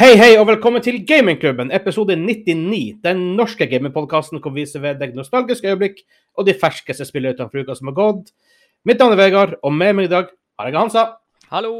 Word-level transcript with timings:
Hei, 0.00 0.14
hei, 0.16 0.30
og 0.40 0.46
velkommen 0.48 0.80
til 0.80 0.94
Gamingklubben, 1.04 1.68
episode 1.76 2.14
99. 2.16 3.02
Den 3.04 3.18
norske 3.36 3.66
gamingpodkasten 3.68 4.40
hvor 4.40 4.54
vi 4.54 4.62
viser 4.62 4.94
deg 4.96 5.10
nostalgiske 5.12 5.68
øyeblikk 5.68 5.98
og 6.40 6.46
de 6.48 6.54
ferskeste 6.56 7.04
spillene 7.04 7.36
utenfor 7.36 7.60
uka 7.60 7.74
som 7.76 7.90
har 7.90 7.96
gått. 7.98 8.30
Mitt 8.88 8.96
navn 8.96 9.12
er 9.12 9.20
Vegard, 9.20 9.52
og 9.60 9.74
med 9.76 9.98
meg 9.98 10.08
i 10.08 10.10
dag 10.14 10.30
har 10.56 10.70
jeg 10.70 10.78
Hansa 10.78 11.02
Hallo. 11.50 11.72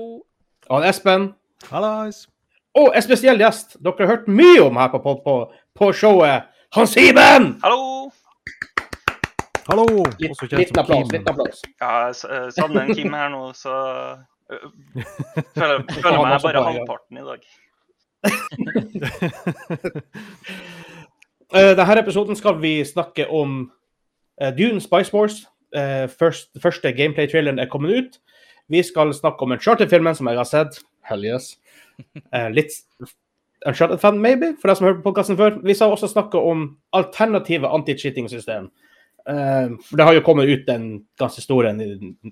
og 0.68 0.84
Espen. 0.84 1.30
Hallais. 1.70 2.26
Og 2.76 2.90
en 2.92 3.06
spesiell 3.06 3.40
gjest 3.40 3.78
dere 3.80 4.04
har 4.04 4.12
hørt 4.12 4.28
mye 4.28 4.66
om 4.66 4.76
her 4.82 4.92
på, 4.92 5.00
på, 5.06 5.16
på, 5.24 5.38
på 5.80 5.90
showet. 6.02 6.52
Hans 6.76 6.98
Iben! 7.00 7.48
Hallo. 7.64 8.10
Hallo. 9.70 9.88
Litt, 10.18 10.36
Også 10.36 10.50
kjent 10.50 10.66
litt 10.66 10.82
applaus. 10.84 11.08
Kim. 11.08 11.16
Liten 11.16 11.32
applaus. 11.32 11.64
Ja, 11.80 11.96
jeg 12.12 12.52
savner 12.58 12.84
en 12.84 13.00
Kim 13.00 13.16
her 13.16 13.32
nå, 13.32 13.42
så 13.56 13.80
øh, 14.52 14.62
føler, 15.56 15.88
føler 16.04 16.20
meg 16.20 16.38
bare 16.44 16.68
halvparten 16.68 17.24
i 17.24 17.28
dag. 17.32 17.50
Eh, 21.50 21.72
denne 21.74 21.98
episoden 21.98 22.36
skal 22.38 22.60
vi 22.62 22.76
snakke 22.86 23.24
om 23.26 23.64
eh, 24.40 24.52
Dune 24.54 24.78
Spice 24.80 25.10
Wars. 25.10 25.40
Eh, 25.74 26.06
først, 26.06 26.52
første 26.62 26.92
gameplay-traileren 26.94 27.58
er 27.58 27.66
kommet 27.66 27.90
ut. 27.90 28.20
Vi 28.70 28.82
skal 28.86 29.10
snakke 29.14 29.42
om 29.42 29.56
Uncharted-filmen 29.56 30.14
som 30.14 30.30
jeg 30.30 30.38
har 30.38 30.46
sett. 30.46 30.78
Hell 31.10 31.26
yes. 31.26 31.56
Litt 32.54 32.70
Uncharted-fan, 33.66 34.20
maybe, 34.22 34.52
for 34.60 34.70
deg 34.70 34.78
som 34.78 34.86
har 34.86 34.94
hørt 34.94 35.02
på 35.02 35.10
podkasten 35.10 35.40
før. 35.40 35.58
Vi 35.66 35.74
skal 35.74 35.90
også 35.90 36.12
snakke 36.12 36.38
om 36.38 36.68
alternative 36.94 37.66
anti-cheating-system. 37.66 38.70
For 39.26 39.98
det 39.98 40.06
har 40.06 40.14
jo 40.16 40.22
kommet 40.24 40.48
ut 40.48 40.70
en 40.72 40.86
ganske 41.20 41.42
stor 41.42 41.66
en 41.68 41.82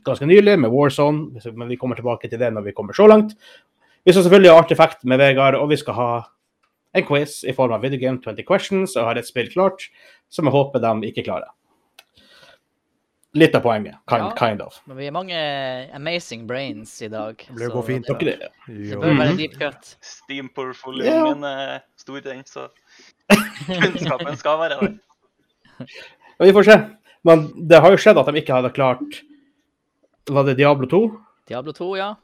ganske 0.07 0.27
nylig, 0.27 0.55
med 0.63 0.73
Warzone, 0.73 1.43
men 1.53 1.69
vi 1.69 1.77
kommer 1.77 1.99
tilbake 1.99 2.31
til 2.31 2.41
det 2.41 2.49
når 2.55 2.71
vi 2.71 2.73
kommer 2.73 2.97
så 2.97 3.11
langt. 3.11 3.35
Vi 4.09 4.13
skal 4.15 4.25
selvfølgelig 4.25 4.49
ha 4.55 4.61
artefekt 4.63 5.03
med 5.05 5.19
Vegard, 5.21 5.55
og 5.61 5.69
vi 5.69 5.77
skal 5.77 5.93
ha 5.99 6.09
en 6.97 7.05
quiz 7.05 7.43
i 7.45 7.53
form 7.53 7.75
av 7.77 7.83
Video 7.85 7.99
Game 8.01 8.17
20 8.25 8.41
Questions, 8.49 8.95
og 8.97 9.05
har 9.05 9.19
et 9.21 9.27
spill 9.29 9.51
klart 9.53 9.83
som 10.33 10.49
jeg 10.49 10.55
håper 10.55 10.81
de 10.81 11.11
ikke 11.11 11.27
klarer. 11.27 11.51
Litt 13.37 13.53
av 13.55 13.61
poenget, 13.67 13.99
kind, 14.09 14.25
Ja. 14.25 14.31
kind 14.39 14.63
of. 14.65 14.79
Men 14.89 14.97
vi 14.97 15.07
er 15.07 15.13
mange 15.13 15.37
amazing 15.95 16.47
brains 16.49 16.95
i 17.05 17.09
dag. 17.13 17.37
Det 17.37 17.55
blir 17.55 17.69
så 17.69 17.75
gå 17.75 17.83
fint, 17.85 18.07
Det, 18.09 18.19
det? 18.25 18.49
det 18.67 18.97
bør 18.97 19.13
være 19.19 19.29
Mhm. 19.29 19.37
deep 19.37 19.59
cut. 19.61 19.97
Steam-portfolioen 20.01 21.35
min 21.35 21.45
er 21.45 21.81
stor, 21.97 22.21
den, 22.21 22.43
så 22.45 22.69
kunnskapen 23.69 24.37
skal 24.41 24.59
være 24.59 24.81
der. 24.81 24.99
Ja, 26.41 26.45
Vi 26.47 26.53
får 26.53 26.65
se. 26.65 26.79
Men 27.25 27.69
det 27.69 27.81
har 27.83 27.91
jo 27.91 27.97
skjedd 28.01 28.17
at 28.17 28.27
de 28.33 28.41
ikke 28.41 28.55
hadde 28.57 28.73
klart 28.73 29.21
Var 30.31 30.45
det 30.45 30.57
Diablo 30.57 30.87
2? 30.87 31.21
Diablo 31.49 31.73
2, 31.73 31.97
ja. 31.97 32.15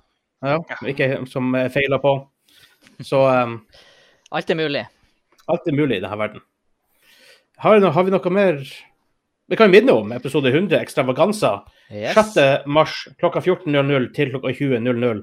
Ja, 0.45 0.59
ikke, 0.91 1.09
som 1.31 1.53
feila 1.73 1.99
på. 2.03 2.15
Så 3.03 3.21
um, 3.27 3.59
Alt 4.35 4.51
er 4.53 4.59
mulig. 4.59 4.85
alt 5.49 5.67
er 5.69 5.77
mulig 5.77 5.97
i 5.99 6.03
denne 6.05 6.19
verden. 6.21 6.43
Har, 7.59 7.79
no- 7.81 7.91
har 7.95 8.05
vi 8.05 8.11
noe 8.15 8.31
mer 8.35 8.59
Vi 9.49 9.57
kan 9.61 9.71
minne 9.71 9.93
om 9.93 10.13
episode 10.17 10.49
100, 10.51 10.79
Ekstravaganza. 10.81 11.51
Yes. 11.93 12.15
6. 12.17 12.65
mars 12.67 13.09
klokka 13.21 13.43
14.00 13.45 14.07
til 14.17 14.31
klokka 14.33 14.49
20.00 14.57 15.21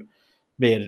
blir 0.62 0.84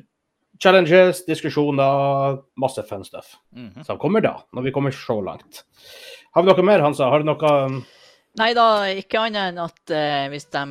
challenges, 0.62 1.24
diskusjoner, 1.26 2.38
masse 2.62 2.82
fun 2.86 3.02
stuff. 3.04 3.32
Mhm. 3.52 3.82
Som 3.84 3.98
kommer 3.98 4.22
da, 4.22 4.36
når 4.54 4.62
vi 4.68 4.72
kommer 4.76 4.94
så 4.94 5.16
langt. 5.26 5.64
Har 6.34 6.42
vi 6.46 6.52
noe 6.52 6.62
mer, 6.66 6.80
Hansa? 6.86 7.08
Har 7.10 7.18
du 7.24 7.26
noe 7.26 7.50
um, 7.66 7.80
Nei 8.34 8.50
da, 8.56 8.66
ikke 8.90 9.20
annet 9.28 9.52
enn 9.52 9.60
at 9.62 9.92
eh, 9.94 10.26
hvis 10.32 10.48
de 10.50 10.62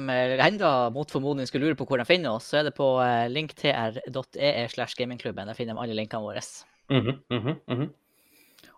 enda 0.43 0.71
mot 0.91 1.07
formodning 1.07 1.47
skulle 1.47 1.69
lure 1.69 1.77
på 1.79 1.85
hvor 1.87 2.01
de 2.01 2.05
finner 2.07 2.35
oss, 2.35 2.49
så 2.51 2.59
er 2.59 2.67
det 2.67 2.73
på 2.75 2.87
eh, 2.99 3.29
linktr.ee 3.31 4.65
slash 4.73 4.99
gamingklubben. 4.99 5.47
Der 5.47 5.55
finner 5.55 5.77
de 5.77 5.85
alle 5.85 5.95
linkene 5.95 6.25
våre. 6.25 6.43
Mm 6.91 7.01
-hmm, 7.01 7.19
mm 7.29 7.61
-hmm. 7.67 7.89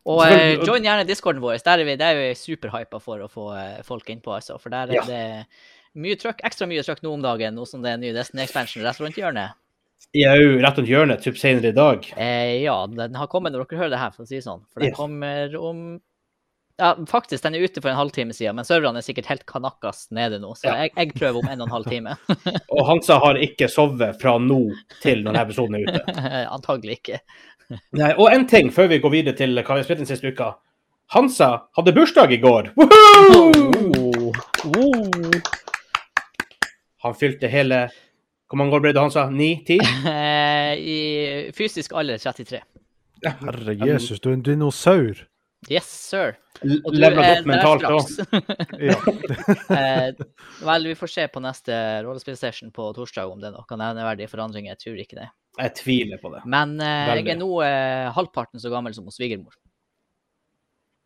Og 0.06 0.22
eh, 0.30 0.60
join 0.62 0.86
gjerne 0.86 1.08
discorden 1.08 1.42
vår. 1.42 1.58
Der 1.66 1.82
er 1.82 1.88
vi, 1.88 1.96
der 1.96 2.14
er 2.14 2.20
vi 2.20 2.38
superhypa 2.38 3.00
for 3.02 3.26
å 3.26 3.28
få 3.32 3.50
eh, 3.58 3.82
folk 3.84 4.10
innpå, 4.10 4.36
altså. 4.36 4.60
For 4.62 4.70
der 4.70 4.92
er 4.92 4.94
Ja. 4.94 5.04
det 5.10 5.46
mye 5.96 6.16
trøkk, 6.16 6.44
ekstra 6.44 6.68
mye 6.68 6.84
trøkk 6.84 7.02
nå 7.02 7.14
om 7.14 7.22
dagen, 7.22 7.56
nå 7.56 7.66
som 7.66 7.82
det 7.82 7.92
er 7.92 7.98
ny 7.98 8.14
Destiny 8.14 8.44
Expansion 8.44 8.84
rett 8.86 9.00
rundt 9.02 9.18
hjørnet. 9.18 9.58
Jau, 10.14 10.62
rett 10.62 10.78
rundt 10.78 10.90
hjørnet, 10.90 11.24
typ 11.24 11.38
senere 11.38 11.72
i 11.72 11.72
dag. 11.72 12.06
Eh, 12.18 12.62
ja, 12.62 12.86
den 12.86 13.16
har 13.16 13.28
kommet 13.28 13.54
når 13.54 13.66
dere 13.66 13.80
hører 13.80 13.90
det 13.96 14.00
her, 14.00 14.12
for 14.12 14.24
å 14.24 14.28
si 14.28 14.36
det 14.36 14.46
sånn. 14.46 14.62
For 14.72 14.84
den 14.84 14.94
yes. 14.94 14.98
kommer 14.98 15.58
om 15.58 15.82
Ja, 16.78 16.90
faktisk, 17.08 17.40
den 17.46 17.56
er 17.56 17.64
ute 17.64 17.80
for 17.80 17.88
en 17.88 17.96
halvtime 17.96 18.34
siden, 18.36 18.58
men 18.58 18.66
serverne 18.68 19.00
er 19.00 19.06
sikkert 19.06 19.30
helt 19.32 19.46
kanakkas 19.48 20.10
nede 20.12 20.42
nå, 20.44 20.50
så 20.60 20.68
Ja. 20.68 20.74
jeg, 20.84 20.92
jeg 20.98 21.14
prøver 21.16 21.40
om 21.40 21.48
en 21.48 21.62
og 21.64 21.68
en 21.70 21.72
halv 21.72 21.86
time. 21.88 22.16
Og 22.76 22.82
Hansa 22.90 23.16
har 23.24 23.40
ikke 23.40 23.70
sovet 23.72 24.18
fra 24.20 24.34
nå 24.44 24.58
til 25.02 25.24
når 25.24 25.32
denne 25.32 25.44
episoden 25.48 25.76
er 25.76 25.86
ute. 25.88 26.02
Antagelig 26.58 26.98
ikke. 27.00 27.20
Nei, 27.96 28.12
og 28.20 28.28
en 28.30 28.44
ting 28.48 28.68
før 28.76 28.90
vi 28.92 29.00
går 29.02 29.14
videre 29.14 29.38
til 29.40 29.56
hva 29.56 29.64
vi 29.78 29.80
har 29.82 29.88
spilt 29.88 30.04
den 30.04 30.10
siste 30.10 30.30
uka. 30.36 30.52
Hansa 31.16 31.48
hadde 31.78 31.94
bursdag 31.96 32.34
i 32.36 32.42
går. 32.44 32.74
Woohoo! 32.76 34.34
Oh. 34.76 35.40
Han 37.06 37.14
fylte 37.16 37.48
hele 37.48 37.86
Hvor 38.50 38.58
mange 38.58 38.74
år 38.78 38.82
ble 38.84 38.92
det, 38.94 39.02
Hansa? 39.02 39.28
Ni? 39.30 39.52
Ti? 39.66 39.80
Eh, 39.80 40.74
I 40.76 40.98
fysisk 41.56 41.94
alder 41.98 42.18
33. 42.22 42.60
Herre 43.26 43.76
Jesus, 43.80 44.20
du 44.20 44.30
er 44.30 44.36
en 44.38 44.44
dinosaur. 44.46 45.24
Yes, 45.72 45.88
sir. 45.90 46.36
Er 46.62 47.16
godt 47.18 47.48
mentalt 47.50 47.86
òg. 47.90 48.06
Eh, 49.76 50.12
vel, 50.66 50.86
vi 50.92 50.96
får 50.98 51.10
se 51.12 51.26
på 51.32 51.42
neste 51.44 51.76
rollespillsession 52.06 52.72
på 52.74 52.88
torsdag 52.96 53.30
om 53.32 53.42
det 53.42 53.50
er 53.50 53.56
noen 53.56 53.82
nevneverdige 53.82 54.30
forandringer. 54.32 54.76
Jeg 54.76 54.82
tror 54.84 55.02
ikke 55.02 55.18
det. 55.20 55.28
Jeg 55.60 55.74
tviler 55.80 56.22
på 56.22 56.32
det. 56.34 56.44
Men 56.50 56.76
eh, 56.84 57.12
jeg 57.18 57.32
er 57.34 57.40
nå 57.40 57.50
eh, 57.66 58.10
halvparten 58.16 58.62
så 58.62 58.72
gammel 58.74 58.96
som 58.96 59.08
hos 59.10 59.18
svigermor. 59.20 59.56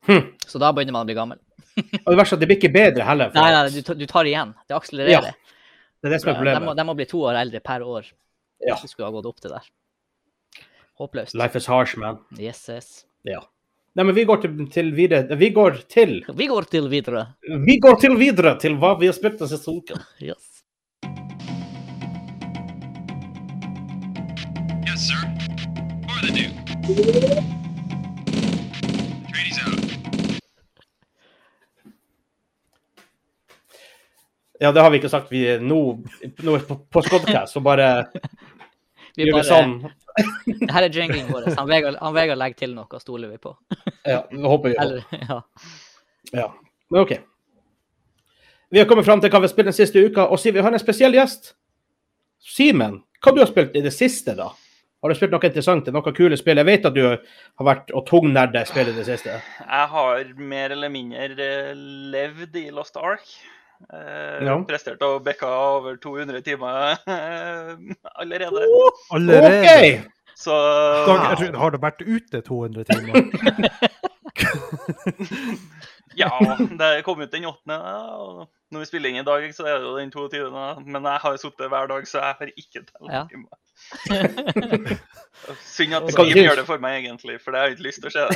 Hm. 0.10 0.32
Så 0.48 0.62
da 0.62 0.72
begynner 0.76 0.96
man 0.96 1.08
å 1.08 1.10
bli 1.10 1.18
gammel. 1.18 1.42
Og 1.80 2.12
det 2.12 2.18
verste, 2.20 2.36
er 2.36 2.40
at 2.40 2.44
det 2.44 2.50
blir 2.50 2.60
ikke 2.60 2.74
bedre 2.74 3.08
heller. 3.08 3.32
for 3.32 3.40
Nei, 3.40 3.52
nei, 3.56 3.74
du, 3.74 3.82
tar- 3.86 4.00
du 4.00 4.06
tar 4.10 4.30
igjen. 4.30 4.54
Det 4.68 4.78
akselererer. 4.78 5.36
Det 6.00 6.08
er 6.10 6.16
det 6.16 6.22
som 6.24 6.32
er 6.32 6.34
de, 6.34 6.40
må, 6.40 6.44
problemet. 6.44 6.80
de 6.80 6.88
må 6.88 6.96
bli 7.00 7.08
to 7.12 7.22
år 7.30 7.40
eldre 7.40 7.62
per 7.64 7.86
år. 7.86 8.10
Ja. 8.60 8.76
Hvis 8.76 8.88
du 8.90 8.94
skulle 8.94 9.08
ha 9.10 9.16
gått 9.16 9.28
opp 9.30 9.40
til 9.44 9.54
der. 9.56 9.68
Håpløst. 11.00 11.36
Life 11.40 11.60
is 11.60 11.68
harsh, 11.72 12.00
man. 12.00 12.20
Yes, 12.40 12.66
yes. 12.72 12.90
Ja. 13.28 13.44
Nei, 13.96 14.04
men 14.06 14.16
vi 14.16 14.24
går 14.24 14.38
til, 14.44 14.58
til 14.70 14.92
videre 14.94 15.36
Vi 15.36 15.50
går 15.50 15.82
til 15.90 16.20
Vi 16.38 16.48
går 16.48 16.68
til 16.70 16.90
videre. 16.92 17.26
Vi 17.66 17.80
går 17.82 17.96
til 18.02 18.18
videre 18.20 18.54
til 18.62 18.78
hva 18.78 18.94
vi 19.00 19.10
har 19.10 19.18
spilt 19.18 19.40
den 19.42 19.50
siste 19.50 19.72
uken. 19.72 19.98
Yes. 20.22 20.46
Yes, 24.86 25.08
sir. 25.08 25.22
For 26.06 26.28
the 26.28 26.46
out. 27.40 27.60
Ja, 34.60 34.72
det 34.72 34.82
har 34.82 34.90
vi 34.92 34.98
ikke 35.00 35.10
sagt. 35.10 35.32
Vi 35.32 35.44
nå, 35.64 35.80
nå 36.44 36.58
på, 36.68 36.76
på 36.92 37.02
Skodcast, 37.02 37.54
så 37.54 37.62
bare 37.64 38.10
Vi 39.16 39.26
gjør 39.26 39.40
vi 39.40 39.50
bare, 39.50 39.92
sånn. 40.20 40.70
Her 40.74 40.88
er 40.88 40.96
jinglen 40.96 41.32
vår. 41.32 41.50
Han 41.58 41.70
Vegard, 41.70 42.38
legger 42.38 42.60
til 42.60 42.76
noe, 42.76 43.02
stoler 43.02 43.32
vi 43.34 43.40
på. 43.42 43.56
Ja, 44.04 44.24
det 44.30 44.46
håper 44.46 44.74
vi. 44.74 44.78
Eller, 44.84 45.04
ja. 45.30 45.42
Ja. 46.36 46.48
Men 46.90 47.02
OK. 47.02 47.16
Vi 48.70 48.80
har 48.80 48.86
kommet 48.90 49.06
fram 49.06 49.22
til 49.22 49.32
hva 49.34 49.42
vi 49.42 49.48
har 49.48 49.54
spilt 49.54 49.70
den 49.72 49.78
siste 49.78 50.02
uka, 50.02 50.28
og 50.30 50.40
Siv, 50.42 50.54
vi 50.54 50.64
har 50.66 50.74
en 50.74 50.82
spesiell 50.82 51.16
gjest. 51.18 51.54
Simen, 52.46 53.00
hva 53.24 53.34
du 53.34 53.42
har 53.42 53.50
spilt 53.50 53.76
i 53.76 53.84
det 53.86 53.94
siste, 53.96 54.36
da? 54.38 54.52
Har 55.00 55.12
du 55.12 55.16
spilt 55.16 55.32
noe 55.32 55.48
interessant, 55.48 55.88
noe 55.96 56.12
kule 56.16 56.38
spill? 56.38 56.60
Jeg 56.60 56.68
vet 56.68 56.86
at 56.90 56.96
du 56.96 57.06
har 57.08 57.66
vært 57.66 57.94
og 57.96 58.04
tungnerde 58.10 58.66
spill 58.68 58.92
i 58.92 58.96
det 58.98 59.06
siste. 59.08 59.38
Jeg 59.64 59.86
har 59.94 60.34
mer 60.36 60.76
eller 60.76 60.92
mindre 60.92 61.30
eh, 61.46 61.72
levd 62.14 62.58
i 62.60 62.66
Lost 62.76 63.00
Ark. 63.00 63.24
Eh, 63.94 64.46
Ja. 64.46 64.58
Prestert 64.68 65.02
og 65.08 65.24
bekke 65.26 65.46
over 65.48 65.96
200 65.98 66.42
timer 66.44 66.68
allerede. 67.08 67.96
allerede. 68.16 68.66
Allerede. 69.12 69.60
Okay. 69.60 70.00
Så 70.40 70.52
Dag, 71.08 71.40
jeg 71.40 71.52
tror- 71.52 71.60
har 71.60 71.70
du 71.72 71.78
vært 71.84 72.02
ute 72.08 72.42
200 72.42 72.84
timer? 72.84 73.20
ja, 76.16 76.30
det 76.80 77.04
kom 77.06 77.22
ut 77.22 77.32
den 77.32 77.46
8. 77.46 77.78
Og 78.20 78.50
når 78.72 78.80
vi 78.80 78.86
spiller 78.90 79.10
inn 79.10 79.16
i 79.22 79.24
dag, 79.28 79.54
så 79.56 79.64
er 79.68 79.74
det 79.80 79.86
jo 79.90 79.98
den 79.98 80.12
22. 80.12 80.52
Men 80.86 81.04
jeg 81.10 81.20
har 81.26 81.38
sittet 81.42 81.70
hver 81.72 81.88
dag, 81.92 82.08
så 82.08 82.18
jeg 82.24 82.34
har 82.40 82.48
ikke 82.56 82.80
telt 82.86 83.12
Ja. 83.12 83.24
timer. 83.32 83.58
Synd 85.64 85.94
at 85.96 86.12
Steam 86.12 86.28
gjør 86.36 86.56
det 86.60 86.66
for 86.68 86.78
meg, 86.84 86.94
egentlig, 87.06 87.38
for 87.42 87.52
det 87.52 87.60
har 87.60 87.66
jeg 87.70 87.76
ikke 87.78 87.88
lyst 87.90 88.00
til 88.04 88.10
å 88.10 88.16
se. 88.16 88.24
det. 88.30 88.36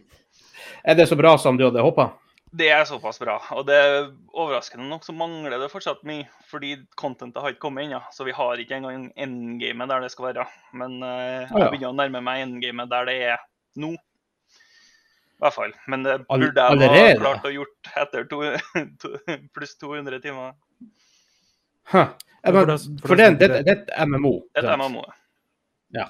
Er 0.84 0.94
det 0.96 1.08
så 1.10 1.16
bra 1.16 1.36
som 1.36 1.56
du 1.60 1.64
hadde 1.66 1.82
håpa? 1.84 2.06
Det 2.50 2.66
er 2.74 2.84
såpass 2.84 3.20
bra. 3.22 3.36
Og 3.54 3.66
det 3.68 3.76
er 3.78 4.08
overraskende 4.34 4.88
nok 4.90 5.04
så 5.06 5.14
mangler 5.14 5.54
det 5.62 5.70
fortsatt 5.70 6.02
mye, 6.08 6.26
fordi 6.50 6.72
contentet 6.98 7.42
har 7.42 7.52
ikke 7.54 7.62
kommet 7.68 7.86
ennå. 7.86 8.00
Så 8.14 8.26
vi 8.26 8.34
har 8.34 8.58
ikke 8.58 8.80
engang 8.80 9.04
endgamet 9.14 9.92
der 9.92 10.02
det 10.02 10.10
skal 10.10 10.30
være. 10.32 10.46
Men 10.74 10.98
uh, 11.04 11.46
jeg 11.46 11.68
begynner 11.70 11.92
å 11.92 11.98
nærme 12.00 12.22
meg 12.26 12.42
endgamet 12.46 12.90
der 12.90 13.06
det 13.06 13.18
er 13.34 13.44
nå. 13.78 13.92
I 13.94 15.44
hvert 15.44 15.56
fall. 15.56 15.76
Men 15.88 16.02
det 16.04 16.18
burde 16.26 16.66
jeg 16.66 16.90
ha 16.90 17.14
klart 17.22 17.46
å 17.48 17.54
gjort 17.54 17.92
etter 18.02 18.26
to, 18.28 18.42
to, 19.00 19.14
pluss 19.54 19.78
200 19.80 20.20
timer. 20.26 20.58
Huh. 21.94 22.10
For 22.40 22.66
det- 22.66 22.76
for 23.00 23.08
for 23.08 23.20
det 23.20 23.30
det, 23.38 23.48
det, 23.52 23.72
er 23.72 23.78
et 23.78 24.08
MMO. 24.08 24.34
Det 24.56 24.64
er 24.64 24.72
ja. 24.72 24.76
MMO. 24.80 25.06
Ja. 25.94 26.06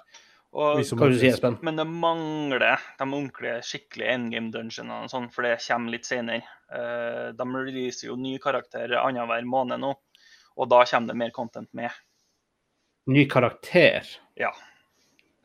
Og, 0.51 0.81
si. 0.83 1.29
Espen? 1.29 1.61
men 1.63 1.77
det 1.79 1.87
mangler 1.87 2.65
de 2.99 3.05
ordentlige, 3.07 3.61
skikkelige 3.63 4.17
endgame 4.17 4.51
dungeonene, 4.51 5.07
sånn, 5.13 5.29
for 5.31 5.47
det 5.47 5.61
kommer 5.63 5.95
litt 5.95 6.09
senere. 6.09 6.43
Uh, 6.71 7.31
de 7.39 7.47
releaser 7.55 8.09
jo 8.09 8.17
ny 8.19 8.35
karakter 8.43 8.97
annenhver 8.99 9.47
måned 9.47 9.79
nå, 9.83 9.93
og 10.59 10.73
da 10.73 10.83
kommer 10.91 11.13
det 11.13 11.21
mer 11.23 11.31
content 11.37 11.71
med. 11.79 11.95
Ny 13.11 13.29
karakter? 13.31 14.11
Ja. 14.39 14.51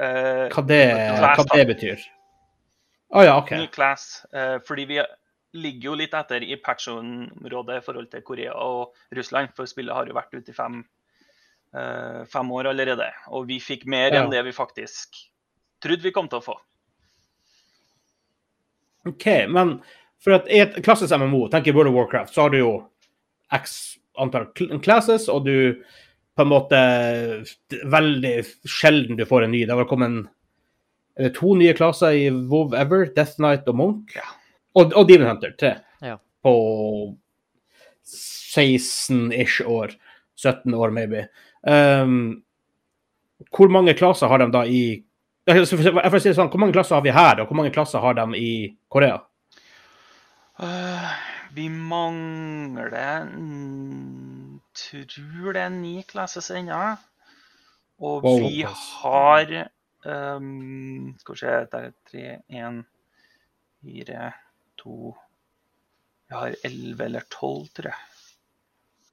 Uh, 0.01 0.49
Hva 0.49 0.65
det, 0.65 0.81
Class, 1.21 1.37
hva 1.37 1.45
det 1.53 1.69
betyr? 1.69 2.09
Å 3.15 3.23
ja, 3.23 3.37
OK. 3.37 3.53
Ny 3.61 3.69
class. 3.71 4.25
Uh, 4.33 4.57
fordi 4.65 4.87
vi 4.89 4.99
ligger 5.55 5.91
jo 5.91 5.95
litt 6.01 6.15
etter 6.17 6.43
i 6.43 6.57
patch-området 6.59 7.79
i 7.79 7.85
forhold 7.85 8.09
til 8.11 8.25
Korea 8.25 8.57
og 8.59 8.97
Russland, 9.15 9.53
for 9.55 9.69
spillet 9.69 9.95
har 9.95 10.09
jo 10.09 10.17
vært 10.17 10.33
ute 10.35 10.51
i 10.51 10.57
fem, 10.57 10.81
fem 12.31 12.51
år 12.51 12.69
allerede. 12.71 13.07
Og 13.35 13.47
vi 13.49 13.59
fikk 13.59 13.85
mer 13.85 14.13
Ja. 14.13 14.23
enn 14.23 14.31
det 14.31 14.43
vi 14.45 14.51
faktisk 14.55 15.15
trodde 15.83 16.01
vi 16.03 16.11
kom 16.15 16.27
til 16.31 16.39
å 16.39 16.43
få. 16.45 16.55
OK, 19.05 19.25
men 19.49 19.81
for 20.23 20.33
at 20.39 20.47
i 20.49 20.59
et 20.63 20.77
klassisk 20.85 21.13
MMO, 21.13 21.47
tenk 21.53 21.67
i 21.67 21.73
World 21.75 21.89
of 21.91 21.95
Warcraft, 21.97 22.33
så 22.33 22.41
har 22.45 22.49
du 22.49 22.57
jo 22.57 22.71
x 23.53 23.97
antall 24.17 24.47
cl- 24.57 24.81
classes, 24.83 25.27
og 25.29 25.45
du 25.45 25.83
på 26.35 26.41
en 26.43 26.49
måte 26.51 26.79
Veldig 27.85 28.45
sjelden 28.67 29.15
du 29.19 29.25
får 29.25 29.43
en 29.45 29.51
ny. 29.51 29.65
Det 29.65 29.75
har 29.77 29.85
kommet 29.85 30.05
en- 30.09 30.29
er 31.17 31.29
det 31.29 31.35
to 31.35 31.53
nye 31.55 31.73
klasser 31.73 32.11
i 32.11 32.29
WoW 32.29 32.73
Ever, 32.75 33.05
Death 33.05 33.35
Knight 33.37 33.67
og 33.67 33.75
Monk. 33.75 34.15
Ja. 34.15 34.21
Og, 34.75 34.91
og 34.93 35.07
Demon 35.07 35.27
Hunter, 35.29 35.51
tre. 35.57 35.75
Ja. 36.01 36.17
På 36.43 37.15
16-ish 38.03 39.61
år. 39.65 39.95
17 40.35 40.73
år, 40.73 40.91
maybe. 40.91 41.27
Um, 41.65 42.43
hvor 43.49 43.71
mange 43.73 43.95
klasser 43.97 44.29
har 44.29 44.37
de 44.43 44.51
da 44.53 44.65
i 44.69 45.03
jeg 45.45 45.67
får 45.67 46.21
si 46.21 46.29
det 46.31 46.37
sånn, 46.39 46.49
Hvor 46.49 46.61
mange 46.61 46.73
klasser 46.73 46.97
har 46.97 47.03
vi 47.05 47.13
her, 47.13 47.41
og 47.41 47.49
hvor 47.49 47.57
mange 47.59 47.73
klasser 47.73 48.01
har 48.01 48.15
de 48.17 48.23
i 48.39 48.53
Korea? 48.89 49.19
Uh, 50.57 51.11
vi 51.53 51.67
mangler 51.69 52.89
Tror 54.75 55.53
det 55.53 55.61
er 55.61 55.69
ni 55.69 56.01
klasser 56.07 56.55
ennå. 56.57 56.95
Og 57.99 58.23
Wow. 58.23 58.39
vi 58.39 58.65
har 58.65 59.69
um, 60.05 61.15
Skal 61.19 61.33
vi 61.35 61.39
se 61.39 61.53
Der 61.71 61.77
er 61.77 61.93
tre, 62.09 62.41
én, 62.49 62.83
fire, 63.81 64.33
to 64.77 65.15
Vi 66.27 66.35
har 66.35 66.55
elleve 66.63 67.05
eller 67.05 67.21
tolv, 67.29 67.69
tror 67.69 67.91
jeg. 67.93 68.14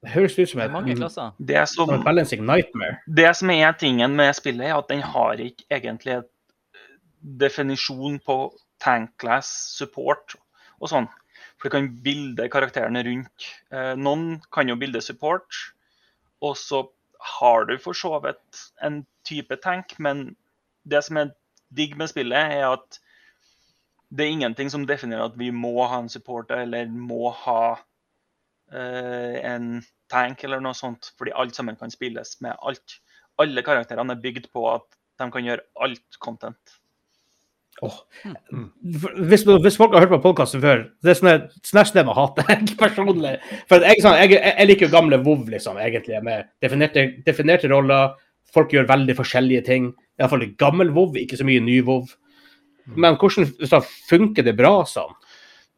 Det 0.03 0.11
høres 0.11 0.35
ut 0.39 0.51
som 0.51 0.59
Det 0.59 0.65
et, 0.65 0.69
er 0.69 0.75
mange 0.75 0.95
klasser. 0.99 1.35
Det 1.39 1.63
som, 1.71 1.91
som 1.91 2.05
balancing 2.05 2.43
nightmare. 2.47 2.99
det 3.07 3.31
som 3.39 3.51
er 3.55 3.73
tingen 3.79 4.17
med 4.19 4.33
spillet, 4.35 4.67
er 4.67 4.77
at 4.77 4.89
den 4.91 5.03
har 5.03 5.39
ikke 5.41 5.67
egentlig 5.71 6.17
et 6.17 6.31
definisjon 7.23 8.19
på 8.27 8.39
tankless 8.83 9.51
support 9.79 10.35
og 10.81 10.91
sånn. 10.91 11.07
For 11.61 11.71
du 11.71 11.77
kan 11.77 11.87
bilde 12.03 12.49
karakterene 12.51 13.05
rundt. 13.07 13.47
Eh, 13.71 13.93
noen 13.95 14.41
kan 14.51 14.67
jo 14.67 14.75
bilde 14.81 15.01
support, 15.05 15.55
og 16.43 16.57
så 16.59 16.83
har 17.39 17.69
du 17.71 17.77
for 17.79 17.95
så 17.95 18.17
vidt 18.25 18.65
en 18.83 19.05
type 19.23 19.55
tank, 19.63 19.95
men 20.03 20.33
det 20.83 21.05
som 21.07 21.21
er 21.21 21.31
digg 21.71 21.95
med 21.95 22.11
spillet, 22.11 22.59
er 22.59 22.67
at 22.73 22.99
det 24.13 24.27
er 24.27 24.35
ingenting 24.35 24.69
som 24.73 24.83
definerer 24.89 25.31
at 25.31 25.39
vi 25.39 25.53
må 25.55 25.87
ha 25.87 26.03
en 26.03 26.11
supporter 26.11 26.67
eller 26.67 26.91
må 26.91 27.31
ha 27.45 27.63
eh, 27.71 27.85
en 28.73 29.83
tank 30.13 30.45
eller 30.45 30.63
noe 30.65 30.77
sånt, 30.77 31.13
fordi 31.19 31.35
alt 31.37 31.57
sammen 31.57 31.79
kan 31.81 31.93
spilles 31.93 32.37
med 32.45 32.57
alt. 32.61 32.99
Alle 33.41 33.65
karakterene 33.65 34.17
er 34.17 34.23
bygd 34.23 34.51
på 34.53 34.65
at 34.71 34.87
de 35.21 35.29
kan 35.33 35.45
gjøre 35.47 35.65
alt 35.85 36.21
content. 36.23 36.79
Åh. 37.83 37.95
Hvis, 39.31 39.45
hvis 39.65 39.77
folk 39.81 39.95
har 39.95 40.05
hørt 40.05 40.13
på 40.13 40.21
podkasten 40.27 40.61
før, 40.63 40.85
det 41.03 41.15
er 41.15 41.19
sånn 41.19 41.47
snæsj 41.67 41.91
sted 41.91 42.07
man 42.07 42.19
hater 42.19 42.51
jeg 42.53 42.77
personlig. 42.79 43.39
For 43.71 43.83
jeg, 43.83 44.03
sånn, 44.05 44.19
jeg, 44.21 44.37
jeg 44.37 44.69
liker 44.69 44.87
jo 44.87 44.93
gamle 44.93 45.19
WoW, 45.25 45.47
liksom, 45.51 45.81
egentlig, 45.83 46.21
med 46.27 46.51
definerte, 46.63 47.09
definerte 47.27 47.71
roller. 47.73 48.13
Folk 48.53 48.75
gjør 48.75 48.91
veldig 48.91 49.17
forskjellige 49.19 49.65
ting. 49.67 49.89
Iallfall 50.21 50.45
gammel 50.61 50.93
WoW, 50.95 51.17
ikke 51.19 51.41
så 51.41 51.49
mye 51.49 51.65
ny 51.65 51.81
WoW. 51.87 52.05
Men 52.99 53.17
hvordan 53.19 53.49
så 53.67 53.81
funker 54.11 54.45
det 54.47 54.57
bra 54.59 54.83
sånn? 54.89 55.15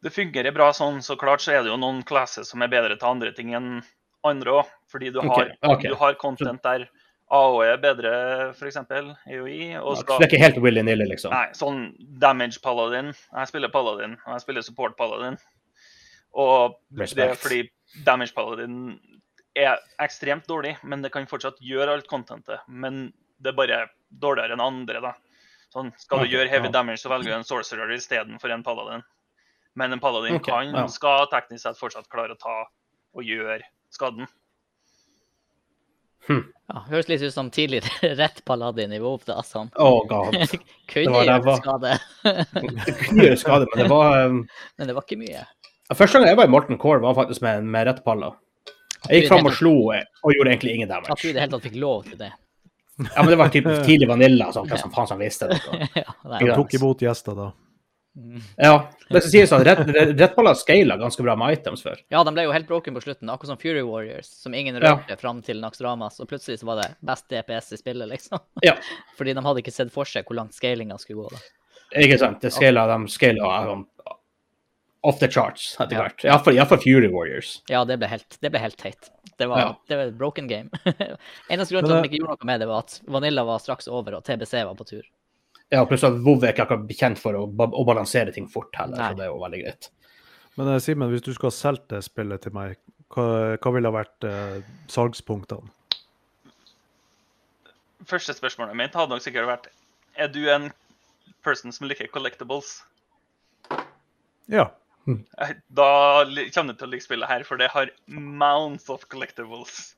Det 0.05 0.13
fungerer 0.13 0.53
bra 0.53 0.69
sånn, 0.77 0.99
så 1.01 1.17
klart 1.17 1.41
så 1.41 1.55
er 1.55 1.63
det 1.65 1.71
jo 1.71 1.79
noen 1.81 2.03
classes 2.05 2.51
som 2.51 2.61
er 2.61 2.69
bedre 2.69 2.93
til 2.99 3.09
andre 3.09 3.31
ting 3.33 3.55
enn 3.57 3.79
andre 4.25 4.59
òg. 4.59 4.69
Fordi 4.93 5.09
du 5.15 5.17
har, 5.23 5.31
okay, 5.33 5.57
okay. 5.65 5.89
du 5.89 5.97
har 5.97 6.17
content 6.21 6.61
der 6.65 6.85
AOE 7.33 7.65
er 7.71 7.81
bedre, 7.81 8.11
f.eks. 8.53 8.77
EOI. 8.85 9.79
Og 9.81 9.97
Så 9.97 10.05
det 10.05 10.27
er 10.27 10.29
ikke 10.29 10.43
helt 10.43 10.61
willy-nilly, 10.61 11.07
liksom? 11.09 11.33
Nei, 11.33 11.49
sånn 11.57 11.87
damage 12.21 12.61
paladin. 12.61 13.11
Jeg 13.15 13.49
spiller 13.49 13.73
paladin, 13.73 14.13
og 14.27 14.35
jeg 14.35 14.45
spiller 14.45 14.65
support 14.65 14.97
paladin. 14.99 15.39
Og 16.37 16.77
det 16.93 17.09
er 17.25 17.33
fordi 17.39 17.63
damage 18.05 18.35
paladin 18.35 18.99
er 19.57 19.79
ekstremt 20.03 20.45
dårlig, 20.51 20.75
men 20.83 21.01
det 21.01 21.13
kan 21.15 21.25
fortsatt 21.29 21.57
gjøre 21.63 21.97
alt 21.97 22.09
contentet. 22.11 22.61
Men 22.67 23.07
det 23.41 23.53
er 23.53 23.57
bare 23.57 23.81
dårligere 24.11 24.57
enn 24.57 24.63
andre, 24.63 25.01
da. 25.01 25.15
Sånn, 25.73 25.89
skal 25.99 26.23
du 26.23 26.31
gjøre 26.31 26.51
heavy 26.51 26.69
damage, 26.71 27.01
så 27.01 27.09
velger 27.11 27.33
du 27.33 27.39
en 27.39 27.47
sorcerer 27.47 27.89
istedenfor 27.97 28.53
en 28.53 28.63
paladin. 28.63 29.05
Men 29.75 29.93
en 29.93 29.99
paladin 29.99 30.37
okay, 30.39 30.51
kan, 30.51 30.75
ja. 30.75 30.87
skal 30.91 31.27
teknisk 31.31 31.65
sett 31.65 31.79
fortsatt 31.79 32.07
klare 32.11 32.35
å 32.35 32.39
ta 32.39 32.57
og 33.15 33.23
gjøre 33.27 33.63
skaden. 33.91 34.27
Ja, 36.25 36.81
høres 36.89 37.09
litt 37.11 37.21
ut 37.21 37.33
som 37.33 37.51
tidligere 37.53 38.15
rett 38.21 38.39
paladin 38.47 38.93
i 38.95 38.99
WoW, 38.99 39.19
da. 39.27 39.43
Som 39.45 39.69
Oh, 39.75 40.01
god. 40.09 40.33
kunne 40.91 41.25
gjøre 41.27 41.57
skade, 41.59 41.97
Det 42.23 42.95
kunne 43.03 43.27
gjøre 43.27 43.41
skade, 43.41 43.67
men 43.73 43.83
det 43.83 43.89
var 43.91 44.17
um, 44.31 44.39
men 44.79 44.89
det 44.89 44.95
var 44.97 45.05
ikke 45.05 45.19
mye. 45.21 45.43
Første 45.93 46.17
gang 46.17 46.31
jeg 46.31 46.39
var 46.39 46.49
i 46.49 46.53
Morten 46.55 46.79
Core, 46.81 47.03
var 47.03 47.13
faktisk 47.19 47.43
med, 47.45 47.67
med 47.69 47.85
rett 47.91 48.01
palla. 48.07 48.31
Jeg 49.05 49.21
gikk 49.21 49.35
fram 49.35 49.51
og 49.51 49.53
slo 49.53 49.75
og 49.91 50.31
gjorde 50.33 50.49
egentlig 50.49 50.79
ingen 50.79 50.89
damage. 50.89 51.13
At 51.13 51.21
du 51.21 51.29
i 51.29 51.35
det 51.35 51.43
hele 51.43 51.53
tatt 51.53 51.67
fikk 51.67 51.77
lov 51.77 52.07
til 52.07 52.17
det. 52.23 52.31
Ja, 52.95 53.19
men 53.19 53.29
det 53.29 53.37
var 53.37 53.51
typ 53.53 53.67
tidlig 53.85 54.07
vanilla, 54.09 54.47
sånn, 54.55 54.65
hva 54.71 54.79
som 54.79 54.93
faen 54.95 55.09
som 55.11 55.19
visste 55.21 55.51
det. 55.51 55.59
ja, 55.99 56.07
nei. 56.23 56.39
Ja. 56.39 56.47
De 56.47 56.55
tok 56.55 56.73
imot 56.79 57.03
gjester 57.05 57.37
da. 57.37 57.51
Ja, 58.57 58.89
det 59.09 59.21
skal 59.21 59.31
sies 59.33 59.51
at 59.51 59.65
rett, 59.67 59.81
rett, 59.91 60.13
rettballer 60.19 60.55
scala 60.55 60.95
ganske 61.01 61.23
bra 61.25 61.35
med 61.35 61.57
items 61.57 61.81
før. 61.83 61.97
ja, 62.09 62.23
de 62.23 62.31
ble 62.31 62.45
jo 62.45 62.53
helt 62.55 62.67
broken 62.69 62.95
på 62.95 63.01
slutten, 63.03 63.27
akkurat 63.29 63.51
som 63.51 63.57
Fury 63.59 63.81
Warriors, 63.83 64.29
som 64.29 64.53
ingen 64.55 64.75
Ja. 64.79 64.95
rørte 64.95 65.17
fram 65.19 65.41
til 65.43 65.59
Naxramas. 65.59 66.19
Og 66.23 66.29
plutselig 66.29 66.59
så 66.61 66.65
var 66.65 66.81
det 66.81 66.95
best 67.03 67.27
DPS 67.29 67.73
i 67.73 67.77
spillet, 67.77 68.07
liksom. 68.07 68.39
Ja. 68.63 68.77
Fordi 69.17 69.33
de 69.35 69.43
hadde 69.43 69.59
ikke 69.63 69.73
sett 69.75 69.91
for 69.91 70.05
seg 70.05 70.23
hvor 70.25 70.35
langt 70.39 70.53
scalinga 70.55 70.97
skulle 70.97 71.23
gå. 71.25 71.29
da. 71.31 71.99
Ikke 72.01 72.17
sant? 72.19 72.39
Det 72.41 72.51
scala, 72.53 72.87
de 72.87 73.07
scala 73.11 73.83
off 75.05 75.19
the 75.19 75.27
charts 75.29 75.75
etter 75.79 75.99
hvert. 75.99 76.23
Ja. 76.25 76.39
iallfall 76.49 76.79
Fury 76.81 77.07
Warriors. 77.13 77.61
Ja, 77.69 77.83
det 77.85 77.99
ble 78.01 78.07
helt, 78.09 78.37
det 78.41 78.49
ble 78.51 78.59
helt 78.63 78.77
teit. 78.77 79.11
Det 79.37 79.45
var, 79.47 79.59
Ja. 79.59 79.75
det 79.87 79.97
var 79.99 80.03
et 80.09 80.17
broken 80.17 80.47
game. 80.47 80.69
Eneste 81.51 81.75
grunn 81.75 81.85
til 81.85 81.93
at 81.93 82.01
de 82.03 82.09
ikke 82.09 82.23
gjorde 82.23 82.39
noe 82.39 82.47
med 82.49 82.59
det, 82.63 82.67
var 82.71 82.79
at 82.87 83.01
Vanilla 83.05 83.43
var 83.45 83.59
straks 83.61 83.87
over, 83.87 84.15
og 84.17 84.23
TBC 84.25 84.63
var 84.65 84.73
på 84.79 84.87
tur. 84.87 85.03
Ja, 85.75 85.83
pluss 85.89 86.05
at 86.07 86.15
WoW 86.23 86.39
er 86.45 86.53
ikke 86.53 86.63
akkurat 86.69 86.85
bekjent 86.87 87.19
for 87.19 87.35
å, 87.35 87.45
å 87.51 87.85
balansere 87.87 88.31
ting 88.35 88.47
fort 88.51 88.75
heller, 88.79 88.95
Nei. 89.01 89.11
så 89.11 89.19
det 89.19 89.25
er 89.27 89.31
jo 89.33 89.39
veldig 89.43 89.61
greit. 89.65 89.89
Men 90.55 90.69
eh, 90.71 90.79
Simen, 90.83 91.09
hvis 91.11 91.25
du 91.25 91.33
skulle 91.35 91.51
ha 91.51 91.57
solgt 91.57 91.89
det 91.91 91.99
spillet 92.05 92.45
til 92.45 92.53
meg, 92.55 92.77
hva, 93.11 93.25
hva 93.59 93.73
ville 93.75 93.89
ha 93.91 93.95
vært 93.97 94.27
eh, 94.29 94.61
salgspunktene? 94.91 95.67
Første 98.05 98.35
spørsmålet 98.37 98.77
mitt 98.77 98.95
hadde 98.95 99.15
nok 99.15 99.23
sikkert 99.23 99.47
vært 99.49 99.67
Er 100.21 100.27
du 100.29 100.43
en 100.53 100.67
person 101.45 101.73
som 101.73 101.87
liker 101.89 102.07
collectibles? 102.13 102.77
Ja. 104.51 104.67
Eh, 105.09 105.55
Da 105.75 105.89
kommer 106.25 106.73
du 106.73 106.79
til 106.79 106.87
å 106.87 106.91
like 106.93 107.05
spillet 107.05 107.29
her, 107.29 107.43
for 107.47 107.61
det 107.61 107.71
har 107.73 107.91
mounts 108.07 108.87
of 108.93 109.03
collectibles. 109.11 109.95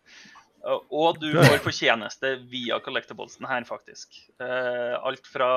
Eh, 0.67 0.79
Og 0.91 1.19
du 1.21 1.31
får 1.37 1.61
fortjeneste 1.65 2.33
via 2.51 2.79
collectablesen 2.83 3.47
her, 3.47 3.63
faktisk. 3.67 4.19
Eh, 4.43 4.95
alt 4.99 5.27
fra 5.27 5.49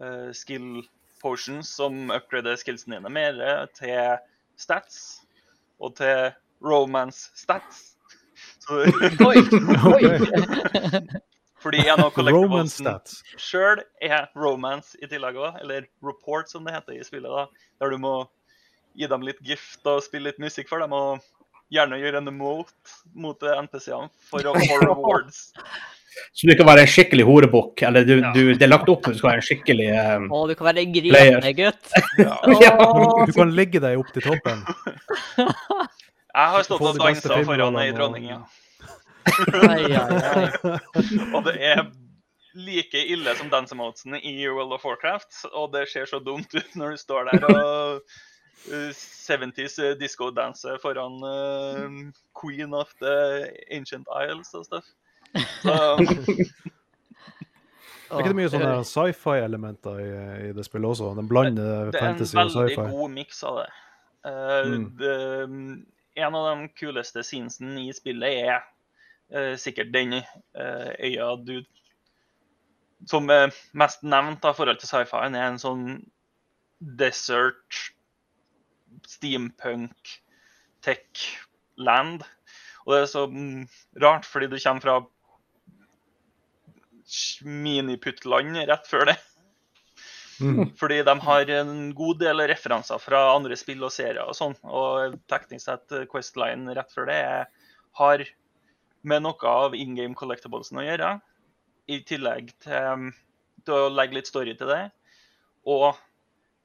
eh, 0.00 0.30
skill 0.36 0.84
potions, 1.20 1.68
som 1.76 2.10
upgrader 2.14 2.56
skillsene 2.60 3.00
dine 3.00 3.12
mer, 3.12 3.40
til 3.76 4.16
stats, 4.60 5.20
og 5.80 5.96
til 5.98 6.30
romance 6.64 7.28
stats. 7.36 7.90
Så, 8.64 8.86
Oi! 9.26 9.42
Oi! 9.90 10.02
fordi 11.64 11.82
en 11.92 12.00
av 12.00 12.14
collectiblesen 12.16 12.86
sjøl 13.36 13.82
er 14.00 14.30
romance 14.38 14.96
i 15.04 15.08
tillegg 15.10 15.36
òg, 15.36 15.58
eller 15.60 15.88
report 16.04 16.48
som 16.48 16.64
det 16.64 16.72
heter 16.78 16.96
i 16.96 17.04
spillet. 17.04 17.28
da, 17.28 17.66
Der 17.82 17.92
du 17.92 17.98
må 18.00 18.14
gi 18.96 19.08
dem 19.10 19.26
litt 19.26 19.42
gift 19.44 19.84
og 19.88 20.00
spille 20.06 20.30
litt 20.30 20.40
musikk 20.40 20.70
for 20.72 20.80
dem, 20.80 20.96
og 20.96 21.20
gjerne 21.70 21.98
gjøre 22.00 22.20
en 22.22 22.28
emote 22.32 22.98
mot 23.14 23.38
NPC-ene 23.64 24.10
for 24.30 24.50
å 24.50 24.54
få 24.58 24.78
rewards. 24.88 25.46
Så 26.34 26.48
du 26.50 26.52
kan 26.58 26.66
være 26.66 26.82
en 26.84 26.90
skikkelig 26.90 27.24
horebukk, 27.24 27.82
eller 27.86 28.04
du, 28.04 28.16
Ja. 28.18 28.32
du, 28.34 28.40
det 28.58 28.66
er 28.66 28.72
lagt 28.72 28.88
opp 28.90 29.04
til 29.06 29.14
du 29.14 29.18
skal 29.20 29.30
være 29.30 29.40
en 29.40 29.46
skikkelig 29.46 29.86
um, 29.94 30.26
Å, 30.34 30.40
du 30.50 30.54
kan 30.58 30.66
være 30.72 30.82
en 30.82 30.94
grinende 30.96 31.52
gutt. 31.56 31.92
Ja. 32.66 32.74
Du 33.28 33.32
kan 33.36 33.54
legge 33.56 33.80
deg 33.82 34.00
opp 34.02 34.10
til 34.16 34.26
toppen. 34.26 34.64
Jeg 35.38 36.52
har 36.54 36.66
stått 36.66 36.82
og 36.82 36.98
dansa 37.00 37.40
foran 37.46 37.78
ei 37.80 37.90
dronning, 37.94 38.26
ja. 38.34 38.42
Og 41.34 41.44
det 41.46 41.56
er 41.70 41.84
like 42.58 42.98
ille 43.14 43.34
som 43.38 43.50
dance 43.52 43.74
emotesen 43.74 44.16
i 44.18 44.34
World 44.48 44.74
of 44.74 44.84
Warcraft. 44.86 45.44
Og 45.54 45.70
det 45.74 45.86
ser 45.92 46.10
så 46.10 46.18
dumt 46.22 46.50
ut 46.54 46.76
når 46.78 46.96
du 46.96 47.02
står 47.02 47.30
der 47.30 47.46
og 47.50 48.02
70s 48.68 49.78
disco-danser 50.00 50.78
foran 50.82 51.16
uh, 51.24 52.12
Queen 52.36 52.74
of 52.74 52.92
the 53.00 53.14
Ancient 53.70 54.06
Isles 54.22 54.54
og 54.54 54.64
stuff. 54.66 54.84
Så, 55.62 55.74
Er 58.10 58.18
ikke 58.18 58.28
det 58.32 58.38
mye 58.40 58.50
sånne 58.50 58.72
sci-fi-elementer 58.88 60.00
i, 60.02 60.08
i 60.48 60.52
det 60.56 60.64
spillet 60.66 60.90
også? 60.90 61.12
Den 61.18 61.28
blander 61.30 61.90
det 61.92 62.00
er 62.00 62.08
en 62.08 62.18
fantasy 62.18 62.36
og 62.36 62.42
veldig 62.42 62.74
sci-fi. 62.74 62.88
god 62.96 63.10
miks 63.16 63.42
av 63.46 63.60
det. 63.62 63.70
Uh, 64.26 64.66
Mm. 64.66 64.82
det. 65.00 65.14
En 66.20 66.34
av 66.34 66.48
de 66.50 66.68
kuleste 66.76 67.22
scenesene 67.24 67.86
i 67.86 67.92
spillet 67.96 68.42
er 68.42 68.58
uh, 69.32 69.54
sikkert 69.56 69.92
den 69.94 70.18
uh, 70.18 70.90
øya 71.00 71.30
du 71.46 71.62
Som 73.08 73.30
er 73.32 73.54
mest 73.72 74.02
nevnt 74.04 74.44
i 74.44 74.52
forhold 74.52 74.76
til 74.82 74.90
sci-fien, 74.90 75.34
er 75.38 75.46
en 75.48 75.62
sånn 75.62 75.86
desert 76.98 77.78
steampunk 79.08 80.16
tech 80.84 81.24
land. 81.80 82.24
Og 82.86 82.94
det 82.94 83.00
er 83.02 83.10
så 83.10 83.26
mm, 83.30 83.64
rart, 84.02 84.28
fordi 84.28 84.50
du 84.50 84.58
kommer 84.60 84.84
fra 84.84 85.00
miniputtland 87.44 88.56
rett 88.68 88.86
før 88.88 89.10
det. 89.10 89.16
Mm. 90.40 90.70
Fordi 90.80 91.02
de 91.04 91.14
har 91.20 91.50
en 91.52 91.72
god 91.94 92.20
del 92.22 92.42
referanser 92.48 93.00
fra 93.02 93.26
andre 93.34 93.56
spill 93.60 93.82
og 93.84 93.92
serier 93.92 94.22
og 94.24 94.36
sånn. 94.36 94.54
Og 94.64 95.18
teknisk 95.28 95.66
sett 95.66 95.96
eh, 95.96 96.06
Questline 96.08 96.76
rett 96.76 96.94
før 96.94 97.10
det 97.10 97.18
har 98.00 98.24
med 99.02 99.24
noe 99.24 99.50
av 99.50 99.76
in 99.76 99.96
game 99.98 100.16
collectiblesen 100.16 100.80
å 100.80 100.86
gjøre. 100.86 101.10
I 101.90 102.00
tillegg 102.06 102.54
til, 102.62 103.10
til 103.66 103.76
å 103.76 103.92
legge 103.92 104.16
litt 104.16 104.30
story 104.30 104.54
til 104.56 104.70
det. 104.70 104.82
Og 105.68 105.90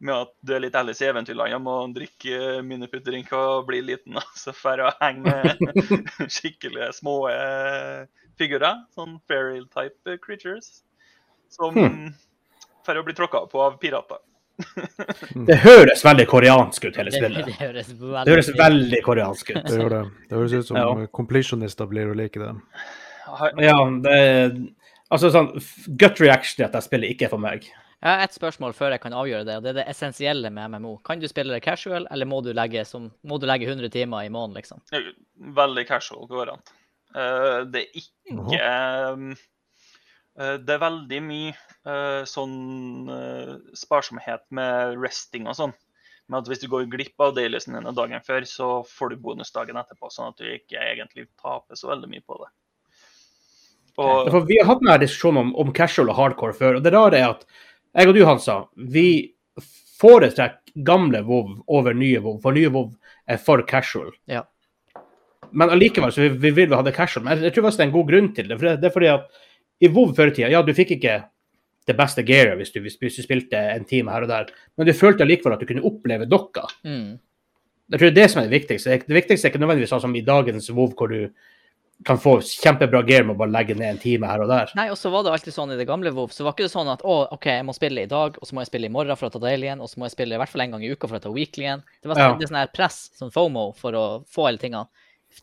med 0.03 0.15
at 0.15 0.33
du 0.45 0.53
er 0.55 0.63
litt 0.65 0.75
Alice 0.75 1.03
i 1.03 1.07
Eventyrlandet, 1.09 1.61
må 1.63 1.77
drikke 1.95 2.61
miniputt-drink 2.67 3.31
og 3.37 3.65
bli 3.69 3.81
liten. 3.85 4.19
Så 4.41 4.53
for 4.55 4.83
å 4.83 4.91
henge 5.01 5.23
med 5.25 6.29
skikkelig 6.37 6.91
små 6.99 7.17
eh, 7.31 8.05
figurer. 8.39 8.83
Sånn 8.95 9.19
fairyl-type 9.29 10.19
creatures. 10.23 10.81
Som 11.53 11.77
for 12.85 12.99
å 12.99 13.03
bli 13.05 13.15
tråkka 13.17 13.45
på 13.49 13.61
av 13.63 13.77
pirater. 13.81 14.19
Det 15.47 15.55
høres 15.65 16.03
veldig 16.05 16.25
koreansk 16.31 16.85
ut, 16.87 16.97
hele 16.99 17.11
spillet. 17.11 17.45
det 17.49 17.57
høres 17.59 17.89
veldig, 17.91 18.23
Det 18.25 18.35
høres 18.35 18.51
veldig 18.59 19.01
koreansk 19.05 19.51
ut. 19.51 19.63
Det 19.65 19.79
gjør 19.81 19.95
det. 19.95 20.03
Det 20.29 20.37
høres 20.37 20.55
ut 20.55 20.69
som 20.69 20.79
Ja. 20.79 21.07
completionister 21.11 21.89
blir 21.91 22.11
å 22.11 22.17
like 22.17 22.39
det. 22.39 22.53
Ja, 23.63 23.77
det 24.05 24.73
Altså 25.13 25.29
sånn 25.29 25.51
gut 26.01 26.17
reaction 26.19 26.63
i 26.63 26.65
at 26.65 26.73
jeg 26.73 26.85
spillet 26.87 27.13
ikke 27.13 27.27
er 27.27 27.31
for 27.35 27.41
meg. 27.41 27.67
Jeg 28.05 28.19
har 28.19 28.21
ett 28.21 28.35
spørsmål 28.38 28.75
før 28.77 28.93
jeg 28.93 29.01
kan 29.01 29.15
avgjøre 29.17 29.45
det, 29.47 29.53
og 29.57 29.63
det 29.65 29.69
er 29.71 29.77
det 29.79 29.83
essensielle 29.89 30.51
med 30.53 30.75
MMO. 30.75 30.91
Kan 31.07 31.17
du 31.17 31.25
spille 31.25 31.55
det 31.55 31.63
casual, 31.65 32.03
eller 32.13 32.29
må 32.29 32.38
du 32.45 32.51
legge, 32.53 32.83
som, 32.85 33.07
må 33.25 33.39
du 33.41 33.47
legge 33.50 33.65
100 33.65 33.89
timer 33.95 34.27
i 34.27 34.29
måneden, 34.29 34.59
liksom? 34.59 34.83
Veldig 35.57 35.85
casual 35.89 36.29
går 36.29 36.51
an. 36.53 36.62
Eh, 37.15 37.57
det 37.74 37.81
er 37.81 37.97
ikke 38.03 38.59
um, 39.15 39.25
eh, 40.38 40.55
Det 40.62 40.75
er 40.75 40.83
veldig 40.83 41.21
mye 41.24 41.55
eh, 41.55 42.21
sånn 42.29 43.09
sparsomhet 43.74 44.45
med 44.53 45.01
resting 45.01 45.50
og 45.50 45.57
sånn. 45.57 45.75
Men 46.29 46.43
at 46.43 46.50
Hvis 46.51 46.62
du 46.62 46.69
går 46.69 46.85
glipp 46.93 47.25
av 47.25 47.33
dailysen 47.39 47.74
dine 47.74 47.97
dagen 47.97 48.21
før, 48.25 48.45
så 48.45 48.69
får 48.85 49.15
du 49.15 49.21
bonusdagen 49.25 49.81
etterpå. 49.81 50.13
Sånn 50.13 50.29
at 50.29 50.38
du 50.38 50.45
ikke 50.45 50.77
egentlig 50.77 51.31
taper 51.41 51.74
så 51.74 51.89
veldig 51.95 52.13
mye 52.13 52.25
på 52.25 52.38
det. 52.43 52.53
Og, 53.95 54.27
For 54.29 54.45
vi 54.45 54.57
har 54.59 54.67
hatt 54.69 54.81
denne 54.83 55.01
diskusjonen 55.01 55.47
om, 55.47 55.55
om 55.63 55.74
casual 55.74 56.12
og 56.12 56.19
hardcore 56.19 56.53
før, 56.53 56.77
og 56.77 56.85
det 56.85 56.91
rare 56.93 57.17
er 57.17 57.31
at 57.31 57.45
jeg 57.95 58.09
og 58.09 58.17
du, 58.17 58.21
Hansa, 58.27 58.57
vi 58.75 59.07
foretrekker 59.99 60.75
gamle 60.85 61.21
WoW 61.23 61.61
over 61.71 61.95
nye 61.95 62.19
WoW, 62.19 62.39
for 62.43 62.55
nye 62.55 62.71
WoW 62.71 62.91
er 63.31 63.39
for 63.41 63.63
casual. 63.67 64.11
Ja. 64.29 64.43
Men 65.55 65.71
allikevel 65.71 66.11
så 66.11 66.25
vi, 66.25 66.33
vi 66.43 66.51
vil 66.57 66.75
ha 66.75 66.81
det 66.83 66.95
casual. 66.95 67.23
Men 67.25 67.37
jeg, 67.37 67.47
jeg 67.47 67.55
tror 67.55 67.67
faktisk 67.67 67.79
det 67.79 67.85
er 67.85 67.91
en 67.91 67.95
god 67.95 68.09
grunn 68.11 68.33
til 68.35 68.49
det. 68.49 68.57
For 68.59 68.67
det, 68.67 68.75
det 68.81 68.89
er 68.89 68.95
fordi 68.97 69.11
at 69.13 69.39
i 69.85 69.91
WoW 69.91 70.11
før 70.17 70.31
i 70.31 70.35
tida, 70.35 70.51
ja, 70.51 70.63
du 70.65 70.73
fikk 70.75 70.95
ikke 70.97 71.15
det 71.85 71.95
beste 71.97 72.23
gearet 72.25 72.57
hvis, 72.57 72.73
hvis 72.73 73.19
du 73.19 73.23
spilte 73.23 73.59
en 73.75 73.85
time 73.87 74.11
her 74.11 74.25
og 74.25 74.31
der, 74.31 74.49
men 74.75 74.87
du 74.87 74.93
følte 74.97 75.23
allikevel 75.23 75.55
at 75.55 75.61
du 75.61 75.69
kunne 75.69 75.85
oppleve 75.85 76.27
dokka. 76.29 76.65
Mm. 76.87 77.15
Jeg 77.93 77.99
tror 77.99 78.09
det 78.09 78.13
er 78.15 78.21
det 78.23 78.29
som 78.33 78.41
er 78.41 78.47
det 78.49 78.57
viktigste. 78.57 78.97
Det 79.05 79.17
viktigste 79.19 79.47
er 79.47 79.53
ikke 79.53 79.61
nødvendigvis 79.61 79.91
sånn 79.93 80.07
som 80.07 80.15
i 80.17 80.23
dagens 80.25 80.71
WoW, 80.73 80.95
hvor 80.97 81.11
du 81.11 81.19
kan 82.03 82.17
få 82.19 82.41
kjempebra 82.43 83.01
gear 83.07 83.23
med 83.23 83.35
å 83.35 83.39
bare 83.39 83.53
legge 83.55 83.75
ned 83.77 83.87
en 83.93 83.97
time 84.01 84.27
her 84.27 84.41
og 84.43 84.49
der. 84.51 84.71
Nei, 84.75 84.89
og 84.91 84.97
så 84.99 85.09
var 85.13 85.23
det 85.23 85.31
alltid 85.31 85.53
sånn 85.55 85.71
i 85.71 85.77
det 85.79 85.87
gamle 85.87 86.11
WoW, 86.11 86.27
så 86.33 86.43
var 86.43 86.51
ikke 86.53 86.65
det 86.67 86.73
sånn 86.73 86.91
at 86.91 87.01
å, 87.07 87.15
OK, 87.31 87.45
jeg 87.45 87.63
må 87.65 87.73
spille 87.73 88.03
i 88.03 88.09
dag, 88.11 88.35
og 88.41 88.45
så 88.45 88.53
må 88.53 88.61
jeg 88.61 88.67
spille 88.67 88.89
i 88.89 88.91
morgen 88.91 89.15
for 89.15 89.29
å 89.29 89.31
ta 89.31 89.39
dailyen, 89.39 89.79
og 89.81 89.87
så 89.89 89.97
må 90.01 90.05
jeg 90.09 90.11
spille 90.17 90.35
i 90.35 90.37
hvert 90.41 90.51
fall 90.51 90.61
en 90.65 90.71
gang 90.75 90.83
i 90.83 90.91
uka 90.91 91.07
for 91.07 91.17
å 91.17 91.23
ta 91.23 91.29
weeklyen. 91.31 91.81
Det 92.03 92.11
var 92.11 92.19
Ja. 92.19 92.27
sånn, 92.33 92.41
er 92.43 92.47
sånn 92.51 92.59
her 92.59 92.67
press, 92.75 93.09
sånn 93.17 93.31
FOMO, 93.31 93.75
for 93.79 93.91
å 93.93 94.03
få 94.27 94.47
alle 94.49 94.57
tingene. 94.59 94.87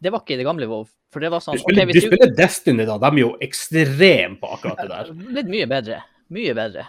Det 0.00 0.12
var 0.12 0.21
ikke 0.21 0.35
i 0.35 0.37
det 0.37 0.44
gamle 0.44 0.66
WoW. 0.68 0.87
For 1.12 1.21
det 1.21 1.30
var 1.30 1.40
sånn 1.40 1.54
Du 1.56 1.61
spiller, 1.64 1.82
okay, 1.88 1.92
du 1.92 2.00
spiller 2.00 2.28
du 2.30 2.37
Destiny, 2.37 2.85
da. 2.87 2.99
De 2.99 3.06
er 3.06 3.18
jo 3.21 3.37
ekstreme 3.40 4.38
på 4.40 4.49
akkurat 4.54 4.76
det 4.80 4.88
der. 4.88 5.11
Blitt 5.12 5.49
mye 5.52 5.66
bedre. 5.68 6.02
Mye 6.32 6.54
bedre. 6.54 6.87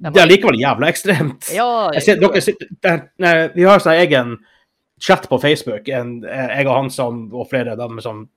Det 0.00 0.16
er 0.22 0.26
likevel 0.30 0.56
jævla 0.60 0.88
ekstremt. 0.88 1.50
Ja, 1.54 1.90
Jeg 1.92 2.02
ser, 2.02 2.16
dere, 2.16 2.40
sitter- 2.40 3.08
nei, 3.18 3.48
vi 3.54 3.62
har 3.68 3.78
sånn 3.78 3.98
egen 4.00 4.38
chat 5.00 5.28
på 5.28 5.38
Facebook, 5.40 5.88
en, 5.88 6.24
eh, 6.24 6.56
jeg 6.58 6.66
og 6.66 6.74
han 6.76 6.90
som, 6.90 7.28
og 7.34 7.48
flere 7.50 7.72
av 7.72 7.78
dem 7.78 8.00
som 8.00 8.28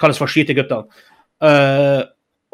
kalles 0.00 0.18
for 0.20 0.30
Skyteguttene. 0.30 0.86
Uh, 1.42 2.02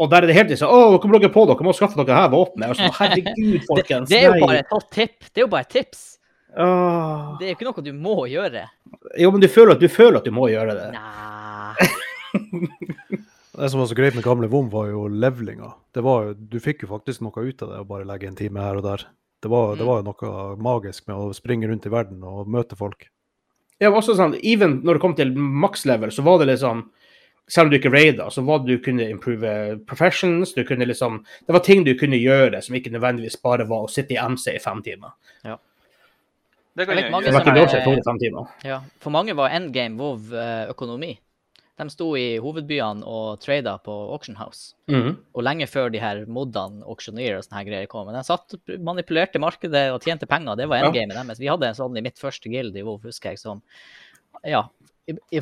og 0.02 0.08
der 0.10 0.24
er 0.24 0.30
det 0.32 0.34
helt 0.34 0.52
sånn 0.58 0.72
Å, 0.72 0.96
kommer 0.98 1.20
dere 1.22 1.30
på 1.30 1.44
dere 1.46 1.62
må 1.62 1.74
skaffe 1.76 2.00
dere 2.00 2.16
her 2.16 2.30
våpenet. 2.32 2.74
Sånn, 2.78 2.94
Herregud, 2.96 3.36
det, 3.52 3.60
folkens. 3.68 4.08
det 4.10 4.18
er 4.22 4.26
jo 4.32 4.46
bare 4.46 4.62
et 4.64 4.88
tipp, 4.90 5.18
Det 5.30 5.42
er 5.42 5.44
jo 5.46 5.52
bare 5.52 5.66
et 5.68 5.74
tips. 5.76 6.02
Uh, 6.52 7.36
Det 7.38 7.46
er 7.46 7.52
jo 7.52 7.56
ikke 7.58 7.68
noe 7.70 7.84
du 7.86 7.92
må 7.96 8.16
gjøre. 8.28 8.64
Jo, 9.20 9.30
men 9.32 9.40
du 9.44 9.48
føler, 9.52 9.76
at, 9.76 9.80
du 9.84 9.88
føler 9.92 10.18
at 10.20 10.26
du 10.26 10.34
må 10.34 10.48
gjøre 10.52 10.74
det. 10.80 10.88
Det 13.52 13.68
som 13.68 13.82
var 13.82 13.88
så 13.90 13.94
greit 13.96 14.14
med 14.16 14.24
gamle 14.24 14.48
VOM, 14.48 14.70
var 14.72 14.86
jo 14.88 15.02
levelinga. 15.12 15.74
Det 15.92 16.00
var 16.04 16.24
jo, 16.24 16.34
du 16.54 16.56
fikk 16.64 16.86
jo 16.86 16.88
faktisk 16.88 17.20
noe 17.20 17.42
ut 17.44 17.60
av 17.62 17.68
det 17.68 17.80
å 17.82 17.88
bare 17.88 18.06
legge 18.08 18.24
en 18.30 18.38
time 18.38 18.62
her 18.64 18.78
og 18.80 18.86
der. 18.86 19.04
Det 19.44 19.50
var, 19.52 19.74
det 19.76 19.84
Mm. 19.84 19.88
var 19.90 19.98
jo 20.00 20.06
noe 20.08 20.56
magisk 20.56 21.06
med 21.10 21.16
å 21.20 21.34
springe 21.36 21.68
rundt 21.68 21.84
i 21.86 21.92
verden 21.92 22.22
og 22.24 22.48
møte 22.48 22.76
folk. 22.78 23.10
Ja, 23.78 23.90
men 23.90 23.98
også 24.00 24.14
sånn, 24.16 24.38
even 24.42 24.80
når 24.86 24.94
det 24.96 25.02
kom 25.02 25.14
til 25.18 25.34
makslevel, 25.36 26.08
level, 26.08 26.14
så 26.16 26.22
var 26.24 26.38
det 26.38 26.48
liksom 26.54 26.90
Selv 27.52 27.68
om 27.68 27.72
du 27.72 27.76
ikke 27.76 27.90
raida, 27.92 28.30
så 28.32 28.40
var 28.46 28.62
det 28.62 28.78
du 28.78 28.84
kunne 28.84 29.04
improve 29.12 29.50
professions. 29.88 30.54
du 30.56 30.62
kunne 30.64 30.86
liksom, 30.88 31.18
Det 31.46 31.52
var 31.52 31.60
ting 31.60 31.84
du 31.84 31.92
kunne 32.00 32.16
gjøre 32.16 32.62
som 32.64 32.74
ikke 32.78 32.92
nødvendigvis 32.94 33.36
bare 33.42 33.66
var 33.68 33.84
å 33.84 33.90
sitte 33.92 34.14
i 34.16 34.16
MC 34.16 34.54
i 34.54 34.62
fem 34.62 34.80
timer. 34.82 35.12
Ja. 35.44 35.58
det 36.76 36.86
kan 36.88 36.96
Jeg 36.96 37.10
gjøre. 37.10 37.20
Det 37.26 37.34
var 37.34 37.44
ikke 37.44 37.58
lov 37.58 37.68
til 37.68 38.00
å 38.00 38.04
fem 38.06 38.18
timer. 38.22 38.48
Ja, 38.64 38.80
for 39.04 39.12
mange 39.12 39.36
var 39.36 39.52
endgame 39.52 39.98
WoW 40.00 40.32
eh, 40.32 40.70
økonomi. 40.72 41.18
De 41.76 41.88
sto 41.90 42.10
i 42.16 42.38
hovedbyene 42.40 43.04
og 43.08 43.40
trada 43.42 43.76
på 43.84 43.92
Auction 44.14 44.36
House. 44.36 44.74
Mhm. 44.88 45.16
Og 45.34 45.44
lenge 45.44 45.66
før 45.68 45.90
de 45.92 46.00
her 46.00 46.24
modene, 46.28 46.84
auctioneer 46.88 47.36
og 47.36 47.44
sånne 47.44 47.58
her 47.60 47.68
greier 47.68 47.86
kom. 47.90 48.06
Men 48.06 48.16
de 48.16 48.24
satt, 48.28 48.54
manipulerte 48.80 49.40
markedet 49.40 49.90
og 49.92 50.00
tjente 50.04 50.28
penger. 50.28 50.56
Det 50.56 50.68
var 50.68 50.78
Ja. 50.78 50.88
endgamet 50.88 51.16
deres. 51.16 51.38
Vi 51.38 51.48
hadde 51.48 51.68
en 51.68 51.74
sånn 51.74 51.98
i 51.98 52.00
mitt 52.00 52.16
første 52.16 52.48
guild 52.48 52.76
i 52.76 52.82
WoW, 52.82 52.98
husker 53.04 53.30
jeg, 53.30 53.38
som 53.40 53.60
Ja. 54.44 54.68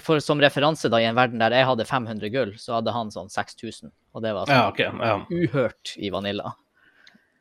For, 0.01 0.21
som 0.25 0.41
referanse, 0.41 0.89
da, 0.89 1.01
i 1.03 1.05
en 1.05 1.17
verden 1.19 1.39
der 1.43 1.53
jeg 1.53 1.67
hadde 1.69 1.85
500 1.85 2.31
gull, 2.33 2.55
så 2.59 2.79
hadde 2.79 2.95
han 2.97 3.11
sånn 3.13 3.29
6000. 3.29 3.91
Og 4.17 4.23
det 4.25 4.33
var 4.33 4.49
sånn 4.49 4.57
Ja, 4.57 4.69
okay, 4.71 4.89
Ja. 4.89 5.19
uhørt 5.29 5.93
i 6.01 6.09
Vanilla. 6.11 6.55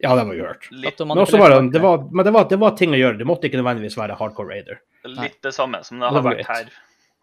ja, 0.04 0.16
det 0.16 0.26
var 0.28 0.36
uhørt. 0.36 0.68
Litt, 0.72 1.00
Men, 1.00 1.18
også 1.24 1.40
var 1.40 1.50
det, 1.56 1.72
det, 1.74 1.80
var, 1.84 2.04
men 2.12 2.26
det, 2.28 2.32
var, 2.36 2.46
det 2.52 2.60
var 2.60 2.76
ting 2.80 2.92
å 2.92 3.00
gjøre. 3.00 3.18
Det 3.22 3.28
måtte 3.28 3.48
ikke 3.48 3.62
nødvendigvis 3.62 3.98
være 3.98 4.18
hardcore 4.20 4.52
raider. 4.52 4.82
litt 5.06 5.40
det 5.44 5.54
samme 5.56 5.80
som 5.84 6.00
det 6.00 6.10
har 6.12 6.22
vært 6.28 6.46
her 6.48 6.70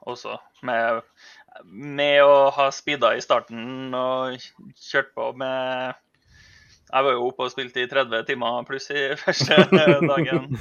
også. 0.07 0.39
Med, 0.65 1.03
med 1.73 2.23
å 2.25 2.51
ha 2.57 2.71
speeda 2.73 3.13
i 3.17 3.21
starten 3.25 3.93
og 3.97 4.37
kjørt 4.81 5.13
på 5.17 5.29
med 5.37 5.95
Jeg 6.93 7.03
var 7.05 7.13
jo 7.17 7.27
oppe 7.29 7.43
og 7.49 7.51
spilte 7.53 7.83
i 7.83 7.89
30 7.91 8.25
timer 8.29 8.63
pluss 8.69 8.89
i 8.95 9.09
første 9.19 9.57
dagen. 10.13 10.57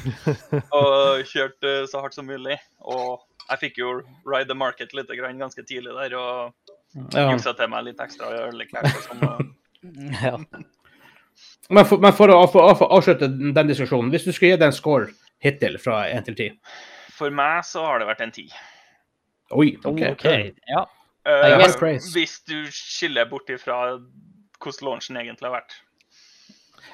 Og 0.73 1.23
kjørt 1.29 1.63
eh, 1.67 1.85
så 1.87 2.01
hardt 2.03 2.15
som 2.17 2.25
mulig. 2.27 2.57
Og 2.81 3.21
jeg 3.49 3.61
fikk 3.61 3.77
jo 3.81 3.91
ride 4.25 4.49
the 4.49 4.57
market 4.57 4.93
litt 4.97 5.11
grann 5.17 5.41
ganske 5.41 5.63
tidlig 5.67 5.93
der. 5.97 6.17
Og 6.17 6.53
Ja. 7.13 7.29
juksa 7.31 7.51
til 7.57 7.67
meg 7.67 7.83
litt 7.89 7.99
ekstra 7.99 8.31
og 8.47 8.55
sånn. 9.09 9.53
Ja. 10.23 10.37
Men, 11.69 11.85
for, 11.85 11.99
men 12.01 12.13
for, 12.13 12.31
å, 12.33 12.45
for, 12.49 12.71
for 12.77 12.87
å 12.87 12.97
avslutte 12.97 13.27
den 13.29 13.69
diskusjonen, 13.69 14.09
hvis 14.13 14.25
du 14.25 14.31
skulle 14.31 14.53
gi 14.53 14.57
deg 14.57 14.71
en 14.71 14.73
score 14.73 15.11
hittil 15.43 15.77
fra 15.81 16.05
1 16.09 16.25
til 16.29 16.37
10 16.37 16.55
For 17.13 17.33
meg 17.33 17.65
så 17.67 17.83
har 17.85 18.01
det 18.01 18.07
vært 18.09 18.23
en 18.25 18.33
10. 18.33 18.53
Oi, 19.53 19.67
OK. 19.85 20.01
OK. 20.15 20.27
Ja. 20.71 20.85
Uh, 21.25 21.57
hvis 22.13 22.39
du 22.45 22.57
skiller 22.73 23.29
bort 23.29 23.49
ifra 23.49 23.97
hvordan 24.61 24.87
launchen 24.87 25.17
egentlig 25.21 25.49
har 25.49 25.57
vært. 25.59 25.77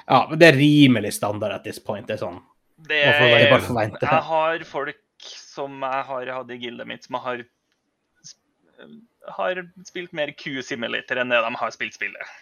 Ja, 0.06 0.24
men 0.28 0.40
det 0.40 0.48
er 0.50 0.58
rimelig 0.58 1.14
standard 1.16 1.54
at 1.54 1.64
this 1.64 1.80
point. 1.80 2.08
Det 2.08 2.16
er 2.16 2.22
sånn. 2.24 2.40
Det 2.82 2.98
er, 3.06 3.20
jeg 3.46 4.22
har 4.26 4.64
folk 4.66 5.01
som 5.52 5.82
jeg 5.84 6.06
har 6.08 6.30
hatt 6.38 6.50
i 6.54 6.56
gildet 6.62 6.88
mitt, 6.88 7.04
som 7.04 7.18
har, 7.20 7.42
har 9.36 9.60
spilt 9.86 10.12
mer 10.16 10.32
Q-simulator 10.38 11.20
enn 11.22 11.30
det 11.32 11.40
de 11.44 11.52
har 11.60 11.74
spilt 11.74 11.94
spillet. 11.98 12.34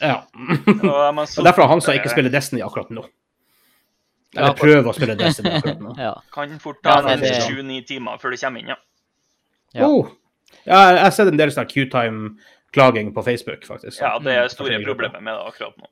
Ja. 0.00 0.20
Og 0.32 0.70
de 0.80 0.88
har 0.88 1.12
Og 1.18 1.44
derfor 1.48 1.66
har 1.66 1.72
han 1.74 1.82
som 1.84 1.96
ikke 1.98 2.12
spiller 2.14 2.32
Destiny 2.32 2.62
akkurat 2.64 2.90
nå. 2.94 3.04
Eller 4.34 4.56
prøver 4.58 4.88
å 4.90 4.94
spille 4.96 5.14
Destiny 5.18 5.52
akkurat 5.58 5.82
nå. 5.82 5.94
Ja. 6.06 6.14
Kan 6.34 6.56
fort 6.62 6.80
ta 6.82 7.00
ja, 7.02 7.14
en 7.14 7.22
det- 7.22 7.42
sju-ni 7.46 7.82
timer 7.86 8.18
før 8.22 8.34
du 8.34 8.40
kommer 8.40 8.62
inn, 8.64 8.72
ja. 8.74 8.78
Ja. 9.74 9.86
Oh. 9.90 10.06
ja, 10.62 10.78
jeg 10.94 11.00
har 11.02 11.10
sett 11.14 11.30
en 11.32 11.38
del 11.40 11.50
sånn 11.50 11.66
Q-time-klaging 11.70 13.08
på 13.14 13.22
Facebook, 13.26 13.64
faktisk. 13.66 13.98
Ja, 13.98 14.12
det 14.22 14.36
er 14.38 14.46
store 14.52 14.70
Selvfølgelig. 14.70 14.86
problemer 14.92 15.24
med 15.26 15.34
det 15.34 15.48
akkurat 15.50 15.80
nå. 15.82 15.88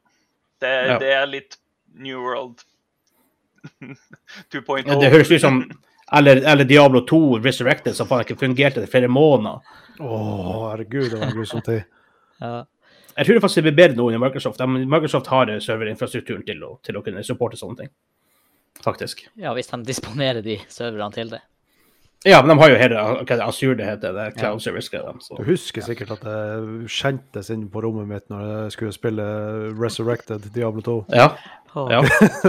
Det, 0.62 0.70
Ja. 0.86 0.98
det 1.02 1.08
er 1.18 1.26
litt 1.26 1.56
New 1.98 2.20
World 2.22 2.62
2.0. 4.54 4.86
Ja, 4.86 4.98
Det 5.02 5.10
høres 5.10 5.30
ut 5.34 5.40
som 5.42 5.58
eller, 6.18 6.42
eller 6.52 6.68
Diablo 6.68 7.04
2 7.08 7.38
Resurrected, 7.44 7.96
som 7.96 8.08
faen 8.08 8.26
ikke 8.26 8.38
fungerte 8.40 8.84
i 8.84 8.90
flere 8.90 9.08
måneder. 9.12 9.62
Å, 10.00 10.20
herregud, 10.72 11.10
det 11.10 11.18
var 11.18 11.28
en 11.28 11.36
grusom 11.36 11.64
tid. 11.64 11.84
Ja. 12.42 12.62
Jeg 13.12 13.28
tror 13.28 13.36
det 13.36 13.44
faktisk 13.44 13.66
blir 13.66 13.76
bedre 13.76 13.98
nå 13.98 14.08
enn 14.10 14.22
Microsoft. 14.22 14.60
De, 14.60 14.84
Microsoft 14.88 15.28
har 15.32 15.52
serverinfrastrukturen 15.60 16.44
til 16.48 16.62
å, 16.64 16.74
til 16.84 16.98
å 16.98 17.04
kunne 17.04 17.24
supporte 17.26 17.60
sånne 17.60 17.84
ting. 17.84 17.94
Faktisk. 18.82 19.26
ja, 19.38 19.52
hvis 19.54 19.68
de 19.70 19.78
disponerer 19.86 20.42
de 20.42 20.56
serverne 20.72 21.12
til 21.14 21.34
det. 21.34 21.42
Ja, 22.24 22.38
men 22.42 22.52
de 22.52 22.58
har 22.60 22.70
jo 22.70 22.78
hele 22.78 23.02
okay, 23.18 23.36
det, 23.36 23.44
Azure 23.44 23.76
det 23.78 23.86
heter, 23.86 24.14
det 24.14 24.26
Cloud 24.36 24.60
ja. 24.60 24.62
service-greia. 24.62 25.12
Du 25.38 25.42
husker 25.46 25.82
sikkert 25.82 26.14
at 26.16 26.26
det 26.26 26.90
kjentes 26.90 27.50
inn 27.50 27.64
på 27.70 27.82
rommet 27.82 28.06
mitt 28.10 28.28
når 28.30 28.44
jeg 28.46 28.74
skulle 28.76 28.94
spille 28.94 29.26
Resurrected 29.74 30.46
Diablo 30.54 30.84
2. 30.86 30.96
Ja. 31.18 31.32
ja. 31.90 32.02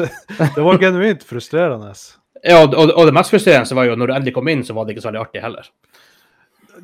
Det 0.55 0.61
var 0.61 0.77
genuint 0.81 1.25
frustrerende. 1.25 1.89
Ja 2.43 2.59
og, 2.63 2.73
og, 2.75 3.03
det 3.07 3.15
mest 3.15 3.33
frustrerende 3.33 3.77
var 3.77 3.87
jo 3.87 3.97
når 3.99 4.09
du 4.09 4.15
endelig 4.17 4.35
kom 4.35 4.49
inn, 4.51 4.63
så 4.67 4.75
var 4.75 4.85
det 4.85 4.95
ikke 4.95 5.05
så 5.05 5.11
veldig 5.11 5.23
artig 5.23 5.43
heller. 5.43 5.69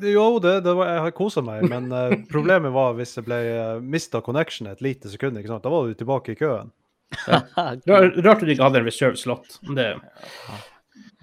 Jo, 0.00 0.38
det, 0.42 0.60
det 0.64 0.72
var, 0.78 0.88
jeg 0.94 1.04
har 1.04 1.14
kosa 1.16 1.42
meg, 1.44 1.64
men 1.68 1.90
eh, 1.92 2.14
problemet 2.30 2.72
var 2.72 2.94
hvis 2.96 3.16
jeg 3.18 3.26
ble 3.26 3.38
uh, 3.50 3.80
mista 3.82 4.20
connection 4.24 4.70
et 4.70 4.82
lite 4.84 5.10
sekund. 5.12 5.38
ikke 5.38 5.50
sant? 5.50 5.64
Da 5.64 5.72
var 5.72 5.88
du 5.88 5.98
tilbake 5.98 6.32
i 6.34 6.38
køen. 6.38 6.70
Ja. 7.26 7.42
Rart 7.90 8.36
at 8.38 8.44
du 8.46 8.52
ikke 8.54 8.68
hadde 8.68 8.80
en 8.80 8.86
reserve 8.86 9.18
slot. 9.18 9.58
Det 9.76 9.92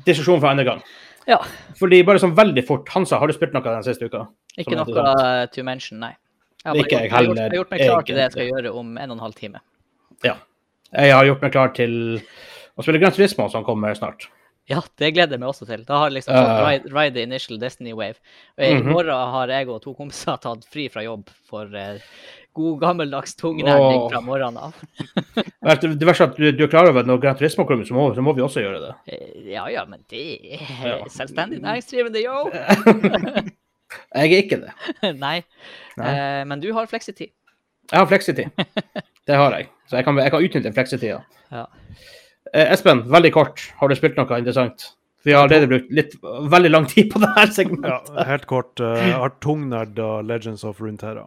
Diskusjon 0.08 0.42
for 0.44 0.52
andre 0.52 0.68
gang. 0.68 0.84
Ja. 1.28 1.40
Fordi 1.80 2.02
bare 2.08 2.22
sånn 2.24 2.36
veldig 2.36 2.64
fort 2.68 2.92
Hansa, 2.94 3.20
har 3.20 3.28
du 3.28 3.36
spilt 3.36 3.56
noe 3.56 3.64
den 3.66 3.88
siste 3.88 4.08
uka? 4.08 4.28
Ikke 4.60 4.76
noe 4.78 4.88
uh, 4.88 5.46
to 5.52 5.64
mention, 5.68 6.00
nei. 6.04 6.14
Jeg 6.64 6.70
har, 6.70 6.78
Ikke 6.82 7.00
jeg, 7.00 7.12
heller, 7.14 7.38
jeg 7.38 7.48
har 7.48 7.58
gjort 7.60 7.72
meg 7.72 7.82
klar 7.84 8.06
til 8.06 8.18
det 8.18 8.24
jeg 8.26 8.36
skal 8.36 8.48
gjøre 8.50 8.72
om 8.76 8.94
en 8.98 9.12
og 9.12 9.16
en 9.16 9.24
halv 9.24 9.36
time. 9.38 9.64
Ja. 10.26 10.36
Jeg 10.92 11.14
har 11.14 11.28
gjort 11.28 11.44
meg 11.44 11.54
klar 11.54 11.74
til 11.78 11.94
å 12.78 12.84
spiller 12.86 13.00
Grand 13.02 13.16
Turismo, 13.18 13.50
som 13.50 13.64
kommer 13.68 13.94
snart. 13.98 14.28
Ja, 14.68 14.82
det 15.00 15.14
gleder 15.16 15.38
jeg 15.38 15.40
meg 15.40 15.48
også 15.50 15.66
til. 15.66 15.86
Da 15.88 15.98
har 16.02 16.10
liksom 16.12 16.36
fått 16.36 16.58
ride, 16.68 16.90
ride 16.92 17.14
the 17.16 17.22
initial 17.24 17.58
Destiny 17.58 17.94
wave. 17.96 18.18
Og 18.58 18.66
I 18.66 18.74
Mhm. 18.76 18.90
morgen 18.92 19.32
har 19.32 19.48
jeg 19.48 19.70
og 19.70 19.82
to 19.82 19.94
kompiser 19.96 20.38
tatt 20.44 20.66
fri 20.68 20.90
fra 20.92 21.04
jobb 21.06 21.30
for 21.48 21.72
eh, 21.74 22.00
god 22.54 22.82
gammeldags 22.82 23.36
tungnærming 23.40 24.02
Åh. 24.02 24.10
fra 24.12 24.20
morgenen 24.22 24.58
av. 24.58 24.76
Det 25.64 26.04
verste 26.06 26.24
er 26.26 26.28
at 26.32 26.36
du, 26.36 26.52
du 26.52 26.64
er 26.66 26.68
klar 26.68 26.90
over 26.90 27.00
at 27.00 27.08
når 27.08 27.22
Grand 27.24 27.38
Turismo 27.40 27.64
kommer, 27.66 27.86
så 27.88 27.94
må, 27.96 28.10
så 28.14 28.22
må 28.22 28.34
vi 28.36 28.42
også 28.44 28.60
gjøre 28.66 28.82
det. 28.84 28.94
Eh, 29.08 29.52
Ja 29.54 29.68
ja, 29.72 29.86
men 29.86 30.04
det 30.10 30.26
er 30.60 30.68
Ja. 30.84 30.98
selvstendig 31.08 31.62
næringsdrivende, 31.64 32.20
yo! 32.26 32.50
Jeg 34.16 34.34
er 34.34 34.44
ikke 34.44 34.60
det. 34.66 34.72
Nei. 35.26 35.38
Nei. 35.98 36.12
Eh, 36.12 36.44
men 36.46 36.60
du 36.60 36.74
har 36.76 36.86
fleksitid. 36.92 37.32
Jeg 37.92 38.00
har 38.02 38.06
fleksitid. 38.10 38.52
Det 39.28 39.36
har 39.40 39.52
jeg. 39.56 39.70
Så 39.88 39.96
jeg 39.96 40.04
kan, 40.04 40.18
jeg 40.20 40.32
kan 40.32 40.44
utnytte 40.44 40.74
fleksitida. 40.76 41.22
Ja. 41.52 41.66
Eh, 42.54 42.72
Espen, 42.74 43.04
veldig 43.10 43.32
kort. 43.34 43.64
Har 43.80 43.90
du 43.90 43.96
spilt 43.96 44.16
noe 44.18 44.38
interessant? 44.40 44.94
Vi 45.26 45.34
har 45.34 45.44
allerede 45.48 45.68
brukt 45.68 45.90
litt, 45.92 46.14
veldig 46.22 46.70
lang 46.72 46.86
tid 46.88 47.10
på 47.12 47.20
det 47.20 47.28
her 47.36 47.48
Ja, 47.48 47.52
segmentet. 47.52 48.26
helt 48.28 48.46
kort. 48.48 48.80
eh, 48.80 49.08
jeg 49.10 49.14
har 49.20 49.34
tungnerda 49.42 50.22
Legends 50.26 50.64
of 50.64 50.80
Runeterra. 50.80 51.26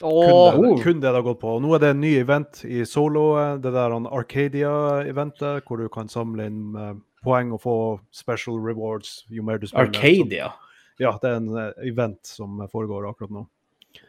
Kun, 0.00 0.10
det, 0.10 0.58
Oh. 0.58 0.78
kun 0.82 1.00
det 1.00 1.08
det 1.10 1.14
har 1.14 1.22
gått 1.22 1.40
på. 1.40 1.56
Og 1.56 1.62
nå 1.62 1.74
er 1.74 1.78
det 1.82 1.88
en 1.90 2.00
ny 2.00 2.14
event 2.20 2.64
i 2.64 2.84
solo, 2.84 3.36
eh, 3.38 3.56
det 3.58 3.72
der 3.72 3.90
Arcadia-eventet, 3.90 5.62
hvor 5.66 5.78
du 5.78 5.88
kan 5.88 6.08
samle 6.08 6.46
inn 6.46 7.02
poeng 7.24 7.52
og 7.52 7.60
få 7.62 8.00
special 8.12 8.58
rewards 8.62 9.24
jo 9.28 9.42
mer 9.42 9.58
du 9.58 9.66
spiller. 9.66 9.88
Arcadia. 9.88 10.52
Så, 10.98 11.00
ja, 11.00 11.12
det 11.22 11.30
er 11.30 11.36
en 11.36 11.72
event 11.86 12.18
som 12.26 12.58
foregår 12.72 13.08
akkurat 13.10 13.30
nå. 13.30 13.46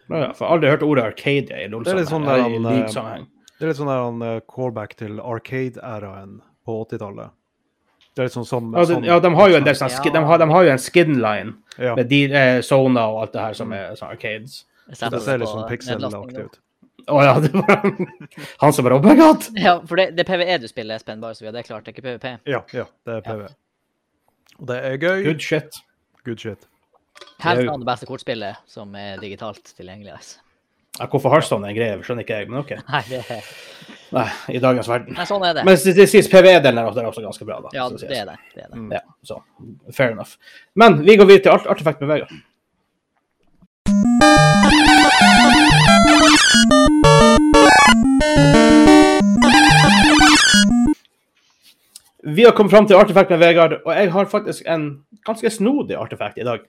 Ja, 0.09 0.17
ja, 0.27 0.31
for 0.33 0.45
jeg 0.45 0.49
har 0.49 0.57
aldri 0.57 0.69
hørt 0.69 0.83
ordet 0.83 1.03
Arcadia 1.05 1.57
i 1.57 1.69
sånn 1.69 2.25
LOL-sammenheng. 2.25 3.27
Det 3.59 3.65
er 3.67 3.71
litt 3.73 3.79
sånn 3.81 3.89
der 3.91 3.99
han 4.05 4.21
eh, 4.23 4.39
callback 4.47 4.95
til 4.99 5.19
Arcade-æraen 5.19 6.37
på 6.65 6.77
80-tallet. 6.85 7.33
Det 8.15 8.23
er 8.23 8.29
litt 8.29 8.35
sånn 8.37 8.47
som 8.47 8.71
Ja, 8.73 8.85
de, 8.85 8.93
sånn- 8.95 9.05
ja, 9.05 9.19
de 9.19 9.31
har 9.35 9.49
jo 9.51 9.57
en 9.59 9.67
del 9.67 9.75
sånn, 9.75 9.91
Ja. 9.91 10.11
de, 10.15 10.23
har, 10.31 10.37
de 10.41 10.47
har 10.49 10.63
jo 10.63 10.71
en 10.71 10.81
skin-line 10.81 11.53
ja, 11.77 11.95
med 11.95 12.07
de, 12.09 12.21
eh, 12.33 12.61
Sona 12.65 13.03
og 13.11 13.21
alt 13.25 13.33
det 13.35 13.41
her 13.43 13.53
som 13.59 13.71
er 13.75 13.93
sånn 13.99 14.09
arcades. 14.15 14.63
Det 14.89 14.97
ser 15.21 15.37
litt 15.43 15.51
sånn 15.51 15.67
pixel-aktig 15.69 16.45
ut. 16.47 16.57
Å 17.09 17.21
ja, 17.25 17.35
det 17.41 17.51
var 17.53 17.83
han 18.63 18.73
som 18.73 18.85
bare 18.85 18.97
Oh 18.99 19.03
my 19.05 19.15
god! 19.17 19.45
Ja, 19.57 19.79
for 19.87 19.95
det, 19.97 20.11
det 20.17 20.25
er 20.25 20.29
PVE 20.31 20.57
du 20.61 20.67
spiller, 20.69 20.95
Espen, 20.99 21.19
bare 21.21 21.33
så 21.37 21.41
vi 21.45 21.47
har 21.51 21.53
det 21.55 21.63
klart. 21.67 21.85
Det 21.85 21.93
er 21.93 21.95
ikke 21.97 22.07
PVP. 22.07 22.27
Ja, 22.49 22.59
ja, 22.75 22.85
det 23.07 23.15
er 23.19 23.23
PV. 23.25 23.47
Og 24.59 24.67
det 24.67 24.77
er 24.89 24.97
gøy. 24.99 25.23
Good 25.29 25.41
shit. 25.41 25.79
Good 26.27 26.39
shit. 26.43 26.67
Hands 27.39 27.61
er 27.63 27.65
down 27.69 27.79
det 27.81 27.87
beste 27.87 28.05
kortspillet 28.09 28.59
som 28.69 28.93
er 28.99 29.17
digitalt 29.23 29.71
tilgjengelig. 29.77 30.13
Altså. 30.17 30.39
Hvorfor 31.07 31.31
Hearthstone 31.33 31.67
er 31.67 31.69
en 31.73 31.77
greie, 31.77 31.99
skjønner 32.03 32.25
ikke 32.25 32.39
jeg, 32.41 32.49
men 32.49 32.59
OK. 32.63 32.71
Nei, 32.89 33.03
det 33.09 33.21
er... 33.31 33.51
Nei, 34.11 34.25
I 34.57 34.59
dagens 34.63 34.87
verden. 34.89 35.13
Nei, 35.13 35.25
sånn 35.29 35.43
er 35.45 35.53
det. 35.59 35.63
Men 35.67 35.77
det 35.97 36.07
sies 36.09 36.27
PV-delen 36.31 36.79
er 36.81 36.89
også- 36.89 37.21
ganske 37.23 37.45
bra, 37.45 37.59
da. 37.61 37.69
Ja, 37.77 37.87
det 37.93 38.03
er 38.09 38.25
det. 38.31 38.37
det, 38.55 38.63
er 38.65 38.69
det. 38.73 38.85
Ja, 38.97 39.01
så 39.23 39.41
fair 39.93 40.11
enough. 40.15 40.35
Men 40.75 41.01
vi 41.05 41.15
går 41.15 41.29
videre 41.29 41.45
til 41.45 41.51
art 41.53 41.67
artefakt 41.75 42.01
med 42.01 42.09
Vegard. 42.15 42.33
Vi 52.23 52.43
har 52.45 52.51
kommet 52.51 52.71
fram 52.73 52.87
til 52.87 52.97
artefakt 52.99 53.29
med 53.31 53.39
Vegard, 53.41 53.77
og 53.85 53.93
jeg 53.95 54.11
har 54.11 54.27
faktisk 54.29 54.65
en 54.67 54.85
ganske 55.25 55.49
snodig 55.53 55.95
artefakt 55.97 56.37
i 56.41 56.43
dag. 56.47 56.65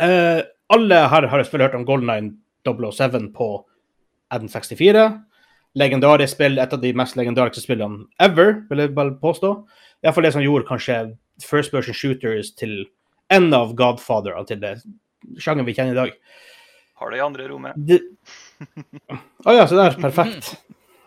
Eh, 0.00 0.40
alle 0.72 1.00
her 1.12 1.26
har 1.28 1.42
selvfølgelig 1.42 1.66
hørt 1.68 1.78
om 1.80 1.86
Golden 1.88 2.08
Line 2.10 2.30
007 2.66 3.30
på 3.36 3.48
N64. 4.34 5.06
Legendarisk 5.76 6.34
spill, 6.34 6.58
et 6.58 6.72
av 6.72 6.80
de 6.80 6.92
mest 6.96 7.18
legendariske 7.18 7.62
spillene 7.62 8.06
ever, 8.22 8.62
vil 8.70 8.84
jeg 8.84 8.94
bare 8.96 9.16
påstå. 9.20 9.52
Iallfall 10.04 10.28
det 10.28 10.34
som 10.36 10.44
gjorde 10.44 10.68
kanskje 10.68 11.00
first 11.44 11.72
person 11.72 11.94
shooters 11.94 12.54
til 12.56 12.86
en 13.32 13.50
av 13.54 13.74
godfatherne 13.76 14.46
til 14.48 14.62
det 14.62 14.78
sjangeren 15.42 15.66
vi 15.66 15.74
kjenner 15.76 15.96
i 15.96 16.00
dag. 16.00 16.14
Har 16.96 17.12
det 17.12 17.18
i 17.18 17.24
andre 17.24 17.48
rommet. 17.50 17.76
Det... 17.76 18.00
oh, 19.44 19.52
ja, 19.52 19.66
så 19.66 19.76
der. 19.76 19.98
Perfekt. 20.00 20.54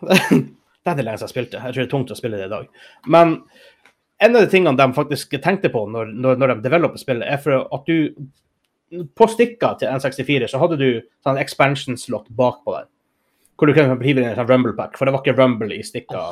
det 0.00 0.92
er 0.92 0.98
det 0.98 1.06
lenge 1.06 1.18
siden 1.18 1.26
jeg 1.26 1.34
spilte. 1.34 1.62
Jeg 1.62 1.74
tror 1.74 1.80
det 1.80 1.88
er 1.88 1.94
tungt 1.94 2.12
å 2.14 2.18
spille 2.18 2.38
det 2.38 2.46
i 2.46 2.52
dag. 2.52 2.68
Men 3.10 3.40
en 4.20 4.36
av 4.36 4.44
de 4.44 4.52
tingene 4.52 4.78
de 4.78 4.86
faktisk 4.94 5.34
tenkte 5.42 5.72
på 5.72 5.86
når, 5.90 6.12
når, 6.12 6.38
når 6.38 6.52
de 6.52 6.68
developer 6.68 7.00
spillet, 7.00 7.26
er 7.26 7.40
for 7.42 7.64
at 7.64 7.90
du 7.90 8.12
På 9.14 9.26
stikka 9.30 9.76
til 9.78 9.88
N64 9.88 10.48
så 10.50 10.58
hadde 10.58 10.76
du 10.80 10.88
sånn 11.24 11.38
expansion 11.38 11.96
slot 11.96 12.26
bakpå 12.34 12.72
der. 12.74 12.88
Hvor 13.60 13.66
du 13.68 13.74
kunne 13.76 13.98
hive 14.02 14.18
inn 14.22 14.26
en 14.30 14.36
sånn 14.36 14.48
rumble 14.48 14.72
pack, 14.74 14.96
for 14.98 15.04
det 15.06 15.12
var 15.14 15.22
ikke 15.22 15.36
rumble 15.38 15.76
i 15.76 15.82
stikka 15.84 16.22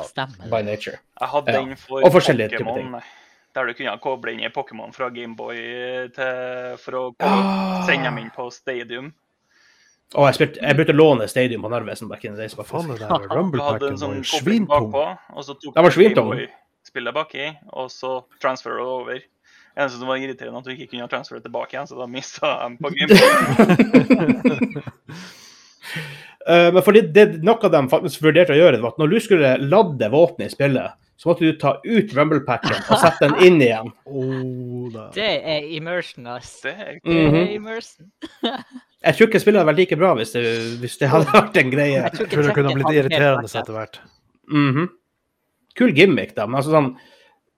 by 0.49 0.61
nature. 0.65 0.97
Jeg 1.21 1.29
hadde 1.29 1.53
Ja. 1.53 1.61
den 1.63 1.75
for 1.75 2.01
Og 2.03 2.11
forskjellige 2.11 2.49
typer 2.57 2.65
Pokémon. 2.65 3.01
Der 3.55 3.65
du 3.65 3.73
kunne 3.73 3.97
koble 4.01 4.31
inn 4.33 4.39
i 4.41 4.49
Pokémon 4.49 4.93
fra 4.93 5.09
Gameboy 5.09 6.09
for 6.79 6.91
å 6.91 7.15
Ah. 7.19 7.85
sende 7.85 8.03
dem 8.05 8.17
inn 8.17 8.31
på 8.31 8.51
Stadium. 8.51 9.13
Og 10.15 10.25
jeg, 10.25 10.35
spilte, 10.35 10.61
jeg 10.61 10.75
brukte 10.75 10.93
å 10.93 10.97
låne 10.97 11.27
Stadium 11.29 11.61
på 11.61 11.69
Narvesen 11.69 12.07
back 12.09 12.25
in 12.25 12.33
the 12.33 12.39
days. 12.41 12.55
Faen 12.55 12.87
det 12.89 12.99
der 12.99 13.07
hadde 13.13 13.29
Rumble-packen 13.29 13.89
en 13.89 13.97
sånn 13.97 14.09
var 14.09 14.15
jo 14.15 14.23
svintung. 14.23 14.91
bakpå, 14.91 15.17
og 15.35 15.43
så 15.45 15.53
tok 15.53 15.73
Den 15.75 15.83
var 15.83 15.89
du 15.91 15.95
svintung. 15.95 16.29
Gameboy-spillet 16.33 17.13
baki, 17.13 17.57
og 17.73 17.89
så 17.89 18.23
transfer 18.41 18.71
det 18.77 18.85
over. 18.85 19.19
Eneste 19.79 19.97
som 20.01 20.09
var 20.11 20.19
irriterende, 20.19 20.59
at 20.59 20.67
du 20.67 20.73
ikke 20.75 20.89
kunne 20.91 21.07
transfere 21.11 21.39
tilbake 21.45 21.73
igjen, 21.77 21.87
så 21.87 21.95
da 21.99 22.07
mista 22.11 22.51
jeg 22.51 22.77
på 22.83 22.91
Gameboy. 22.99 24.83
Eh, 26.49 26.69
men 26.73 26.81
fordi 26.81 27.01
det, 27.13 27.23
noe 27.45 27.69
dem 27.69 27.89
faktisk 27.91 28.23
vurderte 28.23 28.53
å 28.55 28.57
gjøre, 28.57 28.77
var 28.81 28.93
at 28.93 28.99
når 29.01 29.11
du 29.11 29.17
skulle 29.21 29.49
ladde 29.69 30.07
våpenet 30.09 30.47
i 30.49 30.53
spillet, 30.53 30.95
så 31.19 31.27
måtte 31.29 31.43
du 31.45 31.57
ta 31.59 31.73
ut 31.83 32.13
rumble-packen 32.15 32.77
og 32.89 33.01
sette 33.01 33.27
den 33.27 33.35
inn 33.45 33.59
igjen. 33.65 33.89
Oh. 34.09 35.09
Det 35.13 35.27
er 35.45 35.67
immersion, 35.75 36.25
ass. 36.31 36.55
Det 36.63 36.71
er 36.73 36.95
Mhm. 37.05 37.35
immersion. 37.57 38.07
Jeg 38.41 39.13
tror 39.19 39.27
ikke 39.27 39.41
spillet 39.43 39.59
hadde 39.61 39.69
vært 39.69 39.81
like 39.83 39.97
bra 39.99 40.13
hvis 40.17 40.31
det, 40.33 40.43
hvis 40.81 40.95
det 40.97 41.11
hadde 41.11 41.29
vært 41.35 41.59
en 41.61 41.69
greie. 41.75 41.99
Jeg 41.99 42.11
tror 42.15 42.25
Jeg 42.25 42.31
tror 42.33 42.47
det 42.47 42.55
kunne 42.57 42.73
blitt 42.79 42.95
irriterende 42.97 43.51
etter 43.61 43.75
hvert. 43.77 43.99
Mhm. 44.49 44.89
Kul 45.77 45.93
gimmick, 45.93 46.33
da. 46.39 46.47
Men 46.47 46.61
altså 46.63 46.73
sånn 46.73 46.89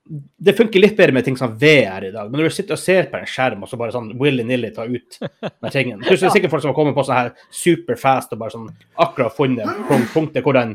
Det 0.09 0.53
funker 0.57 0.81
litt 0.81 0.95
bedre 0.97 1.13
med 1.13 1.23
ting 1.23 1.37
som 1.37 1.53
VR 1.61 2.03
i 2.07 2.11
dag. 2.11 2.29
Men 2.31 2.41
når 2.41 2.49
du 2.49 2.55
sitter 2.55 2.73
og 2.73 2.79
ser 2.81 3.05
på 3.11 3.19
en 3.19 3.27
skjerm 3.29 3.61
og 3.63 3.69
så 3.69 3.77
bare 3.79 3.93
sånn 3.93 4.09
willy-nilly 4.19 4.71
ta 4.75 4.83
ut 4.89 5.19
den 5.21 5.71
tingen 5.71 6.01
Plutselig 6.01 6.25
er 6.25 6.29
det 6.31 6.37
sikkert 6.39 6.51
folk 6.55 6.63
som 6.65 6.71
har 6.73 6.77
kommet 6.79 6.95
på 6.97 7.03
sånn 7.05 7.19
her 7.19 7.29
superfast 7.53 8.33
og 8.33 8.41
bare 8.41 8.55
sånn 8.55 8.65
akkurat 9.05 9.35
funnet 9.37 9.69
punkt- 9.87 10.09
punktet 10.15 10.43
hvor 10.43 10.57
den 10.57 10.73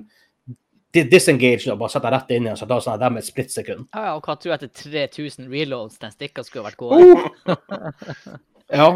di- 0.95 1.03
disengage 1.11 1.67
og 1.75 1.79
bare 1.83 1.93
setter 1.93 2.15
rett 2.15 2.31
inn 2.37 2.47
igjen, 2.47 2.57
så 2.57 2.69
da 2.71 2.79
sånn 2.81 2.95
at 2.95 3.03
de 3.03 3.19
et 3.21 3.27
splittsekund. 3.29 3.89
Ja, 3.93 4.05
ja, 4.07 4.15
og 4.17 4.23
hva 4.25 4.39
tror 4.39 4.55
jeg 4.55 4.63
etter 4.63 4.89
3000 5.11 5.51
reloads 5.53 5.99
den 6.01 6.15
stikka 6.15 6.45
skulle 6.47 6.65
ha 6.65 6.71
vært 6.71 6.81
gående? 6.81 7.59
Ja, 8.73 8.89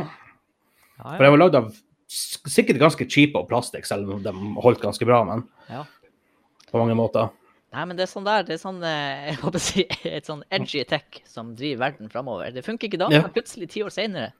Ja, 1.00 1.14
for 1.16 1.22
den 1.24 1.32
var 1.34 1.40
lagd 1.42 1.54
av 1.58 1.68
sikkert 2.10 2.78
ganske 2.80 3.04
cheap 3.08 3.36
og 3.38 3.46
plastikk, 3.50 3.84
selv 3.88 4.08
om 4.14 4.22
de 4.24 4.32
holdt 4.62 4.80
ganske 4.82 5.06
bra, 5.08 5.20
men 5.24 5.44
Ja. 5.70 5.84
på 6.70 6.78
mange 6.80 6.94
måter. 6.98 7.30
Nei, 7.70 7.84
men 7.86 7.98
det 7.98 8.02
er 8.02 8.10
sånn 8.10 8.26
der, 8.26 8.42
det 8.46 8.56
er 8.56 8.62
sånn, 8.62 8.80
eh, 8.82 9.26
jeg 9.30 9.36
håper 9.44 9.60
å 9.60 9.62
si, 9.62 9.84
et 10.10 10.26
sånn 10.26 10.42
edgy 10.50 10.82
tech 10.90 11.20
som 11.28 11.52
driver 11.58 11.84
verden 11.86 12.10
framover. 12.10 12.50
Det 12.54 12.64
funker 12.66 12.90
ikke 12.90 12.98
da, 13.02 13.10
men 13.12 13.30
plutselig 13.34 13.70
ti 13.70 13.84
år 13.86 13.92
senere, 13.94 14.32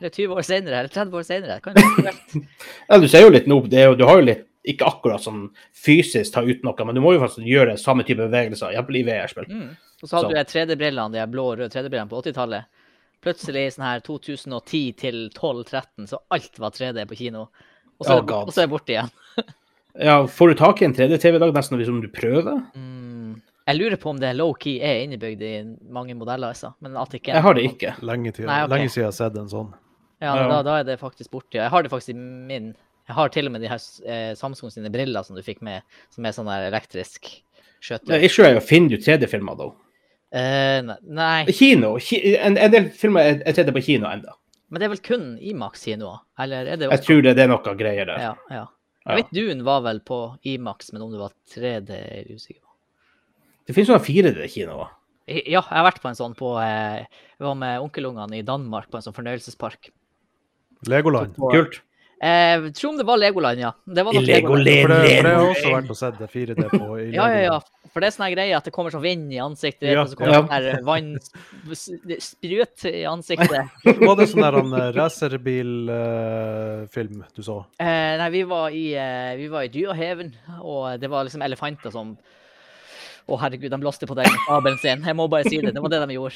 eller 0.00 0.14
20 0.14 0.36
år 0.38 0.46
senere, 0.46 0.82
eller 0.82 0.94
30 0.94 1.18
år 1.20 1.26
senere. 1.26 1.58
Kan 1.64 1.76
det. 1.76 2.14
Ja, 2.88 3.00
du 3.02 3.08
ser 3.10 3.26
jo 3.26 3.34
litt 3.34 3.50
nå, 3.50 3.60
det 3.68 3.84
jo, 3.90 3.98
du 3.98 4.06
har 4.08 4.22
jo 4.22 4.28
litt, 4.30 4.46
ikke 4.68 4.88
akkurat 4.88 5.22
sånn 5.24 5.46
fysisk 5.76 6.34
ta 6.34 6.42
ut 6.44 6.64
noe, 6.66 6.84
men 6.84 6.96
du 6.96 7.00
må 7.00 7.14
jo 7.14 7.20
faktisk 7.22 7.46
gjøre 7.48 7.76
samme 7.80 8.04
type 8.08 8.20
bevegelser, 8.20 8.74
iallfall 8.74 8.98
i 9.00 9.04
VR-spill. 9.06 9.46
Mm. 9.48 9.68
Og 10.02 10.04
så 10.06 10.18
hadde 10.18 10.28
Så. 10.28 10.32
du 10.32 10.38
de 10.38 10.44
3D-brillene, 10.52 11.14
de 11.14 11.24
blå 11.32 11.44
og 11.52 11.60
røde 11.60 11.72
3D-brillene 11.72 12.10
på 12.10 12.20
80-tallet. 12.20 12.68
Plutselig 13.24 13.64
sånn 13.74 13.86
her 13.88 14.02
2010 14.06 14.82
til 15.00 15.16
12-13, 15.34 16.06
så 16.10 16.20
alt 16.34 16.60
var 16.62 16.76
3D 16.76 17.06
på 17.10 17.18
kino. 17.18 17.48
Og 17.98 18.06
så, 18.06 18.12
Oh, 18.12 18.20
er, 18.20 18.26
det, 18.28 18.36
og 18.36 18.52
så 18.54 18.62
er 18.62 18.68
det 18.68 18.72
borte 18.76 18.94
igjen. 18.94 19.10
Ja, 19.98 20.26
får 20.30 20.48
du 20.48 20.54
tak 20.54 20.82
i 20.82 20.86
en 20.86 20.94
3D-TV 20.94 21.36
i 21.36 21.42
dag, 21.42 21.52
nesten 21.56 21.78
hvis 21.80 21.88
du 21.90 22.08
prøver? 22.14 22.60
Mm. 22.78 23.40
Jeg 23.68 23.76
lurer 23.76 23.98
på 24.00 24.12
om 24.14 24.20
det 24.20 24.30
low-key 24.38 24.78
er 24.80 25.02
innebygd 25.04 25.42
i 25.44 25.52
mange 25.92 26.14
modeller, 26.16 26.54
altså. 26.54 26.70
Men 26.80 26.94
at 26.96 27.12
ikke 27.18 27.34
Jeg 27.34 27.44
har 27.44 27.56
det 27.58 27.64
ikke. 27.68 27.94
Lenge, 28.06 28.32
tid, 28.32 28.46
Nei, 28.46 28.62
okay. 28.64 28.72
lenge 28.76 28.92
siden 28.94 29.02
jeg 29.02 29.10
har 29.10 29.16
sett 29.18 29.36
en 29.40 29.50
sånn. 29.50 29.72
Ja, 30.22 30.36
Ja. 30.36 30.46
Da, 30.50 30.62
da 30.66 30.76
er 30.80 30.86
det 30.88 30.96
faktisk 31.00 31.30
borte. 31.34 31.58
Jeg 31.58 31.70
har 31.70 31.82
det 31.82 31.90
faktisk 31.92 32.14
i 32.14 32.18
min 32.18 32.70
Jeg 33.08 33.14
har 33.16 33.28
til 33.32 33.46
og 33.48 33.52
med 33.54 33.62
de 33.62 33.68
her 33.70 33.82
eh, 34.06 34.32
Samsung 34.36 34.70
sine 34.72 34.90
briller 34.92 35.22
som 35.24 35.36
du 35.36 35.42
fikk 35.42 35.60
med, 35.64 35.82
som 36.12 36.26
er 36.26 36.34
sånn 36.36 36.48
der 36.50 36.66
elektrisk 36.68 37.28
Det 37.28 37.84
skjøter. 37.86 38.24
issue 38.24 38.44
er 38.46 38.56
jo 38.56 38.64
finner 38.64 38.94
du 38.96 39.04
3D-filmer, 39.04 39.56
da. 39.58 39.68
Eh, 40.38 40.90
nei, 41.08 41.44
Kino. 41.56 41.94
En, 41.98 42.58
en 42.58 42.72
del 42.74 42.90
filmer 42.92 43.24
er 43.24 43.38
er 43.48 43.56
3D 43.56 43.72
på 43.76 43.84
kino 43.86 44.08
ennå. 44.10 44.34
men 44.68 44.80
det 44.80 44.88
er 44.88 44.92
vel 44.96 45.04
kun 45.04 45.28
Imax-kinoer? 45.40 46.18
Eller 46.38 46.66
er 46.66 46.76
det 46.76 46.90
Jeg 46.90 47.04
tror 47.06 47.22
det, 47.22 47.36
det 47.36 47.44
er 47.46 47.48
noe 47.48 47.76
greier 47.78 48.04
der. 48.10 48.20
Ja, 48.20 48.34
ja. 48.50 48.66
Ja. 49.04 49.14
Jeg 49.14 49.22
vet 49.22 49.34
Dune 49.36 49.64
var 49.66 49.82
vel 49.86 50.00
på 50.04 50.20
Imax, 50.48 50.92
men 50.92 51.04
om 51.04 51.12
det 51.12 51.20
var 51.20 51.34
3D, 51.54 51.90
er 51.94 52.22
jeg 52.22 52.38
usikker 52.38 52.62
på. 52.62 52.72
Det 53.68 53.76
finnes 53.76 53.92
jo 53.92 53.98
4D-kinoer. 54.00 54.94
Ja, 55.28 55.60
jeg 55.60 55.64
har 55.68 55.84
vært 55.84 56.00
på 56.00 56.08
en 56.08 56.16
sånn 56.16 56.32
på 56.36 56.54
eh, 56.62 57.02
Jeg 57.04 57.44
var 57.44 57.56
med 57.60 57.82
onkelungene 57.84 58.38
i 58.38 58.44
Danmark 58.46 58.88
på 58.88 58.96
en 58.96 59.04
sånn 59.04 59.16
fornøyelsespark. 59.16 59.90
Legoland. 60.88 61.36
Kult. 61.52 61.82
Eh, 62.20 62.58
Jeg 62.64 62.74
tror 62.74 62.90
om 62.90 62.96
det 62.98 63.04
var 63.06 63.16
Legoland, 63.20 63.60
ja. 63.62 63.70
Det 63.86 64.02
var 64.04 64.12
I 64.12 64.16
nok 64.18 64.26
Legoland. 64.26 64.64
Legoland. 64.64 64.98
For 64.98 65.06
det, 65.06 65.16
for 65.16 65.22
det 65.28 65.34
har 65.36 65.44
også 65.52 65.70
vært 65.74 65.90
å 65.90 65.94
sette 66.00 66.26
4D 66.32 66.62
på 66.72 66.84
i 66.98 67.00
Ja, 67.18 67.26
ja, 67.30 67.38
ja. 67.46 67.58
For 67.88 68.00
det 68.04 68.08
er 68.10 68.14
sånn 68.18 68.32
greie 68.34 68.56
at 68.58 68.64
det 68.68 68.72
kommer 68.74 68.90
sånn 68.92 69.02
vind 69.06 69.32
i 69.32 69.38
ansiktet, 69.40 69.88
Ja, 69.94 70.00
og 70.02 70.08
så 70.10 70.16
kommer 70.18 70.32
ja. 70.34 70.38
sånn 70.42 70.52
her 70.52 70.64
vann 70.84 71.18
sprut 71.74 72.84
i 72.90 73.04
ansiktet. 73.08 73.64
Var 74.02 74.16
det 74.18 74.26
sånn 74.28 74.42
der 74.44 74.52
han 74.58 74.72
uh, 74.74 74.90
racerbilfilm 74.98 77.18
du 77.36 77.42
så? 77.46 77.56
Eh, 77.80 78.14
nei, 78.20 78.28
vi 78.34 78.42
var 78.50 78.66
i, 78.74 78.84
uh, 78.98 79.32
vi 79.38 79.46
var 79.52 79.62
i 79.66 79.70
Dyrehaven, 79.72 80.30
og 80.60 80.82
det 81.00 81.08
var 81.12 81.24
liksom 81.28 81.42
elefanter 81.46 81.90
som 81.94 82.08
Å, 83.28 83.36
herregud, 83.42 83.68
de 83.70 83.76
blåste 83.82 84.06
på 84.08 84.14
den 84.16 84.24
snabelen 84.46 84.78
sin. 84.80 85.02
Jeg 85.04 85.14
må 85.18 85.26
bare 85.28 85.44
si 85.44 85.58
det. 85.60 85.74
Det 85.76 85.80
var 85.84 85.90
det 85.92 85.98
de 86.08 86.14
gjorde. 86.16 86.34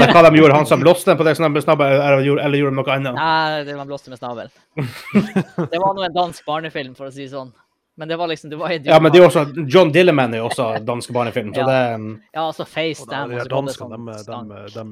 Men 0.00 0.08
hva 0.14 0.22
de 0.24 0.38
gjorde, 0.40 0.54
han 0.56 0.66
som 0.66 0.80
blåste 0.80 1.12
på 1.18 1.24
deg 1.26 1.36
med 1.52 1.62
snabel, 1.62 1.92
eller 2.00 2.22
gjorde 2.24 2.44
eller 2.46 2.58
gjorde 2.62 2.72
de 2.72 2.78
noe 2.80 2.94
annet? 2.94 3.14
Nei, 3.18 3.64
det 3.68 3.74
de 3.76 3.84
blåste 3.90 4.08
med 4.08 4.18
snabel. 4.22 4.48
Det 5.70 5.80
var 5.82 5.92
nå 5.98 6.06
en 6.06 6.14
dansk 6.16 6.46
barnefilm, 6.48 6.94
for 6.96 7.10
å 7.10 7.12
si 7.12 7.26
det 7.26 7.34
sånn. 7.34 7.52
Men 8.00 8.08
det 8.08 8.16
var 8.16 8.30
liksom 8.30 8.48
Det 8.48 8.56
var 8.56 8.70
Ja, 8.72 8.98
men 9.04 9.12
det 9.12 9.20
er 9.20 9.26
også, 9.28 9.42
John 9.68 9.90
Dilleman 9.92 10.32
er 10.32 10.38
jo 10.40 10.46
også 10.48 10.70
dansk 10.88 11.12
barnefilm, 11.12 11.52
så 11.52 11.60
Ja. 11.60 11.66
det, 11.68 12.18
Ja, 12.32 12.46
altså 12.46 12.64
FaceTime, 12.64 13.28
de 13.28 13.34
og 13.34 13.36
her 13.36 13.40
så 13.40 13.48
det 13.48 13.56
danskene, 13.56 13.98
sånn 14.24 14.48
de, 14.48 14.62
de, 14.72 14.84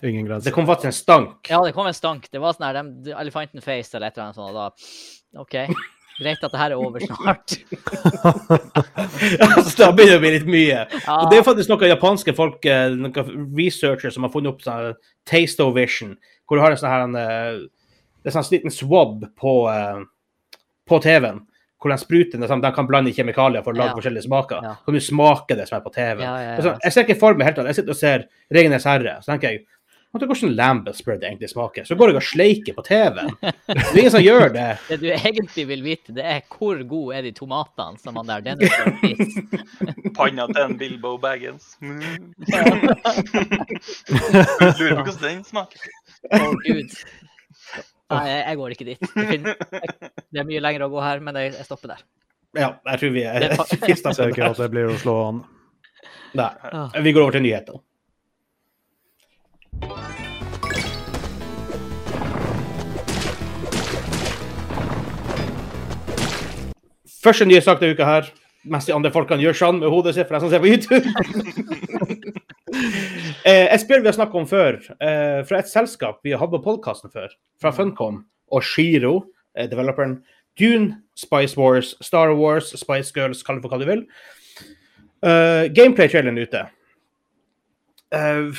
de 0.00 0.08
Ingen 0.08 0.26
grenser. 0.26 0.44
det 0.44 0.52
kom 0.54 0.66
faktisk 0.66 0.84
en 0.86 0.92
stank. 0.92 1.48
Ja, 1.50 1.58
det 1.64 1.72
kom 1.74 1.86
en 1.90 1.94
stank. 1.94 2.30
Det 2.30 2.38
var 2.40 2.52
sånn 2.54 2.66
her 2.70 2.78
de- 2.82 3.02
de- 3.10 3.16
Elefanten 3.18 3.60
face 3.62 3.94
eller 3.96 4.06
et 4.06 4.16
eller 4.16 4.28
annet 4.30 4.38
sånt, 4.38 4.54
og 4.54 4.54
da 4.54 5.40
OK. 5.42 5.74
Greit 6.22 6.44
at 6.46 6.52
det 6.54 6.60
her 6.62 6.74
er 6.74 6.80
over 6.80 7.02
snart. 7.04 7.56
Altså, 9.42 9.74
da 9.78 9.90
begynner 9.94 10.18
å 10.18 10.22
bli 10.22 10.32
litt 10.36 10.48
mye. 10.50 10.80
Ja. 10.86 11.16
Og 11.18 11.30
det 11.30 11.38
er 11.40 11.46
faktisk 11.46 11.70
noen 11.70 11.90
japanske 11.92 12.34
folk, 12.36 12.64
eh, 12.66 12.90
noen 12.96 13.46
researchers 13.56 14.16
som 14.16 14.26
har 14.26 14.32
funnet 14.34 14.52
opp 14.52 14.64
sånn 14.64 14.94
Taste-O-Vision, 15.28 16.16
hvor 16.46 16.58
du 16.58 16.64
har 16.64 16.74
en 16.74 16.80
sånn 16.80 16.92
her 16.92 17.06
en, 17.06 17.16
eh, 17.16 17.62
Det 18.22 18.30
er 18.30 18.36
sånn 18.38 18.50
liten 18.52 18.70
swab 18.70 19.24
på, 19.34 19.52
eh, 19.72 20.04
på 20.86 21.00
TV-en. 21.02 21.40
Hvor 21.82 21.90
den 21.90 21.98
spruten 21.98 22.44
sånn, 22.46 22.62
den 22.62 22.72
kan 22.72 22.86
blande 22.86 23.10
kjemikalier 23.10 23.64
for 23.64 23.72
å 23.74 23.76
lage 23.76 23.90
Ja. 23.90 23.96
forskjellige 23.98 24.28
smaker. 24.28 24.62
Ja. 24.62 24.74
Kan 24.84 24.94
du 24.94 25.00
smake 25.00 25.56
det 25.56 25.66
som 25.68 25.78
er 25.80 25.82
på 25.82 25.92
TV? 25.92 26.20
Ja, 26.22 26.36
ja. 26.38 26.56
Altså, 26.56 26.78
jeg 26.84 26.92
ser 26.92 27.02
ikke 27.04 27.18
for 27.18 27.34
meg 27.34 27.46
helt 27.46 27.58
at 27.58 27.66
jeg 27.66 27.74
sitter 27.74 27.90
og 27.90 27.96
ser 27.96 28.24
Ringenes 28.54 28.84
herre, 28.84 29.18
så 29.20 29.32
tenker 29.32 29.50
jeg 29.50 29.66
vet 30.12 30.22
du 30.22 30.26
hvordan 30.28 30.54
lambus 30.56 30.98
spread 31.00 31.24
egentlig 31.24 31.48
smaker? 31.50 31.84
Så 31.88 31.96
går 31.96 32.12
jeg 32.12 32.18
og 32.18 32.26
sleiker 32.26 32.76
på 32.76 32.84
TV-en. 32.84 33.30
Det 33.40 33.76
er 33.78 33.98
ingen 34.02 34.14
som 34.14 34.24
gjør 34.24 34.52
det. 34.52 34.66
Det 34.90 34.98
du 35.00 35.06
egentlig 35.08 35.64
vil 35.70 35.84
vite, 35.86 36.14
det 36.16 36.26
er 36.28 36.42
hvor 36.52 36.80
gode 36.88 37.16
er 37.16 37.24
de 37.24 37.32
tomatene 37.36 38.00
som 38.02 38.18
han 38.20 38.28
der 38.28 38.44
Dennis 38.44 38.74
har 38.76 38.92
spist. 38.98 39.56
Panna 40.18 40.46
til 40.50 40.62
en 40.66 40.78
Bilbo 40.80 41.16
Baggins. 41.22 41.76
Mm. 41.82 42.32
Lurer 44.78 44.96
på 44.96 45.02
hvordan 45.02 45.22
den 45.22 45.42
smaker. 45.46 45.84
Å, 46.32 46.38
gud. 46.64 46.94
Nei, 48.12 48.22
jeg 48.28 48.58
går 48.60 48.74
ikke 48.74 48.86
dit. 48.86 49.04
Det, 49.16 50.40
er 50.40 50.48
mye 50.48 50.62
lenger 50.62 50.86
å 50.86 50.90
gå 50.92 51.02
her, 51.04 51.22
men 51.24 51.38
jeg, 51.40 51.54
stopper 51.66 51.94
der. 51.94 52.04
Ja, 52.58 52.68
jeg 52.92 53.00
tror 53.00 53.14
vi 53.14 53.24
er 53.24 53.40
Det 53.40 53.50
Jeg 53.88 53.98
ser 54.02 54.32
ikke 54.32 54.50
at 54.50 54.60
det 54.60 54.68
blir 54.72 54.92
å 54.92 54.98
slå 55.00 55.16
an. 55.28 55.40
Nei. 56.36 56.50
Ah. 56.68 57.00
Vi 57.04 57.12
går 57.14 57.24
over 57.24 57.36
til 57.36 57.44
nyheter. 57.46 57.80
Første 67.22 67.46
nye 67.46 67.60
sak 67.62 67.78
denne 67.80 67.94
uka 67.94 68.06
her, 68.06 68.28
mens 68.66 68.88
de 68.88 68.94
andre 68.94 69.12
folkene 69.14 69.42
gjør 69.44 69.58
sånn 69.58 69.78
med 69.82 69.92
hodet 69.92 70.16
sitt 70.16 70.28
for 70.28 70.36
de 70.36 70.42
som 70.42 70.50
ser 70.50 70.62
på 70.62 70.70
YouTube. 70.72 71.06
eh, 73.48 73.68
et 73.68 73.82
spill 73.82 74.02
vi 74.02 74.10
har 74.10 74.16
snakket 74.16 74.40
om 74.42 74.48
før, 74.50 74.80
eh, 74.98 75.40
fra 75.46 75.62
et 75.62 75.70
selskap 75.70 76.20
vi 76.26 76.34
har 76.34 76.42
hatt 76.42 76.54
på 76.54 76.62
podkasten 76.64 77.12
før, 77.14 77.30
fra 77.62 77.74
Funcom 77.74 78.24
og 78.52 78.66
Shiro, 78.66 79.14
eh, 79.54 79.70
developeren. 79.70 80.20
Dune, 80.58 80.98
Spice 81.16 81.56
Wars, 81.56 81.94
Star 82.04 82.34
Wars, 82.36 82.74
Spice 82.76 83.14
Girls, 83.16 83.40
kall 83.46 83.56
det 83.56 83.64
for 83.64 83.72
hva 83.72 83.80
du 83.80 83.86
vil. 83.88 84.02
Uh, 85.22 85.70
Gameplay-traileren 85.72 86.42
ute. 86.42 86.66
Å 88.12 88.50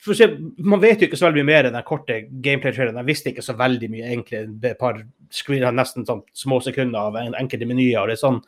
se, 0.00 0.26
man 0.58 0.80
vet 0.80 1.02
jo 1.02 1.08
ikke 1.10 1.18
så 1.20 1.28
veldig 1.28 1.42
mye 1.42 1.50
mer 1.50 1.68
enn 1.68 1.76
den 1.76 1.86
korte 1.86 2.16
gameplay-traileren. 2.44 3.00
Jeg 3.02 3.08
visste 3.10 3.32
ikke 3.32 3.44
så 3.44 3.54
veldig 3.58 3.90
mye, 3.92 4.06
egentlig. 4.08 4.42
Det 4.62 4.72
et 4.74 4.80
par 4.80 5.02
screener, 5.34 5.74
nesten 5.76 6.06
sånn 6.08 6.22
små 6.36 6.60
sekunder 6.64 7.10
av 7.10 7.18
en, 7.20 7.36
enkelte 7.38 7.68
menyer. 7.68 8.08
det 8.08 8.16
er 8.16 8.22
sånn 8.22 8.40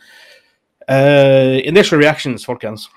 uh, 0.89 1.59
Initial 1.69 2.01
reactions, 2.01 2.47
folkens. 2.49 2.89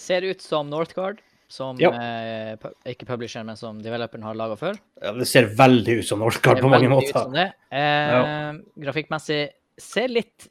Ser 0.00 0.26
ut 0.28 0.44
som 0.44 0.68
Northgard, 0.72 1.20
som 1.50 1.80
Ja. 1.80 1.90
eh, 1.90 2.70
ikke 2.86 3.08
publisher, 3.08 3.42
men 3.44 3.56
som 3.56 3.80
developeren 3.82 4.22
har 4.22 4.36
laga 4.38 4.56
før. 4.56 4.78
Ja, 5.02 5.12
det 5.12 5.26
ser 5.28 5.48
veldig 5.56 5.98
ut 6.00 6.06
som 6.06 6.20
Northgard 6.20 6.60
på 6.60 6.70
mange 6.70 6.88
måter. 6.88 7.52
Eh, 7.72 8.52
Grafikkmessig 8.78 9.48
ser 9.80 10.08
litt 10.08 10.48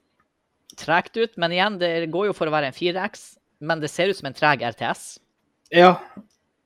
tregt 0.75 1.15
ut, 1.17 1.37
men 1.37 1.51
igjen, 1.51 1.79
det 1.79 2.11
går 2.11 2.29
jo 2.29 2.33
for 2.33 2.49
å 2.49 2.53
være 2.53 2.67
en 2.71 2.75
4X. 2.75 3.37
Men 3.61 3.79
det 3.79 3.89
ser 3.91 4.09
ut 4.11 4.17
som 4.17 4.29
en 4.29 4.35
treg 4.35 4.61
RTS 4.63 5.19
Ja, 5.75 5.97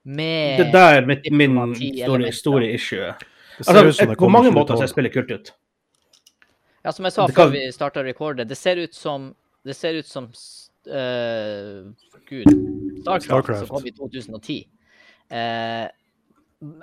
med 0.05 0.59
det 0.59 0.71
der 0.73 0.97
er 1.01 1.05
mitt, 1.07 1.27
min 1.31 1.75
store, 1.75 2.31
store 2.35 2.71
issue. 2.73 3.13
Det 3.57 3.65
ser 3.65 3.71
ut 3.71 3.85
Altså, 3.85 3.91
som 4.01 4.09
det 4.09 4.17
på 4.17 4.29
mange 4.29 4.51
måter 4.51 4.75
ser 4.77 4.87
spillet 4.91 5.13
kult 5.13 5.31
ut. 5.31 5.51
Ja, 6.83 6.91
som 6.91 7.05
jeg 7.05 7.13
sa 7.13 7.27
kan- 7.27 7.35
før 7.35 7.51
vi 7.53 7.71
starta 7.71 8.01
å 8.01 8.03
recorde, 8.03 8.45
det 8.47 8.57
ser 8.57 8.75
ut 8.77 8.93
som 8.93 9.33
Det 9.65 9.75
ser 9.75 9.93
ut 9.95 10.05
som 10.05 10.25
uh, 10.91 11.85
Gud 12.27 12.49
Starcraft, 13.01 13.23
Starcraft. 13.29 13.59
som 13.59 13.67
kom 13.69 13.85
i 13.87 13.91
2010. 13.95 14.67
Uh, 15.31 15.87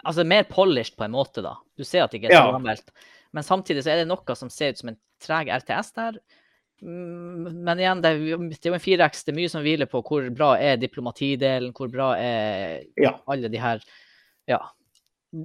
altså 0.05 0.25
mer 0.25 0.47
polished 0.49 0.97
på 0.97 1.05
en 1.05 1.13
måte, 1.13 1.43
da. 1.45 1.59
Du 1.77 1.85
ser 1.85 2.05
at 2.05 2.11
det 2.11 2.23
ikke 2.23 2.31
er 2.33 2.39
så 2.41 2.47
Ja. 2.47 2.53
gammelt. 2.57 2.89
Men 3.33 3.43
samtidig 3.45 3.85
så 3.85 3.91
er 3.93 3.97
det 4.01 4.09
noe 4.09 4.35
som 4.35 4.49
ser 4.49 4.71
ut 4.73 4.79
som 4.79 4.89
en 4.89 4.97
treg 5.21 5.49
RTS 5.53 5.93
der. 5.95 6.17
Men 6.83 7.79
igjen, 7.79 8.01
det 8.03 8.11
er, 8.15 8.21
jo- 8.31 8.39
en 8.41 8.81
4X. 8.81 9.25
Det 9.25 9.33
er 9.35 9.37
mye 9.37 9.51
som 9.53 9.63
hviler 9.65 9.87
på 9.91 10.01
hvor 10.03 10.29
bra 10.35 10.55
er 10.59 10.77
diplomatidelen, 10.81 11.73
hvor 11.77 11.91
bra 11.93 12.15
er 12.17 12.85
Ja. 12.97 13.19
alle 13.29 13.49
de 13.53 13.59
her 13.61 13.81
ja, 14.49 14.61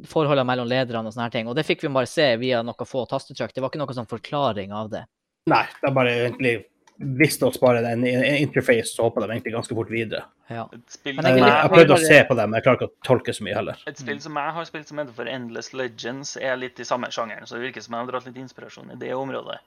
forholdene 0.08 0.45
mellom 0.48 0.67
lederne 0.67 1.08
og 1.08 1.13
sånne 1.13 1.28
her 1.28 1.36
ting. 1.36 1.48
Og 1.48 1.56
det 1.56 1.65
fikk 1.67 1.82
vi 1.84 1.91
bare 1.93 2.08
se 2.10 2.36
via 2.38 2.62
noen 2.63 2.88
få 2.88 3.06
tastetrykk. 3.10 3.54
Det 3.54 3.62
var 3.62 3.69
ikke 3.69 3.84
noen 3.84 3.93
sånn 4.00 4.10
forklaring 4.10 4.71
av 4.74 4.89
det. 4.89 5.04
Nei, 5.48 5.65
det 5.82 5.89
er 5.89 5.93
bare 5.93 6.15
egentlig 6.30 6.56
visste 6.98 7.43
oss 7.45 7.58
bare 7.60 7.82
en, 7.91 8.06
en 8.08 8.24
interface, 8.39 8.93
så 8.95 9.04
hopper 9.04 9.26
de 9.28 9.34
egentlig 9.36 9.52
ganske 9.54 9.76
fort 9.76 9.89
videre. 9.91 10.24
Ja. 10.48 10.63
Spill, 10.88 11.17
Men 11.17 11.26
Jeg, 11.38 11.43
har 11.43 11.67
prøvd 11.69 11.91
å 11.91 11.98
se 12.00 12.21
på 12.24 12.38
dem, 12.39 12.50
men 12.50 12.58
jeg 12.62 12.63
klarer 12.63 12.80
ikke 12.80 12.88
å 12.88 13.04
tolke 13.04 13.34
så 13.36 13.43
mye 13.43 13.56
heller. 13.58 13.82
et 13.86 14.00
spill 14.00 14.21
som 14.24 14.38
jeg 14.39 14.54
har 14.56 14.65
spilt 14.69 14.88
som 14.88 14.98
heter 15.02 15.13
for 15.17 15.28
Endless 15.28 15.74
Legends, 15.76 16.38
er 16.38 16.56
litt 16.56 16.80
i 16.80 16.88
samme 16.88 17.10
sjangeren. 17.12 17.43
Så 17.45 17.58
det 17.60 17.65
virker 17.67 17.84
som 17.84 17.98
jeg 17.98 18.06
har 18.06 18.12
dratt 18.13 18.26
litt 18.30 18.39
inspirasjon 18.39 18.93
i 18.95 19.00
det 19.02 19.12
området. 19.13 19.60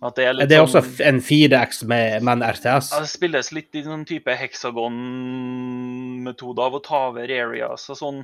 At 0.00 0.14
det 0.14 0.24
er 0.28 0.32
litt 0.36 0.48
Det 0.50 0.54
er 0.56 0.60
også 0.62 0.78
sånn, 0.80 0.92
f- 0.94 1.00
en 1.08 1.16
4X 1.26 1.80
med, 1.90 2.22
med 2.22 2.32
en 2.38 2.44
RTS. 2.54 2.92
ja, 2.94 3.00
det 3.02 3.08
spilles 3.10 3.48
litt 3.56 3.74
i 3.74 3.82
noen 3.82 4.04
type 4.06 4.30
heksagon-metode 4.38 6.62
av 6.62 6.74
å 6.78 6.82
ta 6.84 7.00
over 7.08 7.26
areas 7.34 7.88
og 7.90 7.96
sånn. 7.98 8.20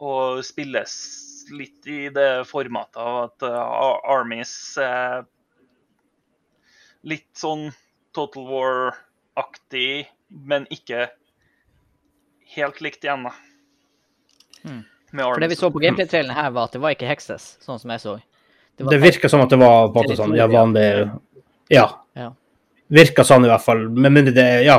Og 0.00 0.40
spilles 0.46 0.94
litt 1.52 1.86
i 1.90 2.08
det 2.14 2.44
formatet 2.48 2.96
av 3.02 3.18
at 3.26 3.42
uh, 3.44 3.98
Armies 4.12 4.54
er 4.80 5.24
litt 7.08 7.28
sånn 7.38 7.68
Total 8.16 8.44
War-aktig, 8.48 10.06
men 10.28 10.66
ikke 10.74 11.06
helt 12.54 12.80
likt 12.84 13.04
igjen, 13.04 13.24
da. 13.28 13.32
Mm. 14.64 14.82
Med 15.12 15.24
For 15.24 15.40
det 15.40 15.48
vi 15.52 15.56
så 15.60 15.70
på 15.72 15.80
gameplay-trailen 15.80 16.34
her, 16.36 16.50
var 16.52 16.64
at 16.68 16.74
det 16.76 16.82
var 16.84 16.90
ikke 16.96 17.08
Hexes, 17.08 17.44
sånn 17.64 17.80
som 17.80 17.90
jeg 17.94 18.00
så. 18.04 18.14
Var 18.84 18.92
Det 18.92 19.00
virka 19.02 19.28
som 19.28 19.40
at 19.40 19.50
det 19.50 19.58
var 19.60 19.88
på 19.88 20.00
en 20.02 20.06
måte 20.06 20.18
sånn 20.18 20.36
ja, 20.38 20.46
vanlig 20.50 20.84
Ja. 21.72 21.88
Ja. 22.18 22.28
Virka 22.88 23.24
sånn 23.26 23.46
i 23.46 23.50
hvert 23.50 23.64
fall. 23.64 23.88
Med 23.88 24.14
mindre 24.14 24.34
det 24.36 24.46
Ja. 24.66 24.78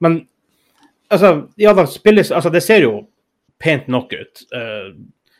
Men 0.00 0.22
altså, 1.08 1.48
ja 1.56 1.74
da, 1.74 1.86
spilles 1.88 2.32
Altså, 2.32 2.50
det 2.50 2.62
ser 2.64 2.84
jo 2.84 2.94
pent 3.60 3.88
nok 3.88 4.12
ut. 4.12 4.46
Uh, 4.54 4.94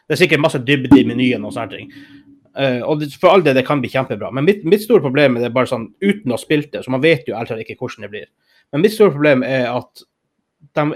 det 0.04 0.16
er 0.16 0.20
sikkert 0.20 0.42
masse 0.44 0.60
dybde 0.60 1.00
i 1.00 1.06
menyen 1.08 1.44
og 1.44 1.54
sånne 1.54 1.76
ting. 1.76 1.90
Uh, 2.54 2.80
og 2.86 3.00
det, 3.00 3.10
for 3.18 3.34
all 3.34 3.42
det, 3.44 3.56
det 3.58 3.66
kan 3.66 3.80
bli 3.82 3.90
kjempebra. 3.90 4.30
Men 4.32 4.46
mitt, 4.46 4.62
mitt 4.64 4.84
store 4.84 5.02
problem 5.04 5.36
er 5.36 5.46
det 5.46 5.54
bare 5.54 5.70
sånn 5.70 5.88
uten 6.04 6.30
å 6.30 6.36
ha 6.36 6.40
spilt 6.40 6.70
det, 6.72 6.84
så 6.84 6.92
man 6.94 7.02
vet 7.02 7.26
jo 7.28 7.36
ærlig 7.36 7.64
ikke 7.64 7.80
hvordan 7.80 8.06
det 8.06 8.12
blir. 8.12 8.28
Men 8.72 8.84
mitt 8.84 8.94
store 8.94 9.12
problem 9.14 9.42
er 9.46 9.66
at 9.72 10.04
de 10.78 10.86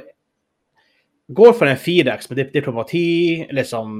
går 1.29 1.53
for 1.59 1.69
en 1.69 1.77
4X 1.77 2.31
med 2.31 2.41
diplomati, 2.55 3.09
liksom 3.53 3.99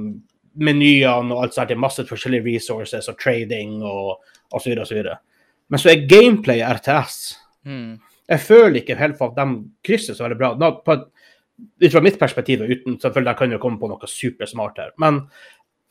menyene 0.59 1.33
og 1.33 1.43
alt 1.43 1.55
sånt, 1.55 1.71
det 1.71 1.77
er 1.77 1.81
masse 1.81 2.05
forskjellige 2.07 2.45
resources 2.47 3.09
og 3.11 3.17
trading 3.19 3.79
og 3.85 4.19
osv. 4.55 4.75
osv. 4.83 5.11
Men 5.69 5.81
så 5.81 5.91
er 5.91 6.07
gameplay 6.09 6.63
RTS. 6.65 7.19
Mm. 7.67 7.99
Jeg 8.29 8.45
føler 8.45 8.81
ikke 8.81 8.97
helt 8.99 9.17
for 9.17 9.31
at 9.31 9.39
de 9.39 9.63
krysser 9.85 10.17
så 10.17 10.25
veldig 10.25 10.39
bra. 10.39 10.51
Nå, 10.59 10.71
på, 10.85 10.97
ut 11.83 11.93
fra 11.93 12.03
mitt 12.05 12.19
perspektiv, 12.21 12.63
og 12.63 12.73
uten 12.73 12.99
selvfølgelig 12.99 13.33
jeg 13.33 13.41
kan 13.41 13.55
jo 13.55 13.61
komme 13.61 13.81
på 13.81 13.89
noe 13.91 14.09
supersmart 14.09 14.81
her. 14.81 14.91
Men 15.01 15.23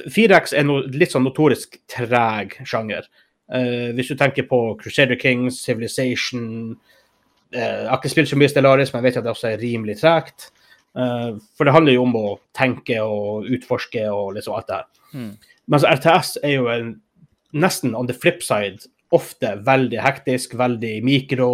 4X 0.06 0.54
er 0.54 0.66
no, 0.66 0.80
litt 0.94 1.14
sånn 1.14 1.26
notorisk 1.26 1.80
treg 1.90 2.58
sjanger. 2.68 3.08
Uh, 3.48 3.90
hvis 3.96 4.12
du 4.12 4.18
tenker 4.20 4.46
på 4.46 4.60
Crusader 4.80 5.16
Kings, 5.16 5.62
Civilization 5.64 6.74
uh, 6.74 7.56
Jeg 7.56 7.86
har 7.88 7.96
ikke 7.96 8.10
spilt 8.12 8.28
så 8.28 8.36
mye 8.36 8.50
Stellaris, 8.52 8.92
men 8.92 9.00
jeg 9.00 9.06
vet 9.08 9.20
at 9.22 9.26
det 9.26 9.32
også 9.32 9.50
er 9.50 9.62
rimelig 9.62 9.98
tregt. 10.02 10.50
Eh, 10.96 11.30
for 11.56 11.64
det 11.68 11.74
handler 11.74 11.92
jo 11.98 12.02
om 12.06 12.16
å 12.16 12.26
tenke 12.56 13.00
og 13.04 13.48
utforske 13.48 14.06
og 14.12 14.34
liksom 14.38 14.54
alt 14.56 14.68
det 14.70 14.78
her. 14.80 14.86
Mm. 15.14 15.32
Mens 15.68 15.84
RTS 15.84 16.36
er 16.42 16.54
jo 16.56 16.68
en, 16.72 16.94
nesten 17.52 17.94
on 17.96 18.06
the 18.08 18.14
flip 18.16 18.42
side 18.42 18.88
ofte 19.12 19.54
veldig 19.64 20.00
hektisk, 20.04 20.54
veldig 20.58 20.98
mikro. 21.04 21.50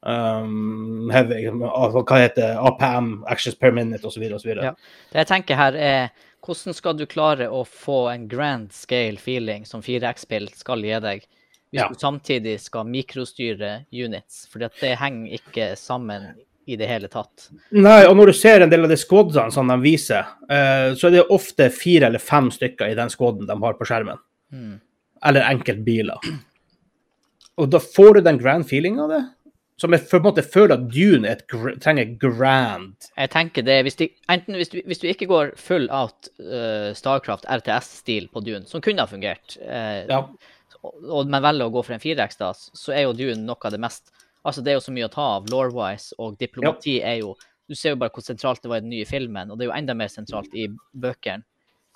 Um, 0.00 1.08
heavy, 1.10 1.48
altså, 1.50 2.04
hva 2.06 2.20
heter 2.22 2.60
APM, 2.62 3.24
actions 3.28 3.56
per 3.58 3.74
minute 3.74 4.06
osv. 4.06 4.22
Ja. 4.22 4.70
Det 5.10 5.18
jeg 5.24 5.28
tenker 5.32 5.58
her 5.58 5.74
er 5.74 6.12
hvordan 6.46 6.76
skal 6.76 6.94
du 6.96 7.02
klare 7.10 7.48
å 7.50 7.64
få 7.66 8.04
en 8.12 8.28
grand 8.30 8.70
scale 8.72 9.18
feeling 9.20 9.66
som 9.66 9.82
4X-spill 9.82 10.46
skal 10.54 10.84
gi 10.86 11.00
deg, 11.02 11.26
hvis 11.72 11.82
Ja. 11.82 11.88
du 11.88 11.98
samtidig 11.98 12.60
skal 12.62 12.86
mikrostyre 12.86 13.86
units? 13.92 14.46
For 14.46 14.62
det 14.62 14.70
henger 15.02 15.34
ikke 15.34 15.76
sammen 15.76 16.30
i 16.68 16.76
det 16.76 16.88
hele 16.90 17.08
tatt. 17.08 17.48
Nei, 17.72 18.02
og 18.04 18.16
når 18.18 18.30
du 18.30 18.36
ser 18.36 18.64
en 18.64 18.72
del 18.72 18.84
av 18.84 18.92
de 18.92 18.98
squadene 19.00 19.52
som 19.54 19.70
de 19.70 19.78
viser, 19.80 20.28
eh, 20.52 20.90
så 20.98 21.08
er 21.08 21.16
det 21.16 21.24
ofte 21.32 21.70
fire 21.72 22.10
eller 22.10 22.22
fem 22.22 22.50
stykker 22.52 22.92
i 22.92 22.98
den 22.98 23.08
squaden 23.12 23.48
de 23.48 23.56
har 23.62 23.78
på 23.78 23.88
skjermen. 23.88 24.20
Mm. 24.52 24.76
Eller 25.30 25.48
enkeltbiler. 25.48 26.28
Og 27.58 27.70
da 27.72 27.80
får 27.82 28.18
du 28.18 28.20
den 28.28 28.38
grand 28.38 28.68
feeling 28.68 29.00
av 29.02 29.14
det. 29.14 29.22
Som 29.78 29.94
jeg 29.94 30.08
på 30.10 30.18
en 30.18 30.24
måte 30.26 30.42
føler 30.42 30.74
at 30.74 30.86
Dune 30.90 31.30
et, 31.30 31.44
trenger 31.78 32.16
grand 32.18 32.96
Jeg 33.12 33.30
tenker 33.30 33.62
det, 33.62 33.76
hvis 33.86 33.98
de, 34.00 34.08
enten 34.26 34.58
hvis 34.58 34.72
du, 34.72 34.80
hvis 34.90 34.98
du 34.98 35.06
ikke 35.06 35.28
går 35.30 35.52
full 35.60 35.86
out 35.94 36.30
uh, 36.42 36.90
Starcraft 36.98 37.46
RTS-stil 37.46 38.26
på 38.34 38.42
Dune, 38.42 38.66
som 38.66 38.82
kunne 38.82 39.06
ha 39.06 39.10
fungert, 39.10 39.54
uh, 39.62 40.02
Ja. 40.10 40.24
og, 40.82 40.96
og 41.06 41.30
men 41.30 41.46
velger 41.46 41.70
å 41.70 41.74
gå 41.76 41.84
for 41.86 41.94
en 41.94 42.02
4X, 42.02 42.40
da, 42.42 42.50
så 42.58 42.96
er 42.96 43.06
jo 43.06 43.14
Dune 43.20 43.46
noe 43.46 43.70
av 43.70 43.76
det 43.76 43.80
mest 43.86 44.10
Altså, 44.44 44.62
det 44.62 44.72
er 44.72 44.78
jo 44.78 44.84
så 44.84 44.94
mye 44.94 45.08
å 45.08 45.12
ta 45.12 45.24
av 45.38 45.48
law-wise, 45.50 46.14
og 46.18 46.38
diplomati 46.40 47.00
er 47.02 47.22
jo 47.24 47.36
Du 47.68 47.74
ser 47.76 47.92
jo 47.92 47.98
bare 48.00 48.08
hvor 48.14 48.24
sentralt 48.24 48.62
det 48.64 48.70
var 48.72 48.80
i 48.80 48.84
den 48.86 48.94
nye 48.94 49.04
filmen, 49.04 49.50
og 49.50 49.58
det 49.58 49.66
er 49.66 49.68
jo 49.68 49.76
enda 49.76 49.92
mer 49.92 50.08
sentralt 50.08 50.54
i 50.56 50.70
bøkene. 50.96 51.44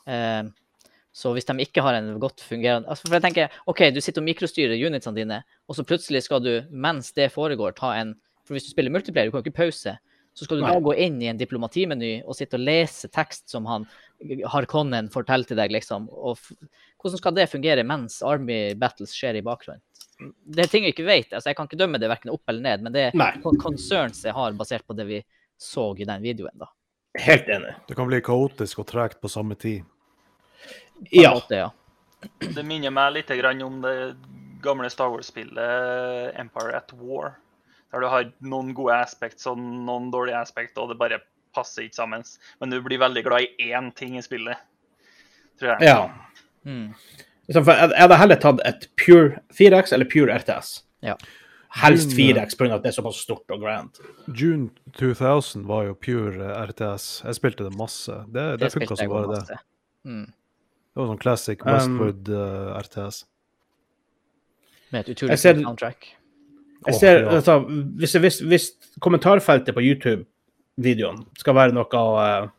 Eh, 0.04 0.42
så 1.16 1.32
hvis 1.32 1.46
de 1.48 1.54
ikke 1.64 1.80
har 1.84 1.96
en 1.96 2.18
godt 2.20 2.40
fungerende 2.40 2.88
altså 2.88 3.06
For 3.06 3.14
jeg 3.16 3.24
tenker, 3.24 3.56
OK, 3.68 3.80
du 3.92 4.00
sitter 4.00 4.20
og 4.20 4.26
mikrostyrer 4.26 4.80
unitsene 4.88 5.16
dine, 5.16 5.38
og 5.68 5.76
så 5.76 5.84
plutselig 5.84 6.24
skal 6.26 6.42
du, 6.44 6.52
mens 6.68 7.12
det 7.16 7.30
foregår, 7.32 7.72
ta 7.78 7.94
en 7.96 8.14
For 8.44 8.56
hvis 8.56 8.66
du 8.66 8.72
spiller 8.72 8.92
multiplayer, 8.92 9.28
du 9.28 9.32
kan 9.32 9.40
jo 9.40 9.48
ikke 9.48 9.62
pause. 9.62 9.96
Så 10.34 10.46
skal 10.46 10.60
du 10.60 10.64
Nei. 10.64 10.72
da 10.72 10.80
gå 10.80 10.94
inn 10.96 11.18
i 11.20 11.28
en 11.28 11.38
diplomatimeny 11.40 12.22
og 12.24 12.36
sitte 12.36 12.56
og 12.56 12.64
lese 12.64 13.10
tekst 13.12 13.52
som 13.52 13.66
han 13.68 13.84
Harkonnen 14.48 15.10
forteller 15.12 15.48
til 15.48 15.58
deg, 15.58 15.74
liksom. 15.74 16.06
Og 16.08 16.38
f 16.38 16.52
hvordan 17.02 17.18
skal 17.18 17.34
det 17.34 17.48
fungere 17.50 17.82
mens 17.82 18.20
Army 18.22 18.76
Battles 18.78 19.12
skjer 19.16 19.40
i 19.40 19.42
bakgrunnen? 19.44 19.82
Det 20.22 20.64
er 20.64 20.70
ting 20.70 20.84
jeg 20.86 20.94
ikke 20.94 21.08
vet. 21.08 21.32
altså 21.32 21.50
Jeg 21.50 21.58
kan 21.58 21.66
ikke 21.66 21.80
dømme 21.80 21.98
det 21.98 22.10
verken 22.12 22.30
opp 22.30 22.48
eller 22.48 22.62
ned, 22.62 22.84
men 22.86 22.94
det 22.94 23.08
er 23.08 23.40
concerns 23.60 24.22
jeg 24.22 24.36
har 24.36 24.54
basert 24.54 24.86
på 24.86 24.94
det 24.94 25.08
vi 25.08 25.18
så 25.58 25.90
i 25.98 26.06
den 26.06 26.22
videoen, 26.22 26.54
da. 26.62 26.70
Helt 27.18 27.48
enig. 27.50 27.74
Det 27.88 27.96
kan 27.98 28.08
bli 28.08 28.22
kaotisk 28.24 28.84
og 28.84 28.88
tregt 28.88 29.20
på 29.20 29.28
samme 29.28 29.58
tid. 29.58 29.82
Ja. 31.10 31.34
måte, 31.34 31.58
ja. 31.58 31.70
Det 32.38 32.62
minner 32.62 32.94
meg 32.94 33.16
litt 33.16 33.32
grann 33.34 33.62
om 33.66 33.80
det 33.82 34.14
gamle 34.62 34.90
Star 34.90 35.10
Wars-spillet 35.10 36.38
Empire 36.38 36.78
at 36.78 36.94
War. 36.94 37.34
Der 37.92 38.00
du 38.00 38.08
har 38.08 38.30
noen 38.40 38.72
gode 38.76 38.96
aspects 38.96 39.46
og 39.50 39.58
noen 39.60 40.10
dårlige 40.12 40.38
aspects, 40.40 40.76
og 40.80 40.88
det 40.92 40.98
bare 41.00 41.20
passer 41.54 41.84
ikke 41.84 41.98
sammen. 41.98 42.24
Men 42.60 42.72
du 42.72 42.78
blir 42.84 43.00
veldig 43.02 43.24
glad 43.26 43.44
i 43.44 43.72
én 43.72 43.90
ting 43.94 44.16
i 44.16 44.24
spillet, 44.24 44.56
tror 45.60 45.74
jeg. 45.74 45.90
ja. 45.90 46.08
Mm. 46.64 46.94
Jeg 47.50 47.64
hadde 47.66 48.16
heller 48.16 48.38
tatt 48.40 48.60
et 48.64 48.84
pure 48.96 49.40
4X 49.52 49.92
eller 49.92 50.06
pure 50.08 50.32
RTS. 50.38 50.84
Ja. 51.02 51.16
Helst 51.82 52.12
4X 52.14 52.56
pga. 52.56 52.76
at 52.76 52.84
det 52.84 52.92
er 52.92 52.96
såpass 52.96 53.18
stort 53.24 53.50
og 53.50 53.60
grand. 53.60 53.98
June 54.28 54.70
2000 54.98 55.66
var 55.66 55.88
jo 55.88 55.94
pure 55.94 56.52
RTS. 56.68 57.24
Jeg 57.24 57.34
spilte 57.40 57.66
det 57.66 57.74
masse. 57.76 58.14
Det, 58.28 58.46
det 58.60 58.72
funka 58.72 58.96
som 58.96 59.10
bare 59.10 59.40
det. 59.40 59.58
Mm. 60.04 60.26
Det 60.92 61.00
var 61.00 61.08
sånn 61.08 61.22
classic 61.22 61.62
Um, 61.64 61.72
Westwood 61.72 62.28
eh, 62.28 62.72
RTS. 62.82 63.22
Med 64.92 65.00
et 65.00 65.14
utrolig 65.14 65.38
soundtrack. 65.40 66.10
Jeg 66.86 66.98
ser, 66.98 67.20
ja. 67.22 67.36
altså, 67.38 67.58
hvis, 67.98 68.14
hvis, 68.18 68.40
hvis 68.50 68.66
kommentarfeltet 69.00 69.74
på 69.74 69.84
YouTube-videoen 69.84 71.22
skal 71.38 71.56
være 71.56 71.76
noe 71.76 72.02
eh, 72.24 72.50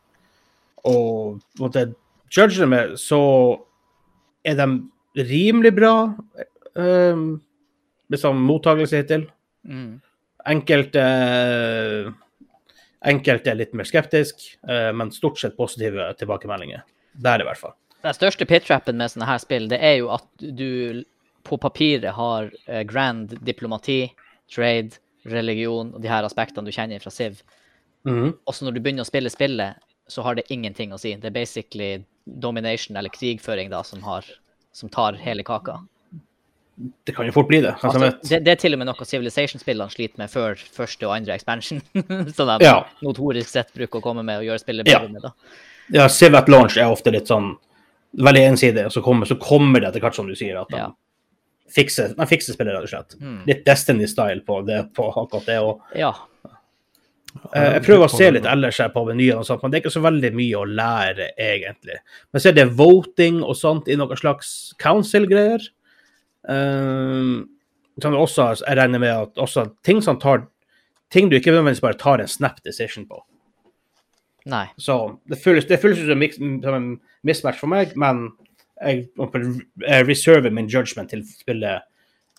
å 0.84 0.96
på 1.58 1.70
judge 2.34 2.60
det 2.60 2.68
med, 2.68 2.96
så 3.00 3.20
er 4.44 4.58
de 4.58 4.68
rimelig 5.28 5.72
bra 5.76 5.94
um, 6.74 7.28
liksom 8.12 8.42
mottakelse 8.48 9.00
hittil. 9.02 9.28
Mm. 9.64 10.00
Enkelte 10.54 11.04
Enkelte 13.04 13.52
er 13.52 13.58
litt 13.58 13.74
mer 13.76 13.84
skeptisk, 13.84 14.40
eh, 14.64 14.88
men 14.96 15.10
stort 15.12 15.36
sett 15.36 15.58
positive 15.58 16.06
tilbakemeldinger. 16.16 16.86
Der 17.20 17.42
i 17.42 17.44
hvert 17.44 17.60
fall. 17.60 17.74
Den 18.04 18.16
største 18.16 18.46
pit-trappen 18.48 18.96
med 18.96 19.12
sånne 19.12 19.28
her 19.28 19.42
spill, 19.42 19.66
det 19.68 19.76
er 19.84 19.98
jo 19.98 20.08
at 20.14 20.24
du 20.40 21.04
på 21.44 21.58
papiret 21.60 22.14
har 22.16 22.50
eh, 22.66 22.82
grand 22.88 23.34
diplomati, 23.44 24.06
trade, 24.52 24.98
religion 25.24 25.94
og 25.94 26.02
de 26.04 26.08
her 26.10 26.24
aspektene 26.26 26.66
du 26.68 26.72
kjenner 26.74 27.00
fra 27.00 27.10
Civ. 27.12 27.40
Mm. 28.04 28.34
Også 28.48 28.66
når 28.66 28.76
du 28.76 28.80
begynner 28.84 29.04
å 29.06 29.08
spille 29.08 29.30
spillet, 29.32 29.78
så 30.08 30.24
har 30.26 30.36
det 30.36 30.44
ingenting 30.52 30.92
å 30.92 30.98
si. 31.00 31.14
Det 31.16 31.30
er 31.30 31.36
basically 31.36 31.90
domination, 32.24 32.96
eller 32.96 33.12
krigføring, 33.12 33.70
da, 33.72 33.80
som, 33.84 34.02
har, 34.04 34.24
som 34.76 34.90
tar 34.92 35.16
hele 35.20 35.44
kaka. 35.44 35.78
Det 37.06 37.14
kan 37.14 37.24
jo 37.28 37.32
fort 37.32 37.48
bli 37.48 37.60
det. 37.62 37.72
Altså, 37.86 38.00
vet. 38.02 38.22
det, 38.28 38.40
det 38.44 38.52
er 38.52 38.58
til 38.60 38.74
og 38.74 38.80
med 38.82 38.88
noe 38.90 39.06
Civilization-spillene 39.06 39.92
sliter 39.94 40.18
med 40.24 40.32
før 40.32 40.58
første 40.74 41.06
og 41.06 41.14
andre 41.16 41.36
expansion. 41.38 41.80
som 42.36 42.50
de 42.50 42.66
Ja. 42.66 42.80
notorisk 43.04 43.48
sett 43.52 43.70
bruker 43.76 44.00
å 44.00 44.04
komme 44.04 44.24
med 44.26 44.42
og 44.42 44.48
gjøre 44.48 44.64
spillet 44.64 44.90
Ja. 44.90 44.98
bedre 45.04 45.12
med. 45.14 45.22
da. 45.22 45.32
Ja, 45.94 46.08
Civ 46.10 46.34
at 46.34 46.48
launch 46.50 46.76
er 46.80 46.90
ofte 46.90 47.12
litt 47.14 47.30
sånn 47.30 47.54
veldig 48.18 48.42
ensidig, 48.50 48.84
og 48.88 48.92
så 48.92 49.02
kommer, 49.04 49.26
så 49.30 49.36
kommer 49.40 49.80
det 49.80 49.88
etter 49.92 50.02
hvert, 50.04 50.16
som 50.18 50.26
du 50.28 50.34
sier, 50.38 50.58
at 50.60 50.68
de 50.72 50.76
Ja. 50.82 50.90
Fikse 51.70 52.10
fikser 52.28 52.54
spillet, 52.56 52.74
rett 52.74 52.84
og 52.86 52.92
slett. 52.92 53.16
Mm. 53.20 53.40
Litt 53.48 53.64
Destiny-style 53.66 54.44
på, 54.46 54.60
på 54.94 55.08
akkurat 55.10 55.46
det. 55.48 55.58
Og, 55.64 55.80
Ja. 55.96 56.12
eh, 57.54 57.72
jeg 57.78 57.82
prøver 57.86 58.04
å 58.06 58.10
se 58.12 58.30
litt 58.30 58.46
ellers 58.46 58.78
her 58.78 58.90
på 58.94 59.04
menyen, 59.08 59.38
og 59.38 59.46
sånt, 59.48 59.62
men 59.62 59.70
det 59.72 59.78
er 59.80 59.84
ikke 59.86 59.96
så 59.96 60.04
veldig 60.04 60.32
mye 60.36 60.60
å 60.60 60.66
lære, 60.68 61.30
egentlig. 61.40 61.98
Men 62.32 62.40
så 62.40 62.48
er 62.50 62.58
det 62.58 62.68
voting 62.76 63.42
og 63.42 63.56
sånt 63.56 63.88
i 63.88 63.96
noen 63.96 64.16
slags 64.20 64.74
council-greier. 64.78 65.68
Um, 66.46 67.48
som 68.02 68.12
også, 68.18 68.50
jeg 68.66 68.76
regner 68.76 69.00
med 69.00 69.10
at 69.14 69.38
også 69.40 69.68
ting 69.86 70.02
som 70.02 70.18
tar 70.20 70.42
ting 71.14 71.30
du 71.30 71.36
ikke 71.38 71.52
nødvendigvis 71.54 71.80
bare 71.80 71.96
tar 71.96 72.20
en 72.20 72.28
snap 72.28 72.58
decision 72.64 73.06
på. 73.06 73.20
Nei. 74.50 74.66
Så 74.76 75.18
det 75.30 75.38
føles, 75.40 75.64
det 75.64 75.78
føles 75.80 76.02
som 76.02 76.74
en 76.74 76.88
mismatch 77.24 77.60
for 77.62 77.70
meg, 77.70 77.94
men 77.96 78.26
jeg, 78.84 80.06
reserver 80.08 80.50
min 80.54 80.68
judgment 80.70 81.10
til 81.10 81.24
spillet 81.26 81.82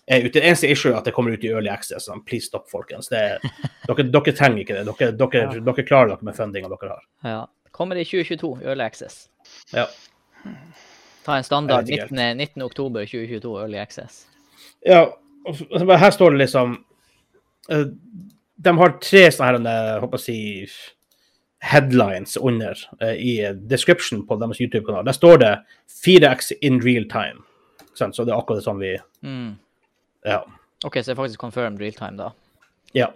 er 0.06 0.22
ute. 0.26 0.38
Eneste 0.42 0.68
issue 0.70 0.92
er 0.92 0.98
at 1.00 1.04
det 1.08 1.14
kommer 1.16 1.34
ut 1.34 1.44
i 1.44 1.50
early 1.50 1.70
access. 1.72 2.06
Sånn, 2.06 2.22
please 2.26 2.46
stop, 2.46 2.68
folkens. 2.70 3.08
Det, 3.10 3.18
er- 3.18 3.46
dere, 3.88 4.06
dere 4.14 4.34
trenger 4.38 4.62
ikke 4.62 4.76
det. 4.78 4.84
Dere, 4.88 5.12
dere, 5.18 5.60
dere 5.66 5.86
klarer 5.88 6.12
dere 6.14 6.28
med 6.28 6.36
fundinga 6.38 6.70
dere 6.72 6.92
har. 6.94 7.04
Ja. 7.26 7.40
Kommer 7.76 7.98
i 8.00 8.04
2022, 8.08 8.54
Early 8.64 8.86
Access. 8.86 9.26
Ja. 9.74 9.84
Ta 11.26 11.36
en 11.36 11.44
standard 11.44 11.84
19.10.2022, 11.90 12.14
19. 12.14 12.38
19. 12.38 12.62
oktober 12.64 13.04
2022 13.10 13.56
Early 13.60 13.78
Access. 13.82 14.22
Ja, 14.86 15.02
altså, 15.44 15.96
her 15.98 16.10
står 16.14 16.30
det 16.36 16.38
liksom 16.44 16.76
eh, 17.74 17.82
De 18.64 18.72
har 18.78 18.94
tre 19.02 19.24
sånne 19.34 19.50
her, 19.50 19.58
jeg 19.90 20.00
håper 20.06 20.20
å 20.20 20.22
si 20.22 20.36
headlines 21.60 22.36
under 22.36 22.74
eh, 23.00 23.14
i 23.16 23.52
description 23.68 24.26
på 24.26 24.36
deres 24.40 24.60
YouTube-kanal. 24.60 25.04
Der 25.06 25.12
står 25.16 25.38
det 25.42 25.52
4X 26.04 26.52
in 26.62 26.80
real 26.84 27.04
time. 27.10 27.42
Så 27.96 28.10
det 28.24 28.28
er 28.32 28.36
akkurat 28.38 28.60
det 28.60 28.66
sånn 28.68 28.80
vi 28.82 28.96
Mm. 29.24 29.56
Ja. 30.26 30.42
OK, 30.84 30.98
så 31.00 31.10
det 31.12 31.14
er 31.16 31.22
faktisk 31.22 31.40
confirmed 31.40 31.80
real 31.80 31.92
time, 31.96 32.16
da. 32.18 32.30
ja. 32.94 33.08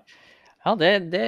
Ja, 0.65 0.75
det, 0.77 1.11
det 1.13 1.27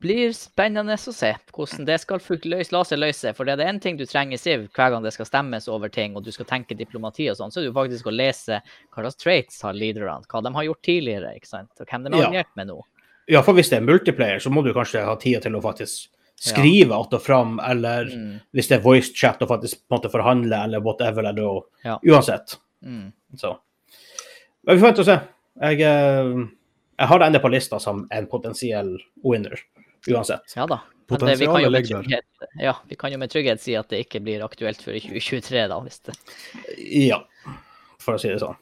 blir 0.00 0.32
spennende 0.36 0.94
å 0.96 1.12
se 1.12 1.34
hvordan 1.52 1.84
det 1.88 1.98
skal 2.00 2.20
fun- 2.20 2.44
løs, 2.48 2.70
la 2.72 2.80
seg 2.84 2.98
løse. 3.00 3.32
For 3.36 3.44
det 3.44 3.58
er 3.58 3.68
én 3.72 3.80
ting 3.80 3.96
du 3.96 4.04
trenger, 4.08 4.38
Siv, 4.40 4.66
hver 4.76 4.90
gang 4.92 5.02
det 5.04 5.12
skal 5.16 5.26
stemmes 5.28 5.68
over 5.68 5.88
ting, 5.92 6.16
og 6.16 6.24
du 6.24 6.30
skal 6.32 6.46
tenke 6.48 6.76
diplomati 6.76 7.26
og 7.32 7.36
sånn, 7.36 7.52
så 7.52 7.60
er 7.60 7.68
det 7.68 7.74
faktisk 7.76 8.08
å 8.08 8.14
lese 8.14 8.60
hva 8.92 9.04
slags 9.04 9.16
traits 9.20 9.60
har 9.64 9.76
leaderne, 9.76 10.24
hva 10.28 10.42
de 10.44 10.52
har 10.56 10.64
gjort 10.68 10.82
tidligere, 10.84 11.34
ikke 11.36 11.50
sant, 11.50 11.70
og 11.80 11.86
hvem 11.88 12.04
de 12.08 12.16
har 12.16 12.32
Ja. 12.34 12.44
med 12.56 12.68
nå. 12.68 12.80
ja, 13.28 13.40
for 13.42 13.52
hvis 13.54 13.70
det 13.70 13.78
er 13.78 13.86
multiplayer, 13.86 14.40
så 14.40 14.50
må 14.52 14.62
du 14.64 14.72
kanskje 14.72 15.04
ha 15.04 15.14
tida 15.16 15.40
til 15.40 15.56
å 15.56 15.62
faktisk 15.62 16.08
skrive 16.44 16.94
att 16.94 17.12
og 17.12 17.22
fram, 17.22 17.58
eller 17.58 18.04
Mm. 18.04 18.40
hvis 18.52 18.68
det 18.68 18.76
er 18.78 18.82
voice 18.82 19.12
chat 19.14 19.42
og 19.42 19.48
faktisk 19.48 19.76
på 19.88 19.94
en 19.94 19.98
måte 20.00 20.10
forhandle, 20.12 20.64
eller 20.64 20.80
whatever, 20.80 21.22
eller 21.22 21.32
da 21.32 21.60
Ja. 21.84 21.98
Uansett. 22.04 22.56
Mm. 22.84 23.12
Så. 23.36 23.56
Men 24.66 24.76
vi 24.76 24.80
får 24.80 24.86
vente 24.86 25.00
og 25.00 25.06
se. 25.06 25.20
Jeg, 25.60 25.80
eh, 25.80 26.46
jeg 26.98 27.06
har 27.08 27.18
det 27.18 27.26
ennå 27.26 27.40
på 27.42 27.50
lista 27.50 27.78
som 27.80 28.06
en 28.10 28.26
potensiell 28.26 28.98
winner, 29.24 29.58
uansett. 30.08 30.52
Ja 30.56 30.66
da. 30.66 30.80
Men 31.10 31.20
det, 31.20 31.38
vi 31.38 31.46
kan 31.46 31.62
jo 31.62 31.70
med 31.70 31.84
trygghet, 31.84 32.24
ja, 32.58 32.74
vi 32.88 32.96
kan 32.96 33.12
jo 33.12 33.18
med 33.18 33.30
trygghet 33.30 33.60
si 33.60 33.74
at 33.76 33.88
det 33.90 34.06
ikke 34.06 34.22
blir 34.24 34.40
aktuelt 34.44 34.80
før 34.82 34.94
i 34.96 35.00
2023, 35.00 35.68
da, 35.68 35.80
hvis 35.80 36.00
det 36.00 36.14
Ja, 37.06 37.18
for 38.00 38.14
å 38.14 38.20
si 38.20 38.28
det 38.28 38.40
sånn. 38.40 38.56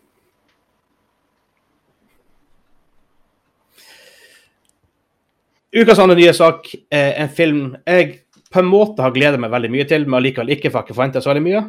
Ukas 5.72 6.00
andre 6.02 6.18
nye 6.18 6.32
sak 6.36 6.68
er 6.92 7.14
en 7.22 7.30
film 7.32 7.62
jeg 7.88 8.18
på 8.52 8.60
en 8.60 8.68
måte 8.68 9.00
har 9.00 9.14
gledet 9.14 9.40
meg 9.40 9.52
veldig 9.52 9.70
mye 9.72 9.86
til, 9.88 10.04
men 10.04 10.18
allikevel 10.18 10.52
ikke 10.52 10.68
for 10.72 10.84
jeg 10.84 10.96
forventa 10.96 11.22
så 11.24 11.32
veldig 11.32 11.44
mye. 11.46 11.62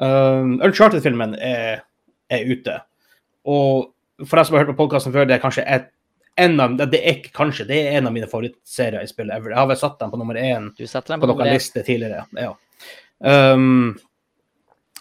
Um, 0.00 0.58
Uncharted-filmen 0.66 1.32
er, 1.40 1.80
er 2.28 2.50
ute. 2.50 2.74
Og 3.48 4.26
for 4.26 4.36
deg 4.36 4.48
som 4.48 4.56
har 4.56 4.66
hørt 4.66 4.74
på 4.74 4.82
podkasten 4.82 5.14
før, 5.14 5.24
det 5.28 5.38
er 5.38 5.42
kanskje 5.42 5.64
et, 5.64 5.88
en 6.40 6.60
av, 6.60 6.76
det 6.80 7.00
er 7.00 7.16
ikke 7.16 7.32
kanskje, 7.36 7.66
det 7.70 7.78
er 7.80 7.96
en 7.98 8.10
av 8.10 8.14
mine 8.14 8.28
favorittserier 8.28 9.04
i 9.04 9.08
spillet 9.08 9.32
ever. 9.36 9.54
Jeg 9.54 9.60
har 9.62 9.70
vel 9.72 9.80
satt 9.80 9.96
den 10.02 10.12
på 10.12 10.20
nummer 10.20 10.36
én 10.40 10.68
på 10.76 11.02
på 11.08 11.30
noen 11.32 11.48
liste 11.48 11.84
tidligere. 11.86 12.26
Ja. 12.36 12.52
Um, 13.24 13.96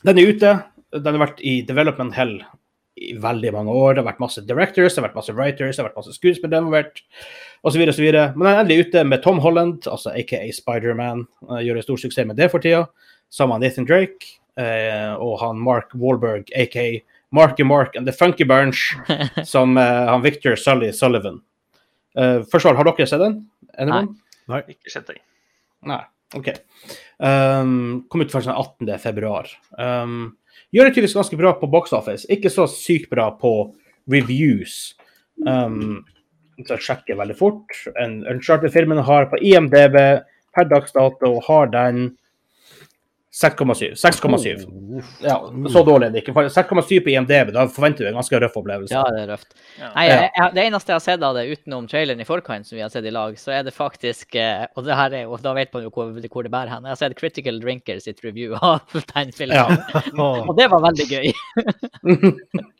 den 0.07 0.19
er 0.19 0.31
ute. 0.31 0.55
Den 0.95 1.11
har 1.11 1.25
vært 1.27 1.43
i 1.43 1.59
development 1.67 2.15
hell 2.15 2.37
i 2.99 3.13
veldig 3.19 3.53
mange 3.55 3.73
år. 3.73 3.95
Det 3.95 4.03
har 4.03 4.09
vært 4.09 4.23
masse 4.23 4.43
directors, 4.45 4.95
det 4.95 5.01
har 5.01 5.07
vært 5.07 5.19
masse 5.19 5.35
writers, 5.35 5.75
det 5.75 5.83
har 5.83 5.89
vært 5.89 5.99
masse 6.01 6.15
skuespillere 6.17 6.63
involvert, 6.63 7.03
osv. 7.63 7.83
osv. 7.87 8.07
Men 8.09 8.47
han 8.47 8.51
er 8.51 8.63
endelig 8.63 8.89
ute 8.89 9.05
med 9.07 9.23
Tom 9.23 9.39
Holland, 9.43 9.87
altså 9.89 10.13
aka 10.15 10.41
Spiderman. 10.55 11.25
Gjør 11.63 11.79
en 11.79 11.87
stor 11.87 12.03
suksess 12.03 12.27
med 12.29 12.39
det 12.39 12.49
for 12.53 12.63
tida. 12.63 12.85
Sammen 13.33 13.59
med 13.59 13.69
Nathan 13.69 13.87
Drake 13.87 14.33
eh, 14.57 15.13
og 15.15 15.37
han 15.43 15.59
Mark 15.61 15.93
Wahlberg, 15.93 16.49
aka 16.57 16.87
Marky 17.31 17.63
Mark 17.63 17.95
and 17.95 18.09
The 18.09 18.15
Funky 18.15 18.45
Bunch, 18.45 18.97
som 19.45 19.77
eh, 19.77 20.05
han 20.09 20.25
Victor 20.25 20.55
Sully 20.55 20.91
Sullivan. 20.91 21.41
Eh, 22.17 22.41
først 22.51 22.65
av 22.65 22.73
alt, 22.73 22.81
har 22.81 22.89
dere 22.89 23.09
sett 23.09 23.21
den? 23.21 23.37
Er 23.77 23.91
Nei. 24.49 24.63
Ikke 24.65 24.89
sett 24.89 25.11
den. 25.11 25.21
Nei, 25.85 26.01
OK. 26.35 26.49
Um, 27.21 28.05
kom 28.09 28.23
ut 28.23 28.33
først 28.33 28.49
den 28.49 28.57
18. 28.57 28.89
februar. 29.03 29.49
Um, 29.77 30.39
gjør 30.71 30.87
det 30.87 30.93
tydeligvis 30.95 31.17
ganske 31.17 31.39
bra 31.39 31.53
på 31.59 31.69
box 31.71 31.93
office. 31.95 32.27
Ikke 32.31 32.51
så 32.53 32.67
sykt 32.71 33.09
bra 33.11 33.29
på 33.39 33.53
reviews. 34.11 34.95
Um, 35.47 36.03
så 36.65 36.75
jeg 36.75 36.85
sjekker 36.87 37.19
veldig 37.19 37.37
fort. 37.39 37.75
En 38.01 38.19
Uncharted-filmen 38.27 39.01
har 39.07 39.29
på 39.31 39.39
IMDb 39.41 39.97
per 40.55 40.67
dags 40.69 40.95
dato 40.95 41.37
har 41.45 41.69
den 41.71 42.09
6,7. 43.29 43.91
6,7. 43.93 45.03
Ja, 45.21 45.35
så 45.69 45.83
dårlig 45.85 46.07
er 46.07 46.13
det 46.15 46.23
ikke. 46.23 46.33
6,7 46.33 47.03
på 47.05 47.11
IMDb, 47.13 47.51
da 47.53 47.67
forventer 47.69 48.07
du 48.07 48.09
en 48.09 48.17
ganske 48.17 48.39
røff 48.41 48.57
opplevelse. 48.57 48.95
Ja, 48.95 49.03
det 49.13 49.21
er 49.21 49.29
røft. 49.35 49.51
Ja. 49.77 49.89
Nei, 49.93 50.05
jeg, 50.09 50.31
jeg, 50.33 50.55
Det 50.55 50.63
eneste 50.65 50.91
jeg 50.91 50.97
har 50.97 51.05
sett 51.05 51.25
av 51.27 51.37
det 51.37 51.45
utenom 51.51 51.85
traileren 51.91 52.23
i 52.23 52.25
forkant, 52.25 52.65
som 52.65 52.79
vi 52.79 52.81
har 52.81 52.89
sett 52.89 53.05
i 53.05 53.13
lag, 53.13 53.37
så 53.37 53.53
er 53.59 53.67
det 53.67 53.75
faktisk 53.75 54.33
eh, 54.39 54.65
Og 54.73 54.87
det 54.87 54.97
her 54.97 55.13
er 55.13 55.27
jo, 55.27 55.37
da 55.45 55.53
vet 55.53 55.69
man 55.75 55.85
jo 55.85 55.93
hvor, 55.93 56.09
hvor 56.09 56.47
det 56.47 56.53
bærer 56.55 56.73
hen. 56.73 56.89
Jeg 56.89 56.95
har 56.95 57.01
sett 57.03 57.19
Critical 57.21 57.61
Drinker 57.61 58.01
sitt 58.01 58.25
review 58.25 58.57
av 58.57 58.81
den 59.13 59.35
filmen. 59.37 59.61
Ja. 59.61 60.01
Og 60.49 60.55
det 60.57 60.71
var 60.73 60.81
veldig 60.89 61.09
gøy. 61.13 61.29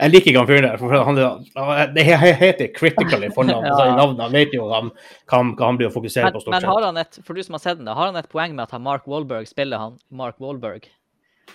Jeg 0.00 0.10
liker 0.10 0.30
ikke 0.32 0.40
han 0.42 0.48
fyren 0.50 0.66
der. 0.66 0.76
for 0.80 0.90
han, 0.90 1.18
han- 1.56 1.94
det 1.94 2.04
heter 2.04 2.72
Critical 2.74 3.24
i 3.24 3.30
fornavn. 3.34 3.64
Ja. 3.70 3.86
i 3.92 3.96
navnet. 3.96 4.20
Han 4.26 4.32
vet 4.34 4.52
jo 4.56 4.66
hva 4.66 4.80
han, 4.82 4.90
hva 5.30 5.66
han, 5.68 5.78
blir 5.78 5.88
å 5.88 5.94
fokusere 5.94 6.28
Men, 6.28 6.34
på. 6.36 6.42
stort 6.42 6.56
men 6.56 6.66
har 6.70 6.82
han 6.88 6.96
et, 7.04 7.18
for 7.24 7.34
du 7.38 7.42
som 7.46 7.54
har 7.58 7.62
sett 7.62 7.78
den, 7.78 7.86
har 7.86 8.10
han 8.10 8.16
et 8.20 8.28
poeng 8.32 8.54
med 8.56 8.64
at 8.66 8.74
han 8.74 8.82
Mark 8.82 9.06
Wahlberg 9.06 9.46
spiller 9.48 9.78
han 9.78 9.96
Mark 10.10 10.40
Wahlberg? 10.42 10.88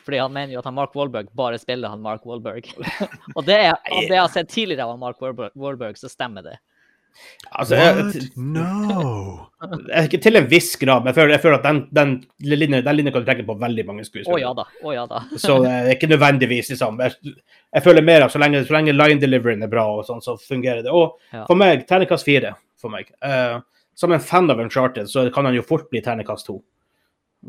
Fordi 0.05 0.19
han 0.21 0.33
mener 0.33 0.53
jo 0.53 0.59
at 0.61 0.65
han 0.69 0.77
Mark 0.77 0.93
Wahlberg 0.95 1.29
bare 1.35 1.59
spiller 1.59 1.89
han 1.91 2.01
Mark 2.01 2.23
Wahlberg. 2.25 2.69
og 3.35 3.45
det 3.45 3.57
er, 3.67 3.75
det 3.89 4.07
jeg 4.07 4.21
har 4.21 4.31
sett 4.33 4.49
tidligere 4.49 4.87
av 4.87 4.99
Mark 5.01 5.19
Wallberg, 5.21 5.97
så 5.99 6.09
stemmer 6.09 6.45
det. 6.45 6.55
Altså, 7.49 7.75
What? 7.75 8.15
No! 8.37 9.49
jeg 9.89 10.09
ikke 10.09 10.21
til 10.23 10.39
en 10.39 10.47
viss 10.51 10.75
grad, 10.79 11.03
men 11.03 11.11
jeg 11.11 11.17
føler, 11.17 11.33
jeg 11.35 11.43
føler 11.43 11.57
at 11.57 11.65
den, 11.65 11.79
den, 11.95 12.13
linjen, 12.45 12.77
den 12.85 12.95
linjen 12.99 13.15
kan 13.15 13.25
du 13.25 13.29
trekke 13.29 13.45
på 13.47 13.57
veldig 13.59 13.85
mange 13.87 14.05
skuespillere. 14.07 14.37
Oh, 14.37 14.41
ja 14.41 14.51
da. 14.55 14.65
Oh, 14.83 14.93
ja 14.95 15.05
da. 15.09 15.23
Så 15.43 15.57
det 15.63 15.73
er 15.73 15.91
ikke 15.95 16.11
nødvendigvis 16.11 16.71
liksom 16.73 17.01
Jeg, 17.03 17.35
jeg 17.75 17.85
føler 17.85 18.05
mer 18.05 18.27
at 18.27 18.33
så 18.33 18.41
lenge, 18.41 18.61
så 18.67 18.77
lenge 18.77 18.95
line 18.95 19.21
deliveryen 19.21 19.65
er 19.65 19.71
bra, 19.71 19.85
og 19.97 20.05
sånn, 20.07 20.23
så 20.25 20.37
fungerer 20.39 20.85
det. 20.85 20.93
Og 20.93 21.17
Ja. 21.33 21.45
for 21.49 21.59
meg, 21.59 21.87
terningkast 21.89 22.27
fire. 22.27 22.55
For 22.79 22.93
meg. 22.93 23.09
Uh, 23.19 23.59
som 23.99 24.13
en 24.15 24.21
fan 24.23 24.47
av 24.51 24.61
Uncharted, 24.63 25.09
så 25.11 25.25
kan 25.33 25.49
han 25.49 25.57
jo 25.57 25.65
fort 25.67 25.89
bli 25.91 25.99
terningkast 26.01 26.47
to. 26.47 26.61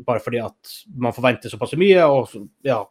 Bare 0.07 0.19
fordi 0.23 0.41
at 0.43 0.73
man 0.99 1.15
forventer 1.15 1.51
såpass 1.51 1.77
mye, 1.79 2.03
og 2.03 2.27
så, 2.31 2.41
ja. 2.67 2.81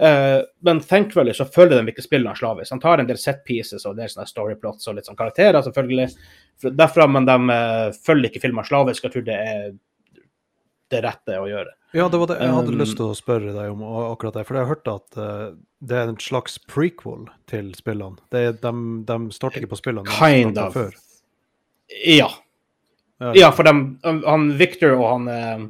Eh, 0.00 0.40
men 0.60 0.80
thankfully 0.80 1.34
så 1.34 1.44
følger 1.44 1.80
de 1.80 1.90
ikke 1.90 2.04
spillene 2.04 2.36
slavisk. 2.38 2.70
Han 2.70 2.82
tar 2.82 3.02
en 3.02 3.08
del 3.08 3.18
set 3.18 3.40
pieces 3.46 3.86
og 3.86 3.96
del 3.98 4.10
sånne 4.10 4.28
storyplots 4.30 4.86
og 4.86 4.98
litt 4.98 5.08
sånn 5.08 5.18
karakterer, 5.18 5.58
selvfølgelig. 5.66 6.06
Derfra, 6.78 7.06
men 7.10 7.26
de 7.26 7.34
uh, 7.50 7.96
følger 8.06 8.30
ikke 8.30 8.42
filmene 8.46 8.66
slavisk. 8.66 9.06
Jeg 9.06 9.14
tror 9.14 9.24
det 9.26 9.38
er 9.42 9.64
det 10.88 11.00
rette 11.04 11.38
å 11.38 11.48
gjøre. 11.50 11.74
Ja, 11.96 12.06
det 12.08 12.20
var 12.20 12.30
det 12.30 12.38
jeg 12.40 12.54
hadde 12.54 12.72
Um, 12.74 12.78
lyst 12.80 12.96
til 12.98 13.08
å 13.10 13.16
spørre 13.16 13.52
deg 13.56 13.72
om 13.72 13.82
akkurat 14.08 14.38
det. 14.38 14.44
For 14.46 14.58
jeg 14.58 14.66
har 14.66 14.70
hørt 14.70 14.90
at 14.92 15.18
uh, 15.18 15.56
det 15.82 15.98
er 15.98 16.12
en 16.12 16.20
slags 16.22 16.58
prequel 16.70 17.26
til 17.50 17.72
spillene. 17.78 18.22
Det 18.30 18.44
er, 18.44 18.54
de, 18.62 18.72
de 19.08 19.18
starter 19.34 19.62
ikke 19.62 19.74
på 19.74 19.80
spillene. 19.80 20.06
Kind 20.14 20.60
of. 20.62 20.78
Før. 20.78 20.94
Ja. 22.06 22.30
Ja. 23.34 23.50
For 23.50 23.66
de, 23.66 23.74
han 24.06 24.50
Victor 24.60 24.94
og 24.94 25.06
han 25.10 25.68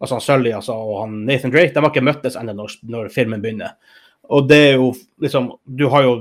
altså 0.00 0.14
han 0.18 0.24
Sully 0.24 0.52
altså, 0.56 0.74
og 0.76 1.00
han 1.04 1.20
Nathan 1.28 1.50
Drake 1.54 1.72
de 1.74 1.80
har 1.84 1.90
ikke 1.92 2.04
møttes 2.04 2.36
ennå 2.36 2.52
når, 2.58 2.74
når 2.82 3.08
filmen 3.14 3.42
begynner. 3.44 3.76
Og 4.28 4.48
det 4.50 4.58
er 4.72 4.74
jo 4.80 4.88
liksom 5.22 5.52
Du 5.64 5.86
har 5.92 6.02
jo 6.02 6.14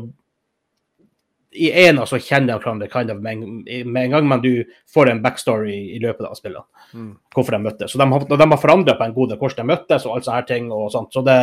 I 1.55 1.71
ena 1.87 2.03
så 2.05 2.19
kjenner 2.19 2.53
de 2.53 2.59
hverandre 2.59 2.87
kind 2.91 3.11
of 3.11 3.21
med, 3.23 3.43
en- 3.67 4.11
gang, 4.11 4.27
men 4.27 4.41
du 4.43 4.65
får 4.93 5.09
en 5.09 5.21
backstory 5.23 5.95
i, 5.95 5.99
løpet 6.03 6.25
av 6.27 6.35
spillene. 6.35 6.65
Mm. 6.93 7.13
Hvorfor 7.33 7.55
de 7.55 7.59
møttes. 7.63 7.91
Så 7.93 7.97
de 8.01 8.07
har, 8.11 8.25
de 8.27 8.47
har 8.51 8.59
forandra 8.59 8.97
på 8.99 9.05
en 9.07 9.13
god 9.15 9.29
del 9.31 9.39
hvordan 9.39 9.61
de 9.63 9.71
møttes 9.71 10.05
og 10.05 10.17
alt 10.17 10.25
sånne 10.27 10.41
her 10.41 10.49
ting. 10.49 10.67
og 10.75 10.91
sånt. 10.91 11.13
Så 11.15 11.23
det, 11.23 11.37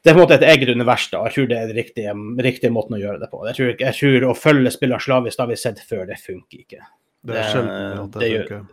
det 0.00 0.08
er 0.08 0.16
på 0.16 0.22
en 0.22 0.24
måte 0.24 0.38
et 0.40 0.46
eget 0.48 0.72
univers. 0.72 1.04
da, 1.12 1.20
Jeg 1.28 1.34
tror 1.36 1.50
det 1.50 1.58
er 1.58 1.66
den 1.68 1.76
riktige, 1.76 2.14
riktige 2.48 2.72
måten 2.72 2.96
å 2.96 3.02
gjøre 3.02 3.20
det 3.20 3.28
på. 3.30 3.42
Jeg 3.50 3.58
tror, 3.60 3.74
jeg 3.84 3.98
tror 4.00 4.28
å 4.30 4.34
følge 4.40 4.72
spilleren 4.72 5.04
slavisk, 5.04 5.36
det 5.36 5.44
har 5.44 5.52
vi 5.52 5.60
sett 5.66 5.84
før, 5.84 6.06
det 6.08 6.18
funker 6.24 6.64
ikke. 6.64 6.80
Det 7.28 7.36
er 7.36 7.52
sjelden 7.52 8.02
at 8.06 8.16
det, 8.16 8.20
det 8.24 8.32
funker. 8.48 8.64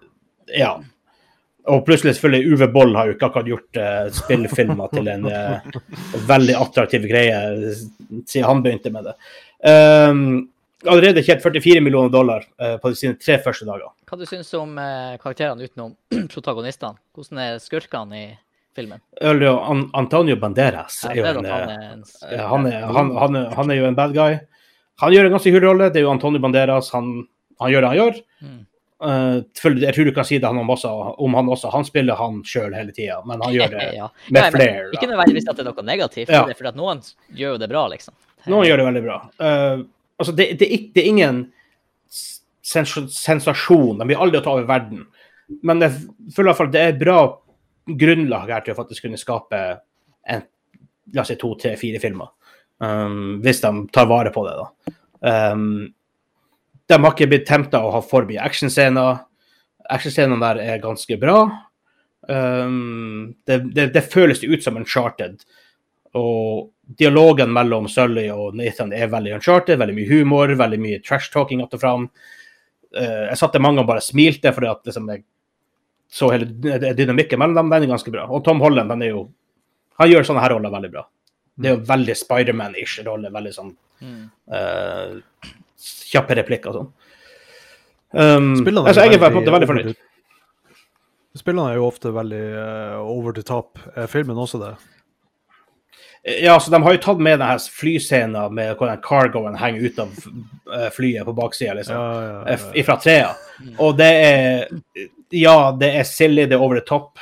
Ja. 0.55 0.73
Og 1.71 1.85
plutselig 1.85 2.15
selvfølgelig 2.15 2.53
Uwe 2.53 2.67
Boll 2.73 2.95
har 2.97 3.09
jo 3.09 3.15
ikke 3.15 3.29
akkurat 3.29 3.47
gjort 3.49 3.79
uh, 3.81 4.09
spillfilmer 4.13 4.91
til 4.93 5.07
en 5.09 5.29
uh, 5.29 5.77
veldig 6.29 6.57
attraktiv 6.59 7.07
greie 7.09 7.39
siden 8.25 8.45
han 8.45 8.61
begynte 8.65 8.91
med 8.93 9.09
det. 9.09 9.15
Um, 9.65 10.21
allerede 10.85 11.23
tjent 11.25 11.43
44 11.43 11.81
millioner 11.81 12.09
dollar 12.13 12.45
uh, 12.61 12.75
på 12.81 12.93
sine 12.97 13.17
tre 13.21 13.37
første 13.43 13.67
dager. 13.67 13.89
Hva 14.05 14.19
du 14.19 14.25
syns 14.29 14.51
om 14.57 14.75
eh, 14.77 15.15
karakterene 15.21 15.65
utenom 15.65 15.95
protagonistene? 16.33 16.99
Hvordan 17.15 17.41
er 17.41 17.61
skurkene 17.63 18.19
i 18.19 18.25
filmen? 18.77 19.01
Eller 19.21 19.57
An 19.57 19.87
Antonio 19.97 20.37
Banderas 20.37 21.01
Ja, 21.07 21.13
er 21.13 21.17
jo 21.17 21.25
en, 21.31 21.49
han 21.49 21.71
er 21.71 22.43
han, 22.45 22.67
er, 22.69 22.85
han, 22.85 23.15
han, 23.17 23.39
er, 23.39 23.49
han 23.57 23.73
er 23.73 23.79
jo 23.79 23.87
en 23.89 23.97
bad 23.97 24.13
guy. 24.13 24.37
Han 25.01 25.15
gjør 25.15 25.27
en 25.27 25.35
ganske 25.35 25.55
kul 25.55 25.65
rolle. 25.65 25.89
Det 25.89 26.01
er 26.01 26.05
jo 26.05 26.13
Antonio 26.13 26.43
Banderas. 26.43 26.91
Han, 26.95 27.25
han 27.63 27.73
gjør 27.73 27.85
det 27.85 27.91
han 27.91 27.99
gjør. 28.01 28.21
Mm. 28.45 28.61
Eh, 29.03 29.37
jeg 29.83 29.93
tror 29.95 30.07
du 30.07 30.13
kan 30.15 30.27
si 30.27 30.37
det 30.39 30.47
han 30.47 30.57
om, 30.61 30.69
også, 30.71 30.91
om 31.21 31.33
han 31.35 31.49
også. 31.51 31.71
Han 31.73 31.87
spiller 31.87 32.19
han 32.19 32.39
sjøl 32.47 32.75
hele 32.75 32.93
tida, 32.95 33.19
men 33.27 33.43
han 33.43 33.55
gjør 33.55 33.73
det 33.75 33.89
ja. 33.97 34.09
med 34.29 34.41
Ja, 34.41 34.51
men. 34.55 34.93
Ikke 34.95 35.09
nødvendigvis 35.11 35.49
at 35.49 35.59
det 35.59 35.65
er 35.65 35.71
noe 35.71 35.87
negativt, 35.87 36.31
Ja. 36.31 36.45
det 36.47 36.55
er 36.55 36.71
at 36.71 36.79
noen 36.79 37.03
gjør 37.35 37.57
jo 37.57 37.61
det 37.63 37.69
bra, 37.71 37.87
liksom. 37.91 38.15
Noen 38.45 38.69
gjør 38.69 38.81
det 38.81 38.87
veldig 38.91 39.03
bra. 39.03 39.17
Uh, 39.41 39.85
altså, 40.21 40.35
det, 40.37 40.51
det, 40.61 40.69
det 40.95 41.01
er 41.03 41.09
ingen 41.11 41.41
sens 42.65 42.93
sensasjon. 43.13 43.99
De 43.99 44.07
vil 44.09 44.21
aldri 44.21 44.41
ta 44.45 44.53
over 44.53 44.67
verden. 44.69 45.05
Men 45.65 45.83
jeg 45.83 45.97
føler 46.33 46.47
i 46.47 46.51
hvert 46.51 46.61
fall 46.61 46.71
det 46.73 46.83
er 46.85 46.99
bra 47.01 47.17
grunnlag 47.85 48.49
her 48.49 48.63
til 48.65 48.73
å 48.73 48.77
faktisk 48.79 49.05
kunne 49.05 49.19
skape 49.21 49.59
en, 50.25 50.45
la 51.13 51.21
oss 51.21 51.29
si 51.29 51.37
to, 51.41 51.51
tre, 51.59 51.75
fire 51.77 52.01
filmer. 52.01 52.31
Um, 52.81 53.37
hvis 53.43 53.61
de 53.63 53.71
tar 53.93 54.07
vare 54.09 54.31
på 54.33 54.45
det, 54.47 54.55
da. 54.61 54.95
Um, 55.53 55.93
de 56.89 56.97
har 57.01 57.13
ikke 57.13 57.29
blitt 57.31 57.47
tempta 57.49 57.81
å 57.81 57.91
ha 57.95 58.01
for 58.05 58.27
mye 58.29 58.41
actionscener. 58.45 59.23
Actionscenene 59.89 60.41
der 60.41 60.61
er 60.63 60.83
ganske 60.83 61.17
bra. 61.21 61.39
Um, 62.29 63.35
det, 63.45 63.59
det, 63.75 63.87
det 63.93 64.03
føles 64.13 64.43
ut 64.43 64.63
som 64.63 64.77
Uncharted. 64.79 65.43
Og 66.15 66.71
dialogen 66.99 67.51
mellom 67.53 67.89
Sully 67.91 68.27
og 68.33 68.55
Nathan 68.57 68.93
er 68.95 69.09
veldig 69.11 69.35
Uncharted. 69.39 69.79
Veldig 69.81 69.95
mye 69.97 70.09
humor, 70.09 70.53
veldig 70.57 70.79
mye 70.81 71.01
trash-talking 71.05 71.63
att 71.63 71.73
og 71.73 71.81
fram. 71.81 72.09
Uh, 72.95 73.25
jeg 73.31 73.37
satte 73.41 73.59
mange 73.59 73.81
og 73.81 73.89
bare 73.89 74.03
smilte 74.03 74.53
fordi 74.55 74.69
at 74.71 74.85
liksom, 74.87 75.09
jeg 75.11 75.25
så 76.15 76.29
hele 76.31 76.45
dynamikken 76.95 77.41
mellom 77.41 77.57
dem. 77.57 77.73
Den 77.73 77.87
er 77.89 77.95
ganske 77.95 78.13
bra. 78.13 78.27
Og 78.29 78.43
Tom 78.45 78.61
Holland 78.61 78.93
han 78.93 79.01
er 79.01 79.13
jo 79.15 79.25
Han 79.95 80.09
gjør 80.11 80.25
sånne 80.27 80.41
her 80.43 80.51
roller 80.51 80.71
veldig 80.73 80.89
bra. 80.91 81.01
Det 81.55 81.69
er 81.69 81.77
jo 81.77 81.83
veldig 81.87 82.15
Spiderman-ish 82.19 82.97
rolle. 83.07 83.29
Veldig 83.31 83.53
sånn 83.55 83.75
Mm. 84.03 84.25
uh, 84.51 85.21
kjappe 85.81 86.37
replikker 86.39 86.71
og 86.71 86.79
sånn. 86.79 86.91
Um, 88.15 88.51
altså, 88.63 89.03
jeg 89.03 89.17
er 89.17 89.19
på 89.19 89.25
en 89.25 89.25
veldig 89.25 89.39
måte 89.41 89.55
veldig 89.55 89.69
fornøyd. 89.71 89.95
Spillene 91.35 91.73
er 91.73 91.79
jo 91.81 91.87
ofte 91.89 92.11
veldig 92.15 92.43
eh, 92.55 92.99
over 93.03 93.35
the 93.35 93.43
top. 93.43 93.81
Er 93.99 94.07
filmen 94.07 94.37
også 94.39 94.61
det? 94.61 94.75
Ja, 96.41 96.59
så 96.59 96.71
De 96.71 96.79
har 96.81 96.95
jo 96.95 97.01
tatt 97.03 97.19
med 97.21 97.37
denne 97.37 97.57
flyscenen 97.59 98.53
med 98.55 98.71
hvor 98.79 98.89
den 98.89 99.01
cargoen 99.03 99.57
henger 99.59 99.83
ut 99.83 99.99
av 100.01 100.13
eh, 100.73 100.87
flyet 100.95 101.27
på 101.27 101.35
baksida, 101.37 101.75
liksom. 101.77 101.99
Ja, 101.99 102.23
ja, 102.23 102.55
ja. 102.55 102.85
Fra 102.87 102.95
trea. 103.03 103.33
Og 103.77 103.99
det 103.99 104.09
er 104.23 104.65
Ja, 105.35 105.75
det 105.75 105.91
er 105.99 106.07
silly, 106.07 106.47
det 106.47 106.55
er 106.55 106.63
over 106.63 106.79
the 106.79 106.85
top, 106.87 107.19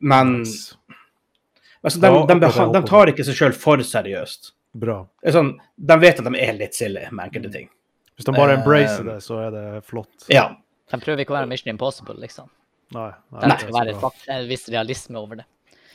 men 0.00 0.40
altså, 0.40 2.00
de, 2.02 2.10
de, 2.10 2.36
jeg 2.42 2.72
de 2.74 2.82
tar 2.88 3.12
ikke 3.12 3.24
seg 3.28 3.38
sjøl 3.38 3.54
for 3.54 3.80
seriøst. 3.84 4.50
Bra. 4.76 5.00
Sånn, 5.32 5.54
de 5.76 5.96
vet 6.02 6.20
at 6.20 6.28
de 6.28 6.40
er 6.42 6.56
litt 6.58 6.76
silly 6.76 7.06
med 7.10 7.28
enkelte 7.28 7.52
ting. 7.54 7.68
Hvis 8.16 8.28
de 8.28 8.32
bare 8.36 8.54
Eh, 8.56 8.60
embracer 8.60 9.04
det, 9.08 9.18
så 9.24 9.40
er 9.46 9.50
det 9.54 9.64
flott. 9.88 10.28
Ja. 10.32 10.48
De 10.92 11.00
prøver 11.02 11.24
ikke 11.24 11.34
å 11.34 11.38
være 11.40 11.50
Mission 11.50 11.72
Impossible, 11.72 12.16
liksom. 12.22 12.48
Nei, 12.94 13.10
nei, 13.34 13.40
Det 13.48 13.58
skal 13.60 13.76
er 13.80 13.94
være 13.94 14.36
en 14.36 14.48
viss 14.48 14.68
realisme 14.70 15.18
over 15.18 15.40
det. 15.40 15.46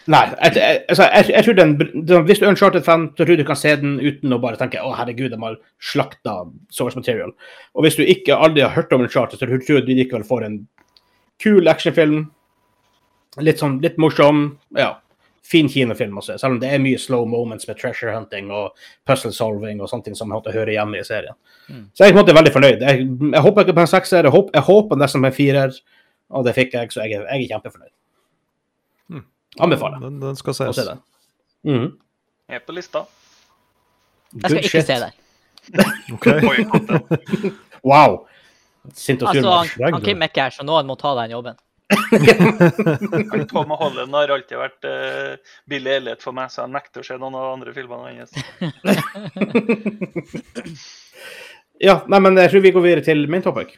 Nei, 0.09 0.21
jeg, 0.33 0.55
jeg, 0.57 0.79
altså, 0.89 1.05
jeg, 1.13 1.27
jeg 1.29 1.45
tror 1.45 1.55
den, 1.59 1.73
den, 1.77 2.23
hvis 2.25 2.39
du 2.41 2.45
er 2.45 2.51
Uncharted-fan, 2.55 3.03
så 3.13 3.21
tror 3.21 3.37
du 3.37 3.43
du 3.43 3.47
kan 3.47 3.59
se 3.59 3.75
den 3.77 3.99
uten 4.01 4.33
å 4.33 4.39
bare 4.41 4.57
tenke 4.57 4.81
å 4.81 4.95
herregud, 4.97 5.29
de 5.29 5.37
har 5.43 5.59
slakta 5.91 6.39
source 6.73 6.97
material. 6.97 7.35
Og 7.77 7.85
hvis 7.85 7.99
du 7.99 8.03
ikke 8.03 8.35
aldri 8.35 8.65
har 8.65 8.73
hørt 8.73 8.93
om 8.97 9.05
Uncharted, 9.05 9.37
så 9.37 9.45
tror 9.45 9.77
jeg 9.77 9.85
du 9.85 9.93
likevel 9.93 10.25
får 10.25 10.47
en 10.47 10.57
kul 11.41 11.69
actionfilm. 11.69 12.23
Litt 13.45 13.61
sånn, 13.61 13.77
litt 13.83 14.01
morsom. 14.01 14.57
Ja. 14.77 14.95
Fin 15.43 15.67
kinofilm 15.69 16.17
å 16.17 16.21
se, 16.23 16.35
selv 16.37 16.53
om 16.53 16.59
det 16.61 16.69
er 16.71 16.79
mye 16.79 16.99
slow 17.01 17.25
moments 17.27 17.65
med 17.67 17.77
treasure 17.79 18.11
hunting 18.13 18.51
og 18.53 18.75
puzzle 19.09 19.31
solving 19.33 19.81
og 19.81 19.89
sånne 19.89 20.03
ting 20.05 20.15
som 20.15 20.29
måtte 20.29 20.51
høre 20.53 20.71
hjemme 20.75 20.99
i 20.99 21.03
serien. 21.03 21.33
Mm. 21.67 21.87
Så 21.97 22.03
jeg 22.05 22.11
er 22.11 22.13
på 22.13 22.19
en 22.19 22.25
måte 22.25 22.35
veldig 22.37 22.53
fornøyd. 22.53 22.81
Jeg, 22.85 23.07
jeg 23.33 23.41
håper 23.47 23.65
ikke 23.65 23.73
på 23.79 23.81
en 23.83 23.89
sekser, 23.89 24.23
jeg, 24.29 24.31
håper- 24.35 24.53
jeg 24.59 24.63
håper 24.69 24.95
nesten 25.01 25.21
på 25.25 25.31
en 25.31 25.35
firer, 25.39 25.71
og 26.29 26.45
det 26.45 26.53
fikk 26.55 26.73
jeg, 26.77 26.91
så 26.93 27.01
jeg 27.03 27.17
jeg 27.17 27.25
er 27.25 27.47
kjempefornøyd. 27.55 27.93
Mm. 29.09 29.25
Anbefaler 29.65 29.99
Den, 30.05 30.19
den 30.21 30.35
skal 30.39 30.53
ses. 30.53 30.75
se 30.77 30.85
den. 30.91 31.01
Mm. 31.67 31.89
Jeg 32.51 32.55
Er 32.61 32.65
på 32.67 32.71
lista. 32.77 33.01
Jeg 34.33 34.41
skal 34.45 34.57
ikke 34.61 34.69
shit. 34.69 34.85
se 34.85 34.95
den. 35.01 35.11
Wow. 37.83 38.27
Sint 38.93 39.21
og 39.23 39.29
sur. 39.35 39.45
Altså, 39.49 39.73
han, 39.83 39.93
han. 39.93 40.01
Kim 40.05 40.21
er 40.21 40.29
ikke 40.29 40.41
her, 40.45 40.53
så 40.53 40.63
noen 40.65 40.85
må 40.89 40.95
ta 41.01 41.11
den 41.17 41.31
jobben. 41.33 41.57
Tom 43.51 43.69
Holland 43.75 44.15
har 44.15 44.33
alltid 44.35 44.57
vært 44.59 44.87
uh, 44.87 45.35
billig 45.69 45.91
Elliot 45.97 46.23
for 46.23 46.33
meg, 46.35 46.47
så 46.51 46.63
jeg 46.63 46.73
nekter 46.75 47.03
å 47.03 47.07
se 47.07 47.17
noen 47.19 47.35
av 47.37 47.43
de 47.47 47.53
andre 47.59 47.71
filmene 47.75 48.07
hans. 48.21 48.33
Ja, 51.81 52.03
nei, 52.05 52.19
men 52.21 52.37
jeg 52.37 52.51
tror 52.51 52.61
vi 52.61 52.71
går 52.75 52.83
videre 52.85 53.01
til 53.01 53.23
min 53.25 53.41
topic. 53.41 53.71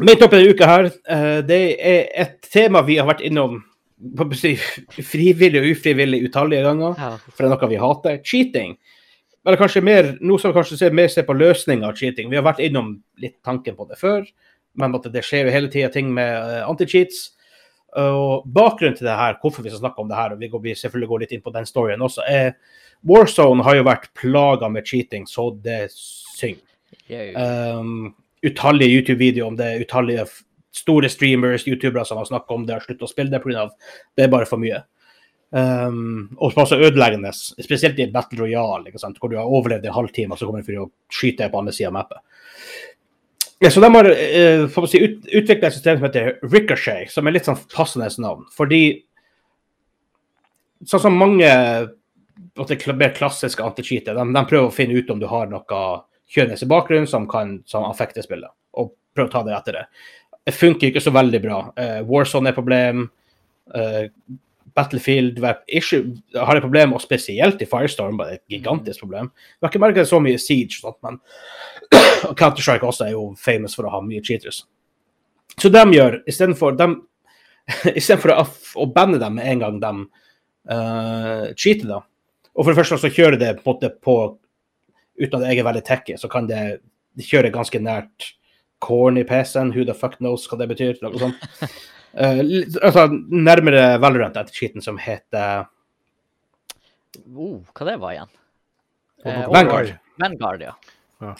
Main 0.00 0.18
topic 0.18 0.40
denne 0.40 0.50
uka 0.50 0.66
her, 0.66 0.90
eh, 1.06 1.38
det 1.46 1.60
er 1.78 2.06
et 2.18 2.38
tema 2.50 2.80
vi 2.82 2.96
har 2.98 3.06
vært 3.06 3.22
innom 3.22 3.60
frivillig 4.00 5.60
og 5.60 5.68
ufrivillig 5.74 6.22
utallige 6.28 6.64
ganger. 6.66 6.94
Ja. 6.98 7.10
for 7.20 7.42
det 7.42 7.48
er 7.48 7.54
noe 7.54 7.70
vi 7.70 7.80
hater. 7.80 8.20
Cheating. 8.24 8.78
Eller 9.46 9.60
kanskje 9.60 9.82
mer, 9.84 10.14
nå 10.20 10.36
som 10.40 10.52
kanskje 10.52 10.78
ser 10.80 10.96
mer 10.96 11.08
ser 11.08 11.24
på 11.28 11.36
løsninger 11.36 11.86
av 11.88 11.96
cheating. 11.96 12.28
Vi 12.32 12.36
har 12.36 12.44
vært 12.44 12.62
innom 12.64 12.94
litt 13.20 13.38
tanken 13.46 13.76
på 13.76 13.86
det 13.88 13.96
før, 14.00 14.26
men 14.80 14.96
at 14.96 15.08
det 15.12 15.24
skjer 15.24 15.48
jo 15.48 15.54
hele 15.54 15.70
tida 15.72 15.88
ting 15.92 16.10
med 16.16 16.34
eh, 16.36 16.64
anti-cheats. 16.68 17.30
Og 18.00 18.44
bakgrunnen 18.46 18.98
til 18.98 19.08
det 19.08 19.16
her, 19.18 19.38
hvorfor 19.40 19.64
vi 19.64 19.72
skal 19.72 19.82
snakke 19.82 20.02
om 20.02 20.10
det 20.10 20.18
her, 20.18 20.34
og 20.34 20.42
vi 20.42 20.50
går 20.52 20.68
selvfølgelig 20.78 21.08
går 21.10 21.22
litt 21.24 21.32
inn 21.34 21.42
på 21.42 21.54
den 21.54 21.66
storyen 21.66 22.04
også, 22.06 22.22
er 22.28 22.52
Warzone 23.08 23.64
har 23.64 23.78
jo 23.78 23.86
vært 23.88 24.10
plaga 24.14 24.68
med 24.68 24.86
cheating, 24.86 25.24
så 25.26 25.48
det 25.64 25.88
synger. 25.96 26.66
Um, 27.34 28.12
utallige 28.44 29.00
YouTube-videoer 29.00 29.48
om 29.48 29.56
det, 29.56 29.72
utallige 29.86 30.26
store 30.74 31.10
streamers, 31.10 31.66
youtubere 31.68 32.04
som 32.06 32.20
har 32.20 32.28
snakket 32.28 32.54
om 32.54 32.64
det, 32.66 32.76
har 32.76 32.86
sluttet 32.86 33.06
å 33.06 33.10
spille 33.10 33.32
det 33.32 33.42
pga. 33.42 33.68
det 34.16 34.24
er 34.24 34.32
bare 34.32 34.48
for 34.48 34.62
mye. 34.62 34.82
Um, 35.50 36.28
og 36.38 36.54
også 36.54 36.78
ødeleggende, 36.78 37.32
spesielt 37.34 37.98
i 37.98 38.06
Battle 38.12 38.44
Royale, 38.44 38.92
hvor 38.94 39.32
du 39.32 39.36
har 39.36 39.50
overlevd 39.50 39.88
en 39.88 39.96
halvtime, 39.96 40.34
og 40.34 40.38
så 40.38 40.46
kommer 40.46 40.62
du 40.62 40.68
for 40.68 40.84
å 40.84 40.90
skyte 41.10 41.42
deg 41.42 41.52
på 41.52 41.58
andre 41.58 41.74
siden 41.74 41.90
av 41.90 41.98
mappet. 41.98 42.22
Så 43.60 43.82
de 43.82 43.90
har 43.92 44.08
uh, 44.08 44.84
si, 44.88 45.00
ut, 45.02 45.24
utviklet 45.26 45.66
et 45.68 45.74
system 45.74 45.98
som 45.98 46.06
heter 46.06 46.36
Ricochet, 46.46 47.10
som 47.12 47.26
er 47.26 47.34
litt 47.34 47.48
sånn 47.50 47.58
passende 47.74 48.08
navn. 48.22 48.46
Fordi 48.56 48.84
sånn 50.86 51.02
som 51.02 51.18
mange 51.18 51.50
en 51.50 52.96
mer 52.98 53.12
klassiske 53.16 53.62
anti-cheater, 53.64 54.14
de, 54.16 54.24
de 54.32 54.44
prøver 54.48 54.70
å 54.70 54.74
finne 54.74 54.96
ut 54.96 55.10
om 55.12 55.20
du 55.20 55.26
har 55.28 55.50
noe 55.50 55.82
kjønnes 56.30 56.62
i 56.62 56.70
bakgrunnen 56.70 57.10
som 57.10 57.26
kan 57.28 57.58
som 57.68 57.84
affekter 57.88 58.24
spillet, 58.24 58.50
og 58.78 58.94
prøver 59.14 59.28
å 59.28 59.34
ta 59.34 59.42
det 59.46 59.56
etter 59.58 59.78
det. 59.80 59.84
Det 60.46 60.56
funker 60.56 60.90
ikke 60.90 61.02
så 61.04 61.12
veldig 61.14 61.40
bra. 61.44 61.58
Uh, 61.76 61.98
Warzone 62.08 62.48
er 62.48 62.54
et 62.54 62.58
problem. 62.58 63.08
Uh, 63.74 64.06
Battlefield 64.76 65.38
issue, 65.68 66.14
har 66.34 66.56
et 66.56 66.62
problem, 66.62 66.94
og 66.94 67.02
spesielt 67.02 67.62
i 67.62 67.68
Firestorm 67.68 68.18
var 68.18 68.30
det 68.30 68.38
et 68.38 68.56
gigantisk 68.56 69.02
problem. 69.02 69.30
Vi 69.34 69.66
har 69.66 69.72
ikke 69.72 69.82
merket 69.82 70.08
så 70.08 70.20
mye 70.22 70.38
Siege, 70.38 70.78
sånt, 70.78 70.98
men 71.02 71.18
Counter-Strike 72.38 72.86
også 72.86 73.08
er 73.08 73.14
jo 73.16 73.24
famous 73.38 73.74
for 73.76 73.88
å 73.88 73.94
ha 73.96 74.02
mye 74.04 74.22
cheaters. 74.24 74.62
Så 75.58 75.72
de 75.74 75.82
gjør, 75.96 76.20
istedenfor 76.30 76.78
å, 78.36 78.44
å 78.84 78.86
banne 78.94 79.18
dem 79.22 79.36
med 79.38 79.50
en 79.50 79.64
gang 79.64 79.80
de 79.82 79.92
uh, 80.70 81.50
cheater, 81.56 81.88
da. 81.90 82.00
Og 82.54 82.64
for 82.64 82.72
det 82.72 82.80
første 82.80 83.00
så 83.00 83.12
kjører 83.14 83.40
det 83.40 83.56
på 83.64 83.78
på 83.78 84.20
Uten 85.20 85.42
at 85.42 85.50
jeg 85.50 85.58
er 85.60 85.66
veldig 85.66 85.82
techy, 85.84 86.14
så 86.16 86.30
kan 86.32 86.46
det 86.48 86.80
de 87.12 87.24
kjøre 87.26 87.50
ganske 87.52 87.76
nært 87.82 88.30
corn 88.82 89.20
i 89.20 89.24
PC-en. 89.28 89.72
Who 89.76 89.86
the 89.88 89.96
fuck 89.96 90.18
knows 90.18 90.46
hva 90.50 90.58
det 90.60 90.70
betyr? 90.72 90.98
Noe 91.04 91.20
sånt. 91.20 91.46
uh, 92.20 92.42
altså, 92.82 93.06
nærmere 93.30 93.94
Valorant 94.02 94.38
etter 94.40 94.56
skitten 94.56 94.84
som 94.84 94.98
heter 95.00 95.66
uh, 95.66 97.56
hva 97.74 97.86
det 97.88 97.96
var 98.00 98.16
igjen? 98.16 98.36
Eh, 99.24 99.48
Vanguard. 99.52 99.94
Vanguard, 100.16 100.62
ja. 100.62 100.74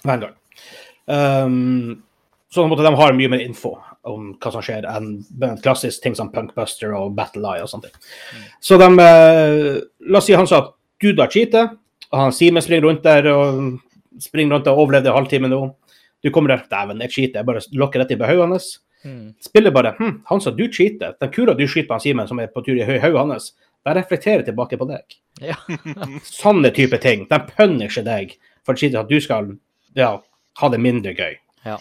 Vanguard. 0.02 0.34
Um, 1.06 2.02
så 2.50 2.60
på 2.60 2.64
en 2.64 2.72
måte 2.72 2.84
de 2.84 2.94
har 2.98 3.14
mye 3.16 3.30
mer 3.30 3.42
info 3.44 3.76
om 4.08 4.32
hva 4.40 4.52
som 4.52 4.64
skjer, 4.64 4.86
enn 4.88 5.58
klassisk 5.62 6.02
ting 6.02 6.16
som 6.16 6.30
Punkbuster 6.32 6.92
og 6.96 7.14
Battle 7.16 7.46
Eye 7.46 7.64
og 7.64 7.70
sånne 7.70 7.88
ting. 7.88 8.44
Så 8.64 8.78
de 8.80 8.88
uh, 8.90 9.78
La 10.10 10.20
oss 10.20 10.28
si 10.28 10.36
han 10.36 10.48
sa 10.50 10.64
at 10.64 10.74
du 11.00 11.12
da 11.16 11.28
cheater, 11.30 11.70
og 12.10 12.18
han 12.24 12.34
Simen 12.34 12.64
springer 12.64 12.88
rundt 12.88 13.06
der 13.06 13.28
og 13.32 13.78
springer 14.20 14.56
rundt 14.56 14.68
og 14.68 14.82
overlevde 14.84 15.12
en 15.12 15.16
halvtime 15.20 15.50
nå. 15.52 15.62
Du 16.22 16.30
kommer 16.30 16.52
der 16.52 16.64
Dæven, 16.70 17.00
jeg 17.00 17.12
cheater. 17.14 17.40
Jeg 17.40 17.48
bare 17.48 17.62
lokker 17.72 18.02
rett 18.02 18.14
inn 18.14 18.20
på 18.20 18.28
hodet 18.28 18.48
hans. 18.50 18.70
Mm. 19.04 19.32
Spiller 19.40 19.72
bare 19.72 19.94
hm, 19.96 20.18
Han 20.28 20.42
sa 20.44 20.52
du 20.52 20.66
cheater. 20.68 21.16
Den 21.20 21.32
kula 21.32 21.54
du 21.56 21.66
skyter 21.66 21.88
på 21.88 21.96
han 21.96 22.04
Simen, 22.04 22.28
som 22.28 22.40
er 22.42 22.52
på 22.52 22.62
tur 22.66 22.76
i 22.76 22.84
hodet 22.84 23.16
hans, 23.16 23.52
den 23.86 23.96
reflekterer 23.96 24.44
tilbake 24.44 24.76
på 24.76 24.88
deg. 24.90 25.18
Ja. 25.40 25.56
Sånne 26.28 26.72
type 26.76 27.00
ting. 27.00 27.26
De 27.30 27.40
punisher 27.54 28.04
deg 28.04 28.36
for 28.66 28.76
at 28.76 29.08
du 29.08 29.16
skal 29.24 29.54
ja, 29.96 30.14
ha 30.60 30.68
det 30.72 30.80
mindre 30.82 31.14
gøy. 31.16 31.38
Ja. 31.64 31.78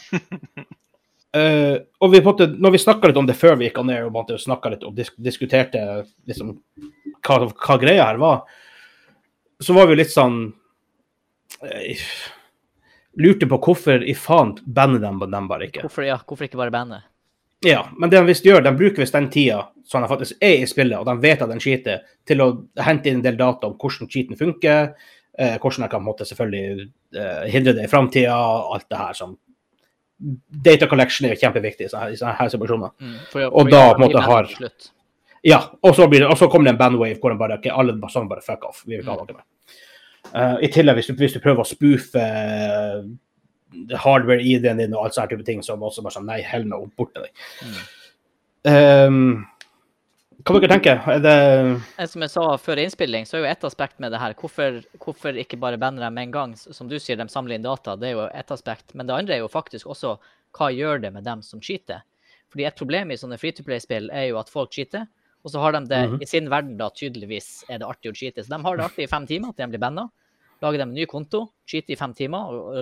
Uh, 1.35 1.77
og 2.01 2.15
vi, 2.15 2.23
måtte, 2.23 2.47
når 2.55 2.75
vi 2.75 2.83
snakka 2.85 3.11
litt 3.11 3.19
om 3.19 3.27
det 3.27 3.37
før 3.37 3.59
vi 3.59 3.67
gikk 3.67 3.83
ned 3.83 4.07
og 4.07 4.31
en 4.31 4.71
litt 4.71 4.87
og 4.87 4.95
disk 4.95 5.19
diskuterte 5.19 5.83
liksom, 6.27 6.55
hva, 7.27 7.43
hva 7.51 7.77
greia 7.81 8.07
her 8.07 8.19
var, 8.21 8.47
så 9.59 9.75
var 9.75 9.89
vi 9.89 9.99
litt 9.99 10.11
sånn 10.13 10.41
eh, 11.67 11.99
Lurte 13.19 13.47
på 13.51 13.57
hvorfor 13.59 14.03
i 14.07 14.13
faen 14.15 14.53
bander 14.65 15.01
de 15.03 15.27
dem 15.31 15.47
bare 15.49 15.67
ikke. 15.67 15.81
Hvorfor, 15.83 16.05
ja, 16.07 16.17
hvorfor 16.25 16.47
ikke 16.47 16.57
bare 16.61 16.71
bandet? 16.71 17.03
Ja, 17.67 17.81
men 17.99 18.09
det 18.09 18.19
de 18.21 18.29
visst 18.29 18.45
gjør, 18.47 18.61
de 18.63 18.71
bruker 18.71 19.03
visst 19.03 19.15
den 19.17 19.27
tida 19.33 19.65
som 19.89 20.01
de 20.01 20.07
faktisk 20.07 20.37
er 20.45 20.61
i 20.61 20.67
spillet, 20.69 20.95
og 21.01 21.05
de 21.09 21.15
vet 21.19 21.41
at 21.43 21.49
den 21.51 21.59
cheater, 21.59 22.05
til 22.25 22.39
å 22.45 22.49
hente 22.85 23.09
inn 23.11 23.17
en 23.19 23.25
del 23.25 23.35
data 23.39 23.67
om 23.67 23.73
hvordan 23.81 24.07
cheaten 24.07 24.37
funker, 24.39 24.93
eh, 25.37 25.57
hvordan 25.59 25.83
de 25.83 25.89
kan 25.91 26.05
måte, 26.05 26.23
selvfølgelig 26.29 26.85
eh, 27.19 27.49
hindre 27.51 27.73
det 27.75 27.83
i 27.83 27.91
framtida, 27.91 28.37
alt 28.73 28.87
det 28.89 28.97
her 29.01 29.13
som 29.13 29.37
Data 30.19 30.83
collection 30.91 31.29
er 31.29 31.31
jo 31.31 31.39
kjempeviktig 31.39 31.85
i 31.85 31.89
sånne, 31.91 32.11
i 32.11 32.17
sånne 32.19 32.33
her 32.35 32.49
situasjoner. 32.51 32.89
Mm, 32.99 33.13
Og 33.55 33.69
da, 33.71 33.83
på 33.93 34.01
en 34.01 34.01
måte, 34.03 34.21
har- 34.25 34.49
Ja, 35.47 35.59
og 35.81 35.95
så, 35.95 36.07
blir 36.11 36.19
det, 36.19 36.27
og 36.27 36.35
så 36.37 36.49
kommer 36.51 36.65
det 36.67 36.73
en 36.73 36.77
bandwave 36.81 37.15
hvor 37.21 37.31
de 37.31 37.37
bare, 37.39 37.55
okay, 37.57 37.71
alle 37.71 37.93
sammen 38.11 38.27
bare 38.27 38.41
fuck 38.43 38.65
off. 38.67 38.81
Vi 38.85 38.97
vil 38.97 39.05
ikke 39.05 39.13
ha 39.15 39.15
noe 39.15 39.37
mer. 39.37 39.45
Eh, 40.35 40.55
I 40.65 40.69
tillegg, 40.73 40.95
hvis 40.99 41.07
du, 41.09 41.13
hvis 41.19 41.33
du 41.33 41.39
prøver 41.43 41.63
å 41.63 41.67
spoofe 41.67 42.21
eh, 42.21 43.03
hardware-ID-en 44.03 44.77
din 44.81 44.93
og 44.97 45.05
alt 45.07 45.15
sånne 45.17 45.31
type 45.33 45.45
ting, 45.47 45.61
så 45.65 45.73
er 45.73 45.79
det 45.81 45.87
også 45.89 46.03
bare 46.05 46.17
sånn 46.17 46.27
nei, 46.29 46.41
hell 46.45 46.65
no, 46.69 46.83
bort 46.97 47.13
med 47.15 47.27
deg. 47.27 47.33
Um, 48.69 49.45
hva 50.43 50.59
dere 50.59 50.71
tenker 50.71 50.99
dere? 51.05 51.19
det 51.23 51.35
Eh, 51.99 52.07
Som 52.09 52.23
jeg 52.25 52.31
sa 52.33 52.43
før 52.61 52.81
innspilling, 52.83 53.25
så 53.27 53.37
er 53.37 53.43
jo 53.43 53.49
et 53.51 53.63
aspekt 53.67 53.99
med 54.03 54.11
det 54.13 54.19
her 54.21 54.33
hvorfor, 54.39 54.81
hvorfor 55.03 55.37
ikke 55.39 55.59
bare 55.59 55.79
banne 55.81 55.99
dem 56.03 56.13
med 56.15 56.27
en 56.29 56.35
gang? 56.35 56.55
Som 56.57 56.87
du 56.91 56.97
sier, 56.99 57.17
de 57.19 57.27
samler 57.31 57.57
inn 57.59 57.65
data, 57.65 57.95
det 57.99 58.09
er 58.11 58.17
jo 58.17 58.27
et 58.31 58.51
aspekt. 58.55 58.93
Men 58.95 59.07
det 59.09 59.15
andre 59.17 59.35
er 59.37 59.43
jo 59.43 59.51
faktisk 59.51 59.87
også 59.91 60.17
hva 60.57 60.71
gjør 60.73 61.01
det 61.03 61.13
med 61.13 61.23
dem 61.27 61.41
som 61.45 61.61
cheater? 61.61 62.01
Fordi 62.49 62.65
et 62.65 62.75
problem 62.79 63.11
i 63.13 63.17
sånne 63.19 63.37
free 63.37 63.53
to 63.53 63.63
play-spill 63.63 64.09
er 64.15 64.31
jo 64.31 64.39
at 64.41 64.49
folk 64.49 64.71
cheater, 64.73 65.05
og 65.45 65.51
så 65.53 65.61
har 65.61 65.71
de 65.77 65.83
det 65.87 65.99
Mhm. 66.09 66.21
i 66.21 66.25
sin 66.25 66.49
verden 66.49 66.77
da 66.77 66.89
tydeligvis 66.89 67.63
er 67.69 67.77
det 67.79 67.87
artig 67.87 68.11
å 68.11 68.15
skyte. 68.15 68.43
Så 68.43 68.49
de 68.49 68.63
har 68.63 68.77
det 68.77 68.85
artig 68.85 69.03
i 69.03 69.11
fem 69.11 69.27
timer 69.27 69.53
til 69.53 69.65
de 69.67 69.77
blir 69.77 69.79
banna. 69.79 70.09
Lager 70.61 70.77
de 70.81 70.83
en 70.87 70.93
ny 70.93 71.05
konto, 71.07 71.45
cheater 71.67 71.93
i 71.93 71.95
fem 71.99 72.13
timer 72.13 72.49
og, 72.51 72.79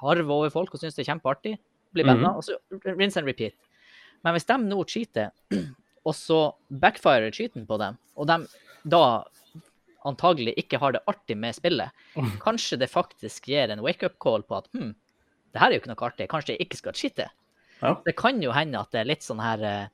harver 0.00 0.30
over 0.32 0.50
folk 0.50 0.72
og 0.74 0.80
syns 0.80 0.94
det 0.96 1.04
er 1.06 1.10
kjempeartig, 1.12 1.58
blir 1.92 2.04
banna, 2.08 2.30
Mhm. 2.30 2.36
og 2.36 2.42
så 2.44 2.56
rinse 2.98 3.16
and 3.20 3.26
repeat. 3.26 3.52
Men 4.24 4.34
hvis 4.34 4.46
de 4.48 4.56
nå 4.64 4.78
cheater, 4.88 5.30
og 6.08 6.14
så 6.14 6.54
backfirer 6.70 7.30
cheaten 7.32 7.66
på 7.66 7.78
dem, 7.78 7.98
og 8.16 8.26
de 8.26 8.38
da 8.88 9.24
antagelig 10.08 10.54
ikke 10.56 10.78
har 10.80 10.92
det 10.94 11.02
artig 11.10 11.36
med 11.36 11.54
spillet, 11.56 11.90
kanskje 12.46 12.78
det 12.78 12.88
faktisk 12.90 13.48
gir 13.50 13.68
en 13.70 13.80
wake-up 13.84 14.16
call 14.22 14.42
på 14.42 14.56
at 14.62 14.68
hm, 14.72 14.94
det 15.52 15.60
her 15.60 15.68
er 15.70 15.76
jo 15.78 15.80
ikke 15.82 15.92
noe 15.92 16.06
artig, 16.08 16.28
kanskje 16.28 16.54
jeg 16.56 16.66
ikke 16.66 16.76
skal 16.80 16.92
cheate. 16.96 17.28
Ja. 17.82 17.94
Det 18.04 18.16
kan 18.16 18.40
jo 18.42 18.52
hende 18.52 18.80
at 18.80 18.90
det 18.92 19.00
er 19.00 19.08
litt 19.10 19.22
sånn 19.22 19.40
her 19.42 19.62
eh, 19.64 19.86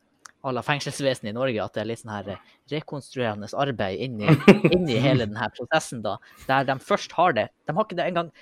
à 0.45 0.53
la 0.53 0.62
fengselsvesenet 0.62 1.32
i 1.32 1.34
Norge, 1.36 1.62
at 1.64 1.74
det 1.74 1.82
er 1.82 1.88
litt 1.88 2.03
sånn 2.03 2.12
her 2.12 2.30
eh, 2.34 2.53
rekonstruerende 2.72 3.49
arbeid 3.64 4.03
inni, 4.05 4.28
inni 4.74 5.01
hele 5.01 5.26
denne 5.26 5.49
prosessen, 5.57 6.03
da, 6.05 6.18
der 6.49 6.68
de 6.68 6.78
først 6.84 7.16
har 7.16 7.36
det. 7.36 7.49
De 7.64 7.76
har 7.76 7.88
ikke 7.88 7.99
det 8.01 8.09
engang 8.12 8.32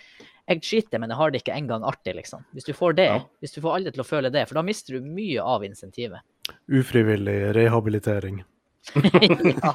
Jeg 0.50 0.58
skyter, 0.66 0.98
men 0.98 1.12
jeg 1.12 1.16
har 1.20 1.30
det 1.30 1.38
ikke 1.38 1.54
engang 1.54 1.84
artig, 1.86 2.16
liksom. 2.18 2.42
Hvis 2.52 2.66
du 2.66 2.72
får 2.74 2.96
det, 2.98 3.04
Ja. 3.06 3.20
hvis 3.40 3.54
du 3.54 3.60
får 3.62 3.76
alle 3.76 3.92
til 3.94 4.02
å 4.02 4.06
føle 4.08 4.30
det, 4.34 4.42
for 4.48 4.58
da 4.58 4.64
mister 4.66 4.98
du 4.98 5.06
mye 5.06 5.38
av 5.38 5.62
insentivet. 5.62 6.18
Ufrivillig 6.66 7.54
rehabilitering. 7.54 8.42
ja. 9.62 9.72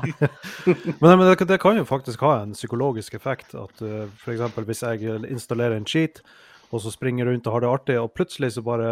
Men, 0.99 1.13
men 1.13 1.23
det, 1.29 1.47
det 1.47 1.59
kan 1.63 1.79
jo 1.79 1.85
faktisk 1.87 2.25
ha 2.27 2.41
en 2.41 2.51
psykologisk 2.51 3.15
effekt. 3.15 3.55
At 3.55 3.79
uh, 3.79 4.11
f.eks. 4.19 4.59
hvis 4.67 4.83
jeg 4.83 5.23
installerer 5.31 5.79
en 5.79 5.87
cheat, 5.87 6.19
og 6.71 6.81
så 6.83 6.91
springer 6.91 7.25
rundt 7.29 7.47
og 7.47 7.53
har 7.57 7.63
det 7.63 7.69
artig, 7.71 7.97
og 8.01 8.13
plutselig 8.17 8.51
så 8.57 8.61
bare 8.65 8.89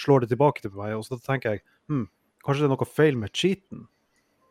slår 0.00 0.24
det 0.24 0.28
tilbake 0.34 0.62
til 0.64 0.72
meg, 0.76 0.94
og 0.98 1.04
så 1.06 1.18
tenker 1.22 1.56
jeg 1.56 1.62
hm, 1.88 2.06
kanskje 2.44 2.64
det 2.64 2.68
er 2.70 2.74
noe 2.74 2.88
feil 2.88 3.18
med 3.20 3.32
cheaten. 3.36 3.86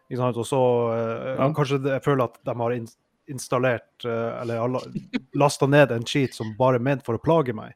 Ikke 0.09 0.21
sant? 0.21 0.37
Og 0.41 0.45
så 0.49 0.59
uh, 0.61 1.35
Ja. 1.39 1.47
kanskje 1.57 1.79
jeg 1.83 2.03
føler 2.05 2.27
at 2.29 2.37
de 2.45 2.55
har 2.61 2.75
ins- 2.75 2.97
installert 3.31 4.05
uh, 4.05 4.41
eller 4.41 4.75
lasta 5.33 5.65
ned 5.69 5.91
en 5.91 6.05
cheat 6.05 6.33
som 6.37 6.53
bare 6.59 6.77
er 6.77 6.85
ment 6.85 7.05
for 7.05 7.17
å 7.17 7.21
plage 7.21 7.53
meg. 7.57 7.73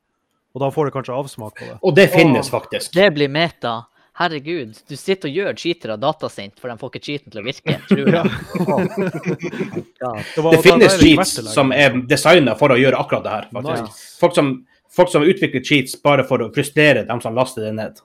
Og 0.53 0.61
da 0.63 0.69
får 0.73 0.89
det 0.89 0.93
kanskje 0.97 1.13
avsmak 1.17 1.55
på 1.57 1.65
det. 1.67 1.77
Og 1.85 1.95
det 1.97 2.07
finnes 2.09 2.49
faktisk. 2.49 2.93
Det 2.97 3.09
blir 3.13 3.29
meta. 3.29 3.83
Herregud, 4.19 4.73
du 4.89 4.95
sitter 4.99 5.29
og 5.29 5.35
gjør 5.37 5.55
cheatere 5.61 5.95
datasint, 6.01 6.57
for 6.59 6.67
de 6.67 6.75
får 6.81 6.89
ikke 6.91 7.01
cheaten 7.05 7.31
til 7.31 7.39
å 7.39 7.45
virke. 7.45 7.75
Tror 7.87 8.09
jeg. 8.17 8.31
Ja. 10.01 10.11
Det, 10.35 10.43
Det 10.51 10.61
finnes 10.65 10.97
cheats 10.99 11.53
som 11.53 11.71
er 11.75 11.95
designa 12.09 12.55
for 12.59 12.73
å 12.75 12.77
gjøre 12.79 12.99
akkurat 12.99 13.23
det 13.23 13.35
her. 13.37 13.47
faktisk. 13.53 13.87
Nice. 13.87 14.17
Folk, 14.19 14.35
som, 14.35 14.51
folk 14.99 15.11
som 15.13 15.23
utvikler 15.23 15.63
cheats 15.63 15.95
bare 16.03 16.25
for 16.27 16.43
å 16.43 16.49
frustrere 16.55 17.05
dem 17.07 17.23
som 17.23 17.37
laster 17.37 17.69
det 17.69 17.73
ned. 17.79 18.03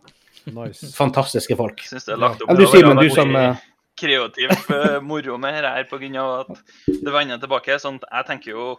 nice. 0.55 0.93
Fantastiske 0.97 1.57
folk. 1.59 1.83
Jeg 1.83 1.97
syns 1.97 2.07
det 2.11 2.15
er 2.17 2.23
lagt 2.29 2.43
opp 2.45 2.51
Enn 2.55 2.63
du, 2.63 2.67
Simen, 2.71 3.01
du 3.01 3.11
som 3.11 3.35
eh, 3.41 3.63
kreativ 3.99 4.55
eh, 4.55 4.99
moro 5.03 5.39
med 5.41 5.55
dette 5.59 5.75
her 5.81 5.87
pga. 5.91 6.27
at 6.45 6.65
det 6.87 7.15
vender 7.15 7.43
tilbake. 7.43 7.79
sånn 7.83 7.99
at 8.03 8.11
Jeg 8.21 8.31
tenker 8.31 8.55
jo 8.55 8.75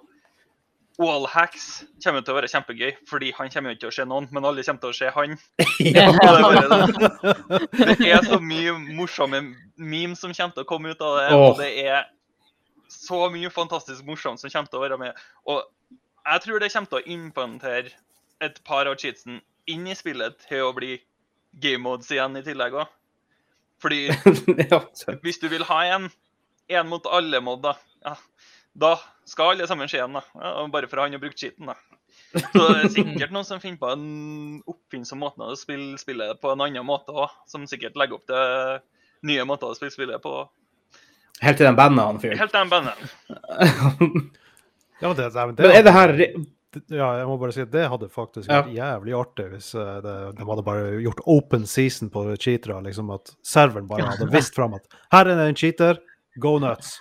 Wallhacks 1.02 1.84
kommer 2.04 2.22
til 2.24 2.32
å 2.32 2.38
være 2.38 2.48
kjempegøy, 2.52 2.94
fordi 3.10 3.32
han 3.36 3.50
kommer 3.52 3.72
jo 3.72 3.76
ikke 3.76 3.84
til 3.86 3.92
å 3.92 3.96
se 3.98 4.06
noen, 4.08 4.28
men 4.32 4.46
alle 4.48 4.64
kommer 4.64 4.82
til 4.86 4.94
å 4.94 4.96
se 4.96 5.10
han. 5.16 5.34
ja. 5.84 6.06
Det, 6.16 6.54
er 6.56 6.70
sånn- 6.72 8.00
det 8.00 8.12
er 8.16 8.24
så 8.30 8.40
mye 8.40 8.76
morsomme 8.96 9.42
memes 9.76 10.22
som 10.24 10.32
kommer 10.34 10.56
til 10.56 10.64
å 10.66 10.70
komme 10.70 10.94
ut 10.96 11.02
av 11.04 11.18
det. 11.20 11.28
Og 11.36 11.60
det 11.60 11.72
er 11.86 12.06
så 12.96 13.26
mye 13.34 13.52
fantastisk 13.52 14.06
morsomt 14.08 14.40
som 14.40 14.50
kommer 14.54 14.72
til 14.72 14.80
å 14.80 14.86
være 14.86 15.00
med. 15.02 15.24
Og 15.52 15.64
jeg 16.26 16.46
tror 16.46 16.60
det 16.64 16.72
kommer 16.74 16.92
til 16.94 17.02
å 17.02 17.16
implantere 17.18 17.92
et 18.46 18.62
par 18.68 18.88
av 18.90 18.96
cheatsen 19.02 19.42
inn 19.72 19.88
i 19.90 19.96
spillet 19.98 20.38
til 20.48 20.64
å 20.68 20.74
bli 20.78 20.96
game 21.64 21.84
modes 21.84 22.12
igjen 22.14 22.36
i 22.40 22.44
tillegg 22.46 22.76
òg. 22.82 22.88
Fordi 23.84 24.06
hvis 25.26 25.42
du 25.44 25.50
vil 25.52 25.68
ha 25.68 25.82
en 25.98 26.08
en 26.74 26.88
mot 26.90 27.06
alle-mod, 27.14 27.60
da, 27.62 27.76
ja, 28.02 28.16
da 28.76 28.96
skal 29.26 29.54
alle 29.56 29.68
sammen 29.70 29.88
se 29.90 29.98
igjen, 29.98 30.16
da. 30.18 30.22
Ja, 30.42 30.66
bare 30.72 30.90
for 30.92 31.02
han 31.04 31.16
har 31.16 31.22
brukt 31.24 31.40
cheaten, 31.40 31.72
da. 31.72 31.78
Så 32.36 32.52
det 32.68 32.82
er 32.84 32.92
sikkert 32.92 33.32
noen 33.32 33.48
som 33.48 33.62
finner 33.64 33.80
på 33.80 33.90
en 33.94 34.06
oppfinnsom 34.68 35.22
måte 35.24 35.48
å 35.48 35.56
spille 35.60 35.96
spillet 36.00 36.40
på 36.44 36.52
en 36.52 36.64
annen 36.66 36.86
måte 36.88 37.16
òg, 37.16 37.32
som 37.48 37.64
sikkert 37.70 37.96
legger 38.00 38.18
opp 38.20 38.26
til 38.28 39.30
nye 39.32 39.46
måter 39.48 39.72
å 39.72 39.78
spille 39.78 39.94
spillet 39.96 40.24
på. 40.24 40.34
Helt 41.44 41.60
til 41.60 41.68
den 41.68 41.76
bandet 41.80 42.06
han 42.08 42.20
fyren. 42.22 42.40
Helt 42.40 42.52
til 42.52 42.62
den 42.62 42.74
bandet. 42.76 44.32
Ja, 45.02 45.10
men 45.10 45.18
det, 45.18 45.24
det, 45.34 45.42
det, 45.58 45.64
Men 45.68 45.74
er 45.76 45.84
det 45.84 45.92
her 45.92 46.12
Ja, 46.88 47.08
jeg 47.20 47.26
må 47.28 47.34
bare 47.40 47.52
si 47.52 47.60
at 47.66 47.72
det 47.74 47.82
hadde 47.92 48.08
faktisk 48.12 48.48
Ja. 48.48 48.62
vært 48.64 48.76
jævlig 48.78 49.16
artig 49.20 49.48
hvis 49.52 49.68
eh, 49.76 49.90
det, 50.06 50.14
de 50.38 50.46
hadde 50.48 50.64
bare 50.64 50.94
gjort 51.04 51.20
open 51.28 51.66
season 51.68 52.08
på 52.14 52.24
cheatere. 52.40 52.78
Liksom 52.84 53.12
at 53.16 53.34
serveren 53.44 53.90
bare 53.92 54.08
hadde 54.14 54.30
visst 54.38 54.56
fram 54.56 54.78
at 54.80 54.88
her 55.12 55.28
er 55.28 55.36
det 55.40 55.50
en 55.52 55.60
cheater, 55.60 56.00
go 56.40 56.56
nuts. 56.64 56.94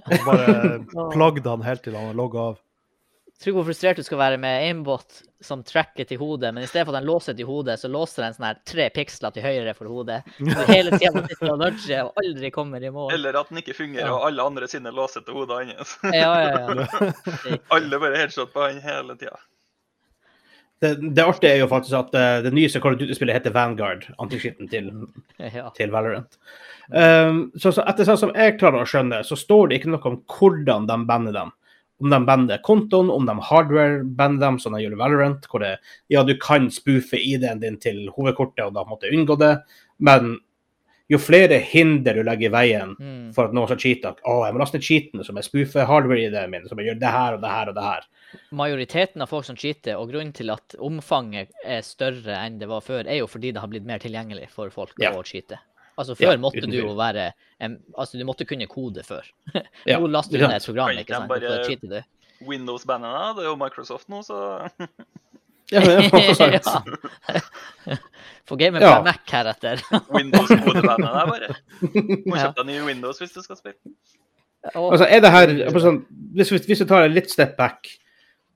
Og 0.00 0.26
bare 0.26 0.56
plagde 1.14 1.48
han 1.48 1.64
helt 1.66 1.86
til 1.86 1.96
han 1.98 2.18
logga 2.18 2.50
av. 2.50 2.58
Tror 3.40 3.54
hvor 3.56 3.64
frustrert 3.70 3.96
du 3.96 4.04
skal 4.04 4.18
være 4.20 4.36
med 4.36 4.66
aimbot 4.66 5.22
som 5.40 5.62
tracker 5.64 6.04
til 6.04 6.18
hodet, 6.20 6.50
men 6.52 6.66
i 6.66 6.68
stedet 6.68 6.84
for 6.84 6.92
at 6.92 7.00
den 7.00 7.08
låser 7.08 7.36
til 7.38 7.48
hodet, 7.48 7.78
så 7.80 7.88
låser 7.88 8.26
den 8.26 8.34
sånn 8.36 8.46
her 8.50 8.58
tre 8.68 8.88
piksler 8.92 9.32
til 9.32 9.46
høyre 9.46 9.72
for 9.78 9.88
hodet. 9.88 10.18
Så 10.36 10.66
hele 10.68 10.98
tida 10.98 11.22
sitter 11.24 11.54
og 11.54 11.62
nudger 11.62 12.10
og 12.10 12.20
aldri 12.20 12.50
kommer 12.52 12.84
i 12.84 12.90
mål. 12.92 13.14
Eller 13.16 13.38
at 13.40 13.48
den 13.48 13.62
ikke 13.62 13.78
fungerer, 13.78 14.12
og 14.12 14.26
alle 14.28 14.44
andre 14.44 14.68
sine 14.68 14.92
låser 14.92 15.24
til 15.24 15.40
hodet 15.40 15.62
hans. 15.70 15.94
Ja, 16.12 16.34
ja, 16.44 16.84
ja. 16.84 17.08
Alle 17.78 18.02
bare 18.04 18.20
headshot 18.20 18.52
på 18.52 18.66
han 18.66 18.82
hele 18.84 19.16
tida. 19.16 19.40
Det, 20.80 20.94
det 21.12 21.24
artige 21.28 21.52
er 21.54 21.60
jo 21.60 21.68
faktisk 21.68 21.96
at 21.98 22.14
eh, 22.16 22.42
det 22.46 22.80
Call 22.80 22.94
of 22.94 23.00
Duty-spillet 23.00 23.36
heter 23.36 23.52
Vanguard, 23.52 24.06
antiskitten 24.18 24.68
til, 24.68 24.90
ja. 25.58 25.68
til 25.76 25.92
Valorant. 25.92 26.38
Um, 26.90 27.52
så, 27.54 27.70
så 27.70 27.84
etter 27.86 28.08
sånn 28.08 28.18
som 28.18 28.32
jeg 28.34 28.56
klarer 28.58 28.82
å 28.82 28.88
skjønne, 28.88 29.20
så 29.26 29.36
står 29.38 29.68
det 29.68 29.80
ikke 29.80 29.92
noe 29.92 30.08
om 30.08 30.20
hvordan 30.24 30.88
de 30.88 30.96
bander 31.06 31.36
dem. 31.36 31.52
Om 32.00 32.14
de 32.14 32.20
bander 32.24 32.62
kontoen, 32.64 33.12
om 33.12 33.26
de 33.28 33.36
hardware-bander 33.44 34.40
dem, 34.46 34.58
som 34.62 34.72
de 34.72 34.80
gjør 34.80 34.96
i 34.96 35.00
Valorant. 35.02 35.44
Hvor 35.52 35.60
det, 35.60 35.74
ja, 36.08 36.24
du 36.24 36.32
kan 36.40 36.70
spoofe 36.72 37.20
ID-en 37.20 37.60
din 37.60 37.76
til 37.82 38.06
hovedkortet 38.16 38.64
og 38.64 38.72
da 38.78 38.86
måtte 38.88 39.12
unngå 39.12 39.36
det, 39.38 39.58
men 40.00 40.38
jo 41.10 41.18
flere 41.20 41.58
hinder 41.66 42.16
du 42.16 42.22
legger 42.24 42.48
i 42.48 42.54
veien 42.54 42.96
Mm. 42.96 43.32
for 43.34 43.48
at 43.48 43.54
noen 43.54 43.68
som 43.68 43.78
cheater 43.78 44.14
Å, 44.22 44.46
jeg 44.46 44.54
må 44.54 44.60
laste 44.62 44.78
ned 44.78 44.86
cheatene 44.86 45.24
som 45.26 45.36
jeg 45.36 45.48
spoofer 45.48 45.88
hardware-ID-en 45.88 46.50
min, 46.50 46.68
som 46.70 46.78
jeg 46.78 46.86
gjør 46.88 47.00
det 47.00 47.12
her 47.12 47.36
og 47.36 47.42
det 47.42 47.50
her 47.50 47.68
og 47.68 47.74
det 47.74 47.86
her. 47.86 48.06
Majoriteten 48.52 49.22
av 49.22 49.28
folk 49.30 49.44
som 49.46 49.56
cheater, 49.58 49.96
og 49.98 50.10
grunnen 50.12 50.32
til 50.34 50.50
at 50.50 50.74
omfanget 50.78 51.50
er 51.64 51.82
større 51.86 52.36
enn 52.44 52.58
det 52.60 52.68
var 52.70 52.80
før, 52.80 53.06
er 53.06 53.20
jo 53.20 53.26
fordi 53.30 53.52
det 53.54 53.60
har 53.62 53.68
blitt 53.70 53.86
mer 53.86 53.98
tilgjengelig 54.02 54.48
for 54.50 54.70
folk 54.70 54.92
Ja. 55.02 55.12
å 55.14 55.22
cheate. 55.26 55.58
Altså 55.98 56.14
Før 56.16 56.32
Ja, 56.32 56.36
måtte 56.38 56.62
du 56.70 56.76
jo 56.78 56.94
være 56.96 57.32
en, 57.60 57.78
Altså, 57.98 58.16
du 58.18 58.24
måtte 58.24 58.46
kunne 58.46 58.66
kode 58.70 59.02
før. 59.04 59.26
Ja, 59.86 59.98
Nå 59.98 60.06
laster 60.08 60.38
du 60.38 60.46
ned 60.46 60.56
et 60.56 60.64
program, 60.64 60.96
ikke 60.96 61.14
sant? 61.14 61.28
Bare 61.28 61.40
for 61.40 61.46
å 61.46 61.66
bare- 61.66 61.76
det. 61.90 62.04
du. 62.40 62.46
Windows-bandene, 62.46 63.34
det 63.36 63.42
er 63.44 63.48
jo 63.50 63.56
Microsoft 63.56 64.08
nå, 64.08 64.22
så 64.24 64.70
Ja, 65.70 65.80
det 65.80 65.90
er 65.92 66.08
faktisk 66.10 66.64
sant. 66.64 66.88
ja. 67.86 67.96
Få 68.48 68.56
gamen 68.58 68.80
Ja. 68.82 68.96
på 68.98 69.04
Mac 69.04 69.20
heretter. 69.30 69.82
Windows-kodebandet 70.16 71.12
der, 71.12 71.26
bare. 71.26 71.54
Må 72.26 72.34
kjøpe 72.38 72.56
deg 72.56 72.66
ny 72.66 72.80
Windows 72.86 73.18
hvis 73.20 73.34
du 73.36 73.42
skal 73.42 73.56
spille. 73.60 73.76
Og, 74.74 74.92
Altså, 74.92 75.06
er 75.08 75.20
det 75.20 75.30
her 75.30 75.52
sånn, 75.80 76.00
hvis, 76.36 76.50
vi- 76.52 76.64
hvis 76.66 76.80
vi 76.80 76.86
tar 76.90 77.04
en 77.04 77.14
litt 77.14 77.30
step 77.30 77.56
back 77.56 77.86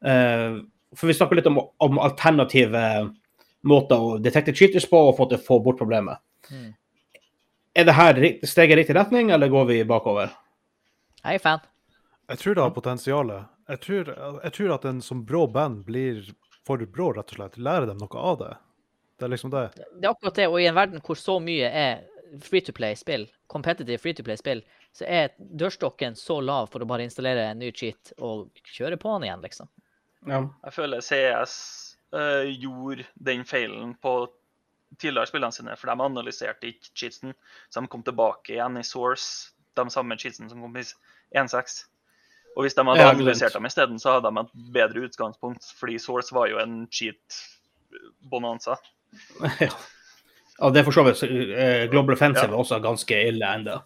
For 0.05 1.09
vi 1.09 1.15
snakker 1.17 1.39
litt 1.39 1.49
om, 1.51 1.59
om 1.83 1.99
alternative 1.99 2.81
måter 3.65 4.01
å 4.01 4.17
detekte 4.23 4.55
cheaters 4.55 4.87
på 4.91 5.01
og 5.09 5.17
få 5.19 5.27
til 5.31 5.41
å 5.41 5.45
få 5.47 5.59
bort 5.65 5.81
problemet. 5.81 6.21
Mm. 6.53 6.73
Er 7.75 7.87
det 7.89 7.97
her 7.97 8.19
steget 8.21 8.51
steg 8.51 8.73
i 8.75 8.77
riktig 8.79 8.95
retning, 8.95 9.33
eller 9.35 9.51
går 9.51 9.65
vi 9.73 9.79
bakover? 9.89 10.35
jeg 11.25 11.41
er 11.41 11.43
fan. 11.43 11.65
Jeg 12.29 12.41
tror 12.41 12.55
det 12.57 12.65
har 12.65 12.73
potensial. 12.77 13.33
Jeg 13.69 13.81
tror, 13.81 14.11
jeg 14.45 14.53
tror 14.59 14.75
at 14.77 14.85
en 14.89 15.01
som 15.03 15.25
brå 15.25 15.47
band 15.49 15.85
blir 15.89 16.21
for 16.65 16.81
brå, 16.85 17.13
rett 17.17 17.33
og 17.33 17.39
slett. 17.39 17.59
Lærer 17.61 17.89
dem 17.91 18.01
noe 18.01 18.25
av 18.33 18.39
det. 18.41 18.53
Det 19.19 19.27
er 19.27 19.33
liksom 19.33 19.53
det. 19.53 19.65
Det 19.77 20.05
er 20.05 20.11
akkurat 20.11 20.37
det, 20.37 20.49
og 20.51 20.59
i 20.61 20.69
en 20.69 20.77
verden 20.77 21.05
hvor 21.05 21.19
så 21.19 21.39
mye 21.41 21.69
er 21.69 22.05
free 22.43 22.65
to 22.65 22.75
play-spill, 22.75 23.29
competitive 23.53 24.01
free 24.03 24.17
to 24.17 24.25
play-spill, 24.27 24.63
så 24.95 25.07
er 25.07 25.35
dørstokken 25.39 26.17
så 26.19 26.41
lav 26.43 26.71
for 26.73 26.83
å 26.83 26.89
bare 26.89 27.07
installere 27.07 27.47
en 27.51 27.61
ny 27.63 27.71
cheat 27.75 28.13
og 28.19 28.51
kjøre 28.75 28.99
på 29.01 29.13
den 29.15 29.29
igjen, 29.29 29.45
liksom. 29.45 29.71
Ja. 30.29 30.41
Jeg 30.64 30.72
føler 30.72 31.05
CS 31.05 31.55
uh, 32.14 32.45
gjorde 32.49 33.07
den 33.14 33.45
feilen 33.45 33.95
på 34.03 34.14
tidligere 35.01 35.27
spillene 35.27 35.53
sine, 35.53 35.77
for 35.77 35.91
de 35.91 36.05
analyserte 36.05 36.70
ikke 36.70 36.93
cheatsen. 36.95 37.35
Så 37.70 37.81
de 37.81 37.91
kom 37.91 38.05
tilbake 38.07 38.55
igjen 38.55 38.79
i 38.79 38.85
Source, 38.87 39.51
de 39.75 39.89
samme 39.91 40.16
cheatsene 40.20 40.51
som 40.51 40.62
kom 40.62 40.77
i 40.79 40.85
1.6. 40.85 41.81
Og 42.55 42.62
hvis 42.62 42.77
de 42.77 42.85
hadde 42.87 43.03
Ja, 43.03 43.11
analysert 43.11 43.57
dem 43.57 43.66
isteden, 43.66 43.99
så 43.99 44.16
hadde 44.16 44.31
de 44.31 44.45
et 44.45 44.53
bedre 44.77 45.09
utgangspunkt, 45.09 45.66
fordi 45.79 45.99
Source 45.99 46.35
var 46.35 46.47
jo 46.53 46.61
en 46.62 46.85
cheat-bonanza. 46.87 48.79
ja. 49.64 49.75
Ja, 50.55 50.70
det 50.70 50.81
er 50.81 50.87
for 50.87 50.95
så 50.95 51.03
vidt 51.03 51.22
eh, 51.27 51.89
Global 51.91 52.14
Offensive 52.14 52.47
er 52.53 52.55
også 52.55 52.79
ganske 52.79 53.16
ille 53.27 53.49
ennå. 53.59 53.81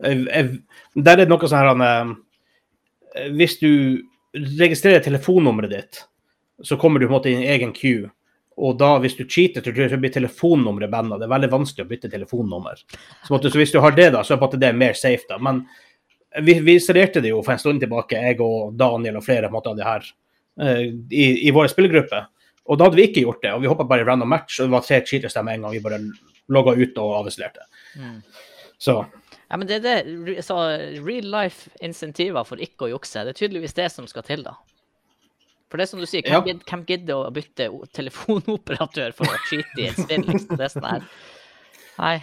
Der 0.00 1.10
er 1.12 1.20
det 1.20 1.26
noe 1.28 1.50
sånn 1.50 1.60
her 1.60 1.82
eh, 1.84 3.26
Hvis 3.36 3.58
du 3.60 3.68
registrerer 4.34 5.00
telefonnummeret 5.04 5.70
ditt, 5.70 6.02
så 6.62 6.76
kommer 6.80 7.00
du 7.00 7.06
på 7.06 7.12
en 7.12 7.18
måte 7.18 7.30
i 7.32 7.38
en 7.38 7.48
egen 7.54 7.72
queue. 7.76 8.10
Og 8.54 8.76
da, 8.78 8.92
hvis 9.02 9.16
du 9.18 9.24
cheater, 9.24 9.62
så 9.62 9.72
tror 9.72 9.82
jeg 9.82 9.90
så 9.90 9.98
blir 10.02 10.12
telefonnummeret 10.14 10.90
banna. 10.92 11.18
Det 11.18 11.26
er 11.26 11.32
veldig 11.32 11.50
vanskelig 11.50 11.86
å 11.86 11.90
bytte 11.90 12.10
telefonnummer. 12.12 12.78
Så, 13.24 13.32
måtte, 13.32 13.50
så 13.50 13.58
hvis 13.58 13.74
du 13.74 13.80
har 13.82 13.96
det, 13.96 14.12
da, 14.14 14.22
så 14.26 14.36
er 14.36 14.60
det 14.62 14.70
mer 14.78 14.94
safe, 14.98 15.26
da. 15.30 15.40
Men 15.42 15.64
vi, 16.42 16.60
vi 16.62 16.76
serverte 16.82 17.22
det 17.22 17.32
jo 17.32 17.40
for 17.42 17.54
en 17.54 17.62
stund 17.62 17.82
tilbake, 17.82 18.20
jeg 18.28 18.38
og 18.42 18.76
Daniel 18.78 19.18
og 19.18 19.26
flere 19.26 19.50
måte 19.50 19.72
av 19.72 19.80
det 19.80 19.88
her, 19.88 20.06
eh, 20.62 20.84
i, 21.10 21.26
i 21.48 21.54
vår 21.54 21.72
spillgruppe. 21.72 22.22
Og 22.70 22.78
da 22.78 22.86
hadde 22.86 23.00
vi 23.00 23.08
ikke 23.08 23.26
gjort 23.26 23.42
det, 23.42 23.52
og 23.56 23.64
vi 23.64 23.70
hoppa 23.70 23.86
bare 23.88 24.06
i 24.06 24.08
random 24.08 24.30
match, 24.30 24.60
og 24.60 24.68
det 24.68 24.76
var 24.76 24.86
tre 24.86 25.02
cheaters 25.06 25.34
der 25.36 25.44
med 25.46 25.58
en 25.58 25.66
gang. 25.66 25.74
Vi 25.74 25.82
bare 25.84 26.00
logga 26.54 26.76
ut 26.78 27.02
og 27.02 27.18
avislerte. 27.18 27.66
Mm. 27.98 28.20
Så 28.78 29.00
Ja, 29.50 29.56
men 29.60 29.68
det 29.68 29.80
er 29.84 30.04
det 30.26 30.44
så 30.44 30.56
real 31.04 31.26
life 31.30 31.70
insentiver 31.84 32.44
for 32.48 32.56
ikke 32.62 32.86
å 32.88 32.92
jukse. 32.94 33.24
Det 33.26 33.34
er 33.34 33.40
tydeligvis 33.42 33.76
det 33.76 33.90
som 33.92 34.06
skal 34.10 34.24
til, 34.26 34.42
da. 34.46 34.54
For 35.70 35.78
det 35.80 35.86
er 35.86 35.90
som 35.90 36.00
du 36.00 36.06
sier, 36.06 36.22
Ja. 36.28 36.40
hvem, 36.40 36.60
hvem 36.64 36.84
gidder 36.86 37.26
å 37.26 37.32
bytte 37.34 37.66
telefonoperatør 37.96 39.12
for 39.16 39.26
å 39.26 39.38
cheate 39.48 39.80
i 39.82 39.88
et 39.90 39.98
spill? 39.98 40.22
Liksom? 40.28 40.56
Det 40.56 40.64
er 40.68 40.72
sånn 40.72 40.86
her. 40.88 41.08
Nei. 41.98 42.16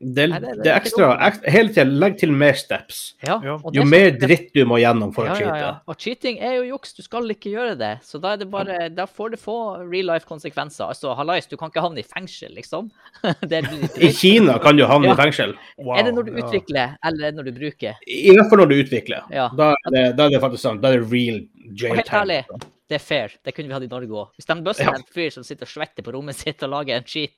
Det, 0.00 0.30
Nei, 0.30 0.38
det- 0.40 0.54
det 0.56 0.62
det 0.64 0.70
er 0.72 0.78
ekstra, 0.80 1.08
ekstra 1.26 1.50
Hele 1.52 1.68
tida 1.68 1.84
legg 1.84 2.14
til 2.18 2.30
mer 2.32 2.54
steps. 2.56 3.14
Ja. 3.26 3.34
Ja. 3.44 3.58
Jo 3.72 3.84
mer 3.84 4.10
dritt 4.16 4.52
du 4.54 4.64
må 4.64 4.78
gjennom 4.80 5.12
for 5.12 5.26
ja, 5.26 5.34
å 5.34 5.36
cheate. 5.36 5.58
ja. 5.60 5.72
Og 5.86 5.98
cheating 6.00 6.38
er 6.40 6.54
jo 6.56 6.62
juks, 6.74 6.94
du 6.96 7.02
skal 7.02 7.28
ikke 7.28 7.50
gjøre 7.52 7.76
det. 7.76 7.90
Så 8.02 8.18
da, 8.20 8.32
er 8.32 8.38
det 8.38 8.48
bare, 8.50 8.88
da 8.88 9.04
får 9.04 9.32
det 9.34 9.40
få 9.42 9.56
real 9.90 10.06
life 10.06 10.24
konsekvenser. 10.26 10.86
Altså, 10.88 11.12
hallais, 11.14 11.46
du 11.46 11.56
kan 11.60 11.68
ikke 11.68 11.82
havne 11.84 12.00
i 12.00 12.06
fengsel, 12.08 12.54
liksom. 12.56 12.90
Det 13.52 13.60
blir 13.68 13.84
I. 14.00 14.12
Kina 14.16 14.58
kan 14.58 14.76
du 14.76 14.86
havne 14.88 15.08
Ja. 15.10 15.12
i 15.12 15.20
fengsel. 15.20 15.54
Wow, 15.76 15.98
Er 15.98 16.02
det 16.08 16.14
når 16.14 16.24
du 16.30 16.32
utvikler, 16.40 16.96
eller 17.04 17.26
er 17.28 17.32
når 17.36 17.44
du 17.44 17.52
bruker? 17.60 17.94
I 18.08 18.32
hvert 18.32 18.48
fall 18.48 18.58
når 18.64 18.68
du 18.72 18.76
utvikler. 18.80 19.28
Ja. 19.30 19.50
Da, 19.56 19.74
er 19.86 19.90
det, 19.98 20.16
da 20.16 20.24
er 20.26 20.30
det 20.30 20.40
faktisk 20.40 20.62
sant. 20.64 20.80
Da 20.80 20.94
er 20.94 21.00
det 21.04 21.12
real 21.12 21.42
jail 21.76 22.02
time. 22.08 22.40
det 22.88 22.96
er 22.96 23.04
fair. 23.04 23.28
Det 23.44 23.54
kunne 23.54 23.68
vi 23.68 23.74
hatt 23.76 23.84
i 23.84 23.92
Norge 23.92 24.08
òg. 24.10 24.32
Hvis 24.38 24.46
de 24.48 24.56
bøsser 24.64 24.84
Ja. 24.88 24.96
en 24.96 25.04
fyr 25.12 25.30
som 25.30 25.44
sitter 25.44 25.68
og 25.68 25.68
svetter 25.76 26.02
på 26.02 26.12
rommet 26.16 26.34
sitt 26.34 26.62
og 26.64 26.70
lager 26.70 26.96
en 26.96 27.04
cheat, 27.04 27.30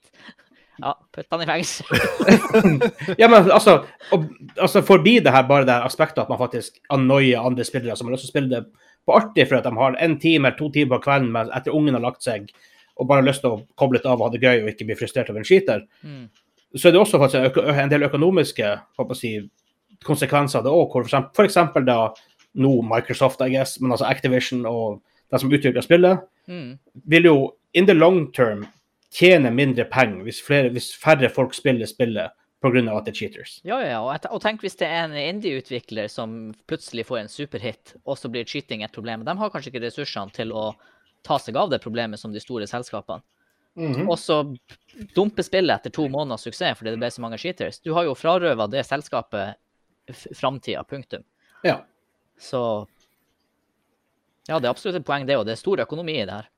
ja, 0.82 0.92
putt 1.14 1.26
han 1.30 1.42
i 1.44 1.46
fengsel. 1.46 1.86
Ja, 3.20 3.28
men 3.28 3.50
altså, 3.50 3.78
og, 4.12 4.24
altså 4.60 4.82
forbi 4.86 5.18
det 5.24 5.32
her 5.34 5.46
bare 5.48 5.66
det 5.68 5.74
her 5.76 5.86
aspektet 5.86 6.22
at 6.24 6.28
man 6.32 6.40
faktisk 6.40 6.78
annoyer 6.92 7.40
andre 7.46 7.64
spillere 7.66 7.96
som 7.96 8.08
har 8.10 8.16
også 8.18 8.32
til 8.34 8.48
det 8.50 8.64
på 9.06 9.14
artig 9.16 9.48
for 9.48 9.58
at 9.58 9.64
de 9.66 9.72
har 9.78 9.96
en 9.98 10.18
time 10.22 10.46
eller 10.48 10.58
to 10.58 10.68
timer 10.74 10.98
på 10.98 11.04
kvelden 11.08 11.32
med, 11.34 11.50
etter 11.56 11.74
ungen 11.74 11.94
har 11.96 12.04
lagt 12.04 12.22
seg, 12.22 12.50
og 12.98 13.08
bare 13.08 13.22
har 13.22 13.26
lyst 13.30 13.42
til 13.42 13.50
å 13.56 13.62
koble 13.78 13.98
litt 13.98 14.06
av 14.06 14.20
og 14.20 14.28
ha 14.28 14.34
det 14.34 14.42
gøy 14.44 14.60
og 14.62 14.68
ikke 14.70 14.86
bli 14.90 14.98
frustrert 15.00 15.30
over 15.32 15.40
en 15.42 15.48
skiter, 15.48 15.86
Mm. 16.04 16.28
så 16.76 16.88
er 16.88 16.92
det 16.94 17.00
også 17.00 17.18
faktisk 17.20 17.58
en, 17.58 17.88
del 17.90 18.02
økonomiske 18.06 18.68
si, 19.18 19.32
konsekvenser 20.04 20.58
av 20.60 20.64
det 20.64 20.72
òg. 20.72 20.92
For, 21.34 21.44
eksempel- 21.44 21.84
da 21.86 22.12
nå 22.54 22.82
Microsoft, 22.84 23.40
I 23.40 23.50
guess, 23.50 23.80
men 23.80 23.90
altså 23.92 24.06
Activision 24.08 24.66
og 24.66 25.00
de 25.32 25.38
som 25.38 25.50
utvikler 25.50 25.82
spillet, 25.82 26.20
Mm. 26.48 26.78
vil 27.06 27.24
jo 27.24 27.52
in 27.74 27.86
the 27.86 27.94
long 27.94 28.32
term 28.32 28.66
tjene 29.12 29.50
mindre 29.54 29.84
penger 29.90 30.24
hvis, 30.26 30.40
hvis 30.46 30.92
færre 30.98 31.28
folk 31.32 31.54
spiller 31.56 31.88
spillet 31.90 32.32
pga. 32.62 32.82
at 32.96 33.04
det 33.04 33.12
er 33.12 33.18
cheaters. 33.18 33.60
Ja, 33.66 33.80
ja. 33.82 34.00
Og, 34.00 34.28
og 34.30 34.40
tenk 34.44 34.62
hvis 34.62 34.78
det 34.78 34.86
er 34.86 35.08
en 35.08 35.18
indie-utvikler 35.18 36.08
som 36.10 36.54
plutselig 36.70 37.06
får 37.08 37.18
en 37.18 37.32
superhit, 37.32 37.96
og 38.04 38.18
så 38.18 38.30
blir 38.30 38.46
cheating 38.46 38.84
et 38.86 38.94
problem. 38.94 39.24
De 39.26 39.36
har 39.38 39.50
kanskje 39.50 39.72
ikke 39.72 39.84
ressursene 39.86 40.32
til 40.34 40.54
å 40.54 40.70
ta 41.26 41.38
seg 41.38 41.58
av 41.58 41.70
det 41.70 41.82
problemet 41.82 42.20
som 42.20 42.32
de 42.34 42.42
store 42.42 42.68
selskapene. 42.70 43.22
Og 44.04 44.18
så 44.20 44.42
dumpe 45.16 45.42
spillet 45.42 45.80
etter 45.80 45.92
to 45.96 46.04
måneders 46.12 46.44
suksess 46.44 46.76
fordi 46.76 46.92
det 46.92 47.00
ble 47.00 47.08
så 47.10 47.22
mange 47.24 47.38
cheaters. 47.40 47.80
Du 47.80 47.94
har 47.96 48.04
jo 48.04 48.16
frarøva 48.18 48.66
det 48.68 48.84
selskapet 48.84 49.56
framtida, 50.36 50.82
punktum. 50.84 51.24
Ja. 51.64 51.78
Så 52.38 52.60
ja, 54.48 54.58
det 54.58 54.66
er 54.66 54.72
absolutt 54.72 54.98
et 54.98 55.06
poeng, 55.06 55.24
det, 55.26 55.38
og 55.38 55.46
det 55.46 55.54
er 55.54 55.60
stor 55.60 55.80
økonomi 55.84 56.18
i 56.18 56.26
det 56.26 56.34
her. 56.34 56.48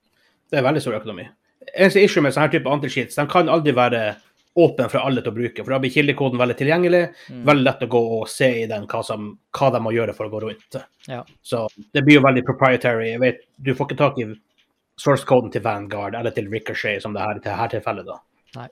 Det 0.51 0.59
er 0.59 0.67
veldig 0.67 0.83
stor 0.83 0.97
økonomi. 0.99 1.29
Eneste 1.73 2.05
issue 2.05 2.23
med 2.25 2.35
sånne 2.35 2.53
type 2.53 2.71
anti-cheats, 2.71 3.17
de 3.19 3.27
kan 3.31 3.51
aldri 3.53 3.75
være 3.77 4.05
åpne 4.55 4.87
for 4.91 5.03
alle 5.03 5.23
til 5.23 5.33
å 5.33 5.35
bruke. 5.35 5.65
For 5.65 5.75
da 5.75 5.81
blir 5.83 5.93
kildekoden 5.95 6.39
veldig 6.39 6.57
tilgjengelig. 6.59 7.03
Mm. 7.31 7.41
Veldig 7.49 7.67
lett 7.67 7.87
å 7.87 7.91
gå 7.91 8.03
og 8.19 8.29
se 8.31 8.51
i 8.63 8.67
den 8.71 8.85
hva, 8.91 9.01
som, 9.07 9.33
hva 9.59 9.71
de 9.75 9.81
må 9.83 9.95
gjøre 9.95 10.15
for 10.15 10.29
å 10.29 10.35
gå 10.35 10.43
rundt. 10.45 10.79
Ja. 11.11 11.25
Så 11.43 11.65
det 11.75 12.05
blir 12.07 12.21
jo 12.21 12.27
veldig 12.27 12.45
proprietary. 12.47 13.09
Jeg 13.11 13.23
vet, 13.25 13.41
du 13.57 13.73
får 13.75 13.91
ikke 13.91 14.03
tak 14.03 14.21
i 14.23 14.29
source-koden 15.01 15.51
til 15.51 15.65
Vanguard 15.65 16.15
eller 16.15 16.35
til 16.35 16.47
Ricochet, 16.53 17.03
som 17.03 17.17
det 17.17 17.25
her 17.25 17.41
i 17.41 17.43
dette 17.43 17.69
tilfellet. 17.75 18.07
da. 18.07 18.21
Nei. 18.61 18.69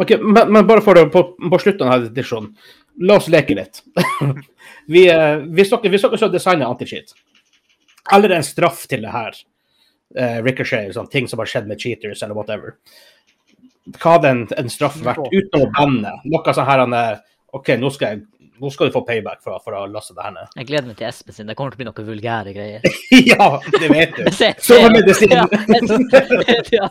Men, 0.00 0.32
men, 0.32 0.52
men 0.54 0.68
bare 0.68 0.84
for 0.84 0.96
det, 0.96 1.08
på, 1.12 1.24
på 1.50 1.58
slutten 1.60 1.90
av 1.90 2.06
diskusjonen, 2.06 2.54
la 3.02 3.18
oss 3.18 3.28
leke 3.32 3.56
litt. 3.58 3.82
vi, 4.94 5.08
eh, 5.10 5.42
dere, 5.42 5.42
hvis 5.50 5.72
dere 5.74 6.20
skal 6.22 6.32
designe 6.32 6.68
anti-cheat, 6.70 7.12
eller 8.14 8.36
en 8.36 8.46
straff 8.46 8.86
til 8.88 9.02
det 9.04 9.12
her, 9.12 9.36
eh, 10.16 10.40
Ricochet, 10.44 10.94
sånn, 10.94 11.10
ting 11.12 11.28
som 11.30 11.42
har 11.42 11.50
skjedd 11.50 11.68
med 11.70 11.80
cheaters 11.80 12.22
eller 12.22 12.38
whatever, 12.38 12.76
hva 13.98 14.16
hadde 14.16 14.30
en, 14.30 14.42
en 14.60 14.70
straff 14.70 14.98
vært 15.04 15.24
uten 15.32 15.64
å 15.64 15.70
banne? 15.74 16.12
Noe 16.30 16.54
sånn 16.54 16.68
her 16.68 16.84
han 16.84 16.94
er, 16.96 17.20
OK, 17.56 17.72
nå 17.80 17.90
skal, 17.94 18.14
jeg, 18.14 18.50
nå 18.60 18.70
skal 18.70 18.90
du 18.90 18.94
få 18.94 19.02
payback 19.08 19.42
for, 19.44 19.58
for 19.64 19.76
å 19.76 19.84
laste 19.90 20.14
det 20.16 20.26
her 20.26 20.34
ned. 20.36 20.46
Jeg 20.60 20.68
gleder 20.70 20.90
meg 20.90 20.98
til 21.00 21.08
Espen 21.08 21.36
sin. 21.36 21.48
Det 21.50 21.56
kommer 21.58 21.74
til 21.74 21.80
å 21.80 21.82
bli 21.82 21.88
noen 21.88 22.08
vulgære 22.10 22.54
greier. 22.56 22.80
ja, 23.32 23.46
det 23.78 23.88
vet 23.92 24.18
du. 24.18 24.22
Sovemedisin! 24.68 25.30
Ja, 25.32 25.44
ja. 26.80 26.90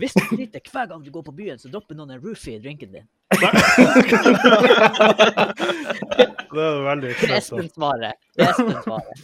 Hvis 0.00 0.16
du 0.16 0.22
driter 0.32 0.60
hver 0.66 0.88
gang 0.90 1.04
du 1.04 1.12
går 1.14 1.24
på 1.28 1.34
byen, 1.36 1.60
så 1.62 1.70
dropper 1.70 1.94
noen 1.96 2.16
en 2.16 2.22
roofie 2.24 2.58
i 2.58 2.62
drinken 2.62 2.90
din. 2.96 3.06
Det 3.30 3.44
er 6.66 6.82
veldig 6.88 7.14
Det 7.14 7.30
er. 7.30 7.36
Espen 7.38 7.70
svarer. 7.70 8.18
Det 8.34 8.42
er 8.44 8.50
Espen 8.50 8.78
svaret. 8.82 9.14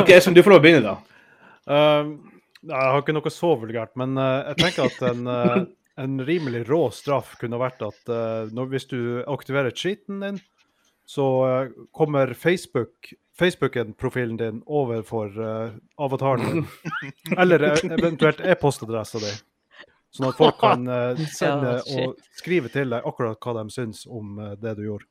OK, 0.00 0.10
Espen, 0.14 0.36
du 0.36 0.42
får 0.42 0.54
lov 0.54 0.60
å 0.60 0.64
begynne, 0.64 0.92
da. 0.92 1.24
Uh, 1.68 2.38
jeg 2.68 2.92
har 2.92 3.02
ikke 3.02 3.14
noe 3.14 3.32
så 3.32 3.52
vulgært, 3.60 3.94
men 4.00 4.18
uh, 4.18 4.50
jeg 4.50 4.60
tenker 4.62 4.88
at 4.88 5.02
en, 5.12 5.28
uh, 5.30 5.58
en 5.98 6.20
rimelig 6.24 6.64
rå 6.68 6.82
straff 6.94 7.34
kunne 7.40 7.58
vært 7.58 7.82
at 7.82 8.12
eh, 8.12 8.50
når, 8.54 8.68
hvis 8.70 8.86
du 8.90 9.00
aktiverer 9.26 9.74
cheaten 9.74 10.20
din, 10.22 10.38
så 11.08 11.26
kommer 11.96 12.34
Facebook 12.38 13.10
Facebooken-profilen 13.38 14.36
din 14.38 14.60
over 14.66 15.02
for 15.06 15.26
eh, 15.42 15.72
avataren 15.98 16.44
din. 16.44 16.66
Eller 17.40 17.64
eventuelt 17.86 18.40
e-postadressa 18.40 19.22
di. 19.22 19.32
Sånn 20.14 20.30
at 20.30 20.38
folk 20.38 20.58
kan 20.60 20.86
sende 21.40 21.78
Ja, 21.80 22.04
og 22.04 22.18
skrive 22.38 22.70
til 22.70 22.94
deg 22.94 23.06
akkurat 23.06 23.42
hva 23.42 23.58
de 23.60 23.66
syns 23.74 24.04
om 24.06 24.38
det 24.58 24.76
du 24.78 24.84
gjorde. 24.86 25.08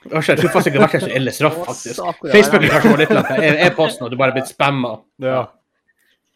Jeg 0.00 0.38
tror 0.40 0.52
faktisk 0.54 0.70
ikke 0.70 0.78
det 0.78 0.80
har 0.80 0.88
vært 0.88 0.98
en 1.02 1.06
så 1.06 1.16
ille 1.18 1.32
straff, 1.36 1.56
faktisk. 1.66 2.02
Facebook 2.32 2.62
er 2.64 2.70
kanskje 2.74 2.98
litt 3.02 3.16
langt. 3.16 3.32
E-posten, 3.66 4.06
og 4.06 4.12
du 4.12 4.16
bare 4.20 4.32
er 4.32 4.38
blitt 4.40 4.52
spamma. 4.52 4.94
Ja. 5.20 5.42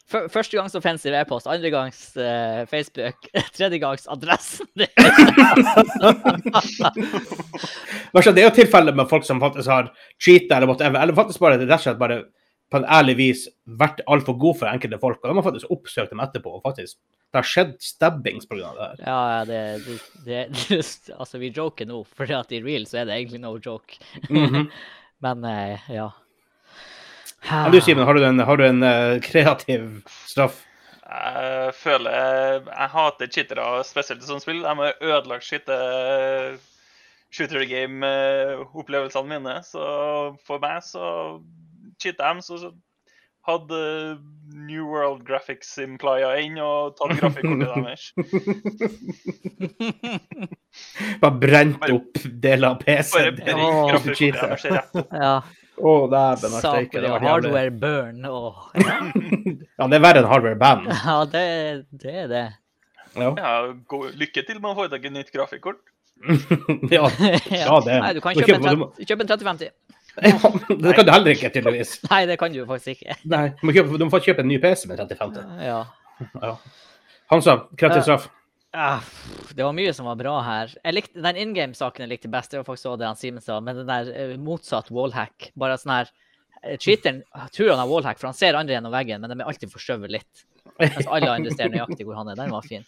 Første 0.04 0.52
gangs 0.52 0.74
offensiv 0.76 1.14
e-post, 1.16 1.48
andre 1.48 1.70
gangs 1.72 2.00
uh, 2.20 2.66
Facebook, 2.68 3.24
tredje 3.56 3.78
gangs 3.80 4.04
adressen 4.12 4.68
din. 4.76 4.92
Det 8.12 8.36
er 8.36 8.44
jo 8.44 8.52
tilfellet 8.60 8.98
med 8.98 9.08
folk 9.08 9.24
som 9.24 9.40
faktisk 9.40 9.72
har 9.72 9.88
cheata 10.20 10.58
eller 10.58 10.68
whatever, 10.68 11.00
eller 11.00 11.16
faktisk 11.16 11.40
bare 11.40 11.56
rett 11.62 11.72
og 11.72 11.86
slett 11.86 12.02
bare 12.02 12.20
på 12.74 12.80
en 12.80 12.88
ærlig 12.90 13.14
vis 13.20 13.44
vært 13.78 14.00
altfor 14.10 14.34
god 14.42 14.56
for 14.58 14.66
enkelte 14.66 14.98
folk. 14.98 15.20
Og 15.22 15.30
de 15.30 15.38
har 15.38 15.46
faktisk 15.46 15.70
oppsøkt 15.70 16.10
dem 16.10 16.22
etterpå. 16.24 16.56
og 16.56 16.64
faktisk 16.66 16.98
Det 17.30 17.38
har 17.38 17.46
skjedd 17.46 17.76
stabbings 17.82 18.48
pga. 18.50 18.72
det 18.74 18.88
her. 18.88 19.04
Ja, 19.06 19.20
ja, 19.30 19.44
det, 19.46 19.60
det, 20.26 20.40
det 20.58 20.82
Altså, 21.20 21.38
vi 21.38 21.52
joker 21.54 21.86
nå, 21.86 22.02
for 22.04 22.34
at 22.34 22.50
i 22.50 22.62
real 22.64 22.86
så 22.90 23.00
er 23.00 23.06
det 23.06 23.14
egentlig 23.20 23.44
no 23.46 23.54
joke. 23.62 24.00
Mhm. 24.28 24.68
Men 25.24 25.44
eh, 25.46 25.86
ja. 25.88 26.10
Men 27.46 27.72
du, 27.72 27.80
Simen, 27.80 28.04
har 28.04 28.14
du 28.14 28.24
en, 28.24 28.38
har 28.38 28.56
du 28.56 28.64
en 28.66 28.82
uh, 28.82 29.20
kreativ 29.22 30.02
straff? 30.26 30.64
Jeg 31.04 31.74
føler 31.76 32.64
Jeg 32.66 32.88
hater 32.90 33.28
cheatere, 33.30 33.66
spesielt 33.86 34.24
i 34.24 34.26
sånne 34.26 34.42
spill. 34.42 34.62
De 34.64 34.74
har 34.80 35.04
ødelagt 35.04 35.46
skyte 35.46 35.76
shooter 37.34 37.64
game-opplevelsene 37.68 39.30
mine. 39.30 39.58
Så 39.66 39.84
for 40.46 40.62
meg 40.62 40.82
så 40.86 41.04
cheater 42.02 42.24
de, 42.34 42.42
så, 42.46 42.54
så 42.62 42.68
hadde 43.44 43.78
New 44.54 44.86
World 44.88 45.20
Graphics 45.28 45.74
implya 45.82 46.30
inn 46.40 46.56
og 46.64 46.94
tatt 46.96 47.12
grafikkortet 47.20 47.74
deres. 47.74 48.04
Bare 51.20 51.36
brent 51.42 51.84
opp 51.92 52.12
deler 52.24 52.68
av 52.72 52.76
PC-en. 52.82 53.36
brent 53.36 53.60
Åh. 53.60 53.90
grafikkortet 53.92 54.40
deres 54.40 54.64
rett 54.72 54.96
opp. 55.02 55.12
Ja. 55.12 55.34
Å, 55.74 55.92
dæven. 56.06 56.52
Det 56.94 57.02
var 57.10 57.18
hardware 57.26 57.72
burn. 57.82 58.22
Oh. 58.30 58.70
Ja, 59.74 59.88
det 59.90 59.96
er 59.98 60.02
verre 60.04 60.20
enn 60.22 60.28
hardware 60.30 60.54
band. 60.58 60.86
Ja, 61.04 61.16
det, 61.26 61.40
det 61.98 62.12
er 62.24 62.28
det. 62.30 62.44
Ja. 63.18 63.30
Ja, 63.38 63.52
gå, 63.90 63.98
lykke 64.18 64.42
til 64.46 64.60
med 64.62 64.70
å 64.72 64.76
få 64.78 64.84
deg 64.90 65.04
et 65.10 65.14
nytt 65.14 65.30
grafikkort. 65.34 65.80
ja. 66.90 67.02
Ja, 67.50 67.80
det- 67.84 67.98
Nei, 68.00 68.12
du 68.16 68.20
kan 68.22 68.34
du 68.34 68.38
kjøpe 68.40 68.54
kjøper- 68.54 68.70
en, 68.70 68.78
30, 68.94 69.06
kjøpe 69.10 69.22
en 69.26 69.30
3050. 69.34 69.68
ja. 70.22 70.50
Det 70.68 70.94
kan 70.96 71.06
du 71.06 71.12
heller 71.12 71.34
ikke, 71.34 71.50
tydeligvis. 71.54 71.96
Nei, 72.12 72.22
det 72.30 72.38
kan 72.40 72.54
du 72.54 72.62
faktisk 72.68 72.94
ikke. 72.96 73.16
Nei, 73.30 73.44
Du 73.58 73.66
må, 73.66 73.74
kjøpe, 73.76 73.98
du 73.98 74.06
må 74.06 74.12
få 74.14 74.22
kjøpe 74.24 74.44
en 74.44 74.50
ny 74.50 74.60
PC 74.62 74.86
med 74.90 75.00
3050. 75.02 75.60
Ja. 75.66 75.82
Ja. 76.38 76.54
Hansa, 77.32 77.56
kreativ 77.80 78.04
straff. 78.06 78.28
Ah, 78.74 78.98
pff, 79.02 79.52
det 79.54 79.62
var 79.62 79.74
mye 79.74 79.92
som 79.94 80.06
var 80.10 80.18
bra 80.18 80.34
her. 80.42 80.72
Likte, 80.90 81.20
Den 81.22 81.38
in 81.38 81.52
game-saken 81.54 82.04
jeg 82.04 82.10
likte 82.10 82.30
best, 82.30 82.50
det 82.50 82.58
var 82.60 82.66
faktisk 82.66 82.90
også 82.90 83.00
det 83.02 83.10
han 83.10 83.18
Simen 83.18 83.42
sa, 83.42 83.60
men 83.62 83.78
den 83.78 83.90
der 83.90 84.10
eh, 84.10 84.32
motsatt 84.40 84.90
wallhack. 84.94 85.52
Bare 85.58 85.76
sånn 85.78 85.94
her 85.94 86.10
eh, 86.62 86.74
Cheateren 86.82 87.22
tror 87.54 87.70
han 87.74 87.82
har 87.82 87.90
wallhack, 87.90 88.18
for 88.18 88.30
han 88.30 88.38
ser 88.38 88.58
andre 88.58 88.74
gjennom 88.74 88.94
veggen, 88.94 89.22
men 89.22 89.30
de 89.30 89.38
er 89.38 89.50
alltid 89.50 89.70
forskjøvet 89.70 90.14
litt. 90.16 90.42
Mens 90.80 91.06
alle 91.06 91.30
andre 91.30 91.54
ser 91.54 91.70
nøyaktig 91.70 92.06
hvor 92.08 92.18
han 92.18 92.32
er. 92.32 92.38
Den 92.40 92.54
var 92.54 92.66
fin. 92.66 92.86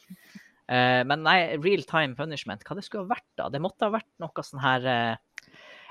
Uh, 0.67 1.07
men 1.07 1.23
nei, 1.23 1.39
real 1.63 1.85
time 1.87 2.19
punishment, 2.19 2.65
hva 2.67 2.75
det 2.75 2.83
skulle 2.83 3.05
ha 3.05 3.13
vært 3.15 3.29
da? 3.39 3.47
Det 3.55 3.63
måtte 3.63 3.87
ha 3.87 3.95
vært 3.95 4.11
noe 4.19 4.43
sånn 4.43 4.63
her 4.65 4.89
eh, 4.91 5.21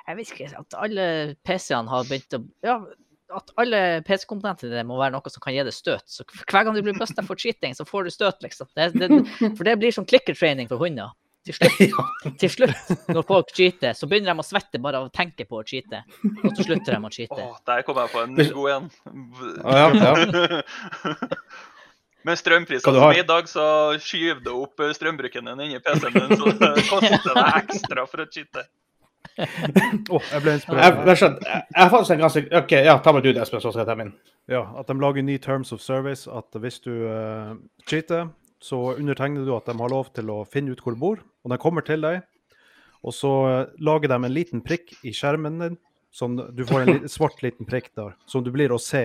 Jeg 0.05 0.17
vet 0.19 0.31
ikke, 0.31 0.51
at 0.59 0.77
alle 0.77 1.07
PC-ene 1.47 1.89
har 1.89 2.07
begynt 2.09 2.37
å 2.37 2.43
Ja, 2.65 2.77
at 3.35 3.51
alle 3.59 3.81
PC-komponentene 4.05 4.83
må 4.87 4.99
være 4.99 5.15
noe 5.15 5.33
som 5.33 5.41
kan 5.43 5.55
gi 5.55 5.63
deg 5.65 5.73
støt. 5.73 6.05
Så 6.09 6.25
hver 6.45 6.65
gang 6.65 6.75
du 6.75 6.83
blir 6.85 6.97
busta 6.97 7.25
for 7.25 7.39
cheating, 7.39 7.73
så 7.77 7.87
får 7.87 8.05
du 8.05 8.13
støt, 8.13 8.41
liksom. 8.45 8.69
Det, 8.77 8.91
det, 9.01 9.09
for 9.57 9.65
det 9.67 9.77
blir 9.81 9.95
som 9.95 10.05
klikker-training 10.07 10.69
for 10.71 10.81
hunder. 10.81 11.15
Til 11.45 11.53
slutt, 11.53 11.77
til 12.41 12.49
slutt, 12.49 12.93
når 13.13 13.25
folk 13.27 13.51
cheater, 13.53 13.93
så 13.97 14.09
begynner 14.09 14.33
de 14.33 14.41
å 14.41 14.45
svette 14.45 14.81
bare 14.81 15.01
av 15.01 15.09
å 15.09 15.13
tenke 15.13 15.45
på 15.45 15.59
å 15.59 15.65
cheate. 15.67 16.01
Og 16.41 16.55
så 16.57 16.65
slutter 16.65 16.95
de 16.95 16.97
å 16.97 17.13
cheate. 17.13 17.37
Oh, 17.37 17.59
der 17.69 17.85
kom 17.85 18.01
jeg 18.01 18.13
på 18.13 18.23
en 18.23 18.39
god 18.39 18.71
en. 18.75 18.89
Ja, 19.61 19.87
ja. 19.93 20.61
Med 22.25 22.39
strømpriser 22.41 22.89
som 22.89 23.11
i 23.13 23.21
dag, 23.21 23.45
så 23.45 23.65
skyver 24.01 24.39
du 24.41 24.49
opp 24.55 24.81
strømbruken 24.97 25.45
din 25.45 25.59
inni 25.67 25.77
PC-en 25.85 26.15
din, 26.15 26.33
så 26.39 26.55
det 26.57 26.71
koster 26.89 27.37
deg 27.37 27.59
ekstra 27.59 28.07
for 28.09 28.23
å 28.23 28.25
cheate. 28.25 28.65
Åh, 30.15 30.27
jeg 30.31 30.43
ble 30.43 30.53
inspirert. 30.55 31.01
jeg, 31.07 31.17
jeg, 31.19 31.31
jeg 31.43 31.81
har 31.81 31.89
faktisk 31.91 32.13
en 32.15 32.23
ganske 32.23 32.43
OK, 32.61 32.73
ja, 32.87 32.95
ta 33.03 33.13
med 33.15 33.25
du 33.25 33.31
det, 33.33 33.41
Espen, 33.43 33.63
så 33.63 33.73
skal 33.73 33.83
jeg 33.83 33.89
ta 33.89 33.97
min. 33.99 34.13
Ja, 34.51 34.61
at 34.79 34.87
de 34.87 34.95
lager 35.01 35.25
ny 35.25 35.35
terms 35.43 35.73
of 35.75 35.83
service. 35.83 36.29
At 36.31 36.55
hvis 36.61 36.79
du 36.85 36.91
uh, 37.09 37.55
cheater, 37.89 38.29
så 38.63 38.79
undertegner 38.95 39.45
du 39.45 39.51
at 39.55 39.67
de 39.67 39.75
har 39.79 39.91
lov 39.91 40.13
til 40.15 40.31
å 40.31 40.43
finne 40.47 40.73
ut 40.73 40.83
hvor 40.83 40.95
du 40.95 41.01
bor. 41.01 41.25
Og 41.43 41.51
de 41.51 41.59
kommer 41.61 41.85
til 41.85 42.05
deg, 42.05 42.23
og 43.05 43.13
så 43.13 43.31
eh, 43.45 43.73
lager 43.85 44.09
de 44.09 44.17
en 44.17 44.33
liten 44.33 44.63
prikk 44.65 44.95
i 45.05 45.11
skjermen 45.13 45.59
din. 45.61 45.75
Sånn, 46.15 46.39
du 46.55 46.63
får 46.65 46.85
en 46.85 47.03
svart 47.11 47.43
liten 47.45 47.67
prikk 47.69 47.91
der, 47.99 48.15
som 48.25 48.41
du 48.41 48.49
blir 48.55 48.73
å 48.73 48.79
se 48.81 49.03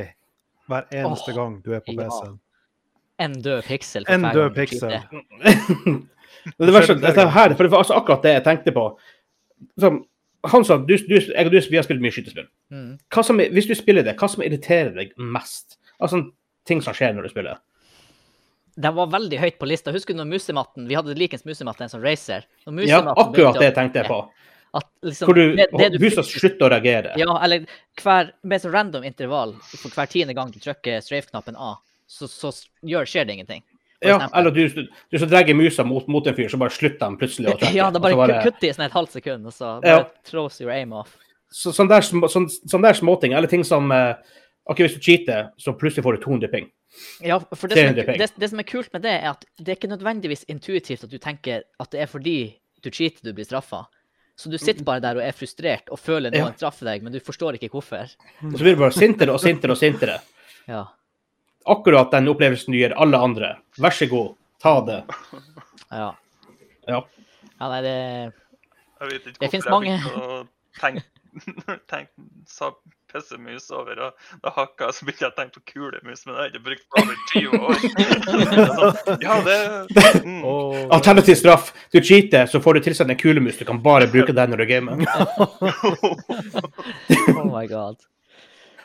hver 0.71 0.87
eneste 0.95 1.35
oh, 1.35 1.37
gang 1.37 1.59
du 1.65 1.75
er 1.75 1.83
på. 1.85 1.93
PC-en. 1.99 2.39
En 3.21 3.35
død 3.45 3.67
piksel. 3.67 4.07
for 4.07 4.15
En 4.17 4.29
død 4.33 4.55
piksel. 4.57 4.97
Det 6.57 6.73
verste, 6.73 6.95
dette 6.97 7.27
her, 7.35 7.53
for 7.53 7.67
det 7.67 7.71
var 7.73 7.83
altså 7.83 7.97
akkurat 7.99 8.23
det 8.25 8.31
jeg 8.33 8.45
tenkte 8.47 8.73
på. 8.73 8.85
Som, 9.83 9.99
Hansa, 10.49 10.79
du, 10.79 10.95
du, 10.97 11.17
jeg 11.19 11.47
og 11.47 11.53
du, 11.53 11.59
vi 11.69 11.77
har 11.77 11.85
spilt 11.85 12.01
mye 12.01 12.15
skytespill. 12.15 12.47
Mm. 12.73 12.93
Hva 13.13 13.25
som, 13.27 13.41
hvis 13.41 13.69
du 13.69 13.75
spiller 13.77 14.07
det, 14.07 14.15
hva 14.21 14.29
som 14.31 14.45
irriterer 14.45 14.95
deg 14.97 15.11
mest? 15.21 15.77
Altså 16.01 16.23
ting 16.69 16.81
som 16.85 16.97
skjer 16.97 17.13
når 17.17 17.29
du 17.29 17.33
spiller. 17.33 17.61
Den 18.81 18.95
var 18.97 19.11
veldig 19.13 19.41
høyt 19.41 19.59
på 19.61 19.69
lista. 19.69 19.93
Husker 19.93 20.15
du 20.15 20.23
når 20.23 20.31
musematten 20.31 20.87
Vi 20.89 20.97
hadde 20.97 21.17
likens 21.19 21.45
musematte 21.45 21.85
enn 21.85 21.93
som 21.93 22.05
Racer. 22.05 22.47
Når 22.65 22.87
Ja, 22.89 23.03
akkurat 23.13 23.59
det 23.61 23.75
tenkte 23.77 24.01
jeg 24.01 24.09
på. 24.09 24.23
At 24.79 24.87
liksom, 25.03 25.27
Hvor 25.27 25.35
du, 25.35 25.57
det, 25.59 25.67
det 25.75 25.89
du 25.97 26.05
huset 26.05 26.29
slutter 26.31 26.69
å 26.69 26.71
reagere. 26.71 27.17
Ja, 27.19 27.35
eller 27.43 27.67
hver, 28.01 28.31
med 28.47 28.63
sånn 28.63 28.75
random 28.75 29.05
intervall 29.09 29.57
for 29.73 29.91
hver 29.91 30.11
tiende 30.13 30.37
gang 30.39 30.53
du 30.55 30.61
trykker 30.63 31.03
strafe-knappen 31.03 31.59
A, 31.59 31.75
så, 32.07 32.31
så 32.31 32.53
gjør, 32.87 33.09
skjer 33.11 33.27
det 33.27 33.37
ingenting. 33.37 33.65
Ja, 34.03 34.17
eksempel. 34.17 34.39
eller 34.41 34.51
du, 34.51 34.89
du 35.13 35.19
så 35.19 35.27
drar 35.29 35.55
musa 35.55 35.85
mot, 35.85 36.07
mot 36.09 36.27
en 36.27 36.35
fyr, 36.35 36.49
så 36.49 36.57
bare 36.59 36.71
slutter 36.73 37.05
han 37.05 37.19
plutselig 37.21 37.51
å 37.53 37.59
trekke. 37.61 37.75
Ja, 37.77 37.91
det 37.91 38.01
bare, 38.01 38.17
bare- 38.17 38.43
kutter 38.47 38.69
i 38.69 38.73
sånn 38.73 38.87
et 38.87 38.93
halvt 38.97 39.13
sekund, 39.19 39.47
og 39.47 39.53
så 39.53 39.75
Ja. 39.85 39.97
bare 40.03 40.11
throws 40.25 40.61
your 40.61 40.71
aim 40.73 40.93
off. 40.93 41.17
så, 41.53 41.73
sånn, 41.75 41.89
der, 41.89 42.01
sånn, 42.01 42.49
sånn 42.49 42.83
der 42.83 42.95
småting, 42.95 43.33
eller 43.35 43.49
ting 43.51 43.65
som 43.65 43.91
eh, 43.93 44.15
OK, 44.71 44.79
hvis 44.85 44.95
du 44.95 45.01
cheater, 45.01 45.51
så 45.59 45.73
plutselig 45.77 46.05
får 46.07 46.17
du 46.17 46.25
200 46.25 46.49
ping. 46.53 46.71
Ja, 47.23 47.39
for 47.55 47.69
det 47.69 47.77
som, 47.79 47.99
er, 47.99 48.17
det, 48.19 48.31
det 48.39 48.49
som 48.51 48.59
er 48.59 48.67
kult 48.67 48.93
med 48.93 49.03
det, 49.03 49.13
er 49.23 49.31
at 49.31 49.45
det 49.59 49.69
er 49.73 49.77
ikke 49.79 49.91
nødvendigvis 49.93 50.45
intuitivt 50.49 51.05
at 51.05 51.11
du 51.11 51.19
tenker 51.19 51.63
at 51.79 51.91
det 51.93 52.01
er 52.03 52.07
fordi 52.11 52.37
du 52.83 52.91
cheater 52.91 53.23
du 53.29 53.33
blir 53.37 53.45
straffa. 53.47 53.85
Så 54.41 54.49
du 54.51 54.57
sitter 54.59 54.83
bare 54.87 55.03
der 55.05 55.19
og 55.19 55.23
er 55.27 55.35
frustrert 55.37 55.91
og 55.93 55.99
føler 56.01 56.31
noen 56.33 56.49
Ja. 56.51 56.57
straffer 56.57 56.87
deg, 56.89 57.03
men 57.05 57.13
du 57.13 57.21
forstår 57.21 57.59
ikke 57.59 57.69
hvorfor. 57.75 58.09
Og 58.43 58.57
så 58.57 58.63
blir 58.65 58.75
du 58.75 58.81
bare 58.81 58.97
sintere 58.97 59.35
og 59.35 59.41
sintere 59.43 59.75
og 59.75 59.79
sintere. 59.79 60.17
Ja. 60.67 60.87
Akkurat 61.69 62.11
den 62.11 62.29
opplevelsen 62.33 62.73
du 62.73 62.79
gir 62.79 62.95
alle 62.97 63.19
andre. 63.21 63.55
Vær 63.81 63.95
så 63.95 64.09
god, 64.11 64.35
ta 64.63 64.79
det. 64.87 65.01
Ja. 65.91 66.13
Ja. 66.89 67.03
ja 67.59 67.69
nei, 67.69 67.81
det 67.85 67.97
Jeg 67.97 69.11
vet 69.11 69.27
ikke 69.27 69.51
hvorfor 69.51 69.75
mange. 69.75 69.97
jeg 69.97 70.05
begynte 70.07 70.25
å 70.25 70.41
tenke, 70.81 71.05
tenke 71.93 72.29
sa 72.49 72.71
pissemus 73.11 73.71
over, 73.75 73.99
og 74.07 74.41
da 74.45 74.53
hakka 74.55 74.89
jeg, 74.89 74.97
så 74.97 75.07
begynte 75.07 75.25
jeg 75.25 75.33
å 75.33 75.37
tenke 75.37 75.59
på 75.59 75.73
kulemus, 75.73 76.23
men 76.25 76.31
det 76.33 76.39
har 76.39 76.47
jeg 76.47 76.53
ikke 76.55 76.67
brukt 76.69 76.87
på 76.87 76.95
over 77.03 77.17
20 77.33 77.49
år. 77.59 77.75
Sånn, 78.71 78.95
ja, 79.27 79.39
det 79.47 79.59
mm. 80.25 80.45
Oh. 80.47 80.79
Alternativ 80.95 81.39
straff. 81.41 81.73
Du 81.93 81.99
cheater, 82.01 82.47
så 82.51 82.63
får 82.63 82.79
du 82.79 82.87
tilsendt 82.87 83.15
en 83.15 83.21
kulemus. 83.21 83.59
Du 83.59 83.67
kan 83.69 83.83
bare 83.83 84.09
bruke 84.11 84.35
den 84.37 84.55
når 84.55 84.63
du 84.63 84.67
gamer. 84.71 85.05
Oh 87.35 87.51
my 87.51 87.67
god. 87.71 87.99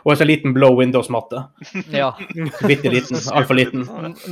Og 0.06 0.12
en 0.14 0.18
så 0.20 0.26
liten 0.30 0.54
blow 0.54 0.76
windows-matte. 0.78 1.40
Ja. 1.90 2.12
Bitte 2.70 2.92
liten. 2.94 3.18
Altfor 3.34 3.58
liten. 3.58 3.88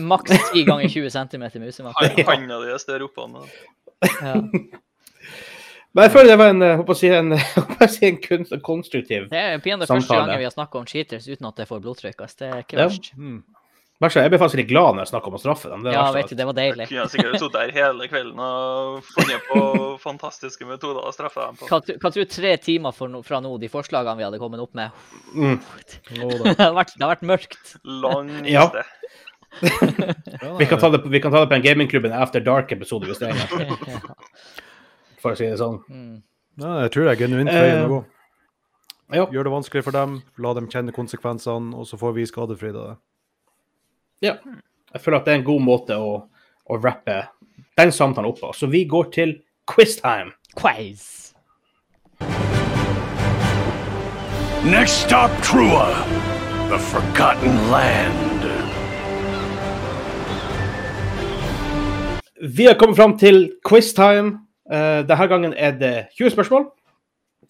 Maks 0.06 0.32
10 0.54 0.66
ganger 0.68 0.88
20 0.94 1.10
cm 1.10 1.46
musematte. 1.64 2.12
Han- 2.14 2.28
Handa 2.30 2.60
di 2.62 2.70
er 2.76 2.78
større 2.84 3.08
oppå 3.10 3.26
nå. 3.32 3.42
Ja. 4.22 4.36
Men 5.94 6.08
jeg 6.08 6.12
føler 6.14 6.30
det 6.34 6.38
var 6.42 6.50
en, 6.50 6.62
jeg 6.66 6.78
håper 6.80 6.94
å 6.96 6.98
si, 6.98 7.10
en, 7.14 7.28
jeg 7.38 7.50
håper 7.58 7.86
å 7.86 7.90
si 7.96 8.06
en 8.08 8.16
kunst, 8.22 8.54
konstruktiv 8.66 9.26
samtale. 9.28 9.34
Det 9.34 9.42
er 9.58 9.60
pinadø 9.66 9.86
første 9.90 10.10
gang 10.14 10.24
gangen 10.28 10.42
vi 10.42 10.48
har 10.48 10.54
snakka 10.56 10.80
om 10.80 10.88
cheaters 10.90 11.28
uten 11.30 11.50
at 11.50 11.60
det 11.62 11.68
får 11.70 11.84
blodtrykk. 11.84 12.24
Det 12.38 12.48
er 12.50 12.64
ikke 12.64 12.80
Ja. 12.80 12.88
verst. 12.88 13.12
mm. 13.18 13.44
Er, 14.04 14.24
Jeg 14.26 14.32
ble 14.34 14.39
faktisk 14.41 14.60
litt 14.60 14.70
glad 14.70 14.95
når 14.97 15.06
jeg 15.06 15.12
snakka 15.14 15.30
om 15.32 15.38
å 15.38 15.41
straffe 15.41 15.70
dem. 15.72 15.84
Det 15.86 15.93
Ja, 15.95 16.04
vet 16.12 16.30
du, 16.30 16.36
det 16.36 16.45
var 16.49 16.56
deilig. 16.58 16.88
Kunne 16.89 17.01
jeg 17.06 17.12
sikkert 17.14 17.38
sittet 17.39 17.54
der 17.58 17.72
hele 17.76 18.08
kvelden 18.12 18.39
og 18.43 19.04
funnet 19.08 19.45
på 19.51 19.64
fantastiske 20.04 20.68
metoder 20.68 21.01
å 21.08 21.14
straffe 21.16 21.39
dem 21.47 21.56
på. 21.62 21.68
Hva, 21.72 21.80
tr- 21.86 21.97
hva 22.01 22.12
tror 22.14 22.28
du 22.28 22.32
tre 22.36 22.54
timer 22.58 22.91
for 22.97 23.08
no, 23.14 23.22
fra 23.24 23.39
nå, 23.43 23.51
de 23.62 23.70
forslagene 23.72 24.18
vi 24.20 24.26
hadde 24.28 24.39
kommet 24.43 24.60
opp 24.64 24.74
med 24.76 24.91
Mm. 25.34 25.58
Oh. 26.22 26.43
Det 26.54 26.58
har 26.60 26.74
vært, 26.78 26.93
det 26.97 27.04
har 27.08 27.14
vært 27.16 27.28
mørkt. 27.32 27.76
Lang 27.84 28.30
Ja. 28.45 28.68
liste. 28.70 28.84
Ja, 30.41 30.56
Vi 30.58 30.66
kan 30.66 30.80
ta 30.82 30.89
det, 30.89 31.04
vi 31.14 31.20
kan 31.22 31.32
ta 31.32 31.43
det 31.43 31.49
på 31.51 31.56
en 31.60 31.62
gamingklubben 31.62 32.12
After 32.18 32.41
Dark-episode 32.41 33.06
hvis 33.06 33.20
det 33.22 33.30
er 33.30 33.38
en. 33.38 34.01
For 35.22 35.32
å 35.34 35.38
si 35.38 35.45
det 35.45 35.60
sånn. 35.62 35.78
Mm. 35.93 36.16
Ja, 36.62 36.72
jeg 36.86 36.91
tror 36.95 37.06
det 37.08 37.14
er 37.16 37.22
genuint 37.28 37.49
veien 37.54 37.86
å 37.86 37.86
Eh, 37.86 37.93
gå. 37.93 38.01
Gjør 39.34 39.45
det 39.45 39.51
vanskelig 39.54 39.84
for 39.86 39.93
dem, 39.93 40.16
la 40.41 40.54
dem 40.58 40.68
kjenne 40.74 40.93
konsekvensene, 40.95 41.76
og 41.78 41.86
så 41.86 41.99
får 42.01 42.16
vi 42.18 42.26
skadefri 42.26 42.72
av 42.74 42.80
det. 42.80 42.95
Ja. 44.24 44.38
Jeg 44.94 45.02
føler 45.02 45.20
at 45.20 45.26
det 45.26 45.34
er 45.34 45.42
en 45.42 45.48
god 45.48 45.64
måte 45.66 45.98
å, 45.98 46.12
å 46.70 46.78
rappe 46.80 47.18
den 47.78 47.92
samtalen 47.92 48.30
opp 48.30 48.40
på. 48.40 48.52
Så 48.56 48.70
vi 48.72 48.86
går 48.86 49.10
til 49.12 49.36
quiztime. 49.68 50.32
Quiz. 50.56 51.34
Next 54.64 55.04
stop, 55.04 55.32
Trua, 55.44 55.90
the 56.70 56.80
Forgotten 56.80 57.56
Land. 57.72 58.48
Vi 62.56 62.66
har 62.66 62.74
kommet 62.80 62.96
fram 62.96 63.18
til 63.18 63.52
quiztime. 63.68 64.40
Uh, 64.72 65.04
denne 65.08 65.28
gangen 65.28 65.54
er 65.58 65.72
det 65.72 66.08
20 66.18 66.30
spørsmål. 66.30 66.66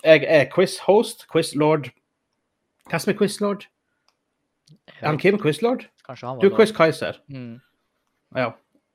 Jeg 0.03 0.25
er 0.27 0.49
quiz-host, 0.55 1.27
quiz-lord. 1.29 1.91
Hva 2.89 2.99
som 2.99 3.13
er 3.13 3.17
quiz-lord? 3.17 3.67
Er 5.01 5.07
han 5.07 5.17
Kim 5.17 5.37
quiz-lord? 5.39 5.92
Kanskje 6.13 6.27
han 6.29 6.37
Du 6.37 6.45
var 6.45 6.53
er 6.53 6.57
quiz-kaiser. 6.59 7.17
Mm. 7.33 7.53
Ja. 8.37 8.51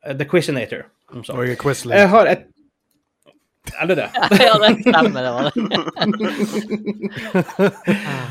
Eh, 0.07 0.15
The 0.15 0.25
Quizinator. 0.25 0.85
som. 1.25 1.39
Og 1.39 1.47
jeg 1.47 1.57
er 1.57 1.63
Quizling. 1.63 1.99
Jeg 1.99 2.09
har 2.13 2.27
et 2.31 2.47
Eller 3.83 3.95
det. 3.99 4.11
ja, 4.47 4.55
det 4.63 4.69
stemmer, 4.87 5.23
det 5.23 5.33
var 5.35 5.43
det. 5.51 5.53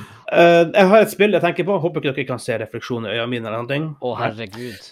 Eh, 0.28 0.66
jeg 0.76 0.88
har 0.92 1.00
et 1.00 1.08
spill 1.12 1.32
jeg 1.32 1.40
tenker 1.40 1.64
på. 1.64 1.78
Håper 1.80 2.02
ikke 2.04 2.12
dere 2.18 2.28
kan 2.28 2.40
se 2.44 2.58
refleksjoner 2.60 3.14
i 3.14 3.16
øynene 3.16 3.30
mine. 3.32 3.48
eller 3.48 3.62
noen 3.62 3.70
ting. 3.70 3.86
Å, 4.04 4.10
herregud. 4.20 4.88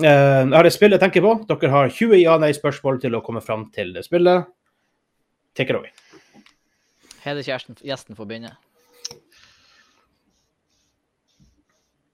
Eh, 0.00 0.08
jeg 0.08 0.54
har 0.56 0.64
et 0.64 0.72
spill 0.72 0.96
jeg 0.96 1.02
tenker 1.02 1.20
på. 1.20 1.32
Dere 1.50 1.68
har 1.74 1.90
20 1.92 2.16
ja-nei-spørsmål 2.22 2.96
til 3.02 3.18
å 3.18 3.20
komme 3.20 3.42
fram 3.44 3.66
til 3.76 3.92
det 3.92 4.06
spillet. 4.06 4.48
Take 5.52 5.68
it 5.68 5.76
away. 5.76 5.92
Hedekjæresten, 7.26 7.76
gjesten 7.84 8.16
får 8.16 8.30
begynne. 8.30 8.54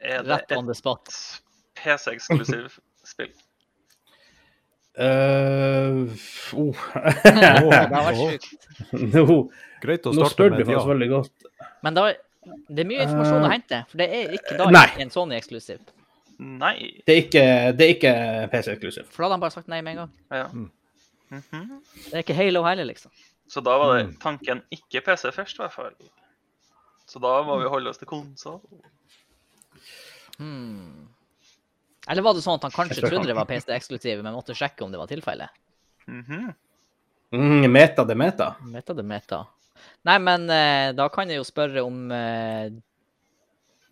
Er 0.01 0.23
det 0.23 0.31
Rett 0.31 0.53
on 0.57 0.67
the 0.67 0.75
spot. 0.75 1.11
PC-eksklusiv 1.79 2.79
spill? 3.13 3.33
Uh, 4.99 6.11
oh. 6.59 6.75
det 7.23 7.91
var 7.93 8.15
sjukt. 8.19 8.49
nå, 8.93 9.37
Greit 9.83 10.09
å 10.11 10.15
nå 10.15 10.27
spør 10.33 10.57
du 10.57 10.65
ja. 10.65 10.81
veldig 10.89 11.09
godt. 11.13 11.47
Men 11.87 11.95
da, 11.95 12.09
det 12.67 12.83
er 12.83 12.89
mye 12.89 13.05
informasjon 13.05 13.47
å 13.47 13.53
hente, 13.53 13.79
for 13.91 14.01
det 14.03 14.09
er 14.11 14.35
ikke, 14.35 14.57
da 14.59 14.67
Nei. 14.75 14.89
en 15.05 15.13
Sony 15.15 15.37
eksklusiv. 15.39 15.79
Nei. 16.39 16.75
Det 17.07 17.15
er 17.15 17.21
ikke, 17.25 17.45
ikke 17.95 18.13
PC-eksklusiv. 18.51 19.07
For 19.11 19.23
da 19.23 19.29
hadde 19.29 19.39
han 19.39 19.45
bare 19.47 19.55
sagt 19.55 19.71
nei 19.71 19.81
med 19.87 19.95
en 19.95 20.03
gang. 20.05 20.13
Ja. 20.35 20.45
Mm. 20.51 20.69
Mhm. 21.29 21.65
Det 22.09 22.15
er 22.17 22.23
ikke 22.25 22.37
Halo 22.39 22.63
heller, 22.67 22.87
liksom. 22.89 23.15
Så 23.49 23.63
da 23.65 23.75
var 23.81 23.95
det 23.97 24.05
Mm. 24.09 24.15
tanken 24.23 24.63
ikke 24.75 25.01
PC 25.07 25.31
først, 25.35 25.59
i 25.59 25.63
hvert 25.63 25.73
fall. 25.75 25.95
Så 27.09 27.19
da 27.23 27.37
må 27.47 27.57
vi 27.63 27.71
holde 27.71 27.91
oss 27.91 27.99
til 28.03 28.07
konsoll. 28.11 28.61
Hmm. 30.39 31.09
Eller 32.09 32.25
var 32.25 32.35
det 32.39 32.43
sånn 32.45 32.57
at 32.57 32.65
han 32.69 32.73
kanskje 32.75 33.03
trodde 33.03 33.19
han. 33.21 33.27
det 33.29 33.37
var 33.37 33.49
PC-eksklusiv, 33.51 34.23
men 34.25 34.33
måtte 34.37 34.55
sjekke 34.57 34.85
om 34.87 34.93
det 34.95 35.01
var 35.01 35.11
tilfellet? 35.11 35.51
Mhm. 36.09 36.49
Mm, 37.37 37.67
meta 37.73 38.05
det 38.09 38.15
meta. 38.17 38.55
Meta 38.65 38.95
det 38.97 39.05
meta. 39.05 39.43
Nei, 40.09 40.15
men 40.19 40.47
eh, 40.51 40.93
da 40.97 41.09
kan 41.13 41.29
jeg 41.29 41.37
jo 41.43 41.45
spørre 41.45 41.83
om 41.85 41.99
eh, 42.15 42.71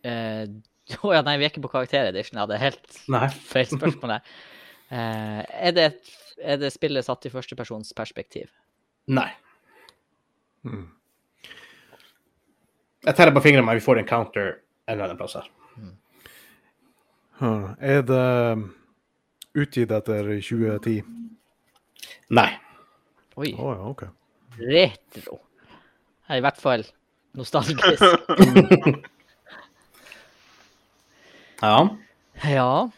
eh, 0.08 0.46
Å 1.02 1.10
ja, 1.12 1.20
nei, 1.26 1.34
vi 1.36 1.44
er 1.44 1.50
ikke 1.50 1.64
på 1.66 1.72
karakteredition. 1.74 2.38
Jeg 2.38 2.44
hadde 2.46 2.60
helt 2.62 3.00
Nei. 3.12 3.26
feil 3.52 3.66
spørsmål 3.68 4.14
der. 4.16 4.36
Eh, 4.88 5.42
er, 5.66 5.74
det, 5.76 5.84
et- 5.90 6.40
er 6.54 6.60
det 6.62 6.70
spillet 6.72 7.04
satt 7.04 7.26
i 7.28 7.32
førstepersons 7.34 7.90
perspektiv? 7.98 8.48
Nei. 9.10 9.28
Mm. 10.64 10.86
Jeg 13.06 13.14
teller 13.18 13.34
på 13.36 13.42
fingrene 13.44 13.66
meg 13.66 13.78
vi 13.80 13.84
får 13.84 14.00
en 14.00 14.08
counter 14.08 14.48
en 14.86 14.94
eller 14.96 15.10
annen 15.10 15.18
plass 15.20 15.36
her. 15.38 15.50
Hm. 15.76 15.94
Er 17.80 18.02
det 18.08 18.24
utgitt 19.56 19.90
etter 19.92 20.30
2010? 20.40 21.02
Nei. 22.36 22.48
Oi, 23.36 23.50
Oh, 23.60 23.72
ja, 23.76 23.82
okay. 23.90 24.08
retro. 24.56 25.38
I 26.32 26.40
hvert 26.40 26.60
fall 26.60 26.86
nostalgisk. 27.36 28.02
Ja. 31.62 31.88
Ja. 32.44 32.90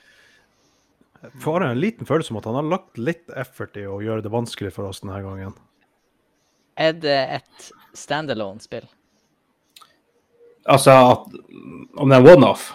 Får 1.43 1.63
jeg 1.63 1.71
en 1.75 1.81
liten 1.83 2.07
følelse 2.09 2.33
om 2.35 2.39
at 2.41 2.47
han 2.49 2.57
har 2.59 2.67
lagt 2.67 2.99
litt 2.99 3.31
effort 3.39 3.77
i 3.79 3.85
å 3.87 4.01
gjøre 4.03 4.25
det 4.25 4.33
vanskelig 4.35 4.73
for 4.75 4.89
oss 4.89 4.99
denne 5.05 5.21
gangen. 5.23 5.55
Er 6.79 6.95
det 6.99 7.19
et 7.39 7.69
standalone-spill? 7.99 8.87
Altså 10.69 10.93
at 10.93 11.29
om 11.99 12.09
det 12.11 12.17
er 12.19 12.21
en 12.23 12.29
one-off 12.37 12.67